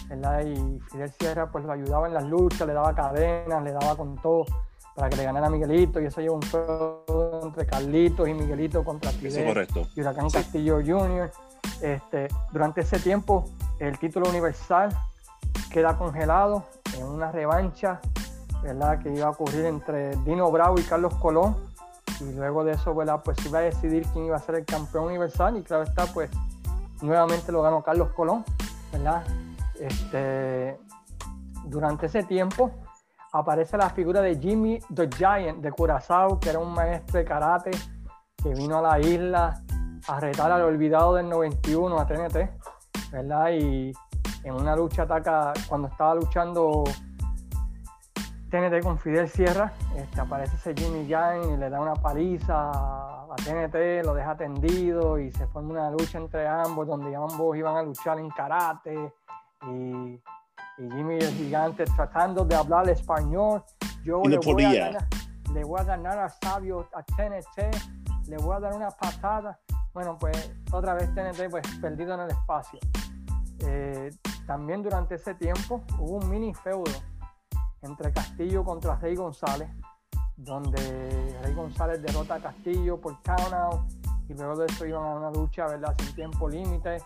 ¿verdad? 0.08 0.44
Y 0.44 0.80
Fidel 0.90 1.10
Sierra 1.18 1.50
pues 1.50 1.64
lo 1.64 1.72
ayudaba 1.72 2.06
en 2.06 2.14
las 2.14 2.24
luchas, 2.24 2.66
le 2.66 2.74
daba 2.74 2.94
cadenas, 2.94 3.62
le 3.62 3.72
daba 3.72 3.96
con 3.96 4.16
todo 4.16 4.46
para 4.94 5.08
que 5.08 5.16
le 5.16 5.24
ganara 5.24 5.46
a 5.46 5.50
Miguelito. 5.50 6.00
Y 6.00 6.06
eso 6.06 6.20
llevó 6.20 6.36
un 6.36 6.50
juego 6.50 7.40
entre 7.42 7.66
Carlitos 7.66 8.28
y 8.28 8.34
Miguelito 8.34 8.84
contra 8.84 9.10
Fidel 9.10 9.68
y 9.94 10.00
Huracán 10.00 10.30
Sí. 10.30 10.36
Castillo 10.36 10.80
Jr. 10.84 11.30
Este, 11.80 12.28
durante 12.52 12.82
ese 12.82 12.98
tiempo, 12.98 13.44
el 13.78 13.98
título 13.98 14.28
universal 14.28 14.90
queda 15.70 15.96
congelado 15.96 16.64
en 16.96 17.04
una 17.04 17.32
revancha, 17.32 18.00
¿verdad? 18.62 19.00
Que 19.02 19.10
iba 19.12 19.26
a 19.26 19.30
ocurrir 19.30 19.64
entre 19.64 20.16
Dino 20.16 20.50
Bravo 20.50 20.78
y 20.78 20.82
Carlos 20.82 21.14
Colón. 21.14 21.56
Y 22.20 22.32
luego 22.34 22.62
de 22.62 22.72
eso, 22.72 22.94
¿verdad? 22.94 23.20
Pues 23.24 23.44
iba 23.46 23.58
a 23.58 23.62
decidir 23.62 24.06
quién 24.12 24.26
iba 24.26 24.36
a 24.36 24.40
ser 24.40 24.56
el 24.56 24.64
campeón 24.64 25.04
universal. 25.04 25.56
Y 25.56 25.62
claro 25.62 25.82
está, 25.82 26.06
pues 26.06 26.30
nuevamente 27.00 27.50
lo 27.50 27.62
ganó 27.62 27.82
Carlos 27.82 28.10
Colón, 28.12 28.44
¿verdad? 28.92 29.24
Este, 29.82 30.78
durante 31.64 32.06
ese 32.06 32.22
tiempo 32.22 32.70
aparece 33.32 33.76
la 33.76 33.90
figura 33.90 34.20
de 34.20 34.38
Jimmy 34.38 34.78
the 34.94 35.08
Giant 35.08 35.58
de 35.58 35.72
Curazao, 35.72 36.38
que 36.38 36.50
era 36.50 36.60
un 36.60 36.72
maestro 36.72 37.18
de 37.18 37.24
karate 37.24 37.70
que 38.36 38.50
vino 38.50 38.78
a 38.78 38.82
la 38.82 39.00
isla 39.00 39.60
a 40.06 40.20
retar 40.20 40.52
al 40.52 40.62
olvidado 40.62 41.14
del 41.14 41.28
91 41.28 41.98
a 41.98 42.06
TNT, 42.06 42.36
¿verdad? 43.10 43.50
Y 43.50 43.92
en 44.44 44.54
una 44.54 44.76
lucha 44.76 45.02
ataca, 45.02 45.52
cuando 45.68 45.88
estaba 45.88 46.14
luchando 46.14 46.84
TNT 48.50 48.84
con 48.84 48.98
Fidel 48.98 49.28
Sierra, 49.28 49.72
este, 49.96 50.20
aparece 50.20 50.54
ese 50.54 50.74
Jimmy 50.74 51.06
Giant 51.06 51.44
y 51.46 51.56
le 51.56 51.70
da 51.70 51.80
una 51.80 51.94
paliza 51.94 52.70
a 52.70 53.34
TNT, 53.36 54.04
lo 54.04 54.14
deja 54.14 54.36
tendido 54.36 55.18
y 55.18 55.32
se 55.32 55.46
forma 55.48 55.70
una 55.70 55.90
lucha 55.90 56.18
entre 56.18 56.46
ambos, 56.46 56.86
donde 56.86 57.16
ambos 57.16 57.56
iban 57.56 57.76
a 57.76 57.82
luchar 57.82 58.20
en 58.20 58.28
karate 58.30 59.12
y, 59.68 60.20
y 60.78 60.90
Jimmy 60.90 61.14
el 61.16 61.32
gigante 61.34 61.84
tratando 61.84 62.44
de 62.44 62.54
hablar 62.54 62.88
español. 62.88 63.62
Yo 64.04 64.22
le, 64.24 64.38
voy 64.38 64.64
a 64.64 64.72
ganar, 64.72 65.08
le 65.52 65.64
voy 65.64 65.80
a 65.80 65.84
ganar 65.84 66.18
a 66.18 66.28
Sabio, 66.28 66.88
a 66.92 67.02
TNT, 67.02 68.28
le 68.28 68.36
voy 68.38 68.56
a 68.56 68.60
dar 68.60 68.74
una 68.74 68.90
patada. 68.90 69.58
Bueno, 69.92 70.16
pues 70.18 70.52
otra 70.72 70.94
vez 70.94 71.14
TNT 71.14 71.50
pues 71.50 71.62
perdido 71.80 72.14
en 72.14 72.20
el 72.20 72.30
espacio. 72.30 72.78
Eh, 73.60 74.10
también 74.46 74.82
durante 74.82 75.14
ese 75.14 75.34
tiempo 75.34 75.84
hubo 75.98 76.16
un 76.16 76.28
mini 76.28 76.52
feudo 76.52 76.90
entre 77.82 78.12
Castillo 78.12 78.64
contra 78.64 78.96
Rey 78.96 79.14
González, 79.14 79.68
donde 80.36 81.38
Rey 81.42 81.54
González 81.54 82.02
derrota 82.02 82.36
a 82.36 82.40
Castillo 82.40 83.00
por 83.00 83.20
count 83.22 83.52
out 83.52 83.92
y 84.28 84.34
luego 84.34 84.56
de 84.56 84.66
eso 84.66 84.86
iban 84.86 85.04
a 85.04 85.14
una 85.14 85.30
lucha, 85.30 85.66
¿verdad? 85.66 85.94
Sin 85.98 86.14
tiempo 86.14 86.48
límite 86.48 86.98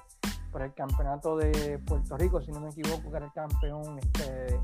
por 0.56 0.62
el 0.62 0.72
campeonato 0.72 1.36
de 1.36 1.78
Puerto 1.80 2.16
Rico, 2.16 2.40
si 2.40 2.50
no 2.50 2.60
me 2.60 2.70
equivoco, 2.70 3.10
que 3.10 3.16
era 3.18 3.26
el 3.26 3.32
campeón 3.34 3.98
este, 3.98 4.58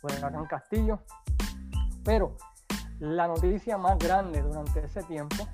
fue 0.00 0.16
Huracán 0.16 0.46
Castillo. 0.46 1.00
Pero 2.02 2.38
la 3.00 3.28
noticia 3.28 3.76
más 3.76 3.98
grande 3.98 4.40
durante 4.40 4.82
ese 4.82 5.02
tiempo 5.02 5.46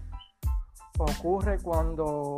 ocurre 0.98 1.58
cuando 1.58 2.36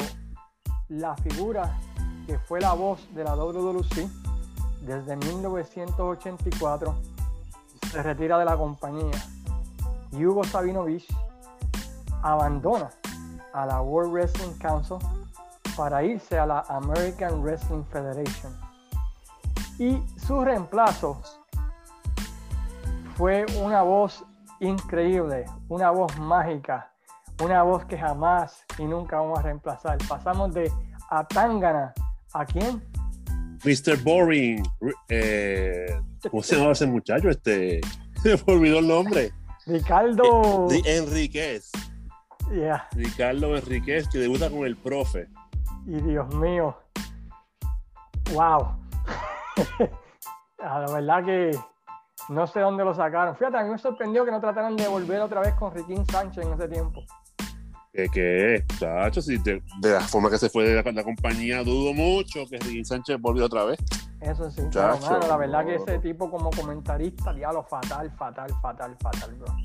la 0.89 1.15
figura 1.19 1.79
que 2.27 2.39
fue 2.39 2.63
la 2.63 2.73
voz 2.73 3.07
de 3.15 3.25
la 3.25 3.37
WWC 3.37 4.09
desde 4.87 5.17
1984 5.17 6.95
se 7.91 8.03
retira 8.03 8.39
de 8.39 8.47
la 8.47 8.57
compañía 8.57 9.23
y 10.13 10.25
Hugo 10.25 10.45
Sabinovich 10.45 11.07
abandona 12.23 12.89
a 13.53 13.67
la 13.67 13.83
World 13.83 14.15
Wrestling 14.15 14.57
Council 14.59 14.97
para 15.79 16.03
irse 16.03 16.37
a 16.37 16.45
la 16.45 16.65
American 16.69 17.41
Wrestling 17.41 17.85
Federation. 17.85 18.53
Y 19.79 20.03
su 20.19 20.45
reemplazo 20.45 21.23
fue 23.17 23.47
una 23.63 23.83
voz 23.83 24.25
increíble, 24.59 25.45
una 25.69 25.93
voz 25.93 26.19
mágica, 26.19 26.91
una 27.45 27.63
voz 27.63 27.85
que 27.85 27.97
jamás 27.97 28.65
y 28.77 28.83
nunca 28.83 29.21
vamos 29.21 29.39
a 29.39 29.43
reemplazar. 29.43 29.99
Pasamos 30.09 30.53
de 30.53 30.69
Atangana 31.11 31.95
a 32.35 32.45
quién? 32.45 32.83
Mr. 33.65 34.03
Boring. 34.03 34.65
Eh, 35.09 35.87
¿Cómo 36.29 36.43
se 36.43 36.57
llama 36.57 36.73
ese 36.73 36.87
muchacho? 36.87 37.31
Este. 37.31 37.81
Se 38.23 38.35
me 38.35 38.53
olvidó 38.53 38.81
el 38.81 38.89
nombre. 38.89 39.33
Ricardo. 39.65 40.67
Eh, 40.73 40.83
Enríquez. 40.97 41.71
Yeah. 42.53 42.89
Ricardo 42.97 43.57
Enríquez, 43.57 44.09
que 44.09 44.19
debuta 44.19 44.51
con 44.51 44.67
el 44.67 44.77
profe. 44.77 45.29
Y 45.89 46.03
Dios 46.03 46.35
mío. 46.35 46.77
Wow. 48.35 48.77
la 50.59 50.93
verdad 50.93 51.25
que 51.25 51.59
no 52.29 52.47
sé 52.47 52.61
dónde 52.61 52.85
lo 52.85 52.93
sacaron. 52.93 53.35
Fíjate, 53.35 53.57
a 53.57 53.65
mí 53.65 53.71
me 53.71 53.79
sorprendió 53.79 54.23
que 54.27 54.31
no 54.31 54.39
trataran 54.39 54.77
de 54.77 54.87
volver 54.87 55.23
otra 55.23 55.41
vez 55.41 55.55
con 55.55 55.75
Riquín 55.75 56.05
Sánchez 56.05 56.45
en 56.45 56.53
ese 56.53 56.69
tiempo. 56.69 57.03
Que, 57.95 58.07
que, 58.11 58.65
chacho, 58.79 59.23
si 59.23 59.39
de, 59.39 59.63
de 59.81 59.93
la 59.93 60.01
forma 60.01 60.29
que 60.29 60.37
se 60.37 60.51
fue 60.51 60.69
de 60.69 60.83
la, 60.83 60.93
la 60.93 61.03
compañía, 61.03 61.65
dudo 61.65 61.95
mucho 61.95 62.41
que 62.51 62.59
Ricky 62.59 62.85
Sánchez 62.85 63.19
volvió 63.19 63.47
otra 63.47 63.65
vez. 63.65 63.79
Eso 64.21 64.51
sí. 64.51 64.61
Chacho, 64.69 64.99
pero, 65.01 65.15
mano, 65.15 65.27
la 65.27 65.37
verdad 65.39 65.65
que 65.65 65.77
ese 65.77 65.99
tipo 66.01 66.31
como 66.31 66.51
comentarista, 66.51 67.33
diablo, 67.33 67.63
fatal, 67.63 68.11
fatal, 68.11 68.51
fatal, 68.61 68.95
fatal, 69.01 69.35
bro. 69.37 69.57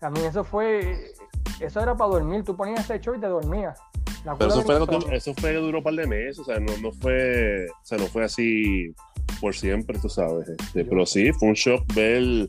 A 0.00 0.08
mí 0.08 0.20
eso 0.20 0.42
fue, 0.42 1.12
eso 1.60 1.80
era 1.80 1.94
para 1.94 2.12
dormir. 2.12 2.44
Tú 2.44 2.56
ponías 2.56 2.80
ese 2.80 2.98
show 2.98 3.14
y 3.14 3.20
te 3.20 3.26
dormías. 3.26 3.78
La 4.24 4.36
Pero 4.36 4.50
eso 4.50 4.62
fue, 4.62 4.78
insomnio. 4.78 5.12
eso 5.12 5.34
fue 5.34 5.54
duró 5.54 5.78
un 5.78 5.84
par 5.84 5.94
de 5.94 6.06
meses, 6.06 6.38
o 6.40 6.44
sea, 6.44 6.60
no, 6.60 6.76
no 6.82 6.92
fue, 6.92 7.66
o 7.70 7.84
sea, 7.86 7.96
no 7.98 8.06
fue 8.06 8.24
así 8.24 8.92
por 9.40 9.54
siempre, 9.54 9.98
tú 9.98 10.08
sabes. 10.08 10.48
este, 10.48 10.84
pero 10.84 11.06
sí, 11.06 11.32
fue 11.32 11.48
un 11.48 11.54
shock 11.54 11.82
ver 11.94 12.48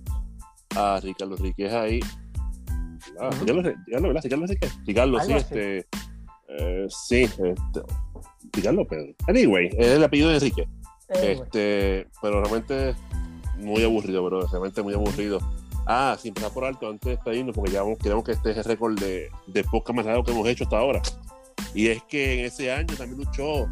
a 0.75 0.99
Ricardo 1.01 1.35
Enríquez 1.37 1.71
ahí. 1.71 1.99
Ah. 3.19 3.29
Ricardo, 3.39 3.61
Ricardo, 3.61 4.07
¿verdad? 4.07 4.21
Ricardo 4.23 4.43
Enríquez. 4.45 4.77
Ricardo, 4.85 5.19
sí, 5.19 5.25
Algo 5.25 5.37
este. 5.37 5.85
eh, 6.49 6.85
sí, 6.89 7.21
este, 7.23 7.53
Ricardo 8.53 8.85
Pedro. 8.85 9.13
Anyway, 9.27 9.69
es 9.77 9.87
el 9.87 10.03
apellido 10.03 10.29
de 10.29 10.35
Enrique. 10.35 10.67
Anyway, 11.09 11.31
Este, 11.41 12.07
pero 12.21 12.41
realmente 12.41 12.95
muy 13.59 13.83
aburrido, 13.83 14.23
pero 14.23 14.45
realmente 14.47 14.81
muy 14.81 14.93
aburrido. 14.93 15.39
Ah, 15.87 16.15
sin 16.19 16.33
pasar 16.33 16.51
por 16.51 16.65
alto, 16.65 16.87
antes 16.89 17.05
de 17.05 17.11
despedirnos, 17.11 17.55
porque 17.55 17.71
ya 17.71 17.81
vamos, 17.81 17.97
queremos 17.97 18.23
que 18.23 18.33
este 18.33 18.51
es 18.51 18.57
el 18.57 18.63
récord 18.65 18.99
de, 18.99 19.29
de 19.47 19.63
podcast 19.63 19.95
más 19.95 20.05
largo 20.05 20.23
que 20.23 20.31
hemos 20.31 20.47
hecho 20.47 20.63
hasta 20.65 20.77
ahora. 20.77 21.01
Y 21.73 21.87
es 21.87 22.03
que 22.03 22.39
en 22.39 22.45
ese 22.45 22.71
año 22.71 22.95
también 22.97 23.19
luchó 23.19 23.67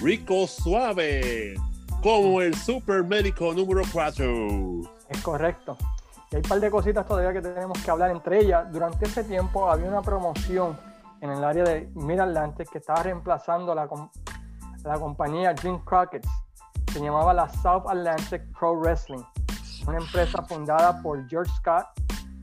Rico 0.00 0.46
Suave 0.46 1.54
como 2.02 2.40
el 2.40 2.54
Super 2.54 3.04
Médico 3.04 3.52
número 3.52 3.82
4. 3.92 4.24
Es 5.08 5.22
correcto. 5.22 5.76
Y 6.30 6.36
hay 6.36 6.42
un 6.42 6.48
par 6.48 6.60
de 6.60 6.70
cositas 6.70 7.06
todavía 7.06 7.32
que 7.32 7.42
tenemos 7.42 7.78
que 7.82 7.90
hablar 7.90 8.10
entre 8.10 8.40
ellas. 8.40 8.70
Durante 8.72 9.06
ese 9.06 9.24
tiempo 9.24 9.70
había 9.70 9.88
una 9.88 10.02
promoción 10.02 10.78
en 11.20 11.30
el 11.30 11.44
área 11.44 11.64
de 11.64 11.90
Mid 11.94 12.18
Atlantic 12.18 12.70
que 12.70 12.78
estaba 12.78 13.02
reemplazando 13.02 13.72
a 13.72 13.74
la, 13.74 13.88
la 14.82 14.98
compañía 14.98 15.54
Jim 15.60 15.78
Crockett. 15.84 16.26
Se 16.92 17.00
llamaba 17.00 17.32
la 17.32 17.48
South 17.48 17.84
Atlantic 17.88 18.42
Pro 18.58 18.74
Wrestling. 18.78 19.22
Una 19.86 19.98
empresa 19.98 20.42
fundada 20.42 21.00
por 21.02 21.26
George 21.28 21.50
Scott, 21.56 21.86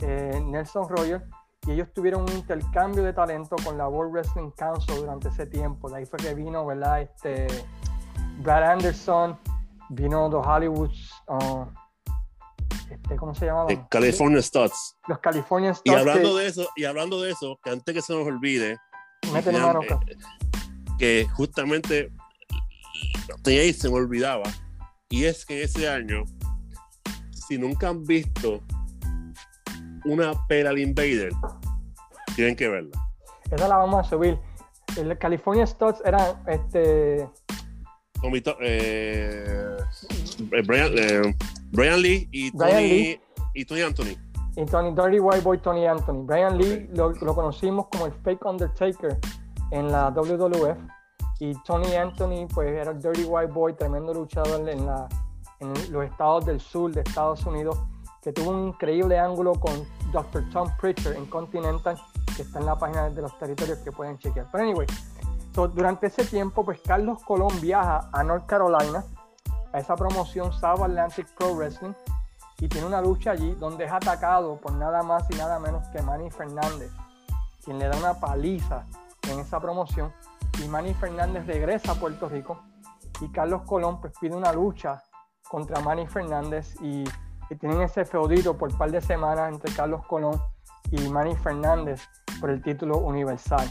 eh, 0.01 0.41
Nelson 0.43 0.89
Roger, 0.89 1.23
y 1.67 1.71
ellos 1.71 1.89
tuvieron 1.93 2.23
un 2.23 2.31
intercambio 2.31 3.03
de 3.03 3.13
talento 3.13 3.55
con 3.63 3.77
la 3.77 3.87
World 3.87 4.13
Wrestling 4.13 4.51
Council 4.51 4.95
durante 4.95 5.29
ese 5.29 5.45
tiempo. 5.45 5.89
De 5.89 5.97
ahí 5.97 6.05
fue 6.05 6.17
que 6.17 6.33
vino, 6.33 6.65
¿verdad? 6.65 7.01
Este, 7.01 7.47
Brad 8.39 8.63
Anderson, 8.63 9.37
vino 9.89 10.29
The 10.29 10.37
Hollywoods, 10.37 11.11
uh, 11.27 11.65
este, 12.89 13.15
¿cómo 13.15 13.35
se 13.35 13.45
llamaban? 13.45 13.67
De 13.67 13.87
California 13.89 14.41
Studs. 14.41 14.97
Los 15.07 15.19
California 15.19 15.71
Y 15.83 15.89
Stars 15.89 15.99
hablando 15.99 16.35
que 16.35 16.41
de 16.41 16.47
eso, 16.47 16.69
y 16.75 16.85
hablando 16.85 17.21
de 17.21 17.31
eso, 17.31 17.59
que 17.63 17.69
antes 17.69 17.93
que 17.93 18.01
se 18.01 18.13
nos 18.13 18.25
olvide, 18.25 18.77
ya, 19.21 19.51
mano 19.51 19.81
eh, 19.83 20.17
que 20.97 21.27
justamente 21.35 22.11
se 23.43 23.89
me 23.89 23.95
olvidaba. 23.95 24.43
Y 25.09 25.25
es 25.25 25.45
que 25.45 25.63
ese 25.63 25.89
año, 25.89 26.23
si 27.47 27.57
nunca 27.57 27.89
han 27.89 28.03
visto 28.03 28.61
una 30.05 30.33
Peral 30.47 30.79
Invader, 30.79 31.31
tienen 32.35 32.55
que 32.55 32.69
verla. 32.69 32.97
Esa 33.49 33.67
la 33.67 33.77
vamos 33.77 34.05
a 34.05 34.09
subir. 34.09 34.39
El 34.97 35.17
California 35.17 35.65
Studs 35.65 36.01
era 36.05 36.41
este, 36.47 37.27
Tommy 38.21 38.43
eh, 38.61 39.77
eh, 40.51 40.61
Brian, 40.65 40.91
eh, 40.95 41.35
Brian 41.71 42.01
Lee 42.01 42.29
y 42.31 42.51
Tony, 42.51 42.71
Lee. 42.71 43.21
y 43.55 43.65
Tony 43.65 43.81
Anthony. 43.81 44.15
y 44.55 44.65
Tony 44.65 44.91
Dirty 44.93 45.19
White 45.19 45.41
Boy 45.41 45.57
Tony 45.57 45.87
Anthony. 45.87 46.23
Brian 46.25 46.57
Lee 46.57 46.87
lo, 46.93 47.11
lo 47.13 47.33
conocimos 47.33 47.87
como 47.87 48.05
el 48.05 48.13
fake 48.23 48.45
Undertaker 48.45 49.17
en 49.71 49.91
la 49.91 50.09
WWF. 50.11 50.77
Y 51.39 51.53
Tony 51.63 51.95
Anthony, 51.95 52.47
pues 52.53 52.69
era 52.69 52.91
el 52.91 53.01
Dirty 53.01 53.23
White 53.23 53.51
Boy, 53.51 53.73
tremendo 53.73 54.13
luchador 54.13 54.69
en, 54.69 54.85
la, 54.85 55.09
en 55.59 55.73
los 55.91 56.05
estados 56.05 56.45
del 56.45 56.59
sur 56.59 56.91
de 56.91 57.01
Estados 57.01 57.43
Unidos, 57.47 57.79
que 58.21 58.31
tuvo 58.31 58.51
un 58.51 58.67
increíble 58.69 59.19
ángulo 59.19 59.53
con 59.53 59.85
Dr. 60.11 60.49
Tom 60.51 60.69
Pritchard 60.79 61.15
en 61.15 61.25
Continental, 61.25 61.99
que 62.35 62.43
está 62.43 62.59
en 62.59 62.67
la 62.67 62.77
página 62.77 63.09
de 63.09 63.21
los 63.21 63.37
territorios 63.37 63.79
que 63.79 63.91
pueden 63.91 64.17
chequear. 64.19 64.47
Pero 64.51 64.63
anyway, 64.63 64.87
durante 65.53 66.07
ese 66.07 66.23
tiempo, 66.25 66.63
pues 66.63 66.79
Carlos 66.81 67.23
Colón 67.23 67.59
viaja 67.59 68.09
a 68.13 68.23
North 68.23 68.45
Carolina, 68.45 69.03
a 69.73 69.79
esa 69.79 69.95
promoción 69.95 70.53
South 70.53 70.81
Atlantic 70.81 71.27
Pro 71.35 71.55
Wrestling, 71.55 71.93
y 72.59 72.67
tiene 72.67 72.85
una 72.85 73.01
lucha 73.01 73.31
allí 73.31 73.55
donde 73.55 73.85
es 73.85 73.91
atacado 73.91 74.57
por 74.57 74.73
nada 74.73 75.01
más 75.01 75.23
y 75.31 75.35
nada 75.35 75.57
menos 75.57 75.87
que 75.87 76.01
Manny 76.03 76.29
Fernández, 76.29 76.91
quien 77.65 77.79
le 77.79 77.87
da 77.87 77.97
una 77.97 78.19
paliza 78.19 78.85
en 79.29 79.39
esa 79.39 79.59
promoción. 79.59 80.13
Y 80.63 80.67
Manny 80.67 80.93
Fernández 80.93 81.47
regresa 81.47 81.93
a 81.93 81.95
Puerto 81.95 82.29
Rico 82.29 82.61
y 83.19 83.29
Carlos 83.29 83.63
Colón 83.63 83.99
pues 83.99 84.13
pide 84.21 84.35
una 84.35 84.53
lucha 84.53 85.01
contra 85.49 85.79
Manny 85.79 86.05
Fernández 86.05 86.75
y, 86.81 87.03
tienen 87.55 87.81
ese 87.81 88.05
feudito 88.05 88.57
por 88.57 88.71
un 88.71 88.77
par 88.77 88.91
de 88.91 89.01
semanas 89.01 89.51
entre 89.53 89.73
Carlos 89.73 90.05
Colón 90.07 90.41
y 90.91 91.09
Manny 91.09 91.35
Fernández 91.35 92.01
por 92.39 92.49
el 92.49 92.61
título 92.61 92.97
universal. 92.97 93.65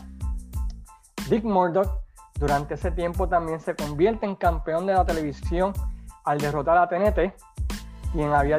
Dick 1.28 1.44
Murdoch 1.44 1.88
durante 2.38 2.74
ese 2.74 2.90
tiempo 2.90 3.28
también 3.28 3.60
se 3.60 3.74
convierte 3.74 4.26
en 4.26 4.34
campeón 4.34 4.86
de 4.86 4.94
la 4.94 5.04
televisión 5.04 5.72
al 6.24 6.38
derrotar 6.38 6.78
a 6.78 6.88
TNT 6.88 7.34
quien 8.12 8.32
había 8.32 8.56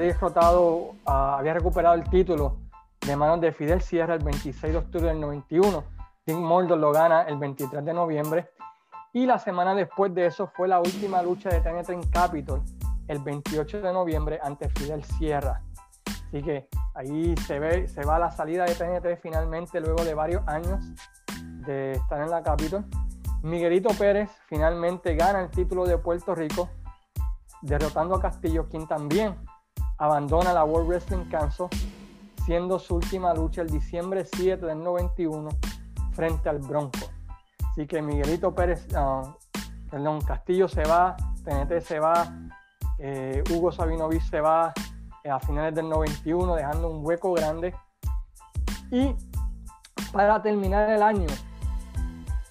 había 1.06 1.54
recuperado 1.54 1.96
el 1.96 2.10
título 2.10 2.58
de 3.06 3.16
manos 3.16 3.42
de 3.42 3.52
Fidel 3.52 3.82
Sierra 3.82 4.14
el 4.14 4.24
26 4.24 4.74
de 4.74 4.80
octubre 4.80 5.08
del 5.08 5.20
91. 5.20 5.84
Tim 6.24 6.38
Mordo 6.38 6.76
lo 6.76 6.92
gana 6.92 7.24
el 7.24 7.38
23 7.38 7.84
de 7.84 7.94
noviembre. 7.94 8.50
Y 9.14 9.26
la 9.26 9.40
semana 9.40 9.76
después 9.76 10.14
de 10.14 10.28
eso 10.28 10.48
fue 10.56 10.68
la 10.68 10.80
última 10.80 11.22
lucha 11.22 11.50
de 11.50 11.60
TNT 11.60 11.90
en 11.90 12.04
Capitol, 12.04 12.62
el 13.12 13.20
28 13.20 13.82
de 13.82 13.92
noviembre 13.92 14.40
ante 14.42 14.70
Fidel 14.70 15.04
Sierra. 15.04 15.62
Así 16.06 16.42
que 16.42 16.70
ahí 16.96 17.36
se, 17.46 17.60
ve, 17.60 17.90
se 17.90 18.06
va 18.06 18.18
la 18.18 18.32
salida 18.32 18.64
de 18.64 18.74
TNT 18.74 19.22
finalmente 19.22 19.82
luego 19.82 20.06
de 20.06 20.14
varios 20.14 20.48
años 20.48 20.80
de 21.66 21.92
estar 21.92 22.22
en 22.22 22.30
la 22.30 22.42
Capitol. 22.42 22.86
Miguelito 23.44 23.90
Pérez 23.90 24.30
finalmente 24.48 25.14
gana 25.16 25.42
el 25.42 25.50
título 25.50 25.86
de 25.86 25.98
Puerto 25.98 26.34
Rico 26.34 26.70
derrotando 27.62 28.16
a 28.16 28.22
Castillo, 28.22 28.70
quien 28.70 28.88
también 28.88 29.36
abandona 29.98 30.54
la 30.54 30.64
World 30.64 30.88
Wrestling 30.88 31.26
Council, 31.26 31.68
siendo 32.46 32.80
su 32.80 32.96
última 32.96 33.34
lucha 33.34 33.62
el 33.62 33.70
diciembre 33.70 34.24
7 34.24 34.66
del 34.66 34.82
91 34.82 35.50
frente 36.14 36.48
al 36.48 36.60
Bronco. 36.60 37.00
Así 37.72 37.86
que 37.88 38.02
Miguelito 38.02 38.56
Pérez, 38.56 38.88
uh, 38.94 39.36
perdón, 39.90 40.22
Castillo 40.22 40.70
se 40.70 40.84
va, 40.84 41.18
TNT 41.44 41.82
se 41.82 42.00
va, 42.00 42.34
eh, 43.00 43.44
Hugo 43.50 43.72
Sabinovich 43.72 44.30
se 44.30 44.42
va 44.42 44.74
eh, 45.24 45.30
a 45.30 45.40
finales 45.40 45.76
del 45.76 45.90
91, 45.90 46.56
dejando 46.56 46.90
un 46.90 47.06
hueco 47.06 47.34
grande. 47.34 47.76
Y 48.92 49.16
para 50.12 50.42
terminar 50.42 50.90
el 50.90 51.02
año, 51.02 51.28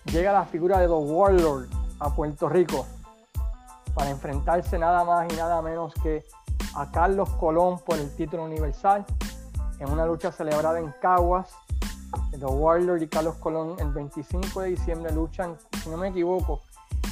llega 0.06 0.32
la 0.32 0.44
figura 0.44 0.78
de 0.78 0.86
The 0.86 0.92
Warlord 0.92 1.68
a 1.98 2.14
Puerto 2.14 2.48
Rico 2.48 2.86
para 3.94 4.10
enfrentarse 4.10 4.78
nada 4.78 5.04
más 5.04 5.32
y 5.32 5.36
nada 5.36 5.60
menos 5.60 5.92
que 6.02 6.24
a 6.74 6.90
Carlos 6.90 7.28
Colón 7.30 7.78
por 7.80 7.98
el 7.98 8.14
título 8.14 8.44
universal 8.44 9.04
en 9.78 9.90
una 9.90 10.06
lucha 10.06 10.30
celebrada 10.30 10.78
en 10.78 10.92
Caguas. 11.00 11.50
The 12.30 12.44
Warlord 12.44 13.02
y 13.02 13.08
Carlos 13.08 13.36
Colón 13.36 13.76
el 13.78 13.92
25 13.92 14.62
de 14.62 14.70
diciembre 14.70 15.12
luchan, 15.12 15.56
si 15.82 15.90
no 15.90 15.96
me 15.96 16.08
equivoco, 16.08 16.62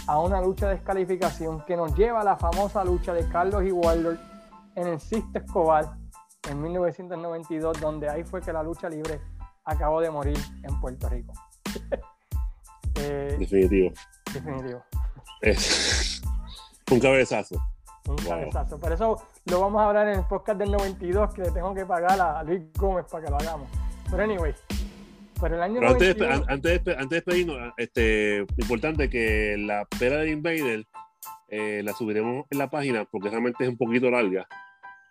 a 0.08 0.18
una 0.18 0.40
lucha 0.40 0.68
de 0.68 0.76
descalificación 0.76 1.62
que 1.66 1.76
nos 1.76 1.94
lleva 1.94 2.22
a 2.22 2.24
la 2.24 2.36
famosa 2.38 2.82
lucha 2.82 3.12
de 3.12 3.28
Carlos 3.28 3.62
y 3.62 3.70
Warlord 3.70 4.18
en 4.74 4.88
el 4.88 5.00
Siste 5.00 5.40
Escobar 5.40 5.96
en 6.48 6.62
1992, 6.62 7.78
donde 7.78 8.08
ahí 8.08 8.24
fue 8.24 8.40
que 8.40 8.50
la 8.50 8.62
lucha 8.62 8.88
libre 8.88 9.20
acabó 9.64 10.00
de 10.00 10.10
morir 10.10 10.38
en 10.62 10.80
Puerto 10.80 11.08
Rico. 11.08 11.32
Eh, 13.00 13.36
definitivo. 13.38 13.92
Definitivo. 14.34 14.82
Un 16.90 16.98
cabezazo. 16.98 17.54
Un 18.08 18.16
cabezazo. 18.16 18.76
Por 18.76 18.92
eso 18.92 19.22
lo 19.44 19.60
vamos 19.60 19.80
a 19.80 19.86
hablar 19.86 20.08
en 20.08 20.18
el 20.18 20.24
podcast 20.24 20.58
del 20.58 20.72
92 20.72 21.32
que 21.32 21.42
le 21.42 21.52
tengo 21.52 21.72
que 21.74 21.86
pagar 21.86 22.20
a 22.20 22.42
Luis 22.42 22.60
Gómez 22.74 23.06
para 23.08 23.24
que 23.24 23.30
lo 23.30 23.36
hagamos. 23.36 23.68
Pero 24.10 24.24
anyway, 24.24 24.52
pero 25.40 25.56
el 25.56 25.62
año 25.62 25.80
antes, 25.82 26.16
de, 26.16 26.26
antes, 26.26 26.84
de, 26.84 26.92
antes 26.92 27.10
despedirnos, 27.10 27.72
este, 27.76 28.46
importante 28.56 29.08
que 29.08 29.56
la 29.58 29.86
pera 29.98 30.18
de 30.18 30.30
Invader 30.30 30.86
eh, 31.48 31.82
la 31.84 31.92
subiremos 31.92 32.46
en 32.50 32.58
la 32.58 32.70
página 32.70 33.04
porque 33.04 33.30
realmente 33.30 33.64
es 33.64 33.70
un 33.70 33.76
poquito 33.76 34.10
larga 34.10 34.46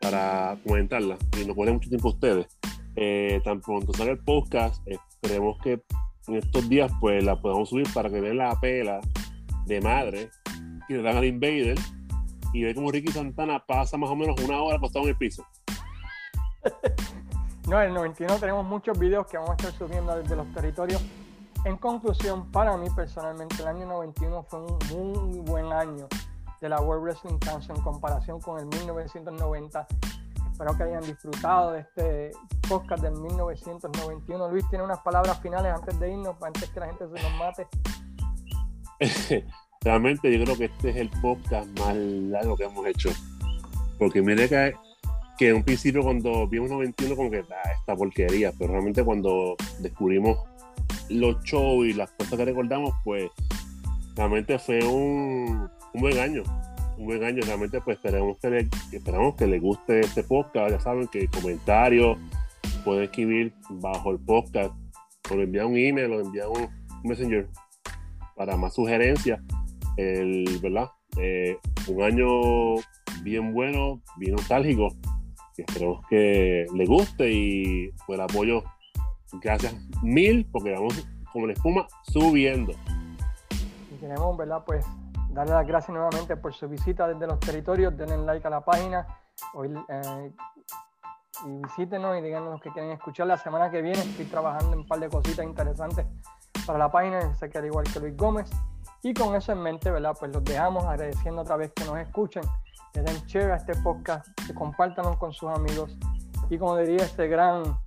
para 0.02 0.58
comentarla 0.66 1.18
y 1.40 1.46
nos 1.46 1.56
pone 1.56 1.72
mucho 1.72 1.90
tiempo 1.90 2.10
ustedes. 2.10 2.48
Eh, 2.96 3.42
tan 3.44 3.62
pronto 3.62 3.94
sale 3.94 4.12
el 4.12 4.20
podcast, 4.20 4.82
esperemos 4.88 5.58
que 5.64 5.82
en 6.28 6.36
estos 6.36 6.68
días 6.68 6.92
pues 7.00 7.24
la 7.24 7.40
podamos 7.40 7.70
subir 7.70 7.88
para 7.94 8.10
que 8.10 8.20
vean 8.20 8.38
la 8.38 8.60
pela 8.60 9.00
de 9.66 9.82
madre 9.82 10.30
y 10.90 10.94
le 10.94 11.02
dan 11.02 11.18
al 11.18 11.26
Invader 11.26 11.78
y 12.54 12.64
ve 12.64 12.74
como 12.74 12.92
Ricky 12.92 13.12
Santana 13.12 13.64
pasa 13.66 13.98
más 13.98 14.10
o 14.10 14.16
menos 14.16 14.40
una 14.42 14.62
hora 14.62 14.78
acostado 14.78 15.06
en 15.06 15.10
el 15.10 15.18
piso. 15.18 15.46
no, 17.68 17.82
en 17.82 17.90
el 17.90 17.94
91 17.94 18.40
tenemos 18.40 18.66
muchos 18.66 18.98
videos 18.98 19.28
que 19.28 19.38
vamos 19.38 19.52
a 19.52 19.54
estar 19.56 19.74
subiendo 19.74 20.16
desde 20.16 20.36
los 20.36 20.48
territorios. 20.54 21.04
En 21.66 21.76
conclusión, 21.78 22.50
para 22.52 22.78
mí 22.78 22.90
personalmente, 22.96 23.56
el 23.60 23.68
año 23.68 23.86
91 23.86 24.44
fue 24.44 24.60
un 24.62 24.78
muy 24.90 25.40
buen 25.40 25.66
año 25.74 26.08
de 26.62 26.70
la 26.70 26.80
World 26.80 27.04
Wrestling 27.04 27.38
Council 27.40 27.76
en 27.76 27.82
comparación 27.82 28.40
con 28.40 28.58
el 28.60 28.68
1990. 28.68 29.88
Espero 30.50 30.78
que 30.78 30.84
hayan 30.84 31.04
disfrutado 31.04 31.74
de 31.74 31.82
este 31.82 32.32
podcast 32.70 33.04
del 33.04 33.14
1991. 33.14 34.50
Luis 34.50 34.68
tiene 34.70 34.86
unas 34.86 35.00
palabras 35.00 35.40
finales 35.42 35.74
antes 35.74 36.00
de 36.00 36.12
irnos, 36.12 36.42
antes 36.42 36.70
que 36.70 36.80
la 36.80 36.86
gente 36.88 37.06
se 37.06 37.22
nos 37.22 37.38
mate. 37.38 37.68
realmente 39.82 40.36
yo 40.36 40.44
creo 40.46 40.58
que 40.58 40.66
este 40.66 40.90
es 40.92 40.96
el 40.96 41.10
podcast 41.22 41.68
más 41.80 41.96
largo 41.96 42.56
que 42.56 42.64
hemos 42.64 42.88
hecho. 42.88 43.10
Porque 44.00 44.22
mire 44.22 44.48
que, 44.48 44.74
que 45.38 45.50
en 45.50 45.58
un 45.58 45.64
principio 45.64 46.02
cuando 46.04 46.48
vimos 46.48 46.70
91 46.70 47.16
como 47.16 47.32
que 47.32 47.40
ah, 47.40 47.72
esta 47.80 47.96
porquería, 47.96 48.52
pero 48.58 48.72
realmente 48.72 49.04
cuando 49.04 49.56
descubrimos 49.80 50.40
los 51.10 51.42
shows 51.44 51.88
y 51.88 51.94
las 51.94 52.12
cosas 52.12 52.38
que 52.38 52.46
recordamos, 52.46 52.94
pues 53.04 53.30
realmente 54.16 54.58
fue 54.60 54.84
un, 54.84 55.70
un 55.94 56.02
buen 56.02 56.18
año. 56.20 56.44
Un 56.98 57.06
buen 57.06 57.24
año, 57.24 57.42
realmente 57.46 57.80
pues 57.82 57.98
esperamos 57.98 58.38
que, 58.40 58.50
le, 58.50 58.70
esperamos 58.92 59.36
que 59.36 59.46
les 59.46 59.62
guste 59.62 60.00
este 60.00 60.24
podcast. 60.24 60.72
Ya 60.72 60.80
saben 60.80 61.08
que 61.08 61.28
comentarios 61.28 62.18
pueden 62.84 63.04
escribir 63.04 63.54
bajo 63.70 64.12
el 64.12 64.20
podcast 64.20 64.74
o 65.30 65.36
enviar 65.36 65.66
un 65.66 65.78
email 65.78 66.12
o 66.14 66.22
enviar 66.22 66.48
un 66.48 66.68
messenger 67.04 67.48
para 68.36 68.58
más 68.58 68.74
sugerencias 68.74 69.40
el, 69.98 70.60
¿verdad? 70.62 70.90
Eh, 71.20 71.58
un 71.88 72.02
año 72.02 72.76
bien 73.24 73.54
bueno, 73.54 74.02
bien 74.18 74.36
nostálgico. 74.36 74.96
Esperemos 75.58 76.06
que 76.10 76.66
le 76.74 76.86
guste 76.86 77.32
y 77.32 77.92
por 78.06 78.16
el 78.16 78.22
apoyo, 78.22 78.64
gracias 79.42 79.76
mil, 80.04 80.48
porque 80.52 80.72
vamos 80.72 81.08
como 81.32 81.48
la 81.48 81.54
espuma 81.54 81.88
subiendo. 82.04 82.74
Y 83.92 84.00
queremos, 84.00 84.38
¿verdad? 84.38 84.64
Pues 84.66 84.86
darle 85.32 85.54
las 85.54 85.68
gracias 85.68 85.90
nuevamente 85.90 86.38
por 86.38 86.54
su 86.54 86.68
visita 86.68 87.08
desde 87.08 87.28
los 87.28 87.40
territorios. 87.40 87.98
Denle 87.98 88.18
like 88.18 88.46
a 88.48 88.50
la 88.50 88.62
página 88.62 89.08
hoy, 89.54 89.74
eh, 89.90 90.32
y 91.46 91.50
visítenos 91.64 92.18
y 92.18 92.22
díganos 92.22 92.54
lo 92.54 92.60
que 92.60 92.72
quieren 92.72 92.92
escuchar. 92.92 93.28
La 93.28 93.38
semana 93.38 93.70
que 93.70 93.82
viene 93.82 94.00
estoy 94.00 94.26
trabajando 94.26 94.74
en 94.74 94.80
un 94.80 94.88
par 94.88 95.00
de 95.00 95.10
cositas 95.10 95.46
interesantes 95.46 96.06
para 96.66 96.80
la 96.80 96.92
página. 96.92 97.34
Sé 97.36 97.50
que 97.50 97.58
al 97.58 97.66
igual 97.66 97.86
que 97.92 98.00
Luis 98.00 98.16
Gómez. 98.16 98.50
Y 99.04 99.14
con 99.14 99.36
eso 99.36 99.52
en 99.52 99.62
mente, 99.62 99.92
¿verdad? 99.92 100.16
Pues 100.20 100.32
los 100.34 100.44
dejamos 100.44 100.84
agradeciendo 100.86 101.42
otra 101.42 101.56
vez 101.56 101.72
que 101.74 101.86
nos 101.86 101.98
escuchen, 101.98 102.44
que 102.98 103.04
den 103.04 103.22
share 103.28 103.52
a 103.52 103.58
este 103.58 103.76
podcast, 103.76 104.28
que 104.48 104.54
compartan 104.56 105.16
con 105.18 105.32
sus 105.32 105.50
amigos. 105.50 105.96
Y 106.50 106.58
como 106.58 106.78
diría 106.78 107.06
este 107.06 107.28
gran 107.28 107.78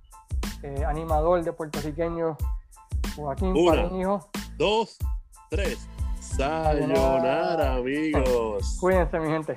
eh, 0.63 0.85
animador 0.85 1.43
de 1.43 1.51
puertorriqueño, 1.51 2.37
Joaquín 3.17 3.49
Una, 3.49 3.87
hijo. 3.99 4.29
Dos, 4.57 4.97
tres. 5.49 5.85
Sayonara, 6.21 7.75
amigos. 7.75 8.77
Cuídense, 8.79 9.19
mi 9.19 9.27
gente. 9.27 9.53